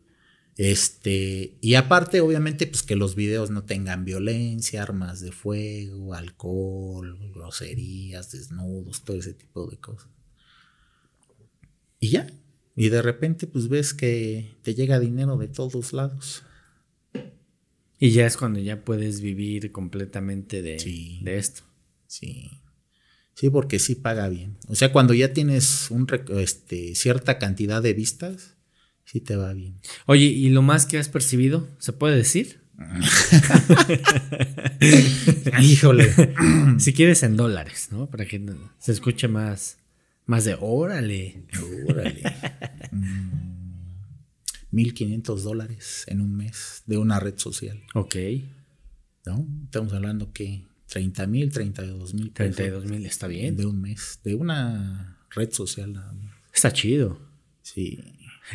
Este, 0.56 1.58
y 1.60 1.74
aparte, 1.74 2.20
obviamente, 2.20 2.66
pues 2.66 2.82
que 2.82 2.94
los 2.94 3.16
videos 3.16 3.50
no 3.50 3.64
tengan 3.64 4.04
violencia, 4.04 4.82
armas 4.82 5.20
de 5.20 5.32
fuego, 5.32 6.14
alcohol, 6.14 7.18
groserías, 7.34 8.30
desnudos, 8.30 9.02
todo 9.02 9.16
ese 9.16 9.34
tipo 9.34 9.68
de 9.68 9.78
cosas. 9.78 10.08
Y 11.98 12.10
ya. 12.10 12.26
Y 12.76 12.88
de 12.88 13.02
repente, 13.02 13.46
pues 13.46 13.68
ves 13.68 13.94
que 13.94 14.56
te 14.62 14.74
llega 14.74 15.00
dinero 15.00 15.36
de 15.36 15.48
todos 15.48 15.92
lados. 15.92 16.44
Y 17.98 18.10
ya 18.10 18.26
es 18.26 18.36
cuando 18.36 18.60
ya 18.60 18.84
puedes 18.84 19.20
vivir 19.20 19.72
completamente 19.72 20.62
de, 20.62 20.76
de 21.22 21.38
esto. 21.38 21.62
Sí. 22.06 22.50
Sí, 23.34 23.50
porque 23.50 23.78
sí 23.78 23.96
paga 23.96 24.28
bien. 24.28 24.56
O 24.68 24.74
sea, 24.74 24.92
cuando 24.92 25.14
ya 25.14 25.32
tienes 25.32 25.90
un, 25.90 26.06
este, 26.38 26.94
cierta 26.94 27.38
cantidad 27.38 27.82
de 27.82 27.92
vistas, 27.92 28.53
sí 29.04 29.20
te 29.20 29.36
va 29.36 29.52
bien. 29.52 29.80
Oye, 30.06 30.26
¿y 30.26 30.48
lo 30.50 30.62
más 30.62 30.86
que 30.86 30.98
has 30.98 31.08
percibido? 31.08 31.68
¿Se 31.78 31.92
puede 31.92 32.16
decir? 32.16 32.64
Híjole. 35.60 36.12
si 36.78 36.92
quieres 36.92 37.22
en 37.22 37.36
dólares, 37.36 37.88
¿no? 37.90 38.10
Para 38.10 38.26
que 38.26 38.44
se 38.78 38.92
escuche 38.92 39.28
más, 39.28 39.78
más 40.26 40.44
de 40.44 40.56
órale. 40.60 41.46
Órale. 41.88 42.22
1500 44.70 45.40
mm, 45.40 45.44
dólares 45.44 46.04
en 46.08 46.20
un 46.20 46.36
mes 46.36 46.82
de 46.86 46.98
una 46.98 47.20
red 47.20 47.38
social. 47.38 47.82
Ok. 47.94 48.16
¿No? 49.26 49.46
Estamos 49.64 49.92
hablando 49.92 50.32
que 50.32 50.64
30 50.88 51.26
mil, 51.26 51.52
32 51.52 52.14
mil. 52.14 52.32
32 52.32 52.84
mil, 52.86 53.06
está 53.06 53.26
bien. 53.26 53.56
De 53.56 53.66
un 53.66 53.80
mes, 53.80 54.20
de 54.24 54.34
una 54.34 55.18
red 55.30 55.52
social 55.52 55.94
Está 56.52 56.72
chido. 56.72 57.18
Sí. 57.62 57.98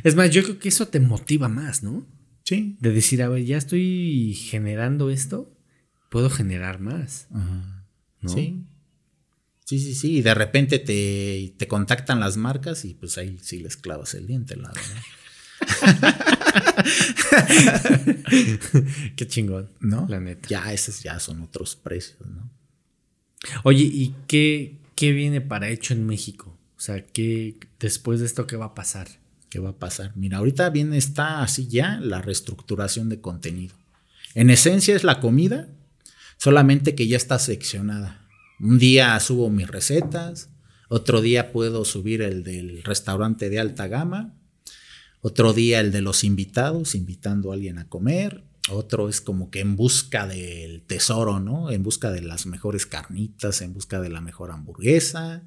Es 0.03 0.15
más, 0.15 0.31
yo 0.31 0.43
creo 0.43 0.59
que 0.59 0.69
eso 0.69 0.87
te 0.87 0.99
motiva 0.99 1.49
más, 1.49 1.83
¿no? 1.83 2.07
Sí. 2.45 2.77
De 2.79 2.91
decir, 2.91 3.21
a 3.21 3.29
ver, 3.29 3.45
ya 3.45 3.57
estoy 3.57 4.33
generando 4.33 5.09
esto, 5.09 5.55
puedo 6.09 6.29
generar 6.29 6.79
más. 6.79 7.27
Ajá. 7.31 7.85
¿no? 8.21 8.29
Sí. 8.29 8.63
Sí, 9.65 9.79
sí, 9.79 9.93
sí. 9.93 10.17
Y 10.17 10.21
de 10.23 10.33
repente 10.33 10.79
te, 10.79 11.53
te, 11.57 11.67
contactan 11.67 12.19
las 12.19 12.37
marcas 12.37 12.85
y 12.85 12.95
pues 12.95 13.19
ahí 13.19 13.37
sí 13.39 13.59
les 13.59 13.77
clavas 13.77 14.15
el 14.15 14.25
diente, 14.25 14.55
la 14.55 14.71
verdad. 14.71 15.03
Qué 19.15 19.27
chingón, 19.27 19.69
¿no? 19.79 20.07
La 20.09 20.19
neta. 20.19 20.47
Ya, 20.47 20.73
esos 20.73 21.03
ya 21.03 21.19
son 21.19 21.43
otros 21.43 21.75
precios, 21.75 22.27
¿no? 22.27 22.49
Oye, 23.63 23.83
¿y 23.83 24.15
qué, 24.27 24.77
qué 24.95 25.11
viene 25.11 25.39
para 25.39 25.69
hecho 25.69 25.93
en 25.93 26.05
México? 26.05 26.57
O 26.75 26.79
sea, 26.79 27.05
¿qué, 27.05 27.57
después 27.79 28.19
de 28.19 28.25
esto, 28.25 28.47
¿qué 28.47 28.55
va 28.55 28.65
a 28.65 28.75
pasar? 28.75 29.07
¿Qué 29.49 29.59
va 29.59 29.69
a 29.69 29.79
pasar? 29.79 30.11
Mira, 30.15 30.37
ahorita 30.37 30.69
bien 30.69 30.93
está 30.93 31.41
así 31.41 31.67
ya 31.67 31.99
la 32.01 32.21
reestructuración 32.21 33.09
de 33.09 33.19
contenido. 33.19 33.75
En 34.35 34.49
esencia 34.49 34.95
es 34.95 35.03
la 35.03 35.19
comida, 35.19 35.67
solamente 36.37 36.95
que 36.95 37.07
ya 37.07 37.17
está 37.17 37.39
seccionada. 37.39 38.27
Un 38.59 38.77
día 38.77 39.19
subo 39.19 39.49
mis 39.49 39.67
recetas, 39.67 40.49
otro 40.87 41.21
día 41.21 41.51
puedo 41.51 41.83
subir 41.85 42.21
el 42.21 42.43
del 42.43 42.83
restaurante 42.83 43.49
de 43.49 43.59
alta 43.59 43.87
gama, 43.87 44.35
otro 45.21 45.53
día 45.53 45.79
el 45.79 45.91
de 45.91 46.01
los 46.01 46.23
invitados, 46.23 46.95
invitando 46.95 47.51
a 47.51 47.55
alguien 47.55 47.79
a 47.79 47.89
comer, 47.89 48.43
otro 48.69 49.09
es 49.09 49.19
como 49.19 49.49
que 49.49 49.61
en 49.61 49.75
busca 49.75 50.27
del 50.27 50.81
tesoro, 50.83 51.39
¿no? 51.39 51.71
En 51.71 51.83
busca 51.83 52.11
de 52.11 52.21
las 52.21 52.45
mejores 52.45 52.85
carnitas, 52.85 53.61
en 53.61 53.73
busca 53.73 53.99
de 53.99 54.09
la 54.09 54.21
mejor 54.21 54.51
hamburguesa, 54.51 55.43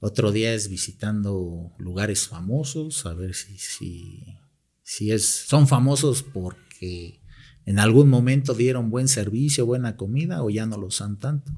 otro 0.00 0.32
día 0.32 0.54
es 0.54 0.68
visitando 0.68 1.72
lugares 1.78 2.26
famosos, 2.26 3.04
a 3.04 3.12
ver 3.12 3.34
si, 3.34 3.58
si, 3.58 4.38
si 4.82 5.12
es, 5.12 5.26
son 5.26 5.68
famosos 5.68 6.22
porque 6.22 7.20
en 7.66 7.78
algún 7.78 8.08
momento 8.08 8.54
dieron 8.54 8.90
buen 8.90 9.08
servicio, 9.08 9.66
buena 9.66 9.96
comida 9.96 10.42
o 10.42 10.48
ya 10.48 10.64
no 10.64 10.78
lo 10.78 10.90
son 10.90 11.18
tanto. 11.18 11.52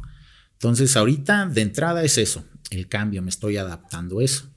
Entonces 0.54 0.96
ahorita 0.96 1.46
de 1.46 1.60
entrada 1.60 2.02
es 2.02 2.18
eso, 2.18 2.44
el 2.70 2.88
cambio, 2.88 3.22
me 3.22 3.30
estoy 3.30 3.58
adaptando 3.58 4.18
a 4.18 4.24
eso. 4.24 4.50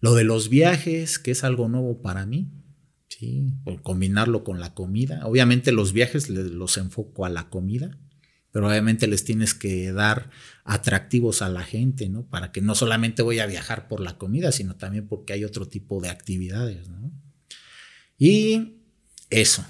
Lo 0.00 0.14
de 0.14 0.24
los 0.24 0.48
viajes, 0.48 1.18
que 1.18 1.32
es 1.32 1.44
algo 1.44 1.68
nuevo 1.68 2.00
para 2.00 2.24
mí, 2.24 2.50
¿sí? 3.08 3.46
Por 3.64 3.82
combinarlo 3.82 4.42
con 4.42 4.58
la 4.58 4.74
comida. 4.74 5.26
Obviamente 5.26 5.70
los 5.70 5.92
viajes 5.92 6.30
los 6.30 6.76
enfoco 6.78 7.26
a 7.26 7.30
la 7.30 7.50
comida 7.50 7.98
pero 8.54 8.68
obviamente 8.68 9.08
les 9.08 9.24
tienes 9.24 9.52
que 9.52 9.90
dar 9.90 10.30
atractivos 10.62 11.42
a 11.42 11.48
la 11.48 11.64
gente, 11.64 12.08
¿no? 12.08 12.24
Para 12.24 12.52
que 12.52 12.60
no 12.60 12.76
solamente 12.76 13.20
voy 13.22 13.40
a 13.40 13.46
viajar 13.46 13.88
por 13.88 13.98
la 13.98 14.16
comida, 14.16 14.52
sino 14.52 14.76
también 14.76 15.08
porque 15.08 15.32
hay 15.32 15.42
otro 15.42 15.66
tipo 15.66 16.00
de 16.00 16.08
actividades, 16.08 16.88
¿no? 16.88 17.10
Y 18.16 18.76
eso, 19.28 19.66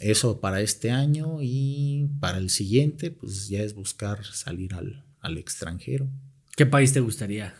eso 0.00 0.38
para 0.38 0.60
este 0.60 0.90
año 0.90 1.38
y 1.40 2.10
para 2.20 2.36
el 2.36 2.50
siguiente, 2.50 3.10
pues 3.10 3.48
ya 3.48 3.62
es 3.62 3.72
buscar 3.72 4.22
salir 4.26 4.74
al, 4.74 5.06
al 5.20 5.38
extranjero. 5.38 6.06
¿Qué 6.58 6.66
país 6.66 6.92
te 6.92 7.00
gustaría? 7.00 7.54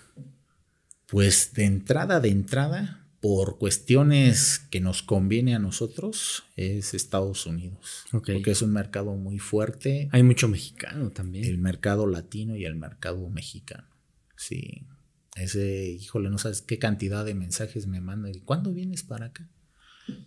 Pues 1.07 1.55
de 1.55 1.65
entrada, 1.65 2.21
de 2.21 2.29
entrada, 2.29 3.06
por 3.27 3.59
cuestiones 3.59 4.61
que 4.71 4.81
nos 4.81 5.03
conviene 5.03 5.57
a 5.57 5.59
nosotros 5.59 6.45
es 6.55 6.95
Estados 6.95 7.45
Unidos. 7.45 8.05
Porque 8.13 8.53
es 8.53 8.63
un 8.63 8.73
mercado 8.73 9.17
muy 9.17 9.41
fuerte, 9.41 10.09
Hay 10.13 10.23
mucho 10.23 10.47
mexicano 10.47 11.11
también. 11.11 11.45
el 11.45 11.59
mercado 11.59 12.07
latino 12.07 12.55
y 12.55 12.65
el 12.67 12.77
mercado 12.77 13.29
mexicano. 13.29 13.89
Sí. 14.37 14.87
Ese, 15.35 15.91
híjole, 15.91 16.31
no 16.31 16.39
sabes 16.39 16.63
qué 16.63 16.79
cantidad 16.79 17.25
de 17.25 17.35
mensajes 17.35 17.89
me 17.89 18.01
mandan. 18.01 18.33
¿Y 18.33 18.43
cuándo 18.43 18.73
vienes 18.73 19.03
para 19.03 19.27
acá? 19.27 19.51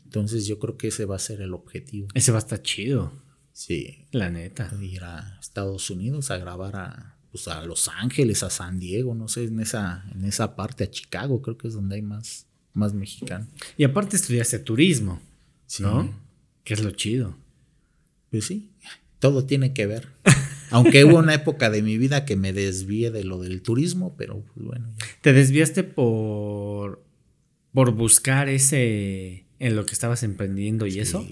Entonces 0.03 0.45
yo 0.45 0.59
creo 0.59 0.75
que 0.75 0.89
ese 0.89 1.05
va 1.05 1.15
a 1.15 1.19
ser 1.19 1.39
el 1.39 1.53
objetivo. 1.53 2.09
Ese 2.15 2.33
va 2.33 2.39
a 2.39 2.41
estar 2.41 2.61
chido, 2.61 3.13
Sí. 3.53 4.07
la 4.11 4.29
neta. 4.29 4.73
Ir 4.81 5.05
a 5.05 5.37
Estados 5.39 5.89
Unidos 5.89 6.31
a 6.31 6.37
grabar 6.37 6.75
a, 6.75 7.17
pues, 7.31 7.47
a 7.47 7.63
Los 7.63 7.87
Ángeles, 7.87 8.43
a 8.43 8.49
San 8.49 8.77
Diego, 8.77 9.15
no 9.15 9.29
sé, 9.29 9.45
en 9.45 9.61
esa, 9.61 10.03
en 10.13 10.25
esa 10.25 10.57
parte, 10.57 10.83
a 10.83 10.91
Chicago, 10.91 11.41
creo 11.41 11.57
que 11.57 11.69
es 11.69 11.73
donde 11.73 11.95
hay 11.95 12.01
más, 12.01 12.47
más 12.79 12.93
mexicanos. 12.93 13.47
Y 13.77 13.83
aparte 13.83 14.15
estudiaste 14.15 14.59
turismo, 14.59 15.21
Sí. 15.67 15.83
¿no? 15.83 16.11
Que 16.63 16.73
es 16.73 16.83
lo 16.83 16.91
chido. 16.91 17.37
Pues 18.31 18.45
sí, 18.45 18.71
todo 19.19 19.45
tiene 19.45 19.73
que 19.73 19.85
ver. 19.85 20.07
Aunque 20.71 21.03
hubo 21.03 21.17
una 21.17 21.33
época 21.33 21.69
de 21.69 21.81
mi 21.81 21.97
vida 21.97 22.25
que 22.25 22.35
me 22.35 22.53
desvié 22.53 23.11
de 23.11 23.23
lo 23.23 23.39
del 23.39 23.61
turismo, 23.61 24.15
pero 24.17 24.41
pues 24.53 24.65
bueno, 24.65 24.87
ya. 24.97 25.05
¿Te 25.21 25.33
desviaste 25.33 25.83
por, 25.83 27.03
por 27.73 27.91
buscar 27.93 28.49
ese 28.49 29.45
en 29.59 29.75
lo 29.75 29.85
que 29.85 29.93
estabas 29.93 30.23
emprendiendo 30.23 30.85
y 30.87 30.99
eso? 30.99 31.27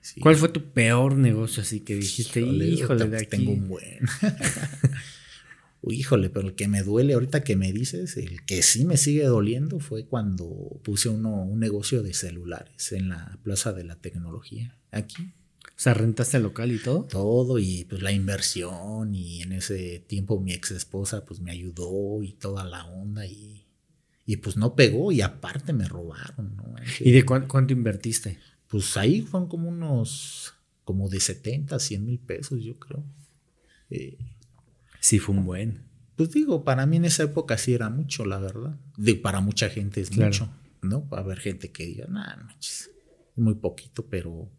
Sí. 0.00 0.20
¿Cuál 0.20 0.36
fue 0.36 0.48
tu 0.48 0.62
peor 0.72 1.16
negocio 1.16 1.62
así 1.62 1.80
que 1.80 1.94
dijiste, 1.94 2.40
híjole, 2.40 2.82
ahorita, 2.82 2.94
de 3.04 3.08
pues, 3.10 3.22
aquí? 3.22 3.36
Tengo 3.36 3.52
un 3.52 3.68
buen. 3.68 3.98
Híjole, 5.82 6.28
pero 6.28 6.48
el 6.48 6.54
que 6.54 6.68
me 6.68 6.82
duele 6.82 7.14
ahorita 7.14 7.42
que 7.42 7.56
me 7.56 7.72
dices, 7.72 8.16
el 8.18 8.44
que 8.44 8.62
sí 8.62 8.84
me 8.84 8.96
sigue 8.98 9.24
doliendo 9.24 9.80
fue 9.80 10.04
cuando 10.06 10.46
puse 10.84 11.08
uno, 11.08 11.42
un 11.42 11.58
negocio 11.58 12.02
de 12.02 12.12
celulares 12.12 12.92
en 12.92 13.08
la 13.08 13.38
Plaza 13.42 13.72
de 13.72 13.84
la 13.84 13.96
Tecnología, 13.96 14.76
aquí. 14.90 15.32
O 15.64 15.82
sea, 15.82 15.94
rentaste 15.94 16.36
el 16.36 16.42
local 16.42 16.70
y 16.72 16.78
todo. 16.78 17.04
Todo 17.04 17.58
y 17.58 17.84
pues 17.84 18.02
la 18.02 18.12
inversión 18.12 19.14
y 19.14 19.40
en 19.40 19.52
ese 19.52 20.00
tiempo 20.06 20.38
mi 20.38 20.52
ex 20.52 20.72
esposa 20.72 21.24
pues 21.24 21.40
me 21.40 21.50
ayudó 21.50 22.22
y 22.22 22.32
toda 22.34 22.64
la 22.64 22.84
onda 22.84 23.24
y, 23.24 23.64
y 24.26 24.36
pues 24.36 24.58
no 24.58 24.74
pegó 24.76 25.10
y 25.12 25.22
aparte 25.22 25.72
me 25.72 25.88
robaron, 25.88 26.54
¿no? 26.56 26.74
¿Y 27.00 27.10
de 27.12 27.24
cuán- 27.24 27.48
cuánto 27.48 27.72
invertiste? 27.72 28.38
Pues 28.68 28.98
ahí 28.98 29.22
fueron 29.22 29.48
como 29.48 29.70
unos, 29.70 30.52
como 30.84 31.08
de 31.08 31.20
70, 31.20 31.78
100 31.78 32.04
mil 32.04 32.18
pesos 32.18 32.62
yo 32.62 32.78
creo. 32.78 33.02
Eh, 33.88 34.18
Sí, 35.00 35.18
fue 35.18 35.34
un 35.34 35.44
buen. 35.44 35.84
Pues 36.16 36.30
digo, 36.32 36.64
para 36.64 36.86
mí 36.86 36.96
en 36.98 37.06
esa 37.06 37.22
época 37.24 37.56
sí 37.58 37.72
era 37.74 37.88
mucho, 37.88 38.24
la 38.26 38.38
verdad. 38.38 38.78
De, 38.96 39.14
para 39.14 39.40
mucha 39.40 39.68
gente 39.70 40.00
es 40.00 40.10
Claro. 40.10 40.26
mucho, 40.26 40.52
¿no? 40.82 41.08
Va 41.08 41.18
a 41.18 41.20
haber 41.22 41.38
gente 41.40 41.72
que 41.72 41.86
diga, 41.86 42.06
nah, 42.08 42.36
no 42.36 42.44
manches, 42.44 42.90
es 43.36 43.42
muy 43.42 43.54
poquito, 43.54 44.06
pero 44.06 44.50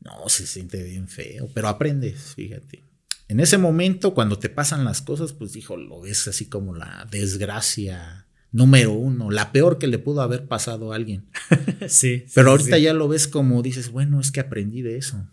no, 0.00 0.28
se 0.28 0.46
siente 0.46 0.82
bien 0.82 1.08
feo, 1.08 1.48
pero 1.52 1.68
aprendes, 1.68 2.34
fíjate. 2.34 2.84
En 3.28 3.38
ese 3.40 3.58
momento, 3.58 4.14
cuando 4.14 4.38
te 4.38 4.48
pasan 4.48 4.84
las 4.84 5.02
cosas, 5.02 5.32
pues 5.32 5.52
dijo, 5.52 5.76
lo 5.76 6.00
ves 6.00 6.26
así 6.26 6.46
como 6.46 6.74
la 6.74 7.06
desgracia 7.10 8.26
número 8.52 8.92
uno, 8.92 9.30
la 9.30 9.52
peor 9.52 9.78
que 9.78 9.86
le 9.86 9.98
pudo 9.98 10.22
haber 10.22 10.48
pasado 10.48 10.92
a 10.92 10.96
alguien. 10.96 11.28
sí. 11.88 12.24
Pero 12.34 12.50
ahorita 12.50 12.78
ya 12.78 12.92
lo 12.92 13.06
ves 13.08 13.28
como 13.28 13.62
dices, 13.62 13.90
bueno, 13.90 14.20
es 14.20 14.32
que 14.32 14.40
aprendí 14.40 14.82
de 14.82 14.96
eso. 14.96 15.28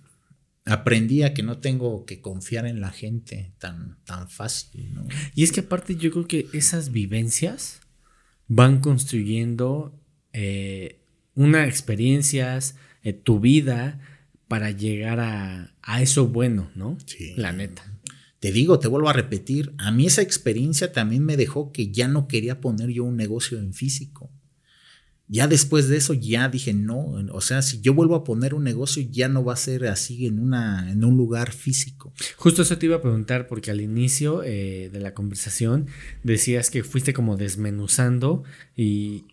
Aprendí 0.67 1.23
a 1.23 1.33
que 1.33 1.43
no 1.43 1.59
tengo 1.59 2.05
que 2.05 2.21
confiar 2.21 2.65
en 2.65 2.81
la 2.81 2.91
gente 2.91 3.53
tan, 3.57 3.97
tan 4.03 4.29
fácil, 4.29 4.93
¿no? 4.93 5.07
Y 5.33 5.43
es 5.43 5.51
que 5.51 5.61
aparte 5.61 5.95
yo 5.95 6.11
creo 6.11 6.27
que 6.27 6.47
esas 6.53 6.91
vivencias 6.91 7.79
van 8.47 8.79
construyendo 8.79 9.99
eh, 10.33 11.01
unas 11.35 11.67
experiencias, 11.67 12.75
eh, 13.03 13.13
tu 13.13 13.39
vida, 13.39 13.99
para 14.47 14.71
llegar 14.71 15.19
a, 15.19 15.75
a 15.81 16.01
eso 16.01 16.27
bueno, 16.27 16.69
¿no? 16.75 16.97
Sí. 17.05 17.33
La 17.37 17.51
neta. 17.51 17.83
Te 18.39 18.51
digo, 18.51 18.79
te 18.79 18.87
vuelvo 18.87 19.09
a 19.09 19.13
repetir, 19.13 19.73
a 19.77 19.91
mí 19.91 20.05
esa 20.05 20.21
experiencia 20.21 20.91
también 20.91 21.25
me 21.25 21.37
dejó 21.37 21.71
que 21.71 21.91
ya 21.91 22.07
no 22.07 22.27
quería 22.27 22.61
poner 22.61 22.89
yo 22.89 23.03
un 23.03 23.17
negocio 23.17 23.57
en 23.57 23.73
físico. 23.73 24.31
Ya 25.29 25.47
después 25.47 25.89
de 25.89 25.97
eso 25.97 26.13
ya 26.13 26.47
dije, 26.47 26.73
no, 26.73 26.99
o 27.33 27.41
sea, 27.41 27.61
si 27.61 27.81
yo 27.81 27.93
vuelvo 27.93 28.15
a 28.15 28.23
poner 28.23 28.53
un 28.53 28.63
negocio 28.63 29.03
ya 29.11 29.27
no 29.27 29.43
va 29.43 29.53
a 29.53 29.57
ser 29.57 29.85
así 29.87 30.25
en, 30.25 30.39
una, 30.39 30.89
en 30.89 31.03
un 31.03 31.17
lugar 31.17 31.51
físico. 31.51 32.13
Justo 32.37 32.61
eso 32.61 32.77
te 32.77 32.85
iba 32.85 32.95
a 32.95 33.01
preguntar 33.01 33.47
porque 33.47 33.69
al 33.71 33.81
inicio 33.81 34.41
eh, 34.43 34.89
de 34.91 34.99
la 35.01 35.13
conversación 35.13 35.87
decías 36.23 36.69
que 36.69 36.83
fuiste 36.85 37.11
como 37.11 37.35
desmenuzando 37.35 38.45
y, 38.75 39.25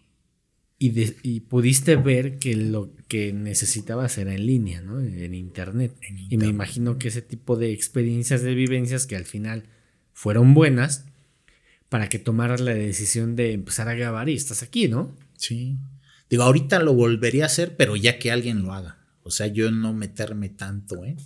y, 0.81 0.89
de- 0.91 1.17
y 1.23 1.41
pudiste 1.41 1.95
ver 1.95 2.39
que 2.41 2.57
lo 2.57 2.91
que 3.07 3.33
necesitabas 3.33 4.19
era 4.19 4.35
en 4.35 4.47
línea, 4.49 4.81
¿no? 4.81 5.01
En 5.01 5.33
internet. 5.33 5.93
En 6.01 6.19
Y 6.19 6.21
me 6.23 6.25
internet. 6.25 6.51
imagino 6.51 6.99
que 6.99 7.07
ese 7.09 7.23
tipo 7.23 7.55
de 7.57 7.73
experiencias, 7.73 8.43
de 8.43 8.55
vivencias 8.57 9.07
que 9.07 9.15
al 9.15 9.27
final 9.27 9.69
fueron 10.13 10.55
buenas 10.55 11.05
para 11.89 12.09
que 12.09 12.19
tomaras 12.19 12.61
la 12.61 12.75
decisión 12.75 13.37
de 13.37 13.53
empezar 13.53 13.87
a 13.89 13.95
grabar 13.95 14.29
y 14.29 14.35
estás 14.35 14.65
aquí, 14.65 14.89
¿no? 14.89 15.17
Sí. 15.37 15.79
Digo, 16.31 16.43
ahorita 16.45 16.81
lo 16.81 16.95
volvería 16.95 17.45
a 17.45 17.47
hacer, 17.47 17.77
pero 17.77 17.97
ya 17.97 18.19
que 18.19 18.31
alguien 18.33 18.63
lo 18.63 18.73
haga. 18.73 18.99
O 19.23 19.31
sea, 19.31 19.47
yo 19.47 19.71
no 19.71 19.93
meterme 19.95 20.49
tanto, 20.49 21.05
¿eh? 21.05 21.17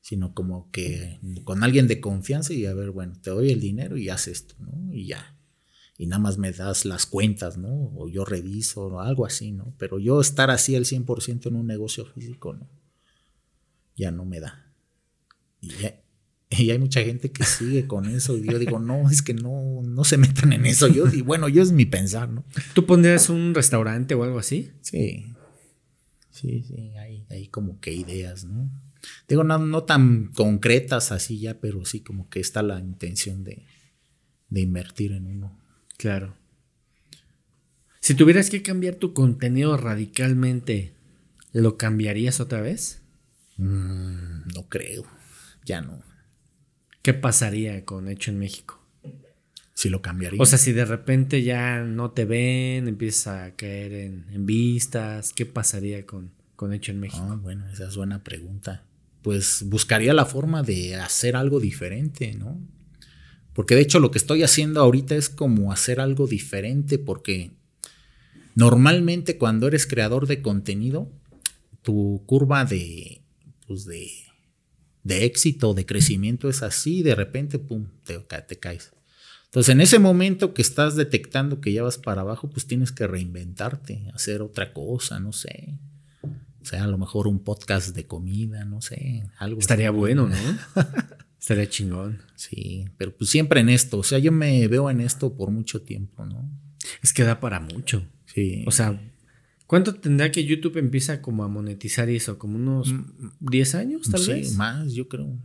Sino 0.00 0.34
como 0.34 0.70
que 0.70 1.20
con 1.44 1.62
alguien 1.62 1.86
de 1.86 2.00
confianza 2.00 2.52
y 2.54 2.66
a 2.66 2.74
ver, 2.74 2.90
bueno, 2.90 3.14
te 3.20 3.30
doy 3.30 3.50
el 3.50 3.60
dinero 3.60 3.96
y 3.96 4.08
haz 4.08 4.28
esto, 4.28 4.54
¿no? 4.58 4.92
Y 4.92 5.06
ya. 5.06 5.36
Y 5.98 6.06
nada 6.06 6.20
más 6.20 6.38
me 6.38 6.52
das 6.52 6.86
las 6.86 7.04
cuentas, 7.06 7.58
¿no? 7.58 7.92
O 7.94 8.08
yo 8.08 8.24
reviso 8.24 8.86
o 8.86 9.00
algo 9.00 9.26
así, 9.26 9.52
¿no? 9.52 9.74
Pero 9.78 9.98
yo 9.98 10.20
estar 10.20 10.50
así 10.50 10.74
al 10.74 10.86
100% 10.86 11.50
en 11.50 11.56
un 11.56 11.66
negocio 11.66 12.06
físico, 12.06 12.54
¿no? 12.54 12.66
Ya 13.96 14.10
no 14.10 14.24
me 14.24 14.40
da. 14.40 14.72
Y, 15.60 15.70
ya- 15.76 16.00
y 16.50 16.70
hay 16.70 16.78
mucha 16.78 17.02
gente 17.02 17.30
que 17.30 17.44
sigue 17.44 17.86
con 17.86 18.06
eso 18.06 18.36
y 18.36 18.44
yo 18.44 18.58
digo, 18.58 18.80
no, 18.80 19.08
es 19.08 19.22
que 19.22 19.34
no, 19.34 19.82
no 19.84 20.04
se 20.04 20.18
metan 20.18 20.52
en 20.52 20.66
eso. 20.66 20.88
Yo, 20.88 21.06
y 21.06 21.22
bueno, 21.22 21.48
yo 21.48 21.62
es 21.62 21.70
mi 21.70 21.86
pensar, 21.86 22.28
¿no? 22.28 22.44
¿Tú 22.74 22.86
pondrías 22.86 23.30
un 23.30 23.54
restaurante 23.54 24.14
o 24.14 24.24
algo 24.24 24.38
así? 24.38 24.72
Sí. 24.82 25.32
Sí, 26.30 26.62
sí, 26.62 26.96
hay, 26.98 27.24
hay 27.30 27.46
como 27.48 27.80
que 27.80 27.92
ideas, 27.92 28.44
¿no? 28.44 28.70
Digo, 29.28 29.44
no, 29.44 29.58
no 29.58 29.84
tan 29.84 30.32
concretas 30.32 31.12
así 31.12 31.38
ya, 31.38 31.60
pero 31.60 31.84
sí 31.84 32.00
como 32.00 32.28
que 32.28 32.40
está 32.40 32.62
la 32.62 32.80
intención 32.80 33.44
de, 33.44 33.64
de 34.48 34.60
invertir 34.60 35.12
en 35.12 35.26
uno. 35.26 35.58
Claro. 35.96 36.36
Si 38.00 38.14
tuvieras 38.14 38.50
que 38.50 38.62
cambiar 38.62 38.96
tu 38.96 39.14
contenido 39.14 39.76
radicalmente, 39.76 40.94
¿lo 41.52 41.76
cambiarías 41.76 42.40
otra 42.40 42.60
vez? 42.60 43.02
Mm, 43.56 44.48
no 44.54 44.68
creo, 44.68 45.04
ya 45.64 45.80
no. 45.80 46.09
¿Qué 47.02 47.14
pasaría 47.14 47.84
con 47.84 48.08
Hecho 48.08 48.30
en 48.30 48.38
México? 48.38 48.78
Si 49.74 49.88
lo 49.88 50.02
cambiaría. 50.02 50.40
O 50.42 50.46
sea, 50.46 50.58
si 50.58 50.72
de 50.72 50.84
repente 50.84 51.42
ya 51.42 51.82
no 51.82 52.10
te 52.10 52.26
ven, 52.26 52.86
empiezas 52.86 53.26
a 53.28 53.56
caer 53.56 53.92
en, 53.94 54.26
en 54.30 54.44
vistas, 54.44 55.32
¿qué 55.32 55.46
pasaría 55.46 56.04
con, 56.04 56.30
con 56.56 56.74
Hecho 56.74 56.92
en 56.92 57.00
México? 57.00 57.26
Ah, 57.30 57.38
bueno, 57.40 57.66
esa 57.72 57.88
es 57.88 57.96
buena 57.96 58.22
pregunta. 58.22 58.84
Pues 59.22 59.64
buscaría 59.66 60.12
la 60.12 60.26
forma 60.26 60.62
de 60.62 60.96
hacer 60.96 61.36
algo 61.36 61.60
diferente, 61.60 62.34
¿no? 62.34 62.60
Porque 63.54 63.74
de 63.74 63.82
hecho 63.82 63.98
lo 63.98 64.10
que 64.10 64.18
estoy 64.18 64.42
haciendo 64.42 64.80
ahorita 64.80 65.14
es 65.14 65.28
como 65.28 65.72
hacer 65.72 66.00
algo 66.00 66.26
diferente 66.26 66.98
porque 66.98 67.50
normalmente 68.54 69.38
cuando 69.38 69.66
eres 69.66 69.86
creador 69.86 70.26
de 70.26 70.42
contenido, 70.42 71.10
tu 71.82 72.22
curva 72.26 72.64
de, 72.64 73.22
pues 73.66 73.84
de, 73.86 74.10
de 75.04 75.24
éxito, 75.24 75.74
de 75.74 75.86
crecimiento 75.86 76.48
es 76.48 76.62
así 76.62 77.02
de 77.02 77.14
repente, 77.14 77.58
pum, 77.58 77.86
te, 78.04 78.24
ca- 78.26 78.46
te 78.46 78.58
caes. 78.58 78.92
Entonces, 79.46 79.72
en 79.72 79.80
ese 79.80 79.98
momento 79.98 80.54
que 80.54 80.62
estás 80.62 80.94
detectando 80.94 81.60
que 81.60 81.72
ya 81.72 81.82
vas 81.82 81.98
para 81.98 82.20
abajo, 82.20 82.48
pues 82.50 82.66
tienes 82.66 82.92
que 82.92 83.06
reinventarte, 83.06 84.04
hacer 84.14 84.42
otra 84.42 84.72
cosa, 84.72 85.18
no 85.18 85.32
sé. 85.32 85.74
O 86.22 86.64
sea, 86.64 86.84
a 86.84 86.86
lo 86.86 86.98
mejor 86.98 87.26
un 87.26 87.40
podcast 87.42 87.96
de 87.96 88.06
comida, 88.06 88.64
no 88.64 88.80
sé, 88.80 89.24
algo. 89.38 89.58
así. 89.58 89.64
Estaría 89.64 89.90
bueno, 89.90 90.28
¿no? 90.28 90.36
Estaría 91.40 91.68
chingón. 91.68 92.20
Sí, 92.36 92.84
pero 92.98 93.16
pues 93.16 93.30
siempre 93.30 93.60
en 93.60 93.70
esto. 93.70 93.98
O 93.98 94.02
sea, 94.04 94.18
yo 94.18 94.30
me 94.30 94.68
veo 94.68 94.90
en 94.90 95.00
esto 95.00 95.34
por 95.34 95.50
mucho 95.50 95.80
tiempo, 95.82 96.26
¿no? 96.26 96.48
Es 97.02 97.12
que 97.14 97.24
da 97.24 97.40
para 97.40 97.58
mucho. 97.60 98.06
Sí. 98.26 98.62
O 98.66 98.70
sea, 98.70 99.00
¿cuánto 99.70 99.94
tendrá 99.94 100.32
que 100.32 100.44
YouTube 100.44 100.78
empieza 100.78 101.22
como 101.22 101.44
a 101.44 101.48
monetizar 101.48 102.08
eso? 102.10 102.38
¿Como 102.40 102.56
unos 102.56 102.92
10 103.38 103.76
años 103.76 104.10
tal 104.10 104.20
Mm, 104.20 104.24
sí, 104.24 104.32
vez? 104.32 104.56
más, 104.56 104.92
yo 104.94 105.06
creo. 105.08 105.38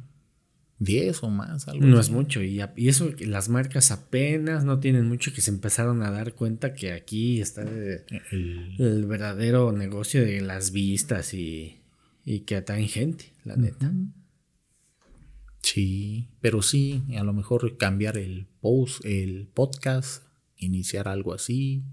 10 0.79 1.21
o 1.23 1.29
más, 1.29 1.67
algo 1.67 1.85
No 1.85 1.99
así. 1.99 2.09
es 2.09 2.15
mucho. 2.15 2.41
Y, 2.41 2.59
a- 2.59 2.73
y 2.75 2.87
eso, 2.89 3.15
que 3.15 3.27
las 3.27 3.47
marcas 3.49 3.91
apenas 3.91 4.65
no 4.65 4.79
tienen 4.79 5.07
mucho 5.07 5.31
que 5.31 5.41
se 5.41 5.51
empezaron 5.51 6.01
a 6.01 6.09
dar 6.09 6.33
cuenta 6.33 6.73
que 6.73 6.91
aquí 6.91 7.39
está 7.39 7.61
el, 7.61 8.01
El- 8.31 8.75
el 8.79 9.05
verdadero 9.05 9.71
negocio 9.71 10.25
de 10.25 10.41
las 10.41 10.71
vistas 10.71 11.33
y, 11.35 11.77
y 12.25 12.39
que 12.41 12.55
atraen 12.57 12.87
gente, 12.89 13.31
la 13.45 13.55
neta. 13.55 13.93
Sí, 15.61 16.27
pero 16.41 16.61
sí, 16.61 17.03
a 17.17 17.23
lo 17.23 17.33
mejor 17.33 17.77
cambiar 17.77 18.17
el 18.17 18.45
post, 18.61 19.03
el 19.05 19.47
podcast, 19.53 20.23
iniciar 20.57 21.07
algo 21.07 21.33
así. 21.33 21.83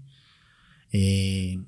eh, 0.91 1.59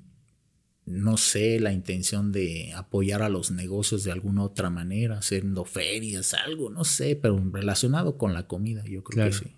no 0.85 1.17
sé, 1.17 1.59
la 1.59 1.71
intención 1.73 2.31
de 2.31 2.71
apoyar 2.75 3.23
a 3.23 3.29
los 3.29 3.49
negocios 3.49 4.03
de 4.03 4.11
alguna 4.11 4.43
otra 4.43 4.69
manera, 4.69 5.17
haciendo 5.17 5.65
ferias, 5.65 6.33
algo, 6.33 6.69
no 6.69 6.83
sé, 6.83 7.15
pero 7.15 7.41
relacionado 7.51 8.17
con 8.17 8.33
la 8.33 8.47
comida, 8.47 8.83
yo 8.85 9.03
creo 9.03 9.25
que 9.25 9.33
sí. 9.33 9.55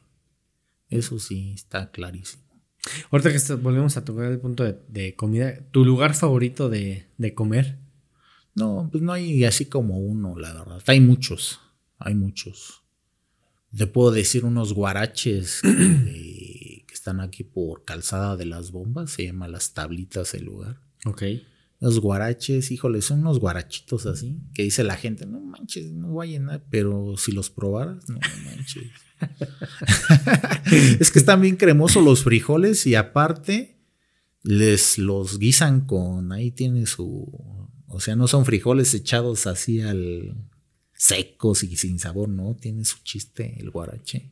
Eso 0.90 1.20
sí, 1.20 1.52
está 1.54 1.92
clarísimo. 1.92 2.44
Ahorita 3.12 3.32
que 3.34 3.54
volvemos 3.56 3.98
a 3.98 4.06
tocar 4.06 4.32
el 4.32 4.40
punto 4.40 4.64
de, 4.64 5.16
comida, 5.16 5.60
¿tu 5.72 5.84
lugar 5.84 6.16
favorito 6.16 6.70
de, 6.70 7.08
de, 7.18 7.34
comer? 7.34 7.78
No, 8.56 8.88
pues 8.90 9.04
no 9.04 9.12
hay 9.12 9.44
así 9.44 9.66
como 9.66 10.00
uno, 10.00 10.38
la 10.38 10.54
verdad. 10.54 10.82
Hay 10.88 11.02
muchos, 11.02 11.60
hay 11.98 12.16
muchos. 12.16 12.84
Te 13.76 13.86
puedo 13.86 14.12
decir 14.12 14.46
unos 14.46 14.72
guaraches 14.72 15.60
que, 15.62 16.86
que 16.88 16.94
están 16.94 17.20
aquí 17.20 17.44
por 17.44 17.84
Calzada 17.84 18.38
de 18.38 18.46
las 18.46 18.72
Bombas, 18.72 19.12
se 19.12 19.26
llama 19.26 19.50
Las 19.50 19.74
Tablitas 19.74 20.34
el 20.34 20.46
lugar 20.46 20.87
Ok. 21.08 21.24
Los 21.80 22.00
guaraches, 22.00 22.72
híjole, 22.72 23.02
son 23.02 23.20
unos 23.20 23.40
guarachitos 23.40 24.08
así, 24.08 24.40
que 24.54 24.64
dice 24.64 24.84
la 24.84 24.96
gente, 24.96 25.28
no 25.28 25.40
manches, 25.40 25.92
no 25.92 26.08
voy 26.08 26.36
a 26.36 26.64
pero 26.72 27.16
si 27.18 27.32
los 27.32 27.52
probaras, 27.52 28.10
no 28.10 28.20
manches. 28.46 28.92
es 31.00 31.12
que 31.12 31.20
están 31.20 31.42
bien 31.42 31.56
cremosos 31.56 32.04
los 32.04 32.24
frijoles 32.24 32.86
y 32.88 32.96
aparte 32.96 33.78
les 34.42 34.98
los 34.98 35.38
guisan 35.38 35.82
con, 35.82 36.32
ahí 36.32 36.52
tiene 36.52 36.88
su, 36.88 37.30
o 37.88 38.00
sea, 38.00 38.16
no 38.16 38.28
son 38.28 38.46
frijoles 38.46 38.94
echados 38.96 39.46
así 39.46 39.82
al 39.82 40.36
secos 40.94 41.64
y 41.64 41.76
sin 41.76 42.00
sabor, 42.00 42.30
no, 42.30 42.56
tiene 42.56 42.86
su 42.86 42.98
chiste 43.04 43.56
el 43.60 43.70
guarache. 43.70 44.32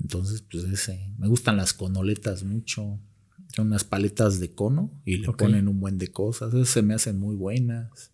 Entonces, 0.00 0.42
pues 0.50 0.64
ese, 0.64 1.12
me 1.18 1.28
gustan 1.28 1.58
las 1.58 1.74
conoletas 1.74 2.44
mucho 2.44 2.98
unas 3.62 3.84
paletas 3.84 4.40
de 4.40 4.54
cono 4.54 4.90
y 5.04 5.18
le 5.18 5.32
ponen 5.32 5.68
un 5.68 5.80
buen 5.80 5.98
de 5.98 6.08
cosas. 6.08 6.52
Esas 6.54 6.68
se 6.68 6.82
me 6.82 6.94
hacen 6.94 7.18
muy 7.18 7.36
buenas. 7.36 8.12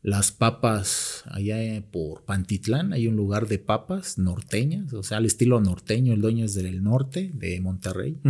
Las 0.00 0.30
papas, 0.30 1.24
allá 1.26 1.58
por 1.90 2.24
Pantitlán 2.24 2.92
hay 2.92 3.08
un 3.08 3.16
lugar 3.16 3.48
de 3.48 3.58
papas 3.58 4.16
norteñas, 4.16 4.92
o 4.92 5.02
sea, 5.02 5.18
al 5.18 5.26
estilo 5.26 5.60
norteño, 5.60 6.12
el 6.12 6.20
dueño 6.20 6.44
es 6.44 6.54
del 6.54 6.82
norte, 6.82 7.32
de 7.34 7.60
Monterrey. 7.60 8.20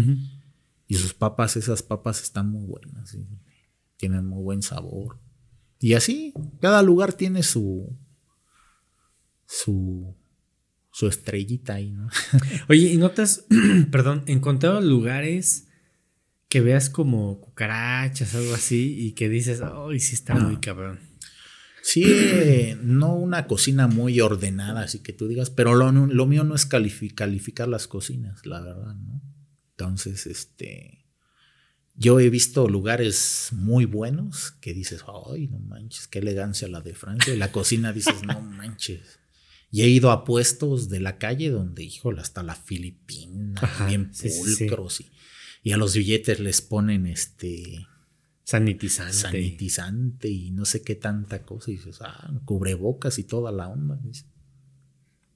Y 0.86 0.94
sus 0.94 1.12
papas, 1.12 1.56
esas 1.56 1.82
papas 1.82 2.22
están 2.22 2.50
muy 2.50 2.64
buenas, 2.64 3.16
tienen 3.98 4.26
muy 4.26 4.42
buen 4.42 4.62
sabor. 4.62 5.18
Y 5.78 5.92
así, 5.92 6.32
cada 6.60 6.82
lugar 6.82 7.12
tiene 7.12 7.42
su, 7.42 7.96
su, 9.46 10.16
su 10.90 11.06
estrellita 11.06 11.74
ahí, 11.74 11.92
¿no? 11.92 12.08
Oye, 12.68 12.92
¿y 12.92 12.96
notas, 12.96 13.44
perdón, 13.92 14.24
encontrado 14.26 14.80
lugares 14.80 15.67
que 16.48 16.60
veas 16.60 16.88
como 16.88 17.40
cucarachas, 17.40 18.34
algo 18.34 18.54
así, 18.54 18.94
y 18.98 19.12
que 19.12 19.28
dices, 19.28 19.60
ay, 19.62 20.00
sí 20.00 20.14
está 20.14 20.34
muy 20.34 20.56
cabrón. 20.58 20.98
Sí, 21.82 22.76
no 22.82 23.14
una 23.14 23.46
cocina 23.46 23.86
muy 23.86 24.20
ordenada, 24.20 24.82
así 24.82 25.00
que 25.00 25.12
tú 25.12 25.28
digas, 25.28 25.50
pero 25.50 25.74
lo, 25.74 26.26
mío 26.26 26.44
no 26.44 26.54
es 26.54 26.66
calificar 26.66 27.68
las 27.68 27.86
cocinas, 27.86 28.44
la 28.46 28.60
verdad, 28.60 28.94
¿no? 28.94 29.22
Entonces, 29.70 30.26
este, 30.26 31.06
yo 31.94 32.18
he 32.18 32.30
visto 32.30 32.68
lugares 32.68 33.50
muy 33.52 33.84
buenos 33.84 34.52
que 34.60 34.74
dices, 34.74 35.04
ay, 35.30 35.46
no 35.48 35.58
manches, 35.58 36.08
qué 36.08 36.18
elegancia 36.18 36.66
la 36.68 36.80
de 36.80 36.94
Francia, 36.94 37.32
y 37.32 37.38
la 37.38 37.52
cocina 37.52 37.92
dices, 37.92 38.22
no 38.26 38.40
manches. 38.42 39.18
Y 39.70 39.82
he 39.82 39.88
ido 39.88 40.10
a 40.10 40.24
puestos 40.24 40.88
de 40.88 41.00
la 41.00 41.18
calle 41.18 41.50
donde, 41.50 41.84
híjole, 41.84 42.22
hasta 42.22 42.42
la 42.42 42.54
Filipina, 42.54 43.60
bien 43.86 44.10
pulcros 44.10 45.02
y 45.02 45.10
y 45.62 45.72
a 45.72 45.76
los 45.76 45.94
billetes 45.94 46.40
les 46.40 46.62
ponen 46.62 47.06
este 47.06 47.86
sanitizante. 48.44 49.12
Sanitizante 49.12 50.28
y 50.28 50.51
no 50.52 50.64
sé 50.64 50.82
qué 50.82 50.94
tanta 50.94 51.43
cosa. 51.43 51.70
Y 51.70 51.76
dices, 51.76 51.98
ah, 52.01 52.32
cubrebocas 52.44 53.18
y 53.18 53.24
toda 53.24 53.52
la 53.52 53.68
onda. 53.68 54.01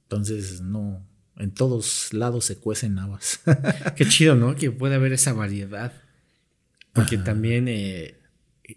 Entonces, 0.04 0.62
no, 0.62 1.06
en 1.36 1.52
todos 1.52 2.12
lados 2.14 2.46
se 2.46 2.56
cuecen 2.56 2.98
habas. 2.98 3.40
qué 3.96 4.06
chido, 4.06 4.34
¿no? 4.34 4.54
Que 4.54 4.70
puede 4.70 4.94
haber 4.94 5.12
esa 5.12 5.32
variedad. 5.32 5.92
Porque 6.94 7.18
también 7.18 7.68
eh, 7.68 8.18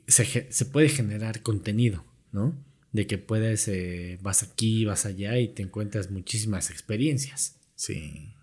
se, 0.08 0.66
puede 0.66 0.90
generar 0.90 1.42
contenido, 1.42 2.06
¿no? 2.32 2.56
De 2.92 3.08
que 3.08 3.18
puedes, 3.18 3.68
eh, 3.68 4.20
vas 4.22 4.44
aquí, 4.44 4.86
vas 4.86 5.06
allá 5.06 5.38
y 5.38 5.50
te 5.50 5.64
encuentras 5.64 6.12
muchísimas 6.12 6.70
experiencias. 6.70 7.58
Sí. 7.76 8.35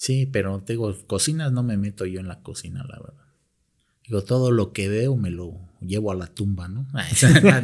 Sí, 0.00 0.24
pero 0.24 0.62
te 0.62 0.72
digo, 0.72 0.96
cocinas 1.06 1.52
no 1.52 1.62
me 1.62 1.76
meto 1.76 2.06
yo 2.06 2.20
en 2.20 2.26
la 2.26 2.40
cocina, 2.40 2.82
la 2.88 2.98
verdad. 2.98 3.26
Digo, 4.02 4.24
todo 4.24 4.50
lo 4.50 4.72
que 4.72 4.88
veo 4.88 5.14
me 5.14 5.30
lo 5.30 5.60
llevo 5.82 6.10
a 6.10 6.14
la 6.14 6.26
tumba, 6.26 6.68
¿no? 6.68 6.88
no, 6.94 7.00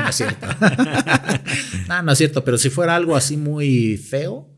es 0.08 0.14
cierto. 0.14 0.46
no, 1.88 2.02
no 2.02 2.12
es 2.12 2.18
cierto, 2.18 2.44
pero 2.44 2.58
si 2.58 2.68
fuera 2.68 2.94
algo 2.94 3.16
así 3.16 3.38
muy 3.38 3.96
feo 3.96 4.50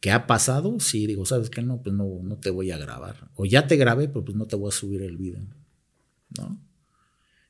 que 0.00 0.10
ha 0.12 0.26
pasado, 0.26 0.80
sí, 0.80 1.06
digo, 1.06 1.26
¿sabes 1.26 1.50
qué? 1.50 1.60
No, 1.60 1.82
pues 1.82 1.94
no, 1.94 2.06
no 2.22 2.38
te 2.38 2.48
voy 2.48 2.70
a 2.70 2.78
grabar. 2.78 3.30
O 3.34 3.44
ya 3.44 3.66
te 3.66 3.76
grabé, 3.76 4.08
pero 4.08 4.24
pues 4.24 4.34
no 4.34 4.46
te 4.46 4.56
voy 4.56 4.70
a 4.70 4.72
subir 4.72 5.02
el 5.02 5.18
video, 5.18 5.46
¿no? 6.38 6.58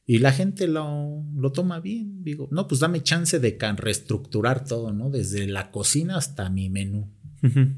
Y 0.04 0.18
la 0.18 0.32
gente 0.32 0.66
lo, 0.66 1.22
lo 1.36 1.52
toma 1.52 1.78
bien, 1.78 2.24
digo, 2.24 2.48
no, 2.50 2.66
pues 2.66 2.80
dame 2.80 3.04
chance 3.04 3.38
de 3.38 3.56
reestructurar 3.76 4.64
todo, 4.64 4.92
¿no? 4.92 5.10
Desde 5.10 5.46
la 5.46 5.70
cocina 5.70 6.16
hasta 6.16 6.50
mi 6.50 6.70
menú. 6.70 7.08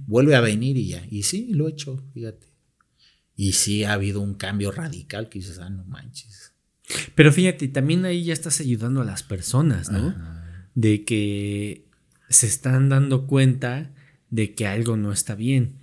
Vuelve 0.06 0.34
a 0.34 0.40
venir 0.40 0.76
y 0.76 0.88
ya. 0.88 1.06
Y 1.10 1.24
sí, 1.24 1.48
lo 1.52 1.68
he 1.68 1.72
hecho, 1.72 2.02
fíjate. 2.12 2.48
Y 3.36 3.52
sí 3.52 3.84
ha 3.84 3.92
habido 3.92 4.20
un 4.20 4.34
cambio 4.34 4.72
radical 4.72 5.28
que 5.28 5.38
dices, 5.38 5.58
ah, 5.58 5.70
no 5.70 5.84
manches. 5.84 6.54
Pero 7.14 7.32
fíjate, 7.32 7.68
también 7.68 8.04
ahí 8.04 8.24
ya 8.24 8.32
estás 8.32 8.60
ayudando 8.60 9.02
a 9.02 9.04
las 9.04 9.22
personas, 9.22 9.90
¿no? 9.90 10.14
De 10.74 11.04
que 11.04 11.86
se 12.28 12.46
están 12.46 12.88
dando 12.88 13.26
cuenta 13.26 13.92
de 14.30 14.54
que 14.54 14.66
algo 14.66 14.96
no 14.96 15.12
está 15.12 15.34
bien. 15.34 15.74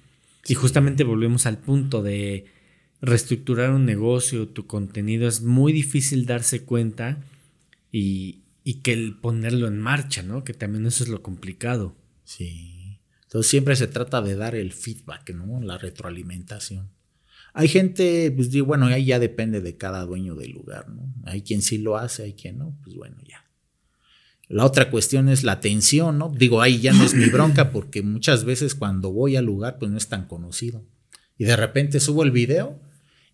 Y 0.47 0.55
justamente 0.55 1.03
volvemos 1.03 1.45
al 1.45 1.57
punto 1.57 2.03
de 2.03 2.45
reestructurar 3.01 3.71
un 3.71 3.85
negocio, 3.85 4.47
tu 4.47 4.67
contenido, 4.67 5.27
es 5.27 5.41
muy 5.41 5.73
difícil 5.73 6.25
darse 6.25 6.63
cuenta 6.63 7.23
y, 7.91 8.41
y 8.63 8.75
que 8.81 8.93
el 8.93 9.15
ponerlo 9.15 9.67
en 9.67 9.79
marcha, 9.79 10.23
¿no? 10.23 10.43
Que 10.43 10.53
también 10.53 10.85
eso 10.85 11.03
es 11.03 11.09
lo 11.09 11.21
complicado. 11.21 11.95
Sí. 12.23 12.74
Entonces 13.35 13.51
siempre 13.51 13.75
se 13.75 13.87
trata 13.87 14.21
de 14.21 14.37
dar 14.37 14.55
el 14.55 14.71
feedback, 14.71 15.31
¿no? 15.31 15.59
La 15.59 15.77
retroalimentación. 15.77 16.89
Hay 17.53 17.67
gente, 17.67 18.31
pues 18.31 18.49
digo, 18.49 18.67
bueno, 18.67 18.85
ahí 18.85 19.03
ya 19.03 19.19
depende 19.19 19.59
de 19.59 19.75
cada 19.75 20.05
dueño 20.05 20.35
del 20.35 20.51
lugar, 20.51 20.87
¿no? 20.87 21.13
Hay 21.25 21.41
quien 21.41 21.61
sí 21.61 21.77
lo 21.77 21.97
hace, 21.97 22.23
hay 22.23 22.31
quien 22.31 22.59
no, 22.59 22.79
pues 22.81 22.95
bueno, 22.95 23.17
ya. 23.27 23.43
La 24.47 24.63
otra 24.63 24.89
cuestión 24.89 25.27
es 25.27 25.43
la 25.43 25.51
atención, 25.51 26.17
¿no? 26.17 26.29
Digo, 26.29 26.61
ahí 26.61 26.79
ya 26.79 26.93
no 26.93 27.03
es 27.03 27.13
mi 27.13 27.25
bronca 27.25 27.71
porque 27.71 28.01
muchas 28.03 28.45
veces 28.45 28.73
cuando 28.73 29.11
voy 29.11 29.35
al 29.35 29.43
lugar, 29.43 29.79
pues 29.79 29.91
no 29.91 29.97
es 29.97 30.07
tan 30.07 30.27
conocido. 30.27 30.85
Y 31.37 31.43
de 31.43 31.57
repente 31.57 31.99
subo 31.99 32.23
el 32.23 32.31
video 32.31 32.79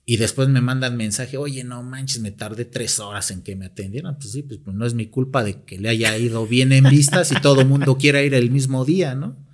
y 0.03 0.17
después 0.17 0.49
me 0.49 0.61
mandan 0.61 0.97
mensaje, 0.97 1.37
oye, 1.37 1.63
no 1.63 1.83
manches, 1.83 2.21
me 2.21 2.31
tardé 2.31 2.65
tres 2.65 2.99
horas 2.99 3.29
en 3.29 3.43
que 3.43 3.55
me 3.55 3.67
atendieran. 3.67 4.17
Pues 4.17 4.31
sí, 4.31 4.41
pues, 4.41 4.61
pues 4.65 4.75
no 4.75 4.83
es 4.83 4.95
mi 4.95 5.05
culpa 5.05 5.43
de 5.43 5.61
que 5.61 5.77
le 5.77 5.89
haya 5.89 6.17
ido 6.17 6.47
bien 6.47 6.71
en 6.71 6.85
vistas 6.89 7.31
y 7.31 7.35
todo 7.39 7.61
el 7.61 7.67
mundo 7.67 7.99
quiera 7.99 8.23
ir 8.23 8.33
el 8.33 8.49
mismo 8.49 8.83
día, 8.83 9.13
¿no? 9.13 9.50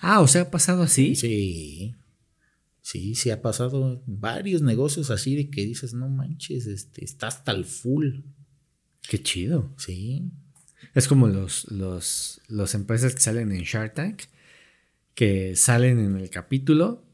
Ah, 0.00 0.20
o 0.20 0.28
sea, 0.28 0.42
ha 0.42 0.50
pasado 0.50 0.82
así. 0.82 1.14
Sí. 1.14 1.94
Sí, 2.82 3.14
sí 3.14 3.30
ha 3.30 3.42
pasado 3.42 4.02
varios 4.06 4.62
negocios 4.62 5.10
así 5.10 5.36
de 5.36 5.50
que 5.50 5.66
dices, 5.66 5.92
no 5.92 6.08
manches, 6.08 6.66
este, 6.66 7.04
está 7.04 7.26
hasta 7.26 7.52
el 7.52 7.64
full. 7.64 8.20
Qué 9.02 9.22
chido. 9.22 9.74
Sí. 9.76 10.30
Es 10.94 11.06
como 11.06 11.28
los, 11.28 11.70
los, 11.70 12.40
los 12.48 12.74
empresas 12.74 13.14
que 13.14 13.20
salen 13.20 13.52
en 13.52 13.62
Shark 13.62 13.94
Tank, 13.94 14.22
que 15.14 15.54
salen 15.54 15.98
en 15.98 16.16
el 16.16 16.30
capítulo 16.30 17.04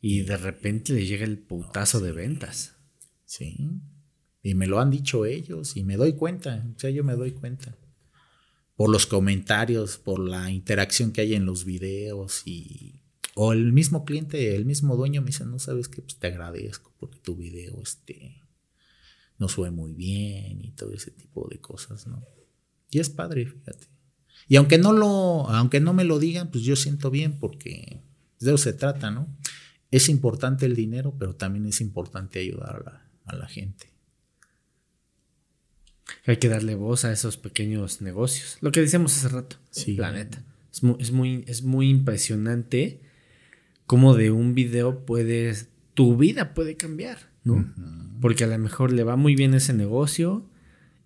y 0.00 0.22
de 0.22 0.36
repente 0.36 0.92
les 0.92 1.08
llega 1.08 1.24
el 1.24 1.38
putazo 1.38 2.00
de 2.00 2.12
ventas. 2.12 2.76
Sí. 3.24 3.56
Y 4.42 4.54
me 4.54 4.66
lo 4.66 4.78
han 4.78 4.90
dicho 4.90 5.24
ellos 5.24 5.76
y 5.76 5.82
me 5.82 5.96
doy 5.96 6.12
cuenta, 6.12 6.64
o 6.76 6.78
sea, 6.78 6.90
yo 6.90 7.02
me 7.02 7.14
doy 7.14 7.32
cuenta 7.32 7.76
por 8.76 8.90
los 8.90 9.06
comentarios, 9.06 9.98
por 9.98 10.18
la 10.18 10.50
interacción 10.50 11.12
que 11.12 11.20
hay 11.20 11.34
en 11.34 11.46
los 11.46 11.64
videos 11.64 12.42
y 12.44 13.00
o 13.36 13.52
el 13.52 13.72
mismo 13.72 14.04
cliente, 14.04 14.54
el 14.54 14.64
mismo 14.64 14.96
dueño 14.96 15.20
me 15.20 15.28
dice, 15.28 15.44
no 15.44 15.58
sabes 15.58 15.88
qué, 15.88 16.02
pues 16.02 16.16
te 16.18 16.28
agradezco 16.28 16.92
porque 16.98 17.18
tu 17.18 17.34
video 17.34 17.80
este 17.82 18.40
no 19.38 19.48
sube 19.48 19.72
muy 19.72 19.92
bien 19.92 20.64
y 20.64 20.70
todo 20.70 20.92
ese 20.92 21.10
tipo 21.10 21.48
de 21.48 21.60
cosas, 21.60 22.06
¿no? 22.06 22.24
Y 22.90 23.00
es 23.00 23.10
padre, 23.10 23.46
fíjate. 23.46 23.88
Y 24.46 24.56
aunque 24.56 24.78
no 24.78 24.92
lo, 24.92 25.48
aunque 25.50 25.80
no 25.80 25.92
me 25.92 26.04
lo 26.04 26.20
digan, 26.20 26.50
pues 26.50 26.62
yo 26.62 26.76
siento 26.76 27.10
bien 27.10 27.38
porque 27.40 28.02
de 28.38 28.46
eso 28.46 28.58
se 28.58 28.72
trata, 28.72 29.10
¿no? 29.10 29.36
Es 29.90 30.08
importante 30.08 30.66
el 30.66 30.76
dinero, 30.76 31.16
pero 31.18 31.34
también 31.34 31.66
es 31.66 31.80
importante 31.80 32.38
ayudar 32.38 32.76
a 32.76 32.90
la, 32.90 33.10
a 33.24 33.36
la 33.36 33.48
gente. 33.48 33.93
Hay 36.26 36.38
que 36.38 36.48
darle 36.48 36.74
voz 36.74 37.04
a 37.04 37.12
esos 37.12 37.36
pequeños 37.36 38.00
negocios. 38.00 38.58
Lo 38.60 38.72
que 38.72 38.80
decíamos 38.80 39.16
hace 39.16 39.28
rato. 39.28 39.56
Sí. 39.70 39.94
Planeta. 39.94 40.42
Es 40.72 40.82
muy, 40.82 40.96
es 40.98 41.12
muy, 41.12 41.44
es 41.46 41.62
muy 41.62 41.88
impresionante 41.88 43.00
cómo 43.86 44.14
de 44.14 44.30
un 44.30 44.54
video 44.54 45.04
puedes. 45.04 45.68
Tu 45.94 46.16
vida 46.16 46.54
puede 46.54 46.76
cambiar, 46.76 47.18
¿no? 47.44 47.72
Porque 48.20 48.44
a 48.44 48.46
lo 48.48 48.58
mejor 48.58 48.92
le 48.92 49.04
va 49.04 49.16
muy 49.16 49.36
bien 49.36 49.54
ese 49.54 49.72
negocio 49.72 50.48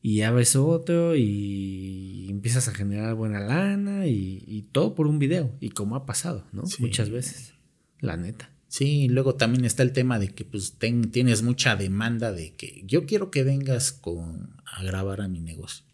y 0.00 0.20
ves 0.20 0.56
otro 0.56 1.16
y 1.16 2.26
empiezas 2.30 2.68
a 2.68 2.74
generar 2.74 3.14
buena 3.14 3.40
lana 3.40 4.06
y, 4.06 4.66
todo 4.72 4.94
por 4.94 5.06
un 5.06 5.18
video. 5.18 5.54
Y 5.60 5.70
como 5.70 5.96
ha 5.96 6.06
pasado, 6.06 6.46
¿no? 6.52 6.62
Muchas 6.78 7.10
veces, 7.10 7.54
la 8.00 8.16
neta. 8.16 8.50
Sí, 8.68 9.08
luego 9.08 9.34
también 9.34 9.64
está 9.64 9.82
el 9.82 9.92
tema 9.92 10.18
de 10.18 10.28
que 10.28 10.44
pues 10.44 10.76
tienes 11.10 11.42
mucha 11.42 11.74
demanda 11.74 12.32
de 12.32 12.54
que 12.54 12.82
yo 12.84 13.06
quiero 13.06 13.30
que 13.30 13.42
vengas 13.42 13.92
con, 13.92 14.56
a 14.66 14.82
grabar 14.82 15.22
a 15.22 15.28
mi 15.28 15.40
negocio. 15.40 15.86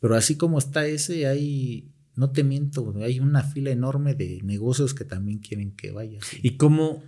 Pero 0.00 0.14
así 0.14 0.36
como 0.36 0.58
está 0.58 0.86
ese, 0.86 1.26
hay, 1.26 1.90
no 2.14 2.30
te 2.30 2.44
miento, 2.44 2.94
hay 3.02 3.18
una 3.18 3.42
fila 3.42 3.70
enorme 3.70 4.14
de 4.14 4.40
negocios 4.44 4.94
que 4.94 5.04
también 5.04 5.38
quieren 5.40 5.72
que 5.72 5.90
vayas. 5.90 6.24
¿Y 6.40 6.56
cómo, 6.56 7.02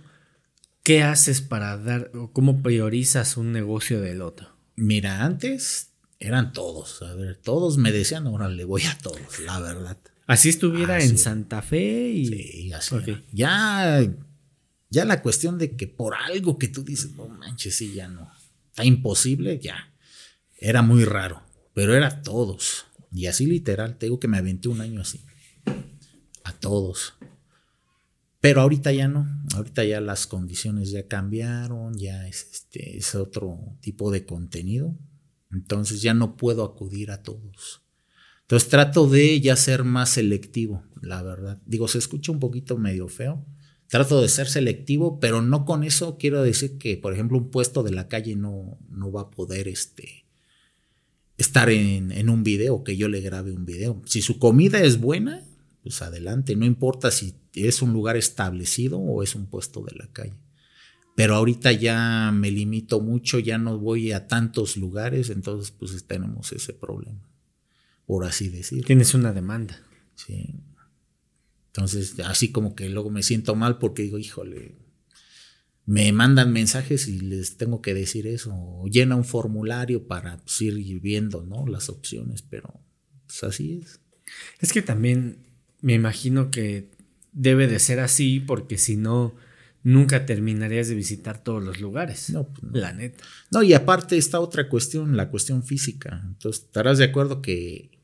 qué 0.83 1.03
haces 1.03 1.41
para 1.41 1.77
dar, 1.77 2.11
o 2.13 2.33
cómo 2.33 2.61
priorizas 2.61 3.37
un 3.37 3.53
negocio 3.53 4.01
del 4.01 4.21
otro? 4.21 4.49
Mira, 4.75 5.23
antes 5.23 5.93
eran 6.19 6.51
todos, 6.51 7.01
a 7.01 7.13
ver, 7.13 7.37
todos 7.37 7.77
me 7.77 7.93
decían, 7.93 8.27
ahora 8.27 8.49
le 8.49 8.65
voy 8.65 8.83
a 8.83 8.97
todos, 8.97 9.39
la 9.45 9.59
verdad. 9.61 9.97
Así 10.25 10.49
estuviera 10.49 11.01
en 11.01 11.17
Santa 11.17 11.61
Fe 11.61 12.09
y... 12.09 12.25
Sí, 12.25 12.73
así. 12.73 12.95
Ya 13.31 14.01
ya 14.89 15.05
la 15.05 15.21
cuestión 15.21 15.57
de 15.57 15.75
que 15.75 15.87
por 15.87 16.15
algo 16.15 16.57
que 16.57 16.67
tú 16.67 16.83
dices, 16.83 17.13
no 17.13 17.27
manches, 17.27 17.75
sí, 17.75 17.93
ya 17.93 18.07
no. 18.07 18.31
Está 18.69 18.85
imposible, 18.85 19.59
ya. 19.59 19.93
Era 20.57 20.81
muy 20.81 21.03
raro, 21.03 21.43
pero 21.73 21.95
era 21.95 22.21
todos. 22.21 22.85
Y 23.11 23.27
así 23.27 23.45
literal, 23.45 23.97
te 23.97 24.05
digo 24.05 24.19
que 24.19 24.27
me 24.27 24.37
aventé 24.37 24.69
un 24.69 24.81
año 24.81 25.01
así. 25.01 25.21
A 26.43 26.53
todos. 26.53 27.15
Pero 28.39 28.61
ahorita 28.61 28.91
ya 28.91 29.07
no. 29.07 29.27
Ahorita 29.55 29.83
ya 29.83 29.99
las 29.99 30.27
condiciones 30.27 30.91
ya 30.91 31.07
cambiaron, 31.07 31.97
ya 31.97 32.27
es, 32.27 32.47
este, 32.51 32.97
es 32.97 33.15
otro 33.15 33.77
tipo 33.81 34.11
de 34.11 34.25
contenido. 34.25 34.97
Entonces 35.51 36.01
ya 36.01 36.13
no 36.13 36.37
puedo 36.37 36.63
acudir 36.63 37.11
a 37.11 37.23
todos. 37.23 37.83
Entonces 38.41 38.69
trato 38.69 39.09
de 39.09 39.41
ya 39.41 39.55
ser 39.55 39.83
más 39.83 40.11
selectivo, 40.11 40.83
la 41.01 41.21
verdad. 41.21 41.61
Digo, 41.65 41.87
se 41.87 41.97
escucha 41.97 42.31
un 42.31 42.39
poquito 42.39 42.77
medio 42.77 43.09
feo, 43.09 43.45
trato 43.87 44.21
de 44.21 44.29
ser 44.29 44.47
selectivo, 44.47 45.19
pero 45.19 45.41
no 45.41 45.65
con 45.65 45.83
eso 45.83 46.17
quiero 46.17 46.43
decir 46.43 46.77
que, 46.77 46.97
por 46.97 47.13
ejemplo, 47.13 47.37
un 47.37 47.49
puesto 47.49 47.83
de 47.83 47.91
la 47.91 48.07
calle 48.07 48.35
no, 48.35 48.77
no 48.89 49.11
va 49.11 49.21
a 49.21 49.29
poder 49.31 49.67
este, 49.67 50.25
estar 51.37 51.69
en, 51.69 52.11
en, 52.11 52.29
un 52.29 52.43
video, 52.43 52.83
que 52.83 52.97
yo 52.97 53.07
le 53.07 53.21
grabe 53.21 53.53
un 53.53 53.65
video. 53.65 54.01
Si 54.05 54.21
su 54.21 54.39
comida 54.39 54.83
es 54.83 54.99
buena, 54.99 55.43
pues 55.83 56.01
adelante, 56.01 56.55
no 56.55 56.65
importa 56.65 57.11
si 57.11 57.35
es 57.53 57.81
un 57.81 57.93
lugar 57.93 58.17
establecido 58.17 58.99
o 58.99 59.23
es 59.23 59.35
un 59.35 59.45
puesto 59.45 59.83
de 59.83 59.95
la 59.95 60.07
calle. 60.07 60.33
Pero 61.15 61.35
ahorita 61.35 61.71
ya 61.71 62.31
me 62.31 62.51
limito 62.51 62.99
mucho, 62.99 63.39
ya 63.39 63.57
no 63.57 63.79
voy 63.79 64.11
a 64.11 64.27
tantos 64.27 64.77
lugares, 64.77 65.31
entonces 65.31 65.71
pues 65.71 66.05
tenemos 66.05 66.51
ese 66.51 66.73
problema, 66.73 67.27
por 68.05 68.25
así 68.25 68.49
decirlo. 68.49 68.85
Tienes 68.85 69.15
una 69.15 69.33
demanda. 69.33 69.81
Sí. 70.13 70.53
Entonces, 71.77 72.19
así 72.25 72.51
como 72.51 72.73
que 72.73 72.89
luego 72.89 73.11
me 73.11 73.21
siento 73.21 73.55
mal 73.55 73.77
porque 73.77 74.01
digo, 74.01 74.17
híjole, 74.17 74.75
me 75.85 76.11
mandan 76.11 76.51
mensajes 76.51 77.07
y 77.07 77.19
les 77.19 77.57
tengo 77.57 77.83
que 77.83 77.93
decir 77.93 78.25
eso, 78.25 78.51
o 78.51 78.87
llena 78.87 79.15
un 79.15 79.23
formulario 79.23 80.07
para 80.07 80.37
pues, 80.37 80.59
ir 80.61 80.99
viendo, 80.99 81.43
¿no? 81.43 81.67
Las 81.67 81.89
opciones, 81.89 82.41
pero 82.41 82.81
pues 83.27 83.43
así 83.43 83.81
es. 83.83 84.01
Es 84.59 84.73
que 84.73 84.81
también 84.81 85.45
me 85.81 85.93
imagino 85.93 86.49
que 86.49 86.89
debe 87.31 87.67
de 87.67 87.77
ser 87.77 87.99
así 87.99 88.39
porque 88.39 88.79
si 88.79 88.97
no, 88.97 89.35
nunca 89.83 90.25
terminarías 90.25 90.87
de 90.87 90.95
visitar 90.95 91.43
todos 91.43 91.63
los 91.63 91.79
lugares. 91.79 92.31
No, 92.31 92.47
pues 92.47 92.73
la 92.73 92.91
neta. 92.91 93.23
No, 93.51 93.61
y 93.61 93.73
aparte 93.73 94.17
está 94.17 94.39
otra 94.39 94.67
cuestión, 94.67 95.15
la 95.15 95.29
cuestión 95.29 95.63
física. 95.63 96.23
Entonces, 96.25 96.63
estarás 96.63 96.97
de 96.97 97.05
acuerdo 97.05 97.43
que 97.43 98.01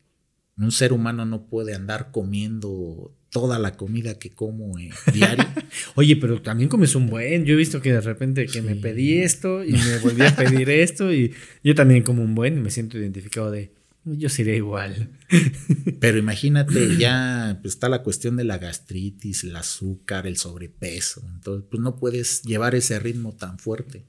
un 0.58 0.72
ser 0.72 0.94
humano 0.94 1.26
no 1.26 1.48
puede 1.48 1.74
andar 1.74 2.12
comiendo 2.12 3.18
toda 3.34 3.60
la 3.60 3.76
comida 3.76 4.18
que 4.18 4.30
como 4.30 4.80
eh, 4.80 4.92
diario. 5.12 5.46
Oye, 5.96 6.16
pero 6.16 6.42
también 6.42 6.70
comes 6.70 6.96
un 6.96 7.08
buen. 7.08 7.44
Yo 7.44 7.56
he 7.56 7.58
visto 7.58 7.82
que 7.82 7.92
de 7.92 8.00
repente 8.00 8.46
que 8.46 8.62
me 8.62 8.76
pedí 8.76 9.18
esto 9.18 9.66
y 9.66 9.74
me 9.74 9.98
volví 9.98 10.22
a 10.22 10.36
pedir 10.36 10.70
esto 10.70 11.12
y 11.12 11.34
yo 11.64 11.76
también 11.76 12.04
como 12.04 12.24
un 12.24 12.36
buen 12.36 12.58
y 12.58 12.62
me 12.62 12.70
siento 12.70 12.98
identificado 12.98 13.52
de 13.52 13.74
yo 14.06 14.30
sería 14.30 14.56
igual. 14.56 15.10
Pero 16.00 16.18
imagínate, 16.18 16.98
ya 16.98 17.58
pues, 17.62 17.74
está 17.74 17.90
la 17.90 18.04
cuestión 18.04 18.36
de 18.36 18.44
la 18.44 18.58
gastritis, 18.58 19.44
el 19.44 19.56
azúcar, 19.56 20.28
el 20.28 20.38
sobrepeso. 20.38 21.22
Entonces, 21.34 21.66
pues 21.70 21.82
no 21.82 21.96
puedes 21.96 22.44
llevar 22.44 22.76
ese 22.76 23.00
ritmo 23.00 23.34
tan 23.34 23.58
fuerte. 23.58 24.06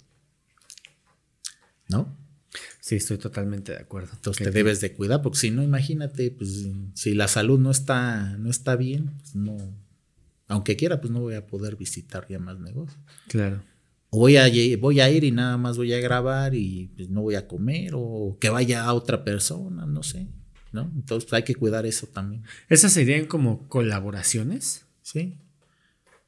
¿No? 1.88 2.23
Sí, 2.84 2.96
estoy 2.96 3.16
totalmente 3.16 3.72
de 3.72 3.78
acuerdo. 3.78 4.10
Entonces 4.12 4.44
te 4.44 4.50
debes 4.50 4.82
de 4.82 4.92
cuidar, 4.92 5.22
porque 5.22 5.38
si 5.38 5.50
no, 5.50 5.62
imagínate, 5.62 6.30
pues 6.30 6.68
si 6.92 7.14
la 7.14 7.28
salud 7.28 7.58
no 7.58 7.70
está, 7.70 8.36
no 8.36 8.50
está 8.50 8.76
bien, 8.76 9.10
pues 9.20 9.34
no, 9.34 9.56
aunque 10.48 10.76
quiera, 10.76 11.00
pues 11.00 11.10
no 11.10 11.20
voy 11.20 11.32
a 11.32 11.46
poder 11.46 11.76
visitar 11.76 12.26
ya 12.28 12.38
más 12.38 12.60
negocios. 12.60 13.00
Claro. 13.28 13.62
O 14.10 14.18
voy 14.18 14.36
a, 14.36 14.50
voy 14.78 15.00
a 15.00 15.08
ir 15.08 15.24
y 15.24 15.30
nada 15.30 15.56
más 15.56 15.78
voy 15.78 15.94
a 15.94 15.98
grabar 15.98 16.54
y 16.54 16.92
pues, 16.94 17.08
no 17.08 17.22
voy 17.22 17.36
a 17.36 17.48
comer, 17.48 17.92
o 17.94 18.36
que 18.38 18.50
vaya 18.50 18.84
a 18.84 18.92
otra 18.92 19.24
persona, 19.24 19.86
no 19.86 20.02
sé, 20.02 20.28
¿no? 20.70 20.92
Entonces 20.94 21.32
hay 21.32 21.42
que 21.42 21.54
cuidar 21.54 21.86
eso 21.86 22.06
también. 22.08 22.42
¿Esas 22.68 22.92
serían 22.92 23.24
como 23.24 23.66
colaboraciones? 23.66 24.84
Sí. 25.00 25.38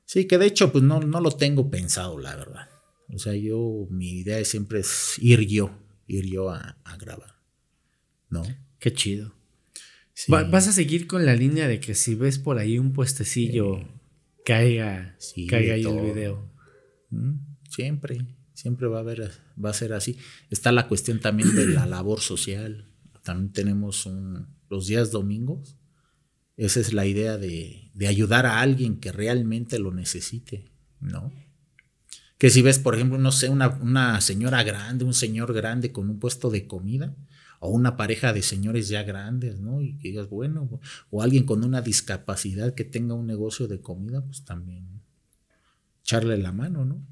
Sí, 0.07 0.25
que 0.25 0.39
de 0.39 0.47
hecho, 0.47 0.73
pues 0.73 0.83
no, 0.83 1.01
no 1.01 1.21
lo 1.21 1.33
tengo 1.33 1.71
pensado, 1.71 2.19
la 2.19 2.35
verdad. 2.35 2.71
O 3.13 3.19
sea, 3.19 3.35
yo, 3.35 3.87
mi 3.91 4.21
idea 4.21 4.43
siempre 4.47 4.81
es 4.81 5.19
ir 5.19 5.41
yo 5.47 5.85
ir 6.07 6.27
yo 6.27 6.51
a, 6.51 6.77
grabar. 6.99 7.37
¿No? 8.29 8.43
Qué 8.79 8.93
chido. 8.93 9.35
¿Vas 10.29 10.69
a 10.69 10.73
seguir 10.73 11.07
con 11.07 11.27
la 11.27 11.37
línea 11.37 11.69
de 11.69 11.79
que 11.79 11.95
si 11.95 12.15
ves 12.15 12.39
por 12.39 12.59
ahí 12.59 12.79
un 12.79 12.93
puestecillo, 12.93 13.87
caiga, 14.45 15.17
caiga 15.49 15.75
ahí 15.75 15.85
el 15.85 16.01
video? 16.01 16.51
Mm, 17.11 17.35
siempre, 17.69 18.27
siempre 18.55 18.87
va 18.87 18.99
a, 18.99 19.01
haber, 19.01 19.31
va 19.63 19.71
a 19.71 19.75
ser 19.75 19.93
así. 19.93 20.19
Está 20.51 20.73
la 20.73 20.89
cuestión 20.89 21.21
también 21.21 21.55
de 21.55 21.67
la 21.67 21.87
labor 21.87 22.21
social. 22.21 22.91
También 23.23 23.53
tenemos 23.53 24.09
los 24.71 24.87
días 24.87 25.11
domingos. 25.11 25.77
Esa 26.57 26.81
es 26.81 26.95
la 26.95 27.07
idea 27.07 27.37
de, 27.37 27.91
de 27.93 28.07
ayudar 28.07 28.47
a 28.47 28.61
alguien 28.61 28.99
que 28.99 29.13
realmente 29.13 29.79
lo 29.79 29.93
necesite, 29.93 30.73
¿no? 31.01 31.31
Que 32.39 32.51
si 32.51 32.63
ves, 32.63 32.79
por 32.79 32.95
ejemplo, 32.95 33.19
no 33.19 33.33
sé, 33.33 33.49
una, 33.49 34.21
señora 34.21 34.63
grande, 34.63 35.05
un 35.05 35.15
señor 35.15 35.55
grande 35.55 35.93
con 35.93 36.11
un 36.11 36.19
puesto 36.19 36.51
de 36.51 36.67
comida, 36.67 37.15
o 37.61 37.71
una 37.71 37.97
pareja 37.97 38.33
de 38.33 38.43
señores 38.43 38.89
ya 38.89 39.03
grandes, 39.03 39.61
¿no? 39.61 39.81
Y 39.81 39.97
que 39.99 40.09
digas, 40.09 40.29
bueno, 40.29 40.81
o 41.11 41.23
alguien 41.23 41.45
con 41.45 41.65
una 41.65 41.81
discapacidad 41.81 42.75
que 42.75 42.85
tenga 42.85 43.15
un 43.15 43.27
negocio 43.27 43.67
de 43.67 43.81
comida, 43.81 44.23
pues 44.23 44.45
también 44.45 45.01
echarle 46.03 46.37
la 46.37 46.53
mano, 46.53 46.85
¿no? 46.85 47.03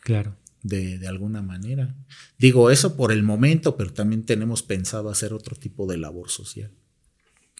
Claro. 0.00 0.36
De, 0.62 0.98
de, 0.98 1.08
alguna 1.08 1.40
manera. 1.40 1.96
Digo 2.38 2.70
eso 2.70 2.94
por 2.94 3.12
el 3.12 3.22
momento, 3.22 3.78
pero 3.78 3.94
también 3.94 4.26
tenemos 4.26 4.62
pensado 4.62 5.08
hacer 5.08 5.32
otro 5.32 5.56
tipo 5.56 5.86
de 5.86 5.96
labor 5.96 6.28
social. 6.28 6.70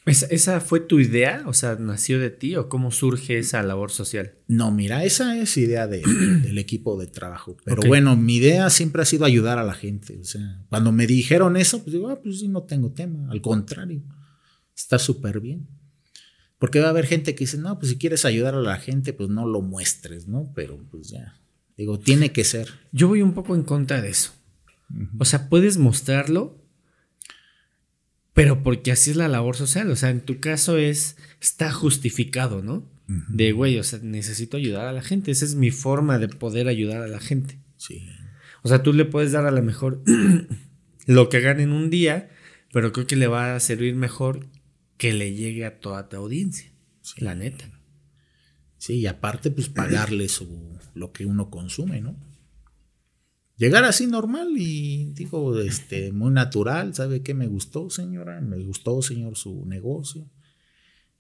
¿Esa, 0.07 0.61
fue 0.61 0.81
tu 0.81 0.99
idea? 0.99 1.43
O 1.47 1.53
sea, 1.53 1.77
¿nació 1.77 2.19
de 2.19 2.31
ti 2.31 2.57
o 2.57 2.69
cómo 2.69 2.91
surge 2.91 3.39
esa 3.39 3.63
labor 3.63 3.91
social? 3.91 4.35
No, 4.49 4.71
mira, 4.71 5.05
esa 5.05 5.37
es 5.37 5.57
idea 5.57 5.87
del 5.87 6.59
equipo 6.59 6.99
de 6.99 7.07
trabajo. 7.07 7.57
Pero 7.65 7.83
bueno, 7.87 8.17
mi 8.17 8.37
idea 8.37 8.71
siempre 8.71 9.03
ha 9.03 9.05
sido 9.05 9.25
ayudar 9.25 9.59
a 9.59 9.65
la 9.65 9.75
gente. 9.75 10.19
O 10.19 10.25
sea, 10.25 10.65
cuando 10.69 10.91
me 10.91 11.07
dijeron 11.07 11.57
eso, 11.57 11.83
pues 11.83 11.93
digo, 11.93 12.09
ah, 12.09 12.21
pues 12.21 12.41
sí, 12.41 12.49
no 12.49 12.63
tengo 12.63 12.93
tema. 12.93 13.31
Al 13.31 13.41
contrario, 13.41 14.03
está 14.75 14.99
súper 14.99 15.41
bien. 15.41 15.69
Porque 16.59 16.81
va 16.81 16.89
a 16.89 16.91
haber 16.91 17.07
gente 17.07 17.35
que 17.35 17.45
dice, 17.45 17.59
no, 17.59 17.79
pues 17.79 17.93
si 17.93 17.99
quieres 17.99 18.25
ayudar 18.25 18.55
a 18.55 18.61
la 18.61 18.77
gente, 18.77 19.13
pues 19.13 19.31
no 19.31 19.47
lo 19.47 19.63
muestres, 19.63 20.29
¿no? 20.29 20.53
Pero 20.55 20.79
pues 20.91 21.09
ya, 21.09 21.41
digo, 21.77 21.99
tiene 21.99 22.33
que 22.33 22.45
ser. 22.45 22.69
Yo 22.93 23.09
voy 23.09 23.23
un 23.23 23.33
poco 23.33 23.55
en 23.55 23.63
contra 23.63 24.03
de 24.03 24.11
eso. 24.11 24.33
O 25.19 25.25
sea, 25.25 25.49
puedes 25.49 25.79
mostrarlo, 25.79 26.60
pero 28.33 28.63
porque 28.63 28.93
así 28.93 29.11
es 29.11 29.17
la 29.17 29.29
labor 29.29 29.57
social, 29.57 29.91
o 29.91 29.97
sea, 29.97 30.11
en 30.11 30.21
tu 30.21 30.41
caso 30.41 30.79
es, 30.79 31.17
está 31.41 31.73
justificado, 31.73 32.63
¿no? 32.63 32.89
De, 33.29 33.51
güey, 33.51 33.77
o 33.77 33.83
sea, 33.83 33.99
necesito 34.03 34.57
ayudar 34.57 34.87
a 34.87 34.93
la 34.93 35.03
gente, 35.03 35.33
esa 35.33 35.45
es 35.45 35.57
mi 35.57 35.73
forma 35.73 36.21
de 36.21 36.29
poder 36.29 36.69
ayudar 36.69 37.03
a 37.03 37.09
la 37.09 37.19
gente. 37.19 37.59
Sí. 37.77 38.07
O 38.63 38.69
sea, 38.69 38.85
tú 38.85 38.93
le 38.93 39.05
puedes 39.05 39.33
dar 39.33 39.47
a 39.47 39.51
lo 39.51 39.63
mejor 39.63 40.01
lo 41.07 41.29
que 41.29 41.41
gane 41.41 41.65
en 41.65 41.73
un 41.73 41.91
día, 41.91 42.31
pero 42.73 42.93
creo 42.93 43.09
que 43.09 43.17
le 43.17 43.27
va 43.27 43.57
a 43.57 43.61
servir 43.61 43.97
mejor 43.97 44.47
que 44.97 45.13
le 45.13 45.35
llegue 45.35 45.65
a 45.65 45.81
toda 45.81 46.09
tu 46.09 46.17
audiencia, 46.19 46.71
la 47.17 47.35
neta. 47.35 47.69
Sí, 48.79 48.95
y 48.95 49.07
aparte, 49.07 49.51
pues 49.51 49.69
pagarle 49.69 50.29
su, 50.29 50.79
lo 50.95 51.13
que 51.13 51.27
uno 51.27 51.51
consume, 51.51 52.01
¿no? 52.01 52.17
Llegar 53.61 53.85
así 53.85 54.07
normal 54.07 54.55
y 54.57 55.13
digo, 55.13 55.61
este, 55.61 56.13
muy 56.13 56.33
natural, 56.33 56.95
¿sabe 56.95 57.23
qué 57.23 57.35
me 57.35 57.47
gustó, 57.47 57.91
señora? 57.91 58.41
Me 58.41 58.59
gustó, 58.65 59.03
señor, 59.03 59.37
su 59.37 59.67
negocio. 59.67 60.27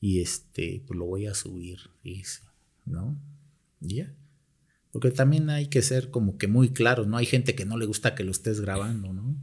Y 0.00 0.22
este, 0.22 0.82
pues 0.86 0.98
lo 0.98 1.04
voy 1.04 1.26
a 1.26 1.34
subir, 1.34 1.78
dice, 2.02 2.40
¿no? 2.86 3.20
ya. 3.80 4.14
Porque 4.90 5.10
también 5.10 5.50
hay 5.50 5.66
que 5.66 5.82
ser 5.82 6.10
como 6.10 6.38
que 6.38 6.48
muy 6.48 6.70
claros, 6.70 7.06
¿no? 7.06 7.18
Hay 7.18 7.26
gente 7.26 7.54
que 7.54 7.66
no 7.66 7.76
le 7.76 7.84
gusta 7.84 8.14
que 8.14 8.24
lo 8.24 8.30
estés 8.30 8.62
grabando, 8.62 9.12
¿no? 9.12 9.36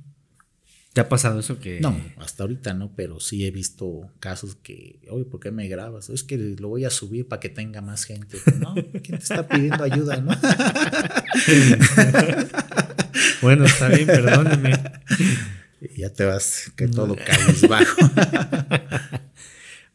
¿Te 0.92 1.02
ha 1.02 1.08
pasado 1.08 1.40
eso 1.40 1.60
que.? 1.60 1.80
No, 1.80 1.96
hasta 2.18 2.44
ahorita 2.44 2.74
no, 2.74 2.96
pero 2.96 3.20
sí 3.20 3.46
he 3.46 3.52
visto 3.52 4.12
casos 4.20 4.56
que, 4.56 5.00
oye, 5.12 5.26
¿por 5.26 5.40
qué 5.40 5.52
me 5.52 5.68
grabas? 5.68 6.10
Es 6.10 6.24
que 6.24 6.38
lo 6.38 6.70
voy 6.70 6.86
a 6.86 6.90
subir 6.90 7.28
para 7.28 7.40
que 7.40 7.50
tenga 7.50 7.82
más 7.82 8.06
gente. 8.06 8.40
No, 8.60 8.74
¿quién 9.04 9.20
te 9.20 9.24
está 9.24 9.48
pidiendo 9.48 9.84
ayuda, 9.84 10.20
no? 10.20 10.32
bueno, 13.42 13.66
está 13.66 13.90
bien, 13.90 14.06
perdóneme. 14.06 14.74
Y 15.82 16.02
ya 16.02 16.12
te 16.12 16.26
vas, 16.26 16.72
que 16.76 16.88
todo 16.88 17.16
bajo. 17.70 18.02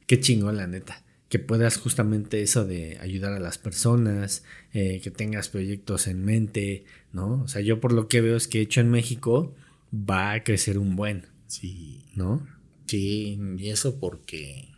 Qué 0.07 0.20
chingón, 0.20 0.57
la 0.57 0.66
neta. 0.66 1.03
Que 1.28 1.39
puedas 1.39 1.78
justamente 1.78 2.43
eso 2.43 2.65
de 2.65 2.99
ayudar 3.01 3.32
a 3.32 3.40
las 3.40 3.59
personas, 3.59 4.44
eh, 4.74 5.01
que 5.03 5.11
tengas 5.11 5.49
proyectos 5.49 6.07
en 6.07 6.24
mente, 6.24 6.85
¿no? 7.12 7.43
O 7.43 7.49
sea, 7.49 7.62
yo 7.62 7.81
por 7.81 7.93
lo 7.93 8.09
que 8.09 8.20
veo 8.20 8.36
es 8.36 8.49
que 8.49 8.61
hecho 8.61 8.81
en 8.81 8.90
México 8.90 9.55
va 9.93 10.32
a 10.32 10.44
crecer 10.44 10.78
un 10.78 10.94
buen. 10.97 11.27
Sí. 11.47 12.05
¿No? 12.15 12.47
Sí, 12.86 13.39
y 13.59 13.70
eso 13.70 13.99
porque 13.99 14.69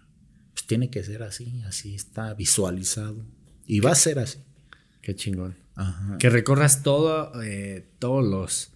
pues, 0.52 0.66
tiene 0.66 0.90
que 0.90 1.02
ser 1.02 1.22
así, 1.22 1.62
así 1.66 1.94
está 1.94 2.34
visualizado. 2.34 3.24
Y 3.66 3.80
va 3.80 3.90
a 3.92 3.96
ser 3.96 4.18
así. 4.20 4.38
Qué 5.02 5.14
chingón. 5.14 5.56
Que 6.18 6.30
recorras 6.30 6.82
todo, 6.82 7.32
eh, 7.42 7.88
todos 7.98 8.24
los 8.24 8.72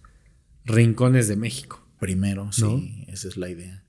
rincones 0.65 1.27
de 1.27 1.35
México. 1.35 1.85
Primero, 1.99 2.51
sí, 2.51 3.05
esa 3.07 3.27
es 3.27 3.37
la 3.37 3.49
idea. 3.49 3.83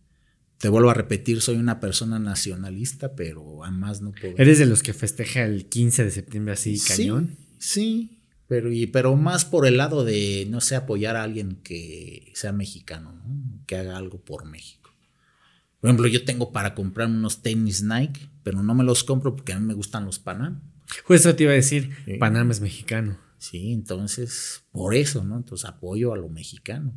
Te 0.58 0.68
vuelvo 0.68 0.90
a 0.90 0.94
repetir, 0.94 1.40
soy 1.40 1.56
una 1.56 1.80
persona 1.80 2.18
nacionalista, 2.18 3.14
pero 3.14 3.64
a 3.64 3.70
más 3.70 4.02
no 4.02 4.12
puedo. 4.12 4.34
¿Eres 4.36 4.58
de 4.58 4.66
los 4.66 4.82
que 4.82 4.92
festeja 4.92 5.44
el 5.44 5.68
15 5.68 6.04
de 6.04 6.10
septiembre 6.10 6.52
así, 6.54 6.78
cañón? 6.80 7.36
Sí, 7.58 8.20
pero, 8.46 8.72
y, 8.72 8.86
pero 8.86 9.16
más 9.16 9.44
por 9.44 9.66
el 9.66 9.76
lado 9.76 10.04
de, 10.04 10.46
no 10.50 10.60
sé, 10.60 10.76
apoyar 10.76 11.16
a 11.16 11.22
alguien 11.22 11.60
que 11.62 12.32
sea 12.34 12.52
mexicano, 12.52 13.12
¿no? 13.12 13.62
que 13.66 13.76
haga 13.76 13.96
algo 13.96 14.20
por 14.20 14.44
México. 14.44 14.90
Por 15.80 15.88
ejemplo, 15.88 16.08
yo 16.08 16.24
tengo 16.24 16.52
para 16.52 16.74
comprar 16.74 17.08
unos 17.08 17.42
tenis 17.42 17.82
Nike, 17.82 18.28
pero 18.42 18.62
no 18.62 18.74
me 18.74 18.84
los 18.84 19.04
compro 19.04 19.34
porque 19.34 19.52
a 19.52 19.58
mí 19.58 19.64
me 19.64 19.74
gustan 19.74 20.04
los 20.04 20.18
Panam. 20.18 20.60
Eso 21.08 21.34
te 21.34 21.44
iba 21.44 21.52
a 21.52 21.56
decir, 21.56 21.90
Panam 22.18 22.50
es 22.50 22.60
mexicano. 22.60 23.18
Sí, 23.38 23.72
entonces, 23.72 24.64
por 24.70 24.94
eso, 24.94 25.24
¿no? 25.24 25.36
Entonces 25.36 25.68
apoyo 25.68 26.12
a 26.12 26.16
lo 26.16 26.28
mexicano. 26.28 26.92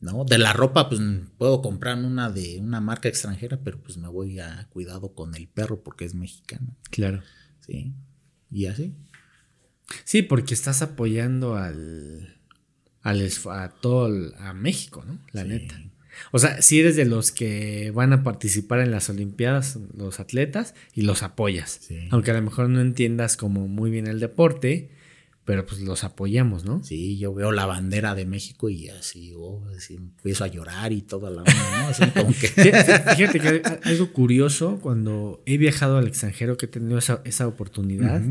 ¿no? 0.00 0.24
De 0.24 0.38
la 0.38 0.52
ropa, 0.52 0.88
pues 0.88 1.00
puedo 1.38 1.62
comprar 1.62 1.96
una 1.98 2.30
de 2.30 2.60
una 2.60 2.80
marca 2.80 3.08
extranjera, 3.08 3.58
pero 3.64 3.80
pues 3.82 3.96
me 3.96 4.08
voy 4.08 4.38
a 4.38 4.68
cuidado 4.68 5.14
con 5.14 5.34
el 5.34 5.48
perro 5.48 5.82
porque 5.82 6.04
es 6.04 6.14
mexicano. 6.14 6.76
Claro. 6.90 7.22
Sí. 7.60 7.94
Y 8.50 8.66
así. 8.66 8.94
Sí, 10.04 10.22
porque 10.22 10.54
estás 10.54 10.82
apoyando 10.82 11.56
al, 11.56 12.38
al 13.02 13.30
a 13.50 13.68
todo 13.80 14.34
a 14.38 14.52
México, 14.52 15.04
¿no? 15.06 15.18
La 15.32 15.44
neta. 15.44 15.80
O 16.32 16.38
sea, 16.38 16.60
si 16.62 16.80
eres 16.80 16.96
de 16.96 17.04
los 17.04 17.32
que 17.32 17.92
van 17.94 18.12
a 18.12 18.22
participar 18.22 18.80
en 18.80 18.90
las 18.90 19.08
Olimpiadas, 19.10 19.78
los 19.96 20.20
atletas, 20.20 20.74
y 20.94 21.02
los 21.02 21.22
apoyas. 21.22 21.88
Aunque 22.10 22.30
a 22.30 22.34
lo 22.34 22.42
mejor 22.42 22.68
no 22.68 22.80
entiendas 22.80 23.36
como 23.36 23.68
muy 23.68 23.90
bien 23.90 24.06
el 24.06 24.20
deporte, 24.20 24.90
pero 25.44 25.66
pues 25.66 25.82
los 25.82 26.04
apoyamos, 26.04 26.64
¿no? 26.64 26.82
Sí, 26.82 27.18
yo 27.18 27.34
veo 27.34 27.52
la 27.52 27.66
bandera 27.66 28.14
de 28.14 28.24
México 28.24 28.70
y 28.70 28.88
así, 28.88 29.32
oh, 29.36 29.62
empiezo 29.90 30.44
a 30.44 30.46
llorar 30.46 30.92
y 30.92 31.02
toda 31.02 31.30
la 31.30 31.42
¿no? 31.42 32.32
Fíjate 32.32 33.40
que 33.40 33.62
algo 33.82 34.12
curioso, 34.12 34.78
cuando 34.80 35.42
he 35.44 35.58
viajado 35.58 35.98
al 35.98 36.06
extranjero, 36.06 36.56
que 36.56 36.66
he 36.66 36.68
tenido 36.68 36.98
esa, 36.98 37.46
oportunidad, 37.46 38.22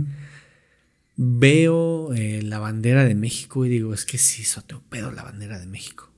veo 1.16 2.14
eh, 2.16 2.42
la 2.42 2.58
bandera 2.58 3.06
de 3.06 3.14
México 3.14 3.64
y 3.66 3.70
digo, 3.70 3.94
es 3.94 4.06
que 4.06 4.18
sí, 4.18 4.42
eso 4.42 4.64
te 4.64 4.76
pedo 4.90 5.12
la 5.12 5.24
bandera 5.24 5.60
de 5.60 5.68
México. 5.68 6.13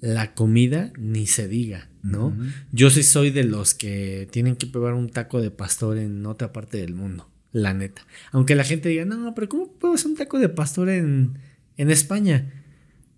La 0.00 0.34
comida, 0.34 0.92
ni 0.96 1.26
se 1.26 1.48
diga, 1.48 1.88
¿no? 2.02 2.36
Yo 2.72 2.90
sí 2.90 3.02
soy 3.02 3.30
de 3.30 3.44
los 3.44 3.74
que 3.74 4.28
tienen 4.30 4.56
que 4.56 4.66
probar 4.66 4.94
un 4.94 5.10
taco 5.10 5.40
de 5.40 5.50
pastor 5.50 5.98
en 5.98 6.24
otra 6.26 6.52
parte 6.52 6.78
del 6.78 6.94
mundo. 6.94 7.28
La 7.52 7.74
neta. 7.74 8.06
Aunque 8.30 8.54
la 8.54 8.64
gente 8.64 8.88
diga, 8.88 9.04
no, 9.04 9.34
pero 9.34 9.48
¿cómo 9.48 9.72
puedo 9.72 9.94
hacer 9.94 10.08
un 10.08 10.16
taco 10.16 10.38
de 10.38 10.48
pastor 10.48 10.88
en, 10.90 11.38
en 11.76 11.90
España? 11.90 12.52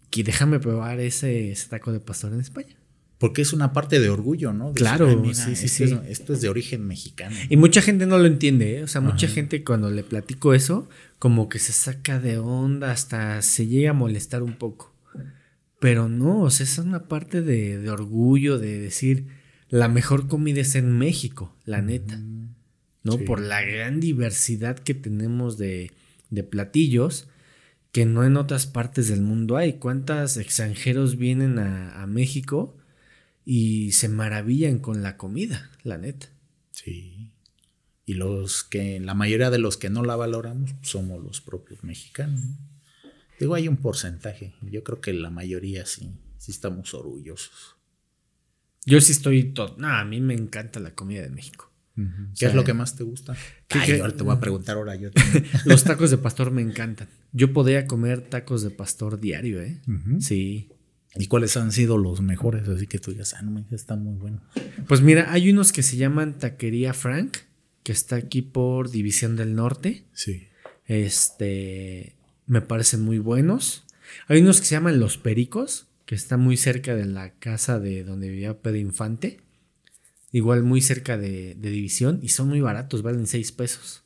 Que 0.09 0.25
déjame 0.25 0.61
probar 0.61 1.01
ese, 1.01 1.55
taco 1.69 1.93
de 1.93 2.01
pastor 2.01 2.33
en 2.33 2.41
España. 2.41 2.77
Porque 3.19 3.43
es 3.43 3.53
una 3.53 3.75
parte 3.75 4.01
de 4.01 4.09
orgullo, 4.09 4.55
¿no? 4.55 4.73
claro, 4.73 5.11
sí, 5.35 5.55
sí, 5.55 5.69
sí. 5.69 5.95
esto 6.09 6.33
es 6.33 6.41
de 6.41 6.49
origen 6.49 6.87
mexicano. 6.87 7.37
Y 7.51 7.59
mucha 7.59 7.83
gente 7.83 8.07
no 8.07 8.17
lo 8.17 8.25
entiende, 8.25 8.79
¿eh? 8.79 8.83
O 8.83 8.89
sea, 8.89 9.03
mucha 9.03 9.29
gente 9.29 9.63
cuando 9.63 9.91
le 9.91 10.03
platico 10.03 10.55
eso, 10.55 10.89
como 11.19 11.51
que 11.51 11.59
se 11.59 11.75
saca 11.75 12.19
de 12.19 12.39
onda, 12.39 12.91
hasta 12.91 13.43
se 13.43 13.67
llega 13.67 13.91
a 13.91 13.93
molestar 13.93 14.43
un 14.43 14.55
poco. 14.55 14.95
Pero 15.81 16.09
no, 16.09 16.43
o 16.43 16.51
sea, 16.51 16.65
es 16.65 16.79
una 16.79 17.09
parte 17.09 17.43
de, 17.43 17.79
de 17.79 17.91
orgullo, 17.91 18.59
de 18.59 18.79
decir, 18.79 19.27
la 19.69 19.89
mejor 19.89 20.29
comida 20.29 20.61
es 20.61 20.77
en 20.77 20.97
México, 20.99 21.57
la 21.65 21.83
neta. 21.83 22.21
¿no? 23.03 23.19
Por 23.19 23.41
la 23.41 23.63
gran 23.63 24.01
diversidad 24.01 24.79
que 24.79 24.95
tenemos 24.95 25.59
de, 25.59 25.93
platillos 26.51 27.29
que 27.93 28.07
no 28.07 28.25
en 28.25 28.37
otras 28.37 28.67
partes 28.67 29.09
del 29.09 29.21
mundo 29.21 29.57
hay. 29.57 29.75
¿Cuántos 29.75 30.37
extranjeros 30.37 31.17
vienen 31.17 31.59
a, 31.59 32.07
México 32.07 32.77
y 33.45 33.93
se 33.93 34.09
maravillan 34.09 34.79
con 34.79 35.03
la 35.03 35.17
comida, 35.17 35.71
la 35.83 35.99
neta? 35.99 36.29
Sí. 36.73 37.31
Y 38.07 38.15
los 38.15 38.65
que, 38.65 39.01
la 39.01 39.15
mayoría 39.15 39.51
de 39.51 39.59
los 39.59 39.77
que 39.77 39.91
no 39.91 40.05
la 40.05 40.17
valoramos 40.17 40.75
somos 40.83 41.23
los 41.23 41.41
propios 41.41 41.83
mexicanos. 41.85 42.41
Digo, 43.41 43.55
hay 43.55 43.69
un 43.69 43.79
porcentaje. 43.79 44.53
Yo 44.61 44.85
creo 44.85 45.01
que 45.01 45.15
la 45.15 45.31
mayoría 45.31 45.87
sí, 45.87 46.13
sí 46.37 46.53
estamos 46.53 46.93
orgullosos. 46.93 47.77
Yo 48.85 49.01
sí 49.01 49.13
estoy 49.13 49.45
todo. 49.55 49.77
No, 49.79 49.89
a 49.89 50.05
mí 50.05 50.21
me 50.21 50.35
encanta 50.35 50.79
la 50.79 50.95
comida 50.95 51.23
de 51.23 51.31
México. 51.31 51.73
¿Qué 52.39 52.47
es 52.47 52.55
lo 52.55 52.65
que 52.65 52.73
más 52.73 52.97
te 52.97 53.05
gusta? 53.05 53.37
Ay, 53.71 54.01
ahora 54.01 54.15
te 54.15 54.23
voy 54.23 54.35
a 54.35 54.41
preguntar 54.41 54.77
ahora 54.77 54.95
yo. 54.95 55.11
Los 55.65 55.85
tacos 55.85 56.11
de 56.11 56.19
pastor 56.19 56.51
me 56.51 56.63
encantan. 56.63 57.09
Yo 57.33 57.53
podría 57.53 57.87
comer 57.87 58.23
tacos 58.23 58.63
de 58.63 58.71
pastor 58.71 59.21
diario, 59.21 59.61
¿eh? 59.61 59.81
Sí. 60.21 60.69
¿Y 61.17 61.27
cuáles 61.27 61.57
han 61.57 61.73
sido 61.73 61.99
los 61.99 62.21
mejores? 62.21 62.69
Así 62.69 62.87
que 62.87 62.99
tú 62.99 63.11
digas, 63.11 63.35
ah, 63.35 63.43
no 63.43 63.65
están 63.71 64.05
muy 64.05 64.17
buenos. 64.17 64.43
Pues 64.87 65.01
mira, 65.03 65.33
hay 65.33 65.51
unos 65.51 65.73
que 65.73 65.83
se 65.83 65.97
llaman 65.97 66.39
Taquería 66.39 66.95
Frank, 66.95 67.39
que 67.83 67.93
está 67.93 68.17
aquí 68.17 68.43
por 68.43 68.91
División 68.91 69.37
del 69.37 69.55
Norte. 69.55 70.05
Sí. 70.13 70.49
Este, 70.87 72.17
me 72.51 72.61
parecen 72.61 73.03
muy 73.03 73.19
buenos. 73.19 73.85
Hay 74.27 74.41
unos 74.41 74.61
que 74.61 74.67
se 74.67 74.75
llaman 74.75 75.01
Los 75.01 75.17
Pericos, 75.17 75.87
que 76.05 76.15
está 76.15 76.37
muy 76.37 76.57
cerca 76.57 76.95
de 76.95 77.07
la 77.07 77.33
casa 77.35 77.79
de 77.79 78.05
donde 78.05 78.29
vivía 78.29 78.61
Pedro 78.61 78.79
Infante 78.79 79.41
igual 80.33 80.63
muy 80.63 80.81
cerca 80.81 81.19
de, 81.19 81.57
División, 81.61 82.21
y 82.23 82.29
son 82.29 82.49
muy 82.49 82.61
baratos, 82.61 83.03
valen 83.03 83.27
6 83.27 83.53
pesos. 83.53 84.05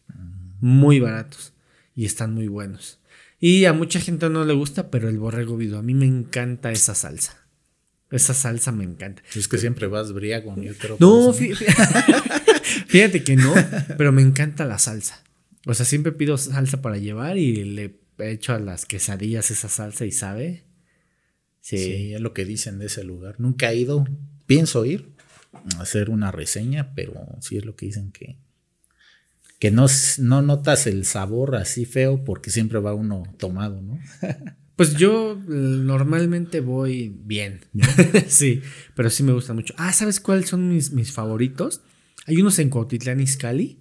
Muy 0.61 1.01
baratos. 1.01 1.53
Y 1.95 2.07
están 2.07 2.35
muy 2.35 2.49
buenos. 2.49 2.99
Y 3.41 3.67
a 3.67 3.73
mucha 3.73 4.01
gente 4.01 4.29
no 4.31 4.45
le 4.45 4.55
gusta, 4.55 4.91
pero 4.91 5.09
el 5.09 5.19
borrego 5.19 5.57
vivo, 5.57 5.79
a 5.79 5.83
mí 5.83 5.95
me 5.95 6.07
encanta 6.07 6.73
esa 6.73 6.95
salsa. 6.95 7.47
Esa 8.11 8.33
salsa 8.33 8.73
me 8.73 8.85
encanta. 8.85 9.23
Es 9.35 9.49
que 9.49 9.59
siempre 9.59 9.87
vas 9.87 10.13
briago, 10.13 10.55
yo 10.57 10.73
creo. 10.79 10.97
No, 11.01 11.33
fíjate, 12.87 13.23
que 13.25 13.37
no, 13.37 13.53
pero 13.99 14.13
me 14.13 14.23
encanta 14.23 14.65
la 14.65 14.79
salsa. 14.79 15.23
O 15.67 15.75
sea, 15.75 15.85
siempre 15.85 16.13
pido 16.13 16.39
salsa 16.39 16.81
para 16.81 16.97
llevar 16.97 17.37
y 17.37 17.65
le 17.65 17.95
echo 18.19 18.53
a 18.53 18.59
las 18.59 18.87
quesadillas 18.87 19.51
esa 19.51 19.69
salsa 19.69 20.05
y 20.05 20.13
sabe. 20.13 20.65
Sí. 21.61 21.79
sí, 21.79 22.15
es 22.15 22.21
lo 22.21 22.35
que 22.35 22.45
dicen 22.45 22.79
de 22.79 22.87
ese 22.87 23.05
lugar. 23.05 23.37
Nunca 23.39 23.71
he 23.71 23.77
ido, 23.77 24.05
pienso 24.47 24.85
ir, 24.85 25.15
hacer 25.79 26.11
una 26.11 26.31
reseña, 26.31 26.95
pero 26.95 27.27
sí 27.41 27.57
es 27.57 27.65
lo 27.65 27.75
que 27.75 27.87
dicen 27.87 28.13
que, 28.13 28.37
que 29.59 29.71
no, 29.71 29.87
no 30.19 30.43
notas 30.43 30.87
el 30.87 31.07
sabor 31.07 31.57
así 31.57 31.87
feo 31.87 32.23
porque 32.25 32.51
siempre 32.51 32.81
va 32.81 32.95
uno 32.95 33.23
tomado, 33.39 33.81
¿no? 33.81 33.99
Pues 34.77 34.97
yo 34.97 35.35
eh, 35.35 35.37
normalmente 35.47 36.61
voy 36.61 37.17
bien. 37.25 37.61
sí, 38.27 38.61
pero 38.97 39.09
sí 39.09 39.23
me 39.23 39.33
gusta 39.33 39.55
mucho. 39.55 39.73
Ah, 39.77 39.93
¿sabes 39.93 40.19
cuáles 40.19 40.49
son 40.49 40.69
mis, 40.69 40.91
mis 40.91 41.13
favoritos? 41.13 41.83
Hay 42.27 42.41
unos 42.41 42.59
en 42.59 42.71
Cuautitlán 42.71 43.21
Izcalli, 43.21 43.79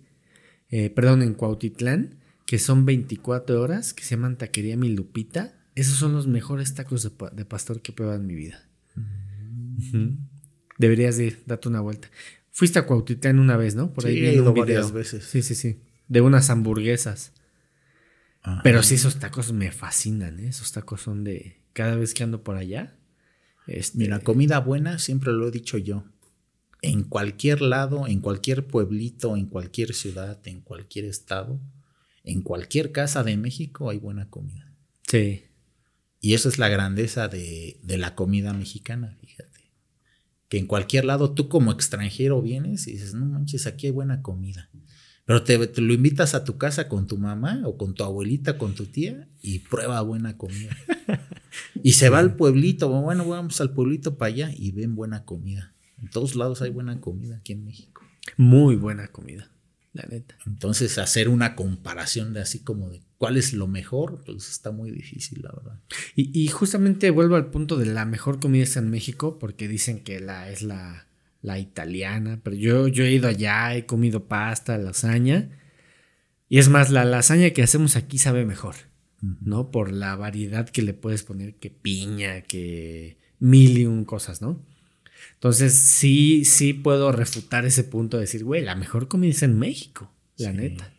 eh, 0.69 0.89
perdón, 0.91 1.23
en 1.23 1.34
Cuautitlán, 1.34 2.19
que 2.53 2.59
son 2.59 2.85
24 2.85 3.59
horas, 3.59 3.95
que 3.95 4.03
se 4.03 4.11
llaman 4.11 4.38
Taquería 4.38 4.77
Mi 4.77 4.89
Lupita. 4.89 5.55
Esos 5.73 5.97
son 5.97 6.13
los 6.13 6.27
mejores 6.27 6.75
tacos 6.75 7.01
de, 7.01 7.45
pastor 7.45 7.81
que 7.81 7.91
he 7.91 7.95
probado 7.95 8.19
en 8.19 8.27
mi 8.27 8.35
vida. 8.35 8.69
Mm. 8.93 10.17
Deberías 10.77 11.17
ir, 11.17 11.41
date 11.47 11.67
una 11.67 11.81
vuelta. 11.81 12.09
Fuiste 12.51 12.77
a 12.77 12.85
Cuautitlán 12.85 13.39
una 13.39 13.57
vez, 13.57 13.73
¿no? 13.73 13.91
Por 13.91 14.05
ahí 14.05 14.17
sí, 14.17 14.25
he 14.27 14.35
ido 14.35 14.53
varias 14.53 14.91
veces. 14.91 15.23
Sí, 15.23 15.41
sí, 15.41 15.55
sí. 15.55 15.80
De 16.07 16.21
unas 16.21 16.51
hamburguesas. 16.51 17.34
Pero 18.61 18.84
sí, 18.84 18.93
esos 18.93 19.17
tacos 19.17 19.51
me 19.51 19.71
fascinan, 19.71 20.39
¿eh? 20.39 20.49
Esos 20.49 20.73
tacos 20.73 21.01
son 21.01 21.23
de. 21.23 21.59
Cada 21.73 21.95
vez 21.95 22.13
que 22.13 22.21
ando 22.21 22.43
por 22.43 22.55
allá. 22.55 22.95
Este... 23.65 23.97
Mira, 23.97 24.19
comida 24.19 24.59
buena, 24.59 24.99
siempre 24.99 25.31
lo 25.31 25.47
he 25.47 25.51
dicho 25.51 25.80
yo. 25.80 26.03
En 26.84 27.03
cualquier 27.03 27.63
lado, 27.63 28.05
en 28.05 28.21
cualquier 28.21 28.67
pueblito, 28.67 29.38
en 29.38 29.47
cualquier 29.47 29.95
ciudad, 29.95 30.39
en 30.45 30.61
cualquier 30.61 31.05
estado, 31.05 31.59
En 32.23 32.41
cualquier 32.41 32.91
casa 32.91 33.23
de 33.23 33.37
México 33.37 33.89
hay 33.89 33.97
buena 33.97 34.29
comida. 34.29 34.73
Sí. 35.07 35.43
Y 36.21 36.33
eso 36.33 36.47
es 36.47 36.57
la 36.57 36.69
grandeza 36.69 37.27
de, 37.27 37.79
de 37.83 37.97
la 37.97 38.15
comida 38.15 38.53
mexicana, 38.53 39.17
fíjate. 39.19 39.71
Que 40.47 40.57
en 40.57 40.67
cualquier 40.67 41.05
lado 41.05 41.33
tú 41.33 41.49
como 41.49 41.71
extranjero 41.71 42.41
vienes 42.41 42.87
y 42.87 42.93
dices, 42.93 43.13
no 43.13 43.25
manches, 43.25 43.67
aquí 43.67 43.87
hay 43.87 43.91
buena 43.91 44.21
comida. 44.21 44.69
Pero 45.25 45.43
te, 45.43 45.67
te, 45.67 45.81
lo 45.81 45.93
invitas 45.93 46.35
a 46.35 46.43
tu 46.43 46.57
casa 46.57 46.89
con 46.89 47.07
tu 47.07 47.17
mamá 47.17 47.61
o 47.65 47.77
con 47.77 47.93
tu 47.93 48.03
abuelita, 48.03 48.57
con 48.57 48.75
tu 48.75 48.85
tía 48.85 49.29
y 49.41 49.59
prueba 49.59 50.01
buena 50.01 50.37
comida. 50.37 50.75
y 51.83 51.93
se 51.93 52.09
va 52.09 52.19
al 52.19 52.35
pueblito, 52.35 52.89
bueno, 52.89 53.27
vamos 53.27 53.61
al 53.61 53.73
pueblito 53.73 54.17
para 54.17 54.33
allá 54.33 54.51
y 54.55 54.71
ven 54.71 54.95
buena 54.95 55.23
comida. 55.23 55.73
En 56.01 56.09
todos 56.09 56.35
lados 56.35 56.61
hay 56.61 56.71
buena 56.71 56.99
comida 56.99 57.37
aquí 57.37 57.53
en 57.53 57.63
México. 57.63 58.01
Muy 58.35 58.75
buena 58.75 59.07
comida, 59.07 59.49
la 59.93 60.03
neta. 60.09 60.35
Entonces, 60.45 60.97
hacer 60.97 61.29
una 61.29 61.55
comparación 61.55 62.33
de 62.33 62.41
así 62.41 62.59
como 62.59 62.89
de 62.89 63.01
cuál 63.17 63.37
es 63.37 63.53
lo 63.53 63.67
mejor, 63.67 64.23
pues 64.25 64.49
está 64.49 64.71
muy 64.71 64.91
difícil, 64.91 65.41
la 65.43 65.51
verdad. 65.51 65.79
Y, 66.15 66.37
y 66.37 66.47
justamente 66.47 67.09
vuelvo 67.11 67.35
al 67.35 67.51
punto 67.51 67.77
de 67.77 67.85
la 67.85 68.05
mejor 68.05 68.39
comida 68.39 68.63
está 68.63 68.79
en 68.79 68.89
México, 68.89 69.39
porque 69.39 69.67
dicen 69.67 70.03
que 70.03 70.19
la 70.19 70.49
es 70.49 70.63
la, 70.63 71.07
la 71.41 71.59
italiana, 71.59 72.41
pero 72.43 72.55
yo, 72.55 72.87
yo 72.87 73.03
he 73.03 73.11
ido 73.11 73.27
allá, 73.27 73.75
he 73.75 73.85
comido 73.85 74.27
pasta, 74.27 74.77
lasaña. 74.77 75.59
Y 76.49 76.57
es 76.57 76.69
más, 76.69 76.89
la 76.89 77.05
lasaña 77.05 77.51
que 77.51 77.63
hacemos 77.63 77.95
aquí 77.95 78.17
sabe 78.17 78.45
mejor, 78.45 78.75
¿no? 79.21 79.69
Por 79.69 79.91
la 79.91 80.15
variedad 80.15 80.67
que 80.67 80.81
le 80.81 80.93
puedes 80.93 81.23
poner, 81.23 81.55
que 81.55 81.69
piña, 81.69 82.41
que 82.41 83.17
mil 83.39 83.77
y 83.77 83.85
un 83.85 84.05
cosas, 84.05 84.41
¿no? 84.41 84.65
Entonces, 85.43 85.73
sí, 85.77 86.45
sí 86.45 86.73
puedo 86.73 87.11
refutar 87.11 87.65
ese 87.65 87.83
punto 87.83 88.15
de 88.15 88.21
decir, 88.21 88.45
güey, 88.45 88.63
la 88.63 88.75
mejor 88.75 89.09
comida 89.09 89.31
es 89.31 89.43
en 89.43 89.59
México, 89.59 90.09
la 90.37 90.51
Sí. 90.51 90.57
neta. 90.57 90.93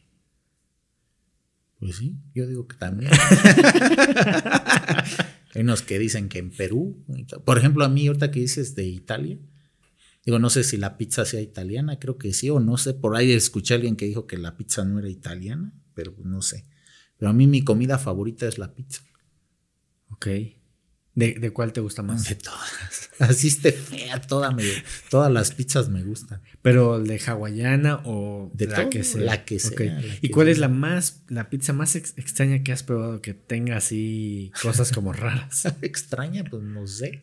Pues 1.78 1.96
sí, 1.96 2.18
yo 2.34 2.46
digo 2.46 2.68
que 2.68 2.76
también. 2.76 3.10
Hay 5.54 5.62
unos 5.62 5.80
que 5.80 5.98
dicen 5.98 6.28
que 6.28 6.40
en 6.40 6.50
Perú. 6.50 7.02
Por 7.46 7.56
ejemplo, 7.56 7.86
a 7.86 7.88
mí 7.88 8.06
ahorita 8.06 8.30
que 8.30 8.40
dices 8.40 8.74
de 8.74 8.84
Italia, 8.84 9.38
digo, 10.26 10.38
no 10.38 10.50
sé 10.50 10.62
si 10.62 10.76
la 10.76 10.98
pizza 10.98 11.24
sea 11.24 11.40
italiana, 11.40 11.98
creo 11.98 12.18
que 12.18 12.34
sí, 12.34 12.50
o 12.50 12.60
no 12.60 12.76
sé, 12.76 12.92
por 12.92 13.16
ahí 13.16 13.32
escuché 13.32 13.72
a 13.72 13.76
alguien 13.76 13.96
que 13.96 14.04
dijo 14.04 14.26
que 14.26 14.36
la 14.36 14.58
pizza 14.58 14.84
no 14.84 14.98
era 14.98 15.08
italiana, 15.08 15.72
pero 15.94 16.14
no 16.22 16.42
sé. 16.42 16.66
Pero 17.16 17.30
a 17.30 17.32
mí 17.32 17.46
mi 17.46 17.62
comida 17.62 17.96
favorita 17.96 18.46
es 18.46 18.58
la 18.58 18.74
pizza. 18.74 19.00
Ok. 20.10 20.26
¿De, 21.15 21.35
de 21.35 21.51
cuál 21.53 21.73
te 21.73 21.81
gusta 21.81 22.03
más? 22.03 22.28
De 22.28 22.35
todas. 22.35 23.11
Así 23.20 23.47
esté 23.49 23.70
fea, 23.70 24.20
toda 24.20 24.51
me- 24.51 24.65
todas 25.11 25.31
las 25.32 25.53
pizzas 25.53 25.89
me 25.89 26.03
gustan. 26.03 26.43
Pero 26.61 26.99
de 27.01 27.20
hawaiana 27.24 28.01
o 28.05 28.51
De 28.53 28.66
la 28.66 28.77
todo, 28.77 28.91
que 28.91 29.05
sea. 29.05 29.20
la 29.23 29.45
que 29.45 29.61
sea, 29.61 29.78
la 29.78 30.03
¿Y 30.20 30.20
que 30.23 30.31
cuál 30.31 30.49
es 30.49 30.59
la 30.59 30.69
más, 30.69 31.23
la 31.28 31.49
pizza 31.51 31.73
más 31.73 31.95
ex- 31.95 32.15
extraña 32.16 32.65
que 32.65 32.73
has 32.73 32.82
probado 32.82 33.23
que 33.23 33.32
tenga 33.35 33.77
así 33.77 34.51
cosas 34.61 34.91
como 34.91 35.12
raras? 35.12 35.65
Extraña, 35.82 36.43
pues 36.51 36.62
no 36.65 36.86
sé. 36.89 37.23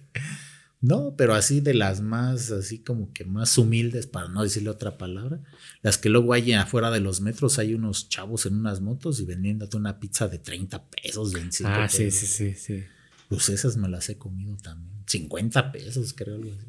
No, 0.80 1.14
pero 1.16 1.36
así 1.36 1.60
de 1.60 1.74
las 1.76 2.02
más, 2.02 2.50
así 2.50 2.80
como 2.80 3.12
que 3.14 3.24
más 3.26 3.56
humildes, 3.58 4.08
para 4.08 4.30
no 4.30 4.42
decirle 4.42 4.70
otra 4.70 4.98
palabra, 4.98 5.40
las 5.84 5.98
que 6.00 6.10
luego 6.10 6.34
hay 6.34 6.54
afuera 6.54 6.90
de 6.90 7.02
los 7.02 7.22
metros, 7.22 7.60
hay 7.60 7.76
unos 7.76 8.10
chavos 8.10 8.48
en 8.48 8.56
unas 8.56 8.82
motos 8.82 9.20
y 9.20 9.26
vendiéndote 9.26 9.78
una 9.78 10.00
pizza 10.00 10.28
de 10.28 10.40
30 10.40 10.88
pesos, 10.90 11.34
25 11.34 11.70
ah, 11.72 11.82
pesos. 11.92 11.98
sí, 11.98 12.12
sí, 12.12 12.26
sí, 12.26 12.56
sí. 12.56 12.84
Pues 13.32 13.48
esas 13.48 13.78
me 13.78 13.88
las 13.88 14.10
he 14.10 14.18
comido 14.18 14.58
también. 14.58 14.92
50 15.08 15.72
pesos, 15.72 16.14
creo. 16.14 16.36
algo 16.36 16.52
así. 16.52 16.68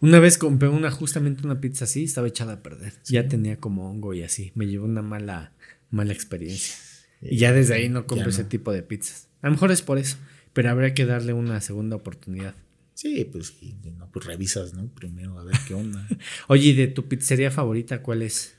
Una 0.00 0.20
vez 0.20 0.36
compré 0.36 0.68
una, 0.68 0.90
justamente 0.90 1.42
una 1.42 1.58
pizza 1.58 1.86
así, 1.86 2.04
estaba 2.04 2.28
echada 2.28 2.52
a 2.52 2.62
perder. 2.62 2.92
Ya 3.06 3.28
tenía 3.28 3.58
como 3.58 3.90
hongo 3.90 4.12
y 4.12 4.22
así. 4.22 4.52
Me 4.54 4.66
llevó 4.66 4.84
una 4.84 5.00
mala, 5.00 5.54
mala 5.88 6.12
experiencia. 6.12 6.74
Y 7.22 7.38
ya 7.38 7.54
desde 7.54 7.76
ahí 7.76 7.88
no 7.88 8.06
compro 8.06 8.28
ese 8.28 8.44
tipo 8.44 8.74
de 8.74 8.82
pizzas. 8.82 9.28
A 9.40 9.46
lo 9.46 9.52
mejor 9.52 9.70
es 9.72 9.80
por 9.80 9.96
eso, 9.96 10.18
pero 10.52 10.68
habría 10.68 10.92
que 10.92 11.06
darle 11.06 11.32
una 11.32 11.62
segunda 11.62 11.96
oportunidad. 11.96 12.54
Sí, 12.92 13.24
pues, 13.24 13.54
no, 13.96 14.10
pues 14.12 14.26
revisas, 14.26 14.74
¿no? 14.74 14.88
Primero 14.88 15.38
a 15.38 15.44
ver 15.44 15.56
qué 15.66 15.72
onda. 15.72 16.06
Oye, 16.48 16.68
¿y 16.68 16.72
de 16.74 16.88
tu 16.88 17.08
pizzería 17.08 17.50
favorita 17.50 18.02
cuál 18.02 18.20
es? 18.20 18.54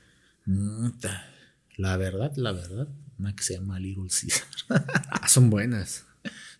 La 1.76 1.96
verdad, 1.96 2.32
la 2.34 2.50
verdad, 2.50 2.88
una 3.16 3.36
que 3.36 3.44
se 3.44 3.54
llama 3.54 3.78
Little 3.78 4.08
Caesar. 4.08 4.48
Ah, 5.08 5.28
son 5.28 5.50
buenas. 5.50 6.07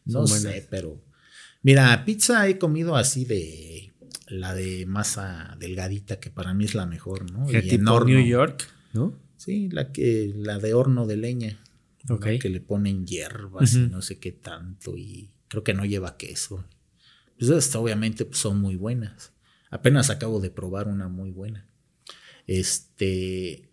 No 0.09 0.27
sé, 0.27 0.49
buenas. 0.49 0.67
pero. 0.71 1.01
Mira, 1.63 2.05
pizza 2.05 2.49
he 2.49 2.59
comido 2.59 2.97
así 2.97 3.25
de. 3.25 3.93
La 4.29 4.55
de 4.55 4.85
masa 4.85 5.57
delgadita, 5.59 6.21
que 6.21 6.31
para 6.31 6.53
mí 6.53 6.67
es 6.67 6.75
la 6.75 6.85
mejor, 6.85 7.31
¿no? 7.33 7.51
Y 7.51 7.57
en 7.57 7.69
tipo 7.69 7.93
horno. 7.93 8.15
New 8.15 8.27
York, 8.27 8.69
¿no? 8.93 9.15
Sí, 9.37 9.69
la 9.71 9.93
que. 9.93 10.33
La 10.35 10.59
de 10.59 10.75
horno 10.75 11.07
de 11.07 11.17
leña. 11.17 11.61
¿no? 12.09 12.17
Ok. 12.17 12.27
Que 12.41 12.51
le 12.51 12.61
ponen 12.61 13.07
hierbas 13.07 13.75
y 13.75 13.89
no 13.89 14.03
sé 14.03 14.19
qué 14.19 14.33
tanto. 14.33 14.97
Y 14.97 15.31
creo 15.49 15.65
que 15.65 15.75
no 15.75 15.85
lleva 15.85 16.17
queso. 16.17 16.65
Pues 17.39 17.75
obviamente 17.77 18.25
pues, 18.25 18.39
son 18.39 18.61
muy 18.61 18.77
buenas. 18.77 19.33
Apenas 19.71 20.11
acabo 20.11 20.41
de 20.41 20.51
probar 20.51 20.89
una 20.89 21.09
muy 21.09 21.31
buena. 21.31 21.69
Este. 22.47 23.69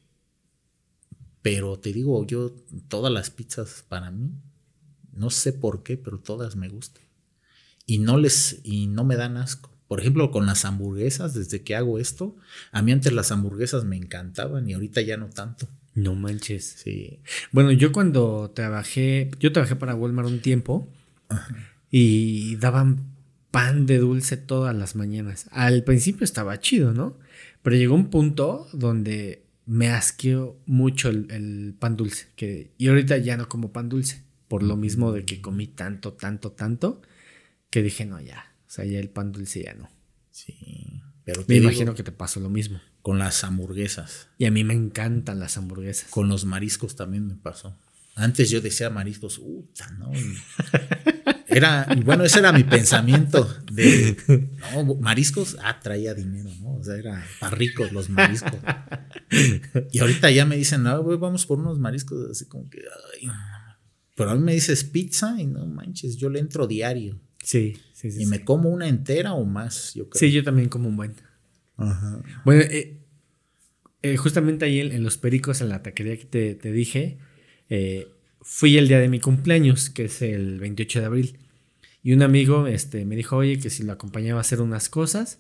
Pero 1.42 1.80
te 1.80 1.94
digo, 1.94 2.26
yo, 2.26 2.56
todas 2.88 3.12
las 3.14 3.30
pizzas 3.30 3.86
para 3.88 4.10
mí, 4.10 4.32
no 5.16 5.30
sé 5.30 5.54
por 5.54 5.84
qué, 5.84 5.98
pero 5.98 6.20
todas 6.20 6.56
me 6.56 6.70
gustan. 6.70 7.04
Y 7.86 8.00
no 8.00 8.18
les, 8.18 8.60
y 8.64 8.88
no 8.88 9.04
me 9.04 9.16
dan 9.16 9.38
asco. 9.38 9.70
Por 9.88 10.00
ejemplo, 10.00 10.32
con 10.32 10.46
las 10.46 10.66
hamburguesas, 10.66 11.34
desde 11.34 11.64
que 11.64 11.76
hago 11.76 12.00
esto, 12.00 12.36
a 12.72 12.82
mí 12.82 12.92
antes 12.92 13.14
las 13.14 13.32
hamburguesas 13.32 13.86
me 13.86 13.96
encantaban 13.96 14.68
y 14.68 14.74
ahorita 14.74 15.02
ya 15.02 15.18
no 15.18 15.30
tanto. 15.30 15.68
No 15.94 16.16
manches. 16.16 16.66
Sí. 16.84 17.20
Bueno, 17.52 17.72
yo 17.72 17.92
cuando 17.92 18.52
trabajé, 18.54 19.32
yo 19.40 19.54
trabajé 19.54 19.76
para 19.76 19.96
Walmart 19.96 20.28
un 20.28 20.42
tiempo 20.42 20.92
y 21.90 22.56
daban 22.58 23.16
pan 23.52 23.86
de 23.86 24.00
dulce 24.00 24.36
todas 24.36 24.76
las 24.76 24.96
mañanas. 24.96 25.48
Al 25.52 25.84
principio 25.84 26.26
estaba 26.26 26.60
chido, 26.60 26.94
¿no? 26.94 27.18
Pero 27.62 27.78
llegó 27.78 27.96
un 27.96 28.10
punto 28.10 28.68
donde 28.74 29.46
me 29.66 29.90
asqueó 29.90 30.60
mucho 30.66 31.10
el, 31.10 31.28
el 31.32 31.76
pan 31.80 31.96
dulce. 31.96 32.28
Que, 32.36 32.74
y 32.78 32.88
ahorita 32.90 33.18
ya 33.20 33.38
no 33.38 33.48
como 33.48 33.72
pan 33.72 33.88
dulce. 33.88 34.25
Por 34.56 34.64
lo 34.64 34.78
mismo 34.78 35.12
de 35.12 35.26
que 35.26 35.42
comí 35.42 35.68
tanto, 35.68 36.14
tanto, 36.14 36.54
tanto, 36.54 37.02
que 37.70 37.84
dije, 37.84 38.06
no, 38.06 38.22
ya. 38.22 38.54
O 38.66 38.70
sea, 38.70 38.86
ya 38.86 39.00
el 39.00 39.10
pan 39.10 39.34
dulce 39.34 39.64
ya 39.64 39.74
no. 39.74 39.90
Sí. 40.32 41.02
Pero 41.26 41.42
Me 41.46 41.56
digo, 41.56 41.66
imagino 41.66 41.94
que 41.94 42.04
te 42.04 42.14
pasó 42.14 42.40
lo 42.40 42.50
mismo. 42.50 42.80
con 43.02 43.20
las 43.20 43.44
hamburguesas, 43.44 44.30
Y 44.38 44.46
a 44.46 44.52
mí 44.52 44.64
me 44.64 44.74
encantan 44.74 45.40
las 45.42 45.58
hamburguesas. 45.58 46.10
con 46.10 46.30
los 46.30 46.46
mariscos 46.46 46.96
también 46.96 47.28
me 47.28 47.36
pasó. 47.36 47.78
Antes 48.16 48.50
yo 48.50 48.62
decía 48.62 48.90
mariscos, 48.90 49.40
puta, 49.40 49.92
¿no? 50.00 50.10
Era, 51.48 51.86
bueno, 52.06 52.24
ese 52.24 52.40
era 52.40 52.52
mi 52.52 52.64
pensamiento 52.64 53.48
de, 53.72 54.18
no, 54.74 54.96
mariscos, 54.96 55.58
ah, 55.62 55.80
traía 55.82 56.14
dinero, 56.14 56.50
¿no? 56.62 56.76
O 56.76 56.84
sea, 56.84 56.96
era 56.96 57.24
para 57.40 57.56
ricos 57.56 57.92
los 57.92 58.10
mariscos. 58.10 58.56
Y 59.92 60.00
ahorita 60.00 60.32
ya 60.32 60.46
me 60.46 60.56
dicen, 60.58 60.84
no, 60.84 61.04
vamos 61.18 61.46
por 61.46 61.60
unos 61.60 61.80
mariscos, 61.80 62.30
así 62.32 62.46
como 62.46 62.70
que, 62.70 62.80
ay. 63.22 63.30
Pero 64.16 64.30
a 64.32 64.36
mí 64.36 64.42
me 64.42 64.54
dices 64.54 64.84
pizza 64.84 65.36
y 65.40 65.46
no 65.48 65.66
manches, 65.66 66.16
yo 66.18 66.30
le 66.30 66.40
entro 66.40 66.68
diario. 66.68 67.20
Sí, 67.44 67.76
sí, 67.94 68.12
sí. 68.12 68.22
Y 68.22 68.26
sí. 68.26 68.30
me 68.30 68.44
como 68.44 68.70
una 68.70 68.88
entera 68.88 69.34
o 69.34 69.46
más, 69.46 69.94
yo 69.94 70.10
creo. 70.10 70.20
Sí, 70.20 70.32
yo 70.32 70.44
también 70.44 70.70
como 70.70 70.90
un 70.90 70.96
buen. 70.98 71.14
Ajá. 71.78 72.22
Bueno, 72.46 72.62
eh, 72.64 72.98
eh, 74.02 74.18
justamente 74.18 74.66
ahí 74.66 74.80
en, 74.80 74.92
en 74.92 75.04
Los 75.04 75.18
Pericos, 75.18 75.62
en 75.62 75.70
la 75.70 75.82
taquería 75.84 76.18
que 76.18 76.26
te, 76.26 76.56
te 76.56 76.72
dije, 76.72 77.18
eh, 77.70 78.08
fui 78.42 78.78
el 78.78 78.88
día 78.88 79.00
de 79.00 79.10
mi 79.10 79.20
cumpleaños, 79.20 79.90
que 79.90 80.06
es 80.06 80.22
el 80.22 80.60
28 80.60 81.00
de 81.00 81.06
abril. 81.06 81.38
Y 82.04 82.14
un 82.14 82.22
amigo 82.22 82.68
este, 82.68 83.04
me 83.06 83.16
dijo, 83.16 83.36
oye, 83.38 83.60
que 83.60 83.70
si 83.72 83.84
lo 83.84 83.92
acompañaba 83.94 84.40
a 84.40 84.42
hacer 84.42 84.62
unas 84.62 84.90
cosas. 84.90 85.40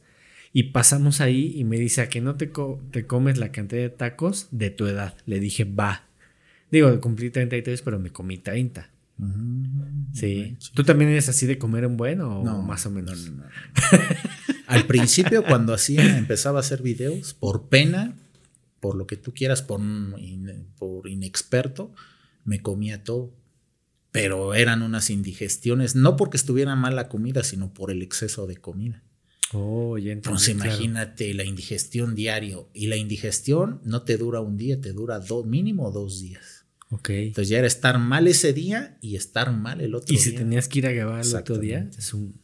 Y 0.52 0.64
pasamos 0.72 1.22
ahí 1.22 1.54
y 1.56 1.64
me 1.66 1.78
dice, 1.78 2.02
a 2.02 2.10
que 2.10 2.22
no 2.22 2.36
te, 2.38 2.50
co- 2.50 2.82
te 2.92 3.06
comes 3.06 3.38
la 3.38 3.52
cantidad 3.52 3.82
de 3.82 3.90
tacos 3.90 4.48
de 4.52 4.70
tu 4.72 4.88
edad. 4.88 5.16
Le 5.26 5.40
dije, 5.40 5.64
va. 5.66 6.05
Digo, 6.76 7.00
cumplí 7.00 7.30
33, 7.30 7.82
pero 7.82 8.00
me 8.00 8.10
comí 8.12 8.38
30. 8.38 8.90
Mm, 9.18 10.14
Sí. 10.14 10.58
¿Tú 10.74 10.84
también 10.84 11.10
eres 11.12 11.30
así 11.30 11.46
de 11.46 11.58
comer 11.58 11.86
un 11.86 11.96
buen 11.96 12.20
o 12.22 12.44
No, 12.44 12.62
más 12.62 12.86
o 12.86 12.92
menos? 12.92 13.30
no, 13.30 13.38
no, 13.38 13.44
no. 13.44 13.50
Al 14.68 14.86
principio, 14.88 15.44
cuando 15.46 15.74
hacía, 15.74 16.18
empezaba 16.18 16.60
a 16.60 16.62
hacer 16.62 16.82
videos, 16.82 17.34
por 17.34 17.70
pena, 17.70 18.16
por 18.82 18.96
lo 18.96 19.08
que 19.08 19.16
tú 19.16 19.34
quieras, 19.34 19.62
por, 19.62 19.80
in- 19.80 20.68
por 20.78 21.08
inexperto, 21.08 21.94
me 22.44 22.62
comía 22.62 23.04
todo. 23.04 23.32
Pero 24.12 24.54
eran 24.54 24.82
unas 24.82 25.10
indigestiones, 25.10 25.96
no 25.96 26.16
porque 26.18 26.38
estuviera 26.38 26.76
mal 26.76 26.96
la 26.96 27.08
comida, 27.10 27.44
sino 27.44 27.74
por 27.74 27.92
el 27.92 28.02
exceso 28.02 28.48
de 28.48 28.58
comida. 28.58 29.02
Oh, 29.54 29.98
ya 29.98 30.12
Entonces 30.12 30.56
claro. 30.56 30.72
imagínate 30.72 31.34
la 31.34 31.44
indigestión 31.44 32.16
diario. 32.16 32.70
Y 32.74 32.88
la 32.88 32.96
indigestión 32.96 33.80
no 33.84 34.02
te 34.04 34.18
dura 34.18 34.40
un 34.42 34.58
día, 34.58 34.82
te 34.82 34.92
dura 34.94 35.20
dos, 35.20 35.46
mínimo 35.46 35.92
dos 35.92 36.22
días. 36.22 36.55
Entonces 36.92 37.50
ya 37.50 37.58
era 37.58 37.68
estar 37.68 38.00
mal 38.00 38.28
ese 38.28 38.54
día 38.54 38.98
y 39.02 39.16
estar 39.16 39.52
mal 39.52 39.82
el 39.82 39.96
otro 39.96 40.14
Y 40.14 40.18
día. 40.18 40.24
si 40.24 40.34
tenías 40.34 40.68
que 40.68 40.80
ir 40.80 40.88
a 40.88 40.92
grabar 40.92 41.26
el 41.26 41.36
otro 41.36 41.58
día, 41.58 41.90
es 41.98 42.14
un... 42.14 42.40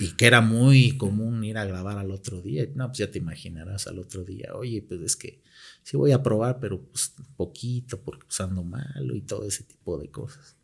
Y 0.00 0.16
que 0.16 0.26
era 0.26 0.40
muy 0.40 0.96
común 0.96 1.44
ir 1.44 1.58
a 1.58 1.64
grabar 1.64 1.98
al 1.98 2.10
otro 2.10 2.40
día. 2.40 2.66
No, 2.74 2.88
pues 2.88 2.98
ya 2.98 3.10
te 3.10 3.18
imaginarás 3.18 3.86
al 3.86 3.98
otro 3.98 4.24
día. 4.24 4.54
Oye, 4.54 4.82
pues 4.82 5.00
es 5.02 5.16
que 5.16 5.42
sí 5.82 5.96
voy 5.96 6.12
a 6.12 6.22
probar, 6.22 6.58
pero 6.60 6.82
pues 6.82 7.14
poquito, 7.36 8.00
porque 8.02 8.26
usando 8.26 8.64
malo 8.64 9.14
y 9.14 9.20
todo 9.20 9.46
ese 9.46 9.64
tipo 9.64 9.98
de 9.98 10.10
cosas. 10.10 10.56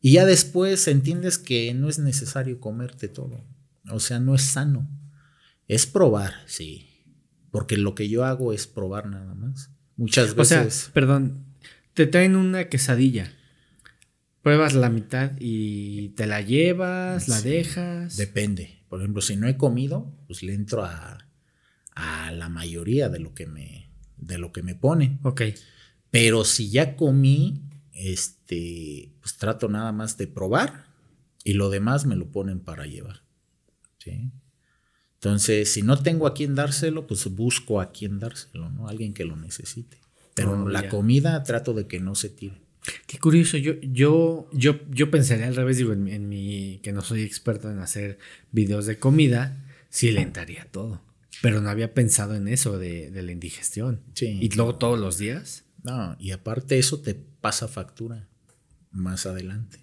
Y 0.00 0.12
ya 0.12 0.24
después 0.26 0.88
entiendes 0.88 1.38
que 1.38 1.72
no 1.74 1.88
es 1.88 1.98
necesario 1.98 2.58
comerte 2.58 3.08
todo. 3.08 3.44
O 3.90 4.00
sea, 4.00 4.18
no 4.18 4.34
es 4.34 4.42
sano. 4.42 4.88
Es 5.68 5.86
probar, 5.86 6.32
sí. 6.46 6.88
Porque 7.50 7.76
lo 7.76 7.94
que 7.94 8.08
yo 8.08 8.24
hago 8.24 8.52
es 8.52 8.66
probar 8.66 9.06
nada 9.06 9.34
más. 9.34 9.70
Muchas 9.96 10.34
veces. 10.34 10.66
O 10.66 10.70
sea, 10.70 10.92
perdón, 10.94 11.44
te 11.94 12.06
traen 12.06 12.36
una 12.36 12.68
quesadilla. 12.68 13.32
Pruebas 14.42 14.74
la 14.74 14.90
mitad 14.90 15.32
y 15.38 16.10
te 16.10 16.26
la 16.26 16.40
llevas, 16.40 17.28
la 17.28 17.40
dejas. 17.40 18.16
Depende. 18.16 18.82
Por 18.88 19.00
ejemplo, 19.00 19.22
si 19.22 19.36
no 19.36 19.46
he 19.46 19.56
comido, 19.56 20.12
pues 20.26 20.42
le 20.42 20.54
entro 20.54 20.84
a, 20.84 21.26
a 21.94 22.32
la 22.32 22.48
mayoría 22.48 23.08
de 23.08 23.20
lo 23.20 23.34
que 23.34 23.46
me, 23.46 23.88
de 24.16 24.38
lo 24.38 24.52
que 24.52 24.62
me 24.62 24.74
ponen. 24.74 25.20
Ok. 25.22 25.42
Pero 26.10 26.44
si 26.44 26.70
ya 26.70 26.96
comí, 26.96 27.62
este, 27.92 29.12
pues 29.20 29.36
trato 29.36 29.68
nada 29.68 29.92
más 29.92 30.16
de 30.18 30.26
probar 30.26 30.86
y 31.44 31.54
lo 31.54 31.70
demás 31.70 32.04
me 32.04 32.16
lo 32.16 32.30
ponen 32.30 32.60
para 32.60 32.86
llevar. 32.86 33.22
¿sí? 33.98 34.30
Entonces, 35.14 35.72
si 35.72 35.82
no 35.82 36.02
tengo 36.02 36.26
a 36.26 36.34
quién 36.34 36.54
dárselo, 36.56 37.06
pues 37.06 37.26
busco 37.28 37.80
a 37.80 37.92
quién 37.92 38.18
dárselo, 38.18 38.70
¿no? 38.70 38.88
Alguien 38.88 39.14
que 39.14 39.24
lo 39.24 39.36
necesite. 39.36 40.01
Pero 40.34 40.62
Oh, 40.62 40.68
la 40.68 40.82
ya. 40.82 40.88
comida 40.88 41.42
trato 41.42 41.74
de 41.74 41.86
que 41.86 42.00
no 42.00 42.14
se 42.14 42.28
tire. 42.30 42.60
Qué 43.06 43.18
curioso, 43.18 43.56
yo, 43.58 43.74
yo, 43.80 44.48
yo, 44.52 44.80
yo 44.90 45.10
pensaría 45.10 45.46
al 45.46 45.54
revés, 45.54 45.76
digo, 45.76 45.92
en, 45.92 46.02
mi- 46.04 46.12
en 46.12 46.28
mi, 46.28 46.80
que 46.82 46.92
no 46.92 47.02
soy 47.02 47.22
experto 47.22 47.70
en 47.70 47.78
hacer 47.78 48.18
videos 48.50 48.86
de 48.86 48.98
comida, 48.98 49.64
sí 49.88 50.10
le 50.10 50.20
entraría 50.22 50.66
todo. 50.70 51.00
Pero 51.42 51.60
no 51.60 51.70
había 51.70 51.94
pensado 51.94 52.34
en 52.34 52.48
eso 52.48 52.78
de, 52.78 53.10
de 53.10 53.22
la 53.22 53.32
indigestión. 53.32 54.00
Sí. 54.14 54.38
Y 54.40 54.48
luego 54.50 54.76
todos 54.76 54.98
los 54.98 55.18
días. 55.18 55.64
No, 55.84 56.16
y 56.18 56.30
aparte 56.32 56.78
eso 56.78 57.00
te 57.00 57.14
pasa 57.14 57.68
factura 57.68 58.28
más 58.90 59.26
adelante. 59.26 59.78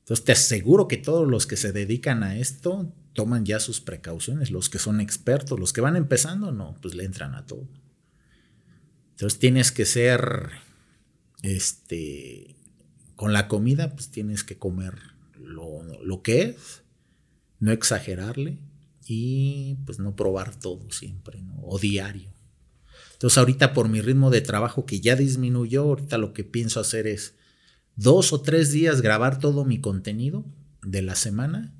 Entonces 0.00 0.24
te 0.24 0.32
aseguro 0.32 0.88
que 0.88 0.96
todos 0.96 1.28
los 1.28 1.46
que 1.46 1.56
se 1.56 1.72
dedican 1.72 2.22
a 2.22 2.36
esto 2.38 2.92
toman 3.12 3.44
ya 3.44 3.60
sus 3.60 3.80
precauciones, 3.80 4.50
los 4.50 4.68
que 4.70 4.78
son 4.78 5.00
expertos, 5.00 5.58
los 5.58 5.72
que 5.72 5.80
van 5.80 5.96
empezando, 5.96 6.52
no, 6.52 6.76
pues 6.82 6.94
le 6.94 7.04
entran 7.04 7.34
a 7.34 7.46
todo. 7.46 7.68
Entonces 9.20 9.38
tienes 9.38 9.70
que 9.70 9.84
ser, 9.84 10.48
este, 11.42 12.56
con 13.16 13.34
la 13.34 13.48
comida, 13.48 13.94
pues 13.94 14.10
tienes 14.10 14.44
que 14.44 14.56
comer 14.56 14.94
lo, 15.38 15.82
lo 16.02 16.22
que 16.22 16.40
es, 16.40 16.84
no 17.58 17.70
exagerarle 17.70 18.60
y 19.04 19.76
pues 19.84 19.98
no 19.98 20.16
probar 20.16 20.58
todo 20.58 20.90
siempre, 20.90 21.42
¿no? 21.42 21.60
O 21.64 21.78
diario. 21.78 22.32
Entonces 23.12 23.36
ahorita 23.36 23.74
por 23.74 23.90
mi 23.90 24.00
ritmo 24.00 24.30
de 24.30 24.40
trabajo 24.40 24.86
que 24.86 25.00
ya 25.02 25.16
disminuyó, 25.16 25.82
ahorita 25.82 26.16
lo 26.16 26.32
que 26.32 26.44
pienso 26.44 26.80
hacer 26.80 27.06
es 27.06 27.34
dos 27.96 28.32
o 28.32 28.40
tres 28.40 28.72
días 28.72 29.02
grabar 29.02 29.38
todo 29.38 29.66
mi 29.66 29.82
contenido 29.82 30.46
de 30.82 31.02
la 31.02 31.14
semana 31.14 31.74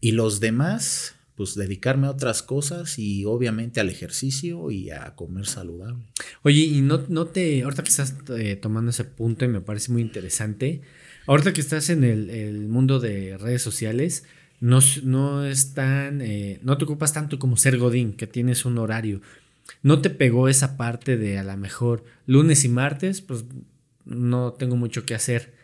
y 0.00 0.12
los 0.12 0.38
demás 0.38 1.15
pues 1.36 1.54
dedicarme 1.54 2.06
a 2.06 2.10
otras 2.10 2.42
cosas 2.42 2.98
y 2.98 3.24
obviamente 3.26 3.80
al 3.80 3.90
ejercicio 3.90 4.70
y 4.70 4.90
a 4.90 5.14
comer 5.14 5.46
saludable. 5.46 6.02
Oye, 6.42 6.62
y 6.62 6.80
no, 6.80 7.04
no 7.08 7.26
te, 7.26 7.62
ahorita 7.62 7.82
que 7.82 7.90
estás 7.90 8.14
eh, 8.36 8.56
tomando 8.56 8.90
ese 8.90 9.04
punto 9.04 9.44
y 9.44 9.48
me 9.48 9.60
parece 9.60 9.92
muy 9.92 10.02
interesante, 10.02 10.80
ahorita 11.26 11.52
que 11.52 11.60
estás 11.60 11.90
en 11.90 12.04
el, 12.04 12.30
el 12.30 12.68
mundo 12.68 13.00
de 13.00 13.36
redes 13.36 13.60
sociales, 13.62 14.24
no, 14.60 14.78
no 15.02 15.44
es 15.44 15.74
tan, 15.74 16.22
eh, 16.22 16.58
no 16.62 16.78
te 16.78 16.84
ocupas 16.84 17.12
tanto 17.12 17.38
como 17.38 17.56
ser 17.56 17.76
Godín, 17.76 18.14
que 18.14 18.26
tienes 18.26 18.64
un 18.64 18.78
horario. 18.78 19.20
¿No 19.82 20.00
te 20.00 20.10
pegó 20.10 20.48
esa 20.48 20.76
parte 20.76 21.16
de 21.16 21.38
a 21.38 21.44
lo 21.44 21.56
mejor 21.56 22.04
lunes 22.26 22.64
y 22.64 22.68
martes, 22.68 23.20
pues 23.20 23.44
no 24.06 24.54
tengo 24.54 24.76
mucho 24.76 25.04
que 25.04 25.14
hacer? 25.14 25.54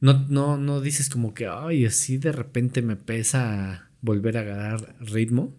No, 0.00 0.26
no, 0.28 0.56
no 0.56 0.80
dices 0.80 1.10
como 1.10 1.34
que, 1.34 1.48
ay, 1.48 1.84
así 1.84 2.16
de 2.18 2.32
repente 2.32 2.82
me 2.82 2.96
pesa 2.96 3.87
volver 4.00 4.36
a 4.36 4.40
agarrar 4.40 4.96
ritmo. 5.00 5.56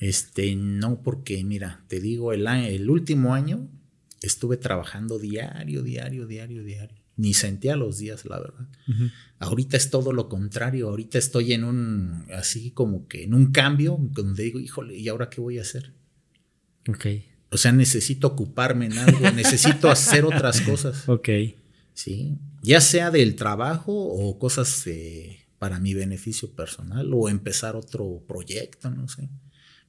Este, 0.00 0.56
no, 0.56 1.02
porque 1.02 1.44
mira, 1.44 1.84
te 1.88 2.00
digo, 2.00 2.32
el, 2.32 2.46
el 2.46 2.90
último 2.90 3.34
año 3.34 3.68
estuve 4.20 4.56
trabajando 4.56 5.18
diario, 5.18 5.82
diario, 5.82 6.26
diario, 6.26 6.64
diario. 6.64 7.02
Ni 7.16 7.34
sentía 7.34 7.76
los 7.76 7.98
días, 7.98 8.24
la 8.24 8.40
verdad. 8.40 8.68
Ahorita 9.38 9.76
es 9.76 9.90
todo 9.90 10.12
lo 10.12 10.28
contrario. 10.28 10.88
Ahorita 10.88 11.18
estoy 11.18 11.52
en 11.52 11.64
un, 11.64 12.26
así 12.34 12.70
como 12.70 13.06
que 13.06 13.24
en 13.24 13.34
un 13.34 13.52
cambio 13.52 13.98
donde 14.00 14.44
digo, 14.44 14.58
híjole, 14.58 14.96
¿y 14.96 15.08
ahora 15.08 15.28
qué 15.28 15.40
voy 15.40 15.58
a 15.58 15.62
hacer? 15.62 15.92
Ok, 16.88 17.06
O 17.50 17.58
sea, 17.58 17.70
necesito 17.70 18.26
ocuparme 18.26 18.86
en 18.86 18.98
algo, 18.98 19.30
necesito 19.32 19.90
hacer 19.90 20.24
otras 20.24 20.62
cosas. 20.62 21.08
ok. 21.08 21.28
Sí, 21.94 22.38
ya 22.62 22.80
sea 22.80 23.10
del 23.10 23.36
trabajo 23.36 23.92
o 23.92 24.38
cosas 24.38 24.86
eh, 24.86 25.41
para 25.62 25.78
mi 25.78 25.94
beneficio 25.94 26.56
personal 26.56 27.08
o 27.14 27.28
empezar 27.28 27.76
otro 27.76 28.24
proyecto, 28.26 28.90
no 28.90 29.06
sé. 29.06 29.28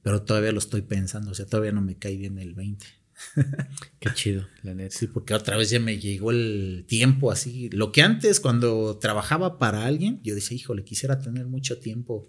Pero 0.02 0.22
todavía 0.22 0.52
lo 0.52 0.60
estoy 0.60 0.82
pensando, 0.82 1.32
o 1.32 1.34
sea, 1.34 1.46
todavía 1.46 1.72
no 1.72 1.82
me 1.82 1.96
cae 1.98 2.16
bien 2.16 2.38
el 2.38 2.54
20. 2.54 2.86
Qué 3.98 4.08
chido, 4.14 4.46
la 4.62 4.72
neta. 4.72 4.96
Sí, 4.96 5.08
porque 5.08 5.34
otra 5.34 5.56
vez 5.56 5.70
ya 5.70 5.80
me 5.80 5.98
llegó 5.98 6.30
el 6.30 6.84
tiempo 6.86 7.32
así. 7.32 7.70
Lo 7.70 7.90
que 7.90 8.02
antes, 8.02 8.38
cuando 8.38 8.98
trabajaba 8.98 9.58
para 9.58 9.84
alguien, 9.84 10.20
yo 10.22 10.36
decía, 10.36 10.56
híjole, 10.56 10.84
quisiera 10.84 11.18
tener 11.18 11.46
mucho 11.48 11.80
tiempo 11.80 12.28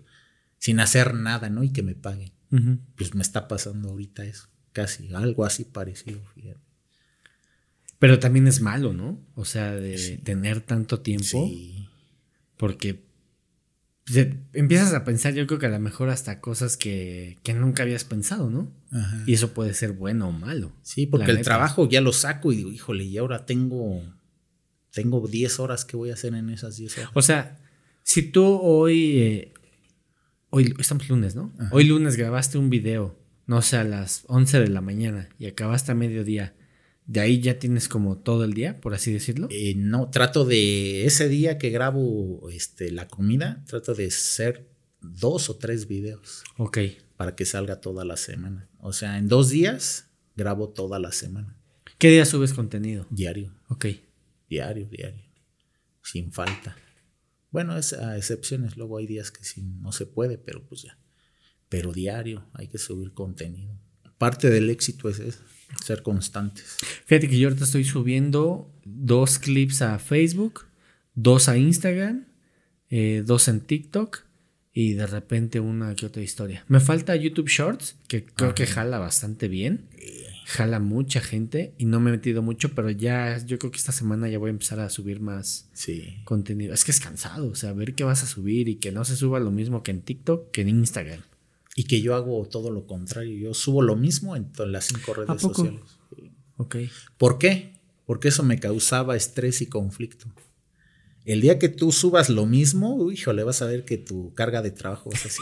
sin 0.57 0.79
hacer 0.79 1.13
nada, 1.13 1.51
¿no? 1.51 1.63
Y 1.63 1.69
que 1.71 1.83
me 1.83 1.93
paguen. 1.93 2.31
Pues 2.95 3.13
me 3.13 3.21
está 3.21 3.47
pasando 3.47 3.89
ahorita 3.89 4.25
eso, 4.25 4.47
casi, 4.71 5.13
algo 5.13 5.45
así 5.45 5.65
parecido, 5.65 6.19
fíjate. 6.33 6.59
Pero 7.99 8.17
también 8.17 8.47
es 8.47 8.59
malo, 8.59 8.91
¿no? 8.91 9.23
O 9.35 9.45
sea, 9.45 9.75
de 9.75 9.99
Sí. 9.99 10.17
tener 10.17 10.61
tanto 10.61 11.01
tiempo. 11.01 11.45
Sí. 11.45 11.87
Porque 12.57 13.05
se- 14.05 14.37
empiezas 14.53 14.93
a 14.93 15.03
pensar, 15.03 15.33
yo 15.33 15.47
creo 15.47 15.59
que 15.59 15.65
a 15.65 15.69
lo 15.69 15.79
mejor 15.79 16.09
hasta 16.09 16.39
cosas 16.39 16.77
que, 16.77 17.39
que 17.43 17.53
nunca 17.53 17.83
habías 17.83 18.03
pensado, 18.03 18.49
¿no? 18.49 18.71
Ajá. 18.91 19.23
Y 19.25 19.33
eso 19.33 19.53
puede 19.53 19.73
ser 19.73 19.93
bueno 19.93 20.27
o 20.29 20.31
malo. 20.31 20.71
Sí, 20.83 21.07
porque 21.07 21.31
el 21.31 21.37
neta. 21.37 21.45
trabajo 21.51 21.89
ya 21.89 22.01
lo 22.01 22.13
saco 22.13 22.51
y 22.51 22.57
digo, 22.57 22.71
híjole, 22.71 23.03
y 23.03 23.17
ahora 23.17 23.45
tengo, 23.45 24.01
tengo 24.91 25.27
10 25.27 25.59
horas 25.59 25.85
que 25.85 25.97
voy 25.97 26.11
a 26.11 26.13
hacer 26.13 26.33
en 26.35 26.49
esas 26.49 26.77
10 26.77 26.97
horas. 26.99 27.09
O 27.13 27.21
sea, 27.21 27.57
si 28.03 28.21
tú 28.23 28.43
hoy, 28.45 29.17
eh, 29.19 29.53
hoy 30.51 30.73
estamos 30.79 31.09
lunes, 31.09 31.35
¿no? 31.35 31.51
Ajá. 31.57 31.69
Hoy 31.71 31.85
lunes 31.85 32.15
grabaste 32.15 32.57
un 32.57 32.69
video, 32.69 33.17
no 33.47 33.61
sé, 33.61 33.77
a 33.77 33.83
las 33.83 34.23
11 34.27 34.59
de 34.59 34.67
la 34.69 34.81
mañana 34.81 35.29
y 35.39 35.47
acabaste 35.47 35.91
a 35.91 35.95
mediodía. 35.95 36.53
De 37.07 37.19
ahí 37.19 37.39
ya 37.39 37.59
tienes 37.59 37.87
como 37.87 38.17
todo 38.17 38.43
el 38.43 38.53
día, 38.53 38.81
por 38.81 38.93
así 38.95 39.13
decirlo. 39.13 39.47
Eh, 39.51 39.75
no, 39.75 40.09
trato 40.09 40.43
de, 40.43 41.05
ese 41.05 41.29
día 41.29 41.57
que 41.59 41.69
grabo 41.69 42.49
este, 42.49 42.91
la 42.91 43.07
comida, 43.07 43.63
trato 43.67 43.93
de 43.93 44.07
hacer 44.07 44.67
dos 45.01 45.49
o 45.51 45.57
tres 45.57 45.87
videos 45.87 46.43
Ok. 46.57 46.79
para 47.15 47.35
que 47.35 47.45
salga 47.45 47.79
toda 47.79 48.05
la 48.05 48.17
semana. 48.17 48.67
O 48.79 48.91
sea, 48.91 49.19
en 49.19 49.27
dos 49.27 49.49
días 49.49 50.09
grabo 50.35 50.69
toda 50.69 50.99
la 50.99 51.11
semana, 51.11 51.55
¿Qué 51.99 52.09
día 52.09 52.25
subes 52.25 52.53
contenido? 52.53 53.05
diario, 53.11 53.53
Ok. 53.69 53.85
diario, 54.49 54.87
diario, 54.89 55.23
sin 56.01 56.31
falta. 56.33 56.75
Bueno, 57.51 57.77
es 57.77 57.93
a 57.93 58.17
excepciones, 58.17 58.75
luego 58.77 58.97
hay 58.97 59.05
días 59.07 59.31
que 59.31 59.43
sí 59.45 59.61
no 59.61 59.91
se 59.91 60.05
puede, 60.07 60.37
pero 60.37 60.65
pues 60.67 60.81
ya. 60.81 60.97
Pero 61.69 61.93
diario 61.93 62.49
hay 62.53 62.67
que 62.67 62.77
subir 62.79 63.13
contenido. 63.13 63.79
Parte 64.17 64.49
del 64.49 64.69
éxito 64.69 65.07
es 65.07 65.19
eso, 65.19 65.39
ser 65.83 66.01
constantes. 66.03 66.77
Fíjate 67.05 67.27
que 67.29 67.37
yo 67.39 67.47
ahorita 67.49 67.65
estoy 67.65 67.83
subiendo 67.83 68.71
dos 68.83 69.39
clips 69.39 69.81
a 69.81 69.99
Facebook, 69.99 70.65
dos 71.15 71.49
a 71.49 71.57
Instagram, 71.57 72.25
eh, 72.89 73.23
dos 73.25 73.47
en 73.47 73.61
TikTok 73.61 74.19
y 74.73 74.93
de 74.93 75.07
repente 75.07 75.59
una 75.59 75.95
que 75.95 76.05
otra 76.05 76.21
historia. 76.21 76.63
Me 76.67 76.79
falta 76.79 77.15
YouTube 77.15 77.47
Shorts, 77.47 77.95
que 78.07 78.25
creo 78.25 78.53
que 78.55 78.65
jala 78.67 78.99
bastante 78.99 79.47
bien. 79.47 79.87
Jala 80.47 80.79
mucha 80.79 81.21
gente 81.21 81.73
y 81.79 81.85
no 81.85 81.99
me 81.99 82.09
he 82.11 82.13
metido 82.13 82.43
mucho, 82.43 82.75
pero 82.75 82.91
ya 82.91 83.43
yo 83.43 83.57
creo 83.57 83.71
que 83.71 83.79
esta 83.79 83.91
semana 83.91 84.29
ya 84.29 84.37
voy 84.37 84.49
a 84.49 84.51
empezar 84.51 84.79
a 84.79 84.91
subir 84.91 85.19
más 85.19 85.69
Sí. 85.73 86.17
contenido. 86.23 86.71
Es 86.73 86.83
que 86.85 86.91
es 86.91 86.99
cansado, 86.99 87.47
o 87.49 87.55
sea, 87.55 87.73
ver 87.73 87.95
qué 87.95 88.03
vas 88.03 88.21
a 88.21 88.27
subir 88.27 88.67
y 88.69 88.75
que 88.75 88.91
no 88.91 89.05
se 89.05 89.15
suba 89.15 89.39
lo 89.39 89.49
mismo 89.49 89.81
que 89.81 89.89
en 89.89 90.01
TikTok 90.01 90.51
que 90.51 90.61
en 90.61 90.69
Instagram. 90.69 91.21
Y 91.75 91.83
que 91.83 92.01
yo 92.01 92.15
hago 92.15 92.47
todo 92.47 92.71
lo 92.71 92.87
contrario. 92.87 93.37
Yo 93.37 93.53
subo 93.53 93.81
lo 93.81 93.95
mismo 93.95 94.35
en 94.35 94.51
todas 94.51 94.71
las 94.71 94.85
cinco 94.85 95.13
redes 95.13 95.41
sociales. 95.41 95.81
Ok. 96.57 96.77
¿Por 97.17 97.37
qué? 97.37 97.73
Porque 98.05 98.29
eso 98.29 98.43
me 98.43 98.59
causaba 98.59 99.15
estrés 99.15 99.61
y 99.61 99.67
conflicto. 99.67 100.27
El 101.25 101.41
día 101.41 101.59
que 101.59 101.69
tú 101.69 101.91
subas 101.91 102.29
lo 102.29 102.45
mismo, 102.45 102.95
uy, 102.95 103.15
híjole, 103.15 103.43
vas 103.43 103.61
a 103.61 103.65
ver 103.65 103.83
que 103.83 103.97
tu 103.97 104.33
carga 104.35 104.61
de 104.61 104.71
trabajo 104.71 105.09
es 105.11 105.25
así. 105.25 105.41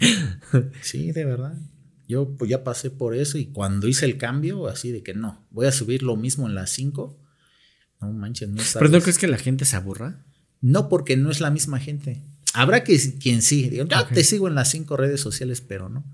sí, 0.82 1.12
de 1.12 1.24
verdad. 1.24 1.58
Yo 2.06 2.36
pues, 2.36 2.50
ya 2.50 2.62
pasé 2.62 2.90
por 2.90 3.16
eso 3.16 3.38
y 3.38 3.46
cuando 3.46 3.88
hice 3.88 4.06
el 4.06 4.16
cambio, 4.16 4.68
así 4.68 4.92
de 4.92 5.02
que 5.02 5.14
no, 5.14 5.46
voy 5.50 5.66
a 5.66 5.72
subir 5.72 6.02
lo 6.02 6.16
mismo 6.16 6.46
en 6.46 6.54
las 6.54 6.70
5. 6.70 7.18
No 8.00 8.12
manches, 8.12 8.48
no 8.48 8.58
sabes. 8.58 8.74
¿Pero 8.74 8.90
no 8.90 9.02
crees 9.02 9.18
que 9.18 9.28
la 9.28 9.38
gente 9.38 9.64
se 9.64 9.76
aburra? 9.76 10.24
No, 10.60 10.88
porque 10.88 11.16
no 11.16 11.30
es 11.30 11.40
la 11.40 11.50
misma 11.50 11.80
gente. 11.80 12.22
Habrá 12.58 12.82
que, 12.82 12.98
quien 13.20 13.42
sí. 13.42 13.68
Digo, 13.68 13.84
yo 13.84 14.06
te 14.06 14.24
sigo 14.24 14.48
en 14.48 14.54
las 14.54 14.70
cinco 14.70 14.96
redes 14.96 15.20
sociales, 15.20 15.60
pero 15.60 15.88
no. 15.88 16.04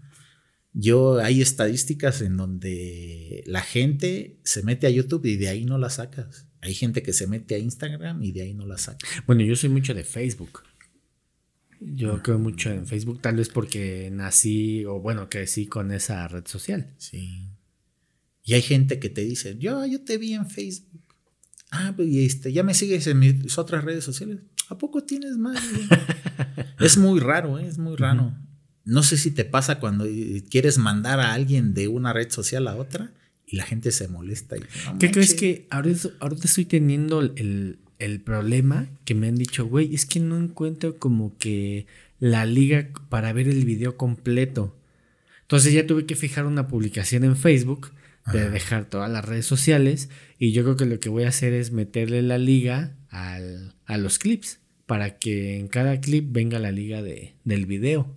Yo 0.74 1.18
hay 1.20 1.40
estadísticas 1.40 2.20
en 2.20 2.36
donde 2.36 3.44
la 3.46 3.62
gente 3.62 4.40
se 4.44 4.62
mete 4.62 4.86
a 4.86 4.90
YouTube 4.90 5.24
y 5.26 5.36
de 5.36 5.48
ahí 5.48 5.64
no 5.64 5.78
la 5.78 5.88
sacas. 5.88 6.46
Hay 6.60 6.74
gente 6.74 7.02
que 7.02 7.12
se 7.12 7.26
mete 7.26 7.54
a 7.54 7.58
Instagram 7.58 8.22
y 8.22 8.32
de 8.32 8.42
ahí 8.42 8.54
no 8.54 8.66
la 8.66 8.76
saca. 8.76 9.06
Bueno, 9.26 9.42
yo 9.42 9.54
soy 9.54 9.70
mucho 9.70 9.94
de 9.94 10.02
Facebook. 10.04 10.62
Yo 11.80 12.22
creo 12.22 12.38
mucho 12.38 12.70
en 12.70 12.86
Facebook, 12.86 13.20
tal 13.20 13.36
vez 13.36 13.48
porque 13.48 14.10
nací 14.10 14.84
o 14.84 15.00
bueno, 15.00 15.28
crecí 15.28 15.66
con 15.66 15.92
esa 15.92 16.26
red 16.28 16.46
social. 16.46 16.94
Sí. 16.98 17.50
Y 18.42 18.54
hay 18.54 18.62
gente 18.62 18.98
que 18.98 19.10
te 19.10 19.22
dice, 19.22 19.56
yo, 19.58 19.84
yo 19.86 20.02
te 20.02 20.18
vi 20.18 20.34
en 20.34 20.48
Facebook. 20.48 21.02
Ah, 21.70 21.92
pues 21.94 22.08
y 22.08 22.24
este, 22.24 22.52
ya 22.52 22.62
me 22.62 22.74
sigues 22.74 23.06
en 23.06 23.18
mis 23.18 23.58
otras 23.58 23.84
redes 23.84 24.04
sociales. 24.04 24.40
¿A 24.74 24.78
poco 24.78 25.04
tienes 25.04 25.36
más? 25.36 25.62
es 26.80 26.98
muy 26.98 27.20
raro, 27.20 27.60
¿eh? 27.60 27.68
es 27.68 27.78
muy 27.78 27.94
raro. 27.94 28.34
No 28.84 29.04
sé 29.04 29.16
si 29.16 29.30
te 29.30 29.44
pasa 29.44 29.78
cuando 29.78 30.04
quieres 30.50 30.78
mandar 30.78 31.20
a 31.20 31.32
alguien 31.32 31.74
de 31.74 31.86
una 31.86 32.12
red 32.12 32.28
social 32.32 32.66
a 32.66 32.74
otra 32.74 33.12
y 33.46 33.54
la 33.54 33.62
gente 33.62 33.92
se 33.92 34.08
molesta. 34.08 34.56
Y, 34.56 34.62
¿Qué 34.98 35.12
crees 35.12 35.34
que 35.34 35.68
ahorita, 35.70 36.10
estoy 36.42 36.64
teniendo 36.64 37.20
el, 37.20 37.78
problema 38.24 38.88
que 39.04 39.14
me 39.14 39.28
han 39.28 39.36
dicho, 39.36 39.64
güey, 39.64 39.94
es 39.94 40.06
que 40.06 40.18
no 40.18 40.36
encuentro 40.36 40.98
como 40.98 41.38
que 41.38 41.86
la 42.18 42.44
liga 42.44 42.88
para 43.08 43.32
ver 43.32 43.46
el 43.46 43.64
video 43.64 43.96
completo. 43.96 44.76
Entonces 45.42 45.72
ya 45.72 45.86
tuve 45.86 46.04
que 46.04 46.16
fijar 46.16 46.46
una 46.46 46.66
publicación 46.66 47.22
en 47.22 47.36
Facebook 47.36 47.92
de 48.32 48.50
dejar 48.50 48.86
todas 48.86 49.10
las 49.10 49.24
redes 49.24 49.46
sociales 49.46 50.08
y 50.36 50.50
yo 50.50 50.64
creo 50.64 50.76
que 50.76 50.86
lo 50.86 50.98
que 50.98 51.10
voy 51.10 51.24
a 51.24 51.28
hacer 51.28 51.52
es 51.52 51.70
meterle 51.70 52.22
la 52.22 52.38
liga 52.38 52.96
a 53.10 53.96
los 53.98 54.18
clips 54.18 54.58
para 54.86 55.18
que 55.18 55.58
en 55.58 55.68
cada 55.68 56.00
clip 56.00 56.28
venga 56.30 56.58
la 56.58 56.72
liga 56.72 57.02
de, 57.02 57.36
del 57.44 57.66
video. 57.66 58.16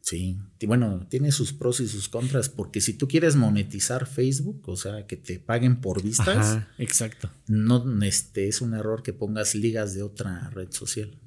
Sí, 0.00 0.38
bueno, 0.66 1.06
tiene 1.10 1.32
sus 1.32 1.52
pros 1.52 1.80
y 1.80 1.88
sus 1.88 2.08
contras, 2.08 2.48
porque 2.48 2.80
si 2.80 2.94
tú 2.94 3.08
quieres 3.08 3.36
monetizar 3.36 4.06
Facebook, 4.06 4.62
o 4.66 4.74
sea, 4.74 5.06
que 5.06 5.18
te 5.18 5.38
paguen 5.38 5.82
por 5.82 6.02
vistas, 6.02 6.60
exacto. 6.78 7.30
No 7.46 7.84
este, 8.02 8.48
es 8.48 8.62
un 8.62 8.72
error 8.72 9.02
que 9.02 9.12
pongas 9.12 9.54
ligas 9.54 9.94
de 9.94 10.02
otra 10.02 10.48
red 10.48 10.72
social. 10.72 11.18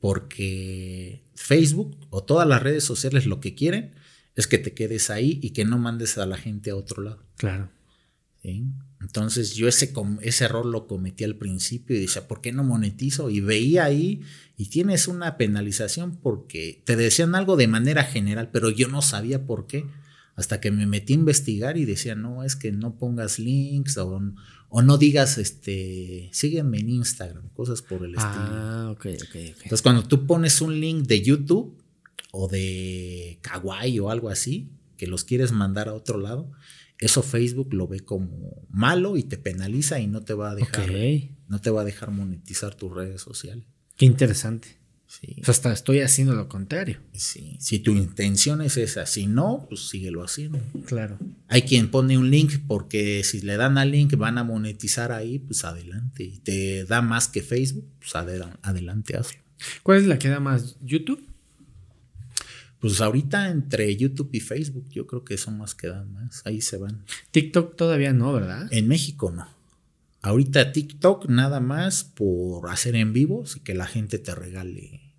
Porque 0.00 1.22
Facebook 1.34 1.98
o 2.08 2.24
todas 2.24 2.48
las 2.48 2.62
redes 2.62 2.82
sociales 2.82 3.26
lo 3.26 3.40
que 3.40 3.54
quieren 3.54 3.92
es 4.36 4.46
que 4.46 4.56
te 4.56 4.72
quedes 4.72 5.10
ahí 5.10 5.38
y 5.42 5.50
que 5.50 5.66
no 5.66 5.76
mandes 5.76 6.16
a 6.16 6.24
la 6.24 6.38
gente 6.38 6.70
a 6.70 6.76
otro 6.76 7.02
lado. 7.02 7.22
Claro. 7.36 7.68
Entonces 8.42 9.54
yo 9.54 9.68
ese, 9.68 9.92
ese 10.22 10.44
error 10.44 10.66
lo 10.66 10.86
cometí 10.86 11.24
al 11.24 11.36
principio 11.36 11.96
y 11.96 12.00
decía, 12.00 12.26
¿por 12.26 12.40
qué 12.40 12.52
no 12.52 12.64
monetizo? 12.64 13.30
Y 13.30 13.40
veía 13.40 13.84
ahí 13.84 14.22
y 14.56 14.66
tienes 14.66 15.08
una 15.08 15.36
penalización 15.36 16.16
porque 16.16 16.82
te 16.84 16.96
decían 16.96 17.34
algo 17.34 17.56
de 17.56 17.68
manera 17.68 18.04
general, 18.04 18.50
pero 18.52 18.70
yo 18.70 18.88
no 18.88 19.02
sabía 19.02 19.46
por 19.46 19.66
qué. 19.66 19.86
Hasta 20.34 20.60
que 20.60 20.70
me 20.70 20.86
metí 20.86 21.12
a 21.12 21.16
investigar 21.16 21.76
y 21.76 21.84
decía, 21.84 22.14
no, 22.14 22.42
es 22.42 22.56
que 22.56 22.72
no 22.72 22.96
pongas 22.96 23.38
links 23.38 23.98
o, 23.98 24.18
o 24.70 24.82
no 24.82 24.96
digas, 24.96 25.36
este, 25.36 26.30
sígueme 26.32 26.78
en 26.78 26.88
Instagram, 26.88 27.50
cosas 27.50 27.82
por 27.82 28.04
el 28.06 28.14
estilo. 28.14 28.32
Ah, 28.38 28.88
ok, 28.92 29.06
ok, 29.28 29.34
Entonces 29.34 29.82
cuando 29.82 30.04
tú 30.04 30.26
pones 30.26 30.62
un 30.62 30.80
link 30.80 31.06
de 31.06 31.20
YouTube 31.20 31.76
o 32.30 32.48
de 32.48 33.38
Kawaii 33.42 34.00
o 34.00 34.08
algo 34.08 34.30
así, 34.30 34.70
que 34.96 35.06
los 35.06 35.24
quieres 35.24 35.52
mandar 35.52 35.88
a 35.88 35.92
otro 35.92 36.18
lado, 36.18 36.50
eso 37.02 37.22
Facebook 37.22 37.74
lo 37.74 37.88
ve 37.88 38.00
como 38.00 38.66
malo 38.68 39.16
y 39.16 39.24
te 39.24 39.36
penaliza 39.36 39.98
y 39.98 40.06
no 40.06 40.22
te 40.22 40.34
va 40.34 40.52
a 40.52 40.54
dejar, 40.54 40.88
no 41.48 41.60
te 41.60 41.70
va 41.70 41.82
a 41.82 41.84
dejar 41.84 42.10
monetizar 42.10 42.74
tus 42.74 42.94
redes 42.94 43.20
sociales. 43.20 43.64
Qué 43.96 44.06
interesante. 44.06 44.78
Sí. 45.06 45.36
O 45.40 45.44
sea, 45.44 45.52
hasta 45.52 45.72
estoy 45.72 46.00
haciendo 46.00 46.34
lo 46.34 46.48
contrario. 46.48 47.00
Sí. 47.12 47.56
Si 47.60 47.80
tu 47.80 47.92
intención 47.92 48.62
es 48.62 48.76
esa, 48.78 49.04
si 49.04 49.26
no, 49.26 49.66
pues 49.68 49.88
síguelo 49.88 50.22
haciendo. 50.22 50.58
Claro. 50.86 51.18
Hay 51.48 51.62
quien 51.62 51.90
pone 51.90 52.16
un 52.16 52.30
link 52.30 52.52
porque 52.66 53.22
si 53.22 53.42
le 53.42 53.56
dan 53.56 53.76
al 53.76 53.90
link 53.90 54.16
van 54.16 54.38
a 54.38 54.44
monetizar 54.44 55.12
ahí, 55.12 55.38
pues 55.40 55.64
adelante. 55.64 56.22
Y 56.22 56.38
te 56.38 56.84
da 56.84 57.02
más 57.02 57.28
que 57.28 57.42
Facebook, 57.42 57.86
pues 57.98 58.14
adelante, 58.14 59.16
hazlo. 59.16 59.42
¿Cuál 59.82 59.98
es 59.98 60.06
la 60.06 60.18
que 60.18 60.28
da 60.28 60.40
más? 60.40 60.76
¿YouTube? 60.80 61.31
Pues 62.82 63.00
ahorita 63.00 63.48
entre 63.48 63.94
YouTube 63.94 64.30
y 64.32 64.40
Facebook 64.40 64.88
yo 64.90 65.06
creo 65.06 65.24
que 65.24 65.38
son 65.38 65.56
más 65.56 65.76
que 65.76 65.86
dan 65.86 66.12
más. 66.12 66.42
Ahí 66.44 66.60
se 66.60 66.78
van. 66.78 67.04
TikTok 67.30 67.76
todavía 67.76 68.12
no, 68.12 68.32
¿verdad? 68.32 68.66
En 68.72 68.88
México 68.88 69.30
no. 69.30 69.46
Ahorita 70.20 70.72
TikTok 70.72 71.28
nada 71.28 71.60
más 71.60 72.02
por 72.02 72.68
hacer 72.68 72.96
en 72.96 73.12
vivos 73.12 73.56
y 73.56 73.60
que 73.60 73.74
la 73.74 73.86
gente 73.86 74.18
te 74.18 74.34
regale. 74.34 75.14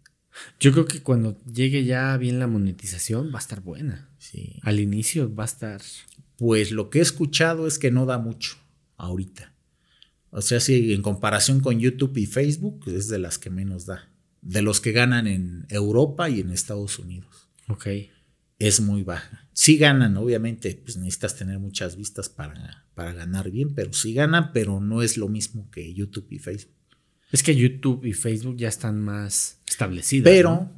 Yo 0.60 0.74
creo 0.74 0.86
que 0.88 1.02
cuando 1.02 1.42
llegue 1.46 1.86
ya 1.86 2.18
bien 2.18 2.38
la 2.38 2.48
monetización 2.48 3.30
va 3.30 3.38
a 3.38 3.42
estar 3.44 3.62
buena. 3.62 4.10
Sí. 4.18 4.60
Al 4.64 4.82
inicio 4.82 5.34
va 5.34 5.44
a 5.44 5.46
estar. 5.46 5.82
Pues 6.36 6.72
lo 6.72 6.90
que 6.90 7.00
he 7.00 7.02
escuchado 7.02 7.66
es 7.66 7.80
que 7.80 7.92
no 7.92 8.06
da 8.06 8.18
mucho 8.18 8.58
ahorita. 8.98 9.54
O 10.32 10.42
sea, 10.42 10.60
si 10.60 10.92
en 10.92 11.02
comparación 11.02 11.62
con 11.62 11.80
YouTube 11.80 12.18
y 12.18 12.26
Facebook 12.26 12.84
es 12.88 13.08
de 13.08 13.20
las 13.20 13.40
que 13.40 13.50
menos 13.50 13.86
da. 13.86 14.10
De 14.42 14.62
los 14.62 14.82
que 14.82 14.92
ganan 14.92 15.28
en 15.28 15.66
Europa 15.70 16.30
y 16.30 16.42
en 16.42 16.52
Estados 16.52 17.00
Unidos. 17.00 17.43
Ok. 17.68 17.88
Es 18.60 18.82
muy 18.82 19.04
baja. 19.04 19.48
Sí 19.54 19.78
ganan, 19.78 20.18
obviamente, 20.18 20.80
pues 20.84 20.98
necesitas 20.98 21.36
tener 21.36 21.60
muchas 21.60 21.96
vistas 21.96 22.30
para, 22.30 22.88
para 22.96 23.14
ganar 23.14 23.52
bien, 23.52 23.76
pero 23.76 23.94
sí 23.94 24.14
ganan, 24.14 24.52
pero 24.54 24.80
no 24.80 25.02
es 25.02 25.18
lo 25.18 25.28
mismo 25.28 25.70
que 25.70 25.94
YouTube 25.94 26.28
y 26.32 26.40
Facebook. 26.40 26.74
Es 27.32 27.44
que 27.44 27.56
YouTube 27.56 28.06
y 28.06 28.14
Facebook 28.14 28.58
ya 28.58 28.70
están 28.70 29.02
más 29.02 29.60
establecidos. 29.68 30.24
Pero 30.24 30.72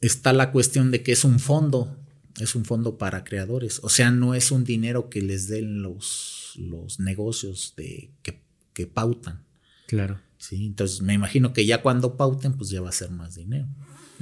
está 0.00 0.32
la 0.32 0.52
cuestión 0.52 0.90
de 0.90 1.02
que 1.02 1.12
es 1.12 1.24
un 1.24 1.40
fondo, 1.40 1.98
es 2.38 2.54
un 2.54 2.64
fondo 2.64 2.98
para 2.98 3.24
creadores. 3.24 3.80
O 3.82 3.88
sea, 3.88 4.10
no 4.10 4.34
es 4.34 4.50
un 4.50 4.64
dinero 4.64 5.08
que 5.08 5.22
les 5.22 5.48
den 5.48 5.82
los, 5.82 6.52
los 6.56 7.00
negocios 7.00 7.74
de, 7.76 8.12
que, 8.22 8.42
que 8.74 8.86
pautan. 8.86 9.44
Claro. 9.86 10.20
Sí, 10.36 10.66
entonces 10.66 11.02
me 11.02 11.14
imagino 11.14 11.52
que 11.52 11.64
ya 11.64 11.82
cuando 11.82 12.16
pauten, 12.16 12.54
pues 12.54 12.70
ya 12.70 12.80
va 12.80 12.88
a 12.88 12.92
ser 12.92 13.10
más 13.10 13.36
dinero. 13.36 13.68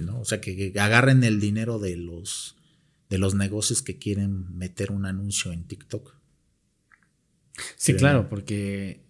¿No? 0.00 0.20
O 0.20 0.24
sea, 0.24 0.40
que, 0.40 0.72
agarren 0.78 1.24
el 1.24 1.40
dinero 1.40 1.78
de 1.78 1.96
los, 1.96 2.56
de 3.08 3.18
los 3.18 3.34
negocios 3.34 3.82
que 3.82 3.98
quieren 3.98 4.56
meter 4.56 4.92
un 4.92 5.06
anuncio 5.06 5.52
en 5.52 5.64
TikTok. 5.64 6.14
Sí, 7.76 7.94
claro, 7.94 8.28
porque 8.28 9.00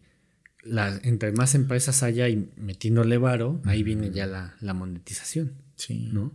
entre 1.03 1.33
más 1.33 1.55
empresas 1.55 2.03
haya 2.03 2.29
y 2.29 2.51
metiéndole 2.57 3.19
varo, 3.19 3.61
ahí 3.65 3.83
viene 3.83 4.11
ya 4.11 4.27
la, 4.27 4.75
monetización. 4.75 5.53
Sí. 5.77 6.11
¿No? 6.13 6.35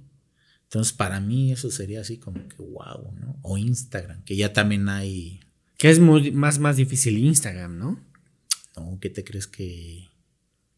Entonces, 0.64 0.94
para 0.94 1.20
mí 1.20 1.52
eso 1.52 1.70
sería 1.70 2.02
así 2.02 2.18
como 2.18 2.48
que 2.48 2.58
wow, 2.58 3.14
¿no? 3.20 3.38
O 3.44 3.58
Instagram, 3.58 4.24
que 4.24 4.36
ya 4.36 4.52
también 4.52 4.90
hay. 4.90 5.40
Que 5.78 5.90
es 5.90 6.00
muy, 6.00 6.32
más, 6.32 6.60
más 6.60 6.78
difícil 6.78 7.18
Instagram, 7.18 7.78
¿no? 7.78 8.00
No, 8.76 8.98
¿qué 9.00 9.10
te 9.10 9.24
crees 9.24 9.48
que.? 9.48 10.10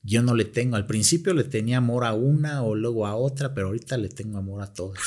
Yo 0.08 0.24
no 0.24 0.36
le 0.36 0.46
tengo, 0.46 0.78
al 0.78 0.86
principio 0.86 1.34
le 1.34 1.44
tenía 1.44 1.80
amor 1.80 2.06
a 2.06 2.14
una 2.14 2.64
o 2.64 2.76
luego 2.76 3.06
a 3.06 3.16
otra, 3.18 3.54
pero 3.54 3.68
ahorita 3.68 3.98
le 3.98 4.08
tengo 4.08 4.38
amor 4.38 4.62
a 4.62 4.74
todas. 4.74 5.02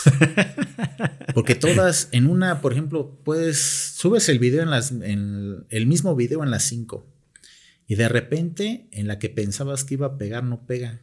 Porque 1.35 1.55
todas, 1.55 2.11
en 2.13 2.27
una, 2.27 2.61
por 2.61 2.73
ejemplo, 2.73 3.19
puedes, 3.25 3.59
subes 3.59 4.29
el 4.29 4.39
video 4.39 4.63
en 4.63 4.69
las, 4.69 4.93
en 4.93 5.65
el 5.71 5.87
mismo 5.87 6.15
video 6.15 6.45
en 6.45 6.51
las 6.51 6.65
cinco 6.65 7.07
y 7.87 7.95
de 7.95 8.11
repente 8.11 8.89
en 8.93 9.07
la 9.07 9.19
que 9.19 9.31
pensabas 9.31 9.85
que 9.85 9.95
iba 9.95 10.07
a 10.07 10.19
pegar 10.19 10.45
no 10.45 10.67
pega, 10.67 11.01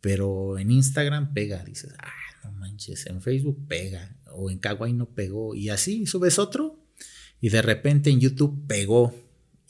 pero 0.00 0.56
en 0.56 0.70
Instagram 0.70 1.34
pega, 1.34 1.64
dices, 1.64 1.94
ah, 1.98 2.12
no 2.44 2.52
manches, 2.52 3.06
en 3.06 3.20
Facebook 3.20 3.66
pega 3.66 4.16
o 4.30 4.52
en 4.52 4.58
Kawaii 4.60 4.92
no 4.92 5.06
pegó 5.06 5.56
y 5.56 5.68
así 5.68 6.06
subes 6.06 6.38
otro 6.38 6.78
y 7.40 7.48
de 7.48 7.60
repente 7.60 8.10
en 8.10 8.20
YouTube 8.20 8.68
pegó 8.68 9.12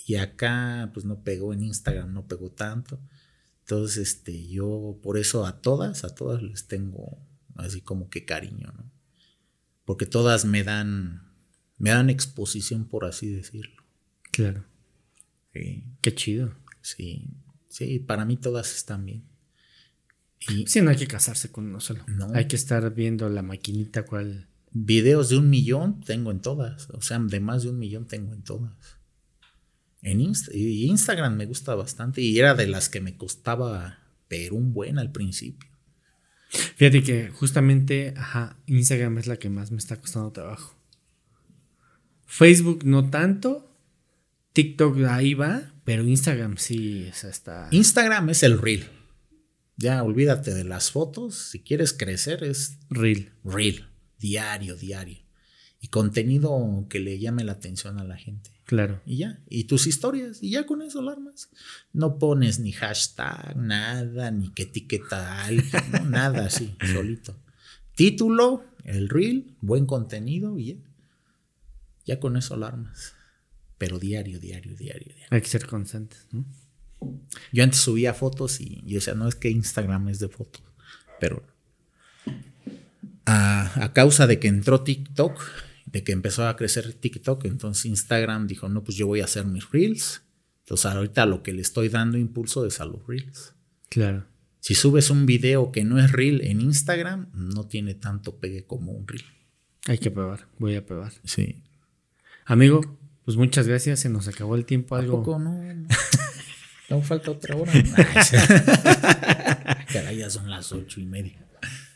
y 0.06 0.16
acá 0.16 0.90
pues 0.92 1.06
no 1.06 1.22
pegó 1.22 1.54
en 1.54 1.62
Instagram, 1.62 2.12
no 2.12 2.28
pegó 2.28 2.50
tanto. 2.50 3.00
Entonces, 3.64 3.96
este, 3.96 4.46
yo 4.46 4.98
por 5.02 5.16
eso 5.16 5.46
a 5.46 5.62
todas, 5.62 6.04
a 6.04 6.14
todas 6.14 6.42
les 6.42 6.66
tengo 6.66 7.18
así 7.54 7.80
como 7.80 8.10
que 8.10 8.26
cariño, 8.26 8.70
¿no? 8.76 8.92
Porque 9.86 10.04
todas 10.04 10.44
me 10.44 10.64
dan, 10.64 11.32
me 11.78 11.88
dan 11.88 12.10
exposición, 12.10 12.84
por 12.84 13.06
así 13.06 13.30
decirlo. 13.30 13.82
Claro. 14.32 14.66
Sí. 15.54 15.82
Qué 16.02 16.14
chido. 16.14 16.54
Sí, 16.82 17.30
sí, 17.68 18.00
para 18.00 18.26
mí 18.26 18.36
todas 18.36 18.74
están 18.76 19.06
bien. 19.06 19.24
Y, 20.50 20.66
sí, 20.66 20.82
no 20.82 20.90
hay 20.90 20.96
que 20.96 21.06
casarse 21.06 21.50
con 21.50 21.66
uno 21.66 21.80
solo. 21.80 22.04
No. 22.06 22.34
Hay 22.34 22.46
que 22.46 22.56
estar 22.56 22.94
viendo 22.94 23.30
la 23.30 23.40
maquinita 23.40 24.04
cuál. 24.04 24.46
Videos 24.72 25.30
de 25.30 25.38
un 25.38 25.48
millón 25.48 26.02
tengo 26.02 26.30
en 26.30 26.40
todas. 26.40 26.90
O 26.90 27.00
sea, 27.00 27.18
de 27.18 27.40
más 27.40 27.62
de 27.62 27.70
un 27.70 27.78
millón 27.78 28.06
tengo 28.06 28.34
en 28.34 28.42
todas. 28.42 28.74
En 30.04 30.20
Instagram 30.20 31.34
me 31.34 31.46
gusta 31.46 31.74
bastante 31.74 32.20
y 32.20 32.38
era 32.38 32.54
de 32.54 32.66
las 32.66 32.90
que 32.90 33.00
me 33.00 33.16
costaba, 33.16 34.00
pero 34.28 34.54
un 34.54 34.74
buen 34.74 34.98
al 34.98 35.10
principio. 35.10 35.70
Fíjate 36.76 37.02
que 37.02 37.30
justamente, 37.30 38.12
ajá, 38.16 38.58
Instagram 38.66 39.16
es 39.16 39.26
la 39.26 39.38
que 39.38 39.48
más 39.48 39.70
me 39.70 39.78
está 39.78 39.96
costando 39.96 40.30
trabajo. 40.30 40.78
Facebook 42.26 42.84
no 42.84 43.08
tanto, 43.08 43.74
TikTok 44.52 45.04
ahí 45.08 45.32
va, 45.32 45.72
pero 45.84 46.06
Instagram 46.06 46.58
sí, 46.58 47.06
esa 47.08 47.30
está. 47.30 47.68
Instagram 47.70 48.28
es 48.28 48.42
el 48.42 48.60
reel. 48.60 48.84
Ya 49.76 50.02
olvídate 50.02 50.52
de 50.52 50.64
las 50.64 50.90
fotos. 50.90 51.34
Si 51.34 51.60
quieres 51.60 51.92
crecer, 51.94 52.44
es 52.44 52.78
Reel. 52.90 53.32
real, 53.42 53.90
diario, 54.18 54.76
diario. 54.76 55.18
Y 55.80 55.88
contenido 55.88 56.86
que 56.88 57.00
le 57.00 57.18
llame 57.18 57.42
la 57.42 57.52
atención 57.52 57.98
a 57.98 58.04
la 58.04 58.16
gente. 58.16 58.53
Claro. 58.64 59.00
Y 59.04 59.18
ya. 59.18 59.40
Y 59.48 59.64
tus 59.64 59.86
historias. 59.86 60.42
Y 60.42 60.50
ya 60.50 60.66
con 60.66 60.82
eso 60.82 61.02
lo 61.02 61.10
armas. 61.10 61.50
No 61.92 62.18
pones 62.18 62.58
ni 62.58 62.72
hashtag, 62.72 63.56
nada, 63.56 64.30
ni 64.30 64.50
que 64.50 64.64
etiqueta 64.64 65.32
a 65.32 65.44
alguien, 65.46 65.82
¿no? 65.92 66.04
nada 66.04 66.44
así, 66.46 66.74
solito. 66.92 67.36
Título, 67.94 68.64
el 68.84 69.08
reel, 69.08 69.56
buen 69.60 69.86
contenido 69.86 70.58
y 70.58 70.66
ya. 70.66 70.76
Ya 72.06 72.20
con 72.20 72.36
eso 72.36 72.56
lo 72.56 72.66
armas. 72.66 73.14
Pero 73.78 73.98
diario, 73.98 74.38
diario, 74.40 74.74
diario, 74.76 75.14
diario. 75.14 75.28
Hay 75.30 75.40
que 75.40 75.48
ser 75.48 75.66
constantes, 75.66 76.26
¿no? 76.32 76.44
Yo 77.52 77.64
antes 77.64 77.80
subía 77.80 78.14
fotos 78.14 78.60
y 78.60 78.82
yo 78.86 78.94
decía, 78.96 79.14
no 79.14 79.28
es 79.28 79.34
que 79.34 79.50
Instagram 79.50 80.08
es 80.08 80.20
de 80.20 80.28
fotos, 80.28 80.62
pero 81.20 81.42
a, 83.26 83.84
a 83.84 83.92
causa 83.92 84.26
de 84.26 84.40
que 84.40 84.48
entró 84.48 84.82
TikTok, 84.82 85.38
de 85.94 86.02
que 86.02 86.10
empezó 86.10 86.48
a 86.48 86.56
crecer 86.56 86.92
TikTok, 86.92 87.44
entonces 87.44 87.86
Instagram 87.86 88.48
dijo, 88.48 88.68
no, 88.68 88.82
pues 88.82 88.96
yo 88.96 89.06
voy 89.06 89.20
a 89.20 89.26
hacer 89.26 89.46
mis 89.46 89.70
reels. 89.70 90.22
Entonces 90.64 90.86
ahorita 90.86 91.24
lo 91.24 91.44
que 91.44 91.52
le 91.52 91.62
estoy 91.62 91.88
dando 91.88 92.18
impulso 92.18 92.66
es 92.66 92.80
a 92.80 92.84
los 92.84 93.06
reels. 93.06 93.54
Claro. 93.90 94.26
Si 94.58 94.74
subes 94.74 95.10
un 95.10 95.24
video 95.24 95.70
que 95.70 95.84
no 95.84 96.00
es 96.00 96.10
reel 96.10 96.40
en 96.40 96.60
Instagram, 96.60 97.30
no 97.32 97.68
tiene 97.68 97.94
tanto 97.94 98.40
pegue 98.40 98.66
como 98.66 98.90
un 98.90 99.06
reel. 99.06 99.22
Hay 99.86 99.98
que 99.98 100.10
probar. 100.10 100.48
Voy 100.58 100.74
a 100.74 100.84
probar. 100.84 101.12
Sí. 101.22 101.62
Amigo, 102.44 102.80
pues 103.24 103.36
muchas 103.36 103.68
gracias. 103.68 104.00
Se 104.00 104.08
nos 104.08 104.26
acabó 104.26 104.56
el 104.56 104.64
tiempo. 104.64 104.96
¿A 104.96 104.98
Algo. 104.98 105.18
poco 105.18 105.38
no? 105.38 105.62
no. 105.62 105.86
Aún 106.90 107.04
falta 107.04 107.30
otra 107.30 107.54
hora. 107.54 107.72
Caray, 109.92 110.16
ya 110.16 110.28
son 110.28 110.50
las 110.50 110.72
ocho 110.72 111.00
y 111.00 111.06
media. 111.06 111.46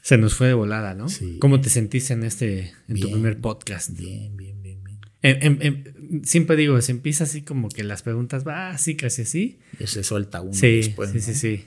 Se 0.08 0.16
nos 0.16 0.32
fue 0.34 0.46
de 0.46 0.54
volada, 0.54 0.94
¿no? 0.94 1.10
Sí. 1.10 1.36
¿Cómo 1.38 1.60
te 1.60 1.68
sentiste 1.68 2.14
en 2.14 2.22
este, 2.24 2.72
en 2.88 2.98
tu 2.98 3.10
primer 3.10 3.42
podcast? 3.42 3.90
Bien, 3.90 4.34
bien, 4.38 4.62
bien, 4.62 4.82
bien. 4.82 4.98
Em- 5.20 5.38
em- 5.42 5.58
em, 5.60 6.24
siempre 6.24 6.56
digo, 6.56 6.80
se 6.80 6.92
empieza 6.92 7.24
así 7.24 7.42
como 7.42 7.68
que 7.68 7.84
las 7.84 8.00
preguntas 8.00 8.42
básicas 8.42 9.18
y 9.18 9.22
así. 9.22 9.58
Ya 9.78 9.86
se 9.86 10.02
suelta 10.02 10.40
uno 10.40 10.54
Sí, 10.54 10.76
después. 10.76 11.10
sí, 11.10 11.16
¿no? 11.18 11.22
sí, 11.22 11.34
sí. 11.34 11.64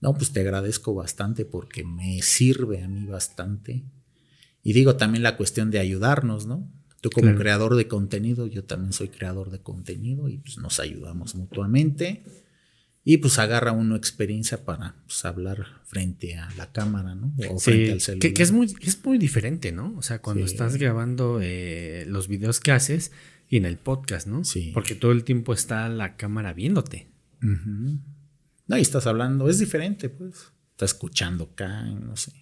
No, 0.00 0.14
pues 0.14 0.30
te 0.32 0.38
agradezco 0.42 0.94
bastante 0.94 1.44
porque 1.44 1.82
me 1.82 2.22
sirve 2.22 2.84
a 2.84 2.88
mí 2.88 3.06
bastante. 3.06 3.82
Y 4.62 4.72
digo 4.72 4.94
también 4.94 5.24
la 5.24 5.36
cuestión 5.36 5.72
de 5.72 5.80
ayudarnos, 5.80 6.46
¿no? 6.46 6.70
Tú 7.00 7.10
como 7.10 7.24
Claro. 7.24 7.38
creador 7.40 7.74
de 7.74 7.88
contenido, 7.88 8.46
yo 8.46 8.62
también 8.62 8.92
soy 8.92 9.08
creador 9.08 9.50
de 9.50 9.58
contenido 9.58 10.28
y 10.28 10.38
pues 10.38 10.56
nos 10.58 10.78
ayudamos 10.78 11.34
mutuamente. 11.34 12.22
Y 13.02 13.16
pues 13.16 13.38
agarra 13.38 13.72
uno 13.72 13.96
experiencia 13.96 14.64
para 14.64 14.94
pues, 15.06 15.24
hablar 15.24 15.66
frente 15.84 16.36
a 16.36 16.50
la 16.56 16.70
cámara, 16.70 17.14
¿no? 17.14 17.32
O 17.50 17.58
frente 17.58 17.92
al 17.92 18.00
celular. 18.00 18.20
que, 18.20 18.34
que 18.34 18.42
es, 18.42 18.52
muy, 18.52 18.74
es 18.82 19.04
muy 19.04 19.16
diferente, 19.18 19.72
¿no? 19.72 19.94
O 19.96 20.02
sea, 20.02 20.20
cuando 20.20 20.46
Sí. 20.46 20.52
estás 20.52 20.76
grabando 20.76 21.40
eh, 21.42 22.04
los 22.06 22.28
videos 22.28 22.60
que 22.60 22.72
haces 22.72 23.10
y 23.48 23.56
en 23.56 23.64
el 23.64 23.78
podcast, 23.78 24.26
¿no? 24.26 24.44
Sí. 24.44 24.70
Porque 24.74 24.94
todo 24.94 25.12
el 25.12 25.24
tiempo 25.24 25.54
está 25.54 25.88
la 25.88 26.16
cámara 26.16 26.52
viéndote. 26.52 27.08
Ujú. 27.42 28.00
No, 28.66 28.76
y 28.76 28.80
estás 28.82 29.06
hablando, 29.06 29.48
es 29.48 29.58
diferente, 29.58 30.10
pues. 30.10 30.52
Estás 30.72 30.92
escuchando 30.92 31.44
acá, 31.52 31.82
no 31.84 32.16
sé. 32.16 32.32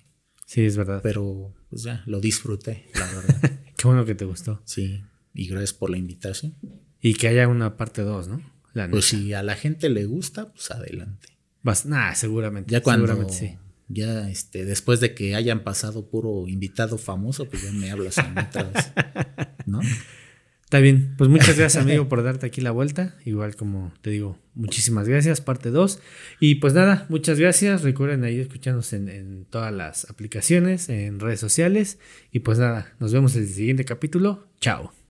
Sí, 0.45 0.63
es 0.65 0.77
verdad. 0.77 1.01
Pero 1.03 1.55
pues 1.71 1.83
ya, 1.85 2.03
lo 2.07 2.21
disfruté, 2.21 2.87
la 2.95 3.07
verdad. 3.07 3.61
Qué 3.77 3.87
bueno 3.87 4.05
que 4.05 4.15
te 4.17 4.25
gustó. 4.25 4.61
sí. 4.65 5.03
Y 5.35 5.47
gracias 5.47 5.73
por 5.73 5.89
la 5.91 5.99
invitación. 5.99 6.57
Y 7.01 7.15
que 7.15 7.29
haya 7.29 7.47
una 7.47 7.77
parte 7.77 8.03
2, 8.03 8.27
¿no? 8.27 8.43
La 8.79 8.89
Pues 8.91 9.13
neta. 9.13 9.25
si 9.25 9.33
a 9.35 9.43
la 9.43 9.55
gente 9.57 9.89
le 9.89 10.05
gusta, 10.07 10.53
pues 10.53 10.71
adelante. 10.71 11.29
Vas- 11.63 11.87
nah, 11.87 12.15
seguramente. 12.15 12.71
Ya 12.73 12.83
cuando 12.83 13.07
Seguramente 13.07 13.39
sí. 13.39 13.57
ya 13.89 14.29
este 14.31 14.65
después 14.65 15.01
de 15.01 15.15
que 15.15 15.35
hayan 15.35 15.65
pasado 15.65 16.09
puro 16.09 16.47
invitado 16.49 16.99
famoso, 16.99 17.47
pues 17.47 17.63
ya 17.65 17.73
me 17.73 17.91
hablas 17.91 18.19
a 18.19 18.29
mí 18.29 18.35
otra 18.41 18.63
vez, 18.65 18.93
¿no? 19.67 19.81
Está 20.65 20.81
bien. 20.81 21.15
Pues 21.17 21.31
muchas 21.31 21.57
gracias, 21.59 21.83
amigo, 21.83 22.09
por 22.11 22.23
darte 22.23 22.45
aquí 22.45 22.61
la 22.61 22.71
vuelta. 22.73 23.17
Igual 23.25 23.57
como 23.57 23.91
te 24.03 24.11
digo, 24.11 24.39
muchísimas 24.55 25.09
gracias, 25.09 25.41
parte 25.41 25.71
2. 25.71 25.99
Y 26.41 26.57
pues 26.57 26.75
nada, 26.75 27.07
muchas 27.09 27.39
gracias. 27.41 27.81
Recuerden 27.83 28.23
ahí 28.25 28.39
escucharnos 28.39 28.93
en, 28.93 29.09
en 29.09 29.47
todas 29.47 29.73
las 29.73 30.11
aplicaciones, 30.11 30.91
en 30.91 31.21
redes 31.21 31.41
sociales. 31.41 31.99
Y 32.33 32.41
pues 32.41 32.59
nada, 32.59 32.93
nos 33.01 33.15
vemos 33.15 33.35
en 33.37 33.45
el 33.45 33.49
siguiente 33.49 33.87
capítulo. 33.87 34.47
Chao. 34.61 34.93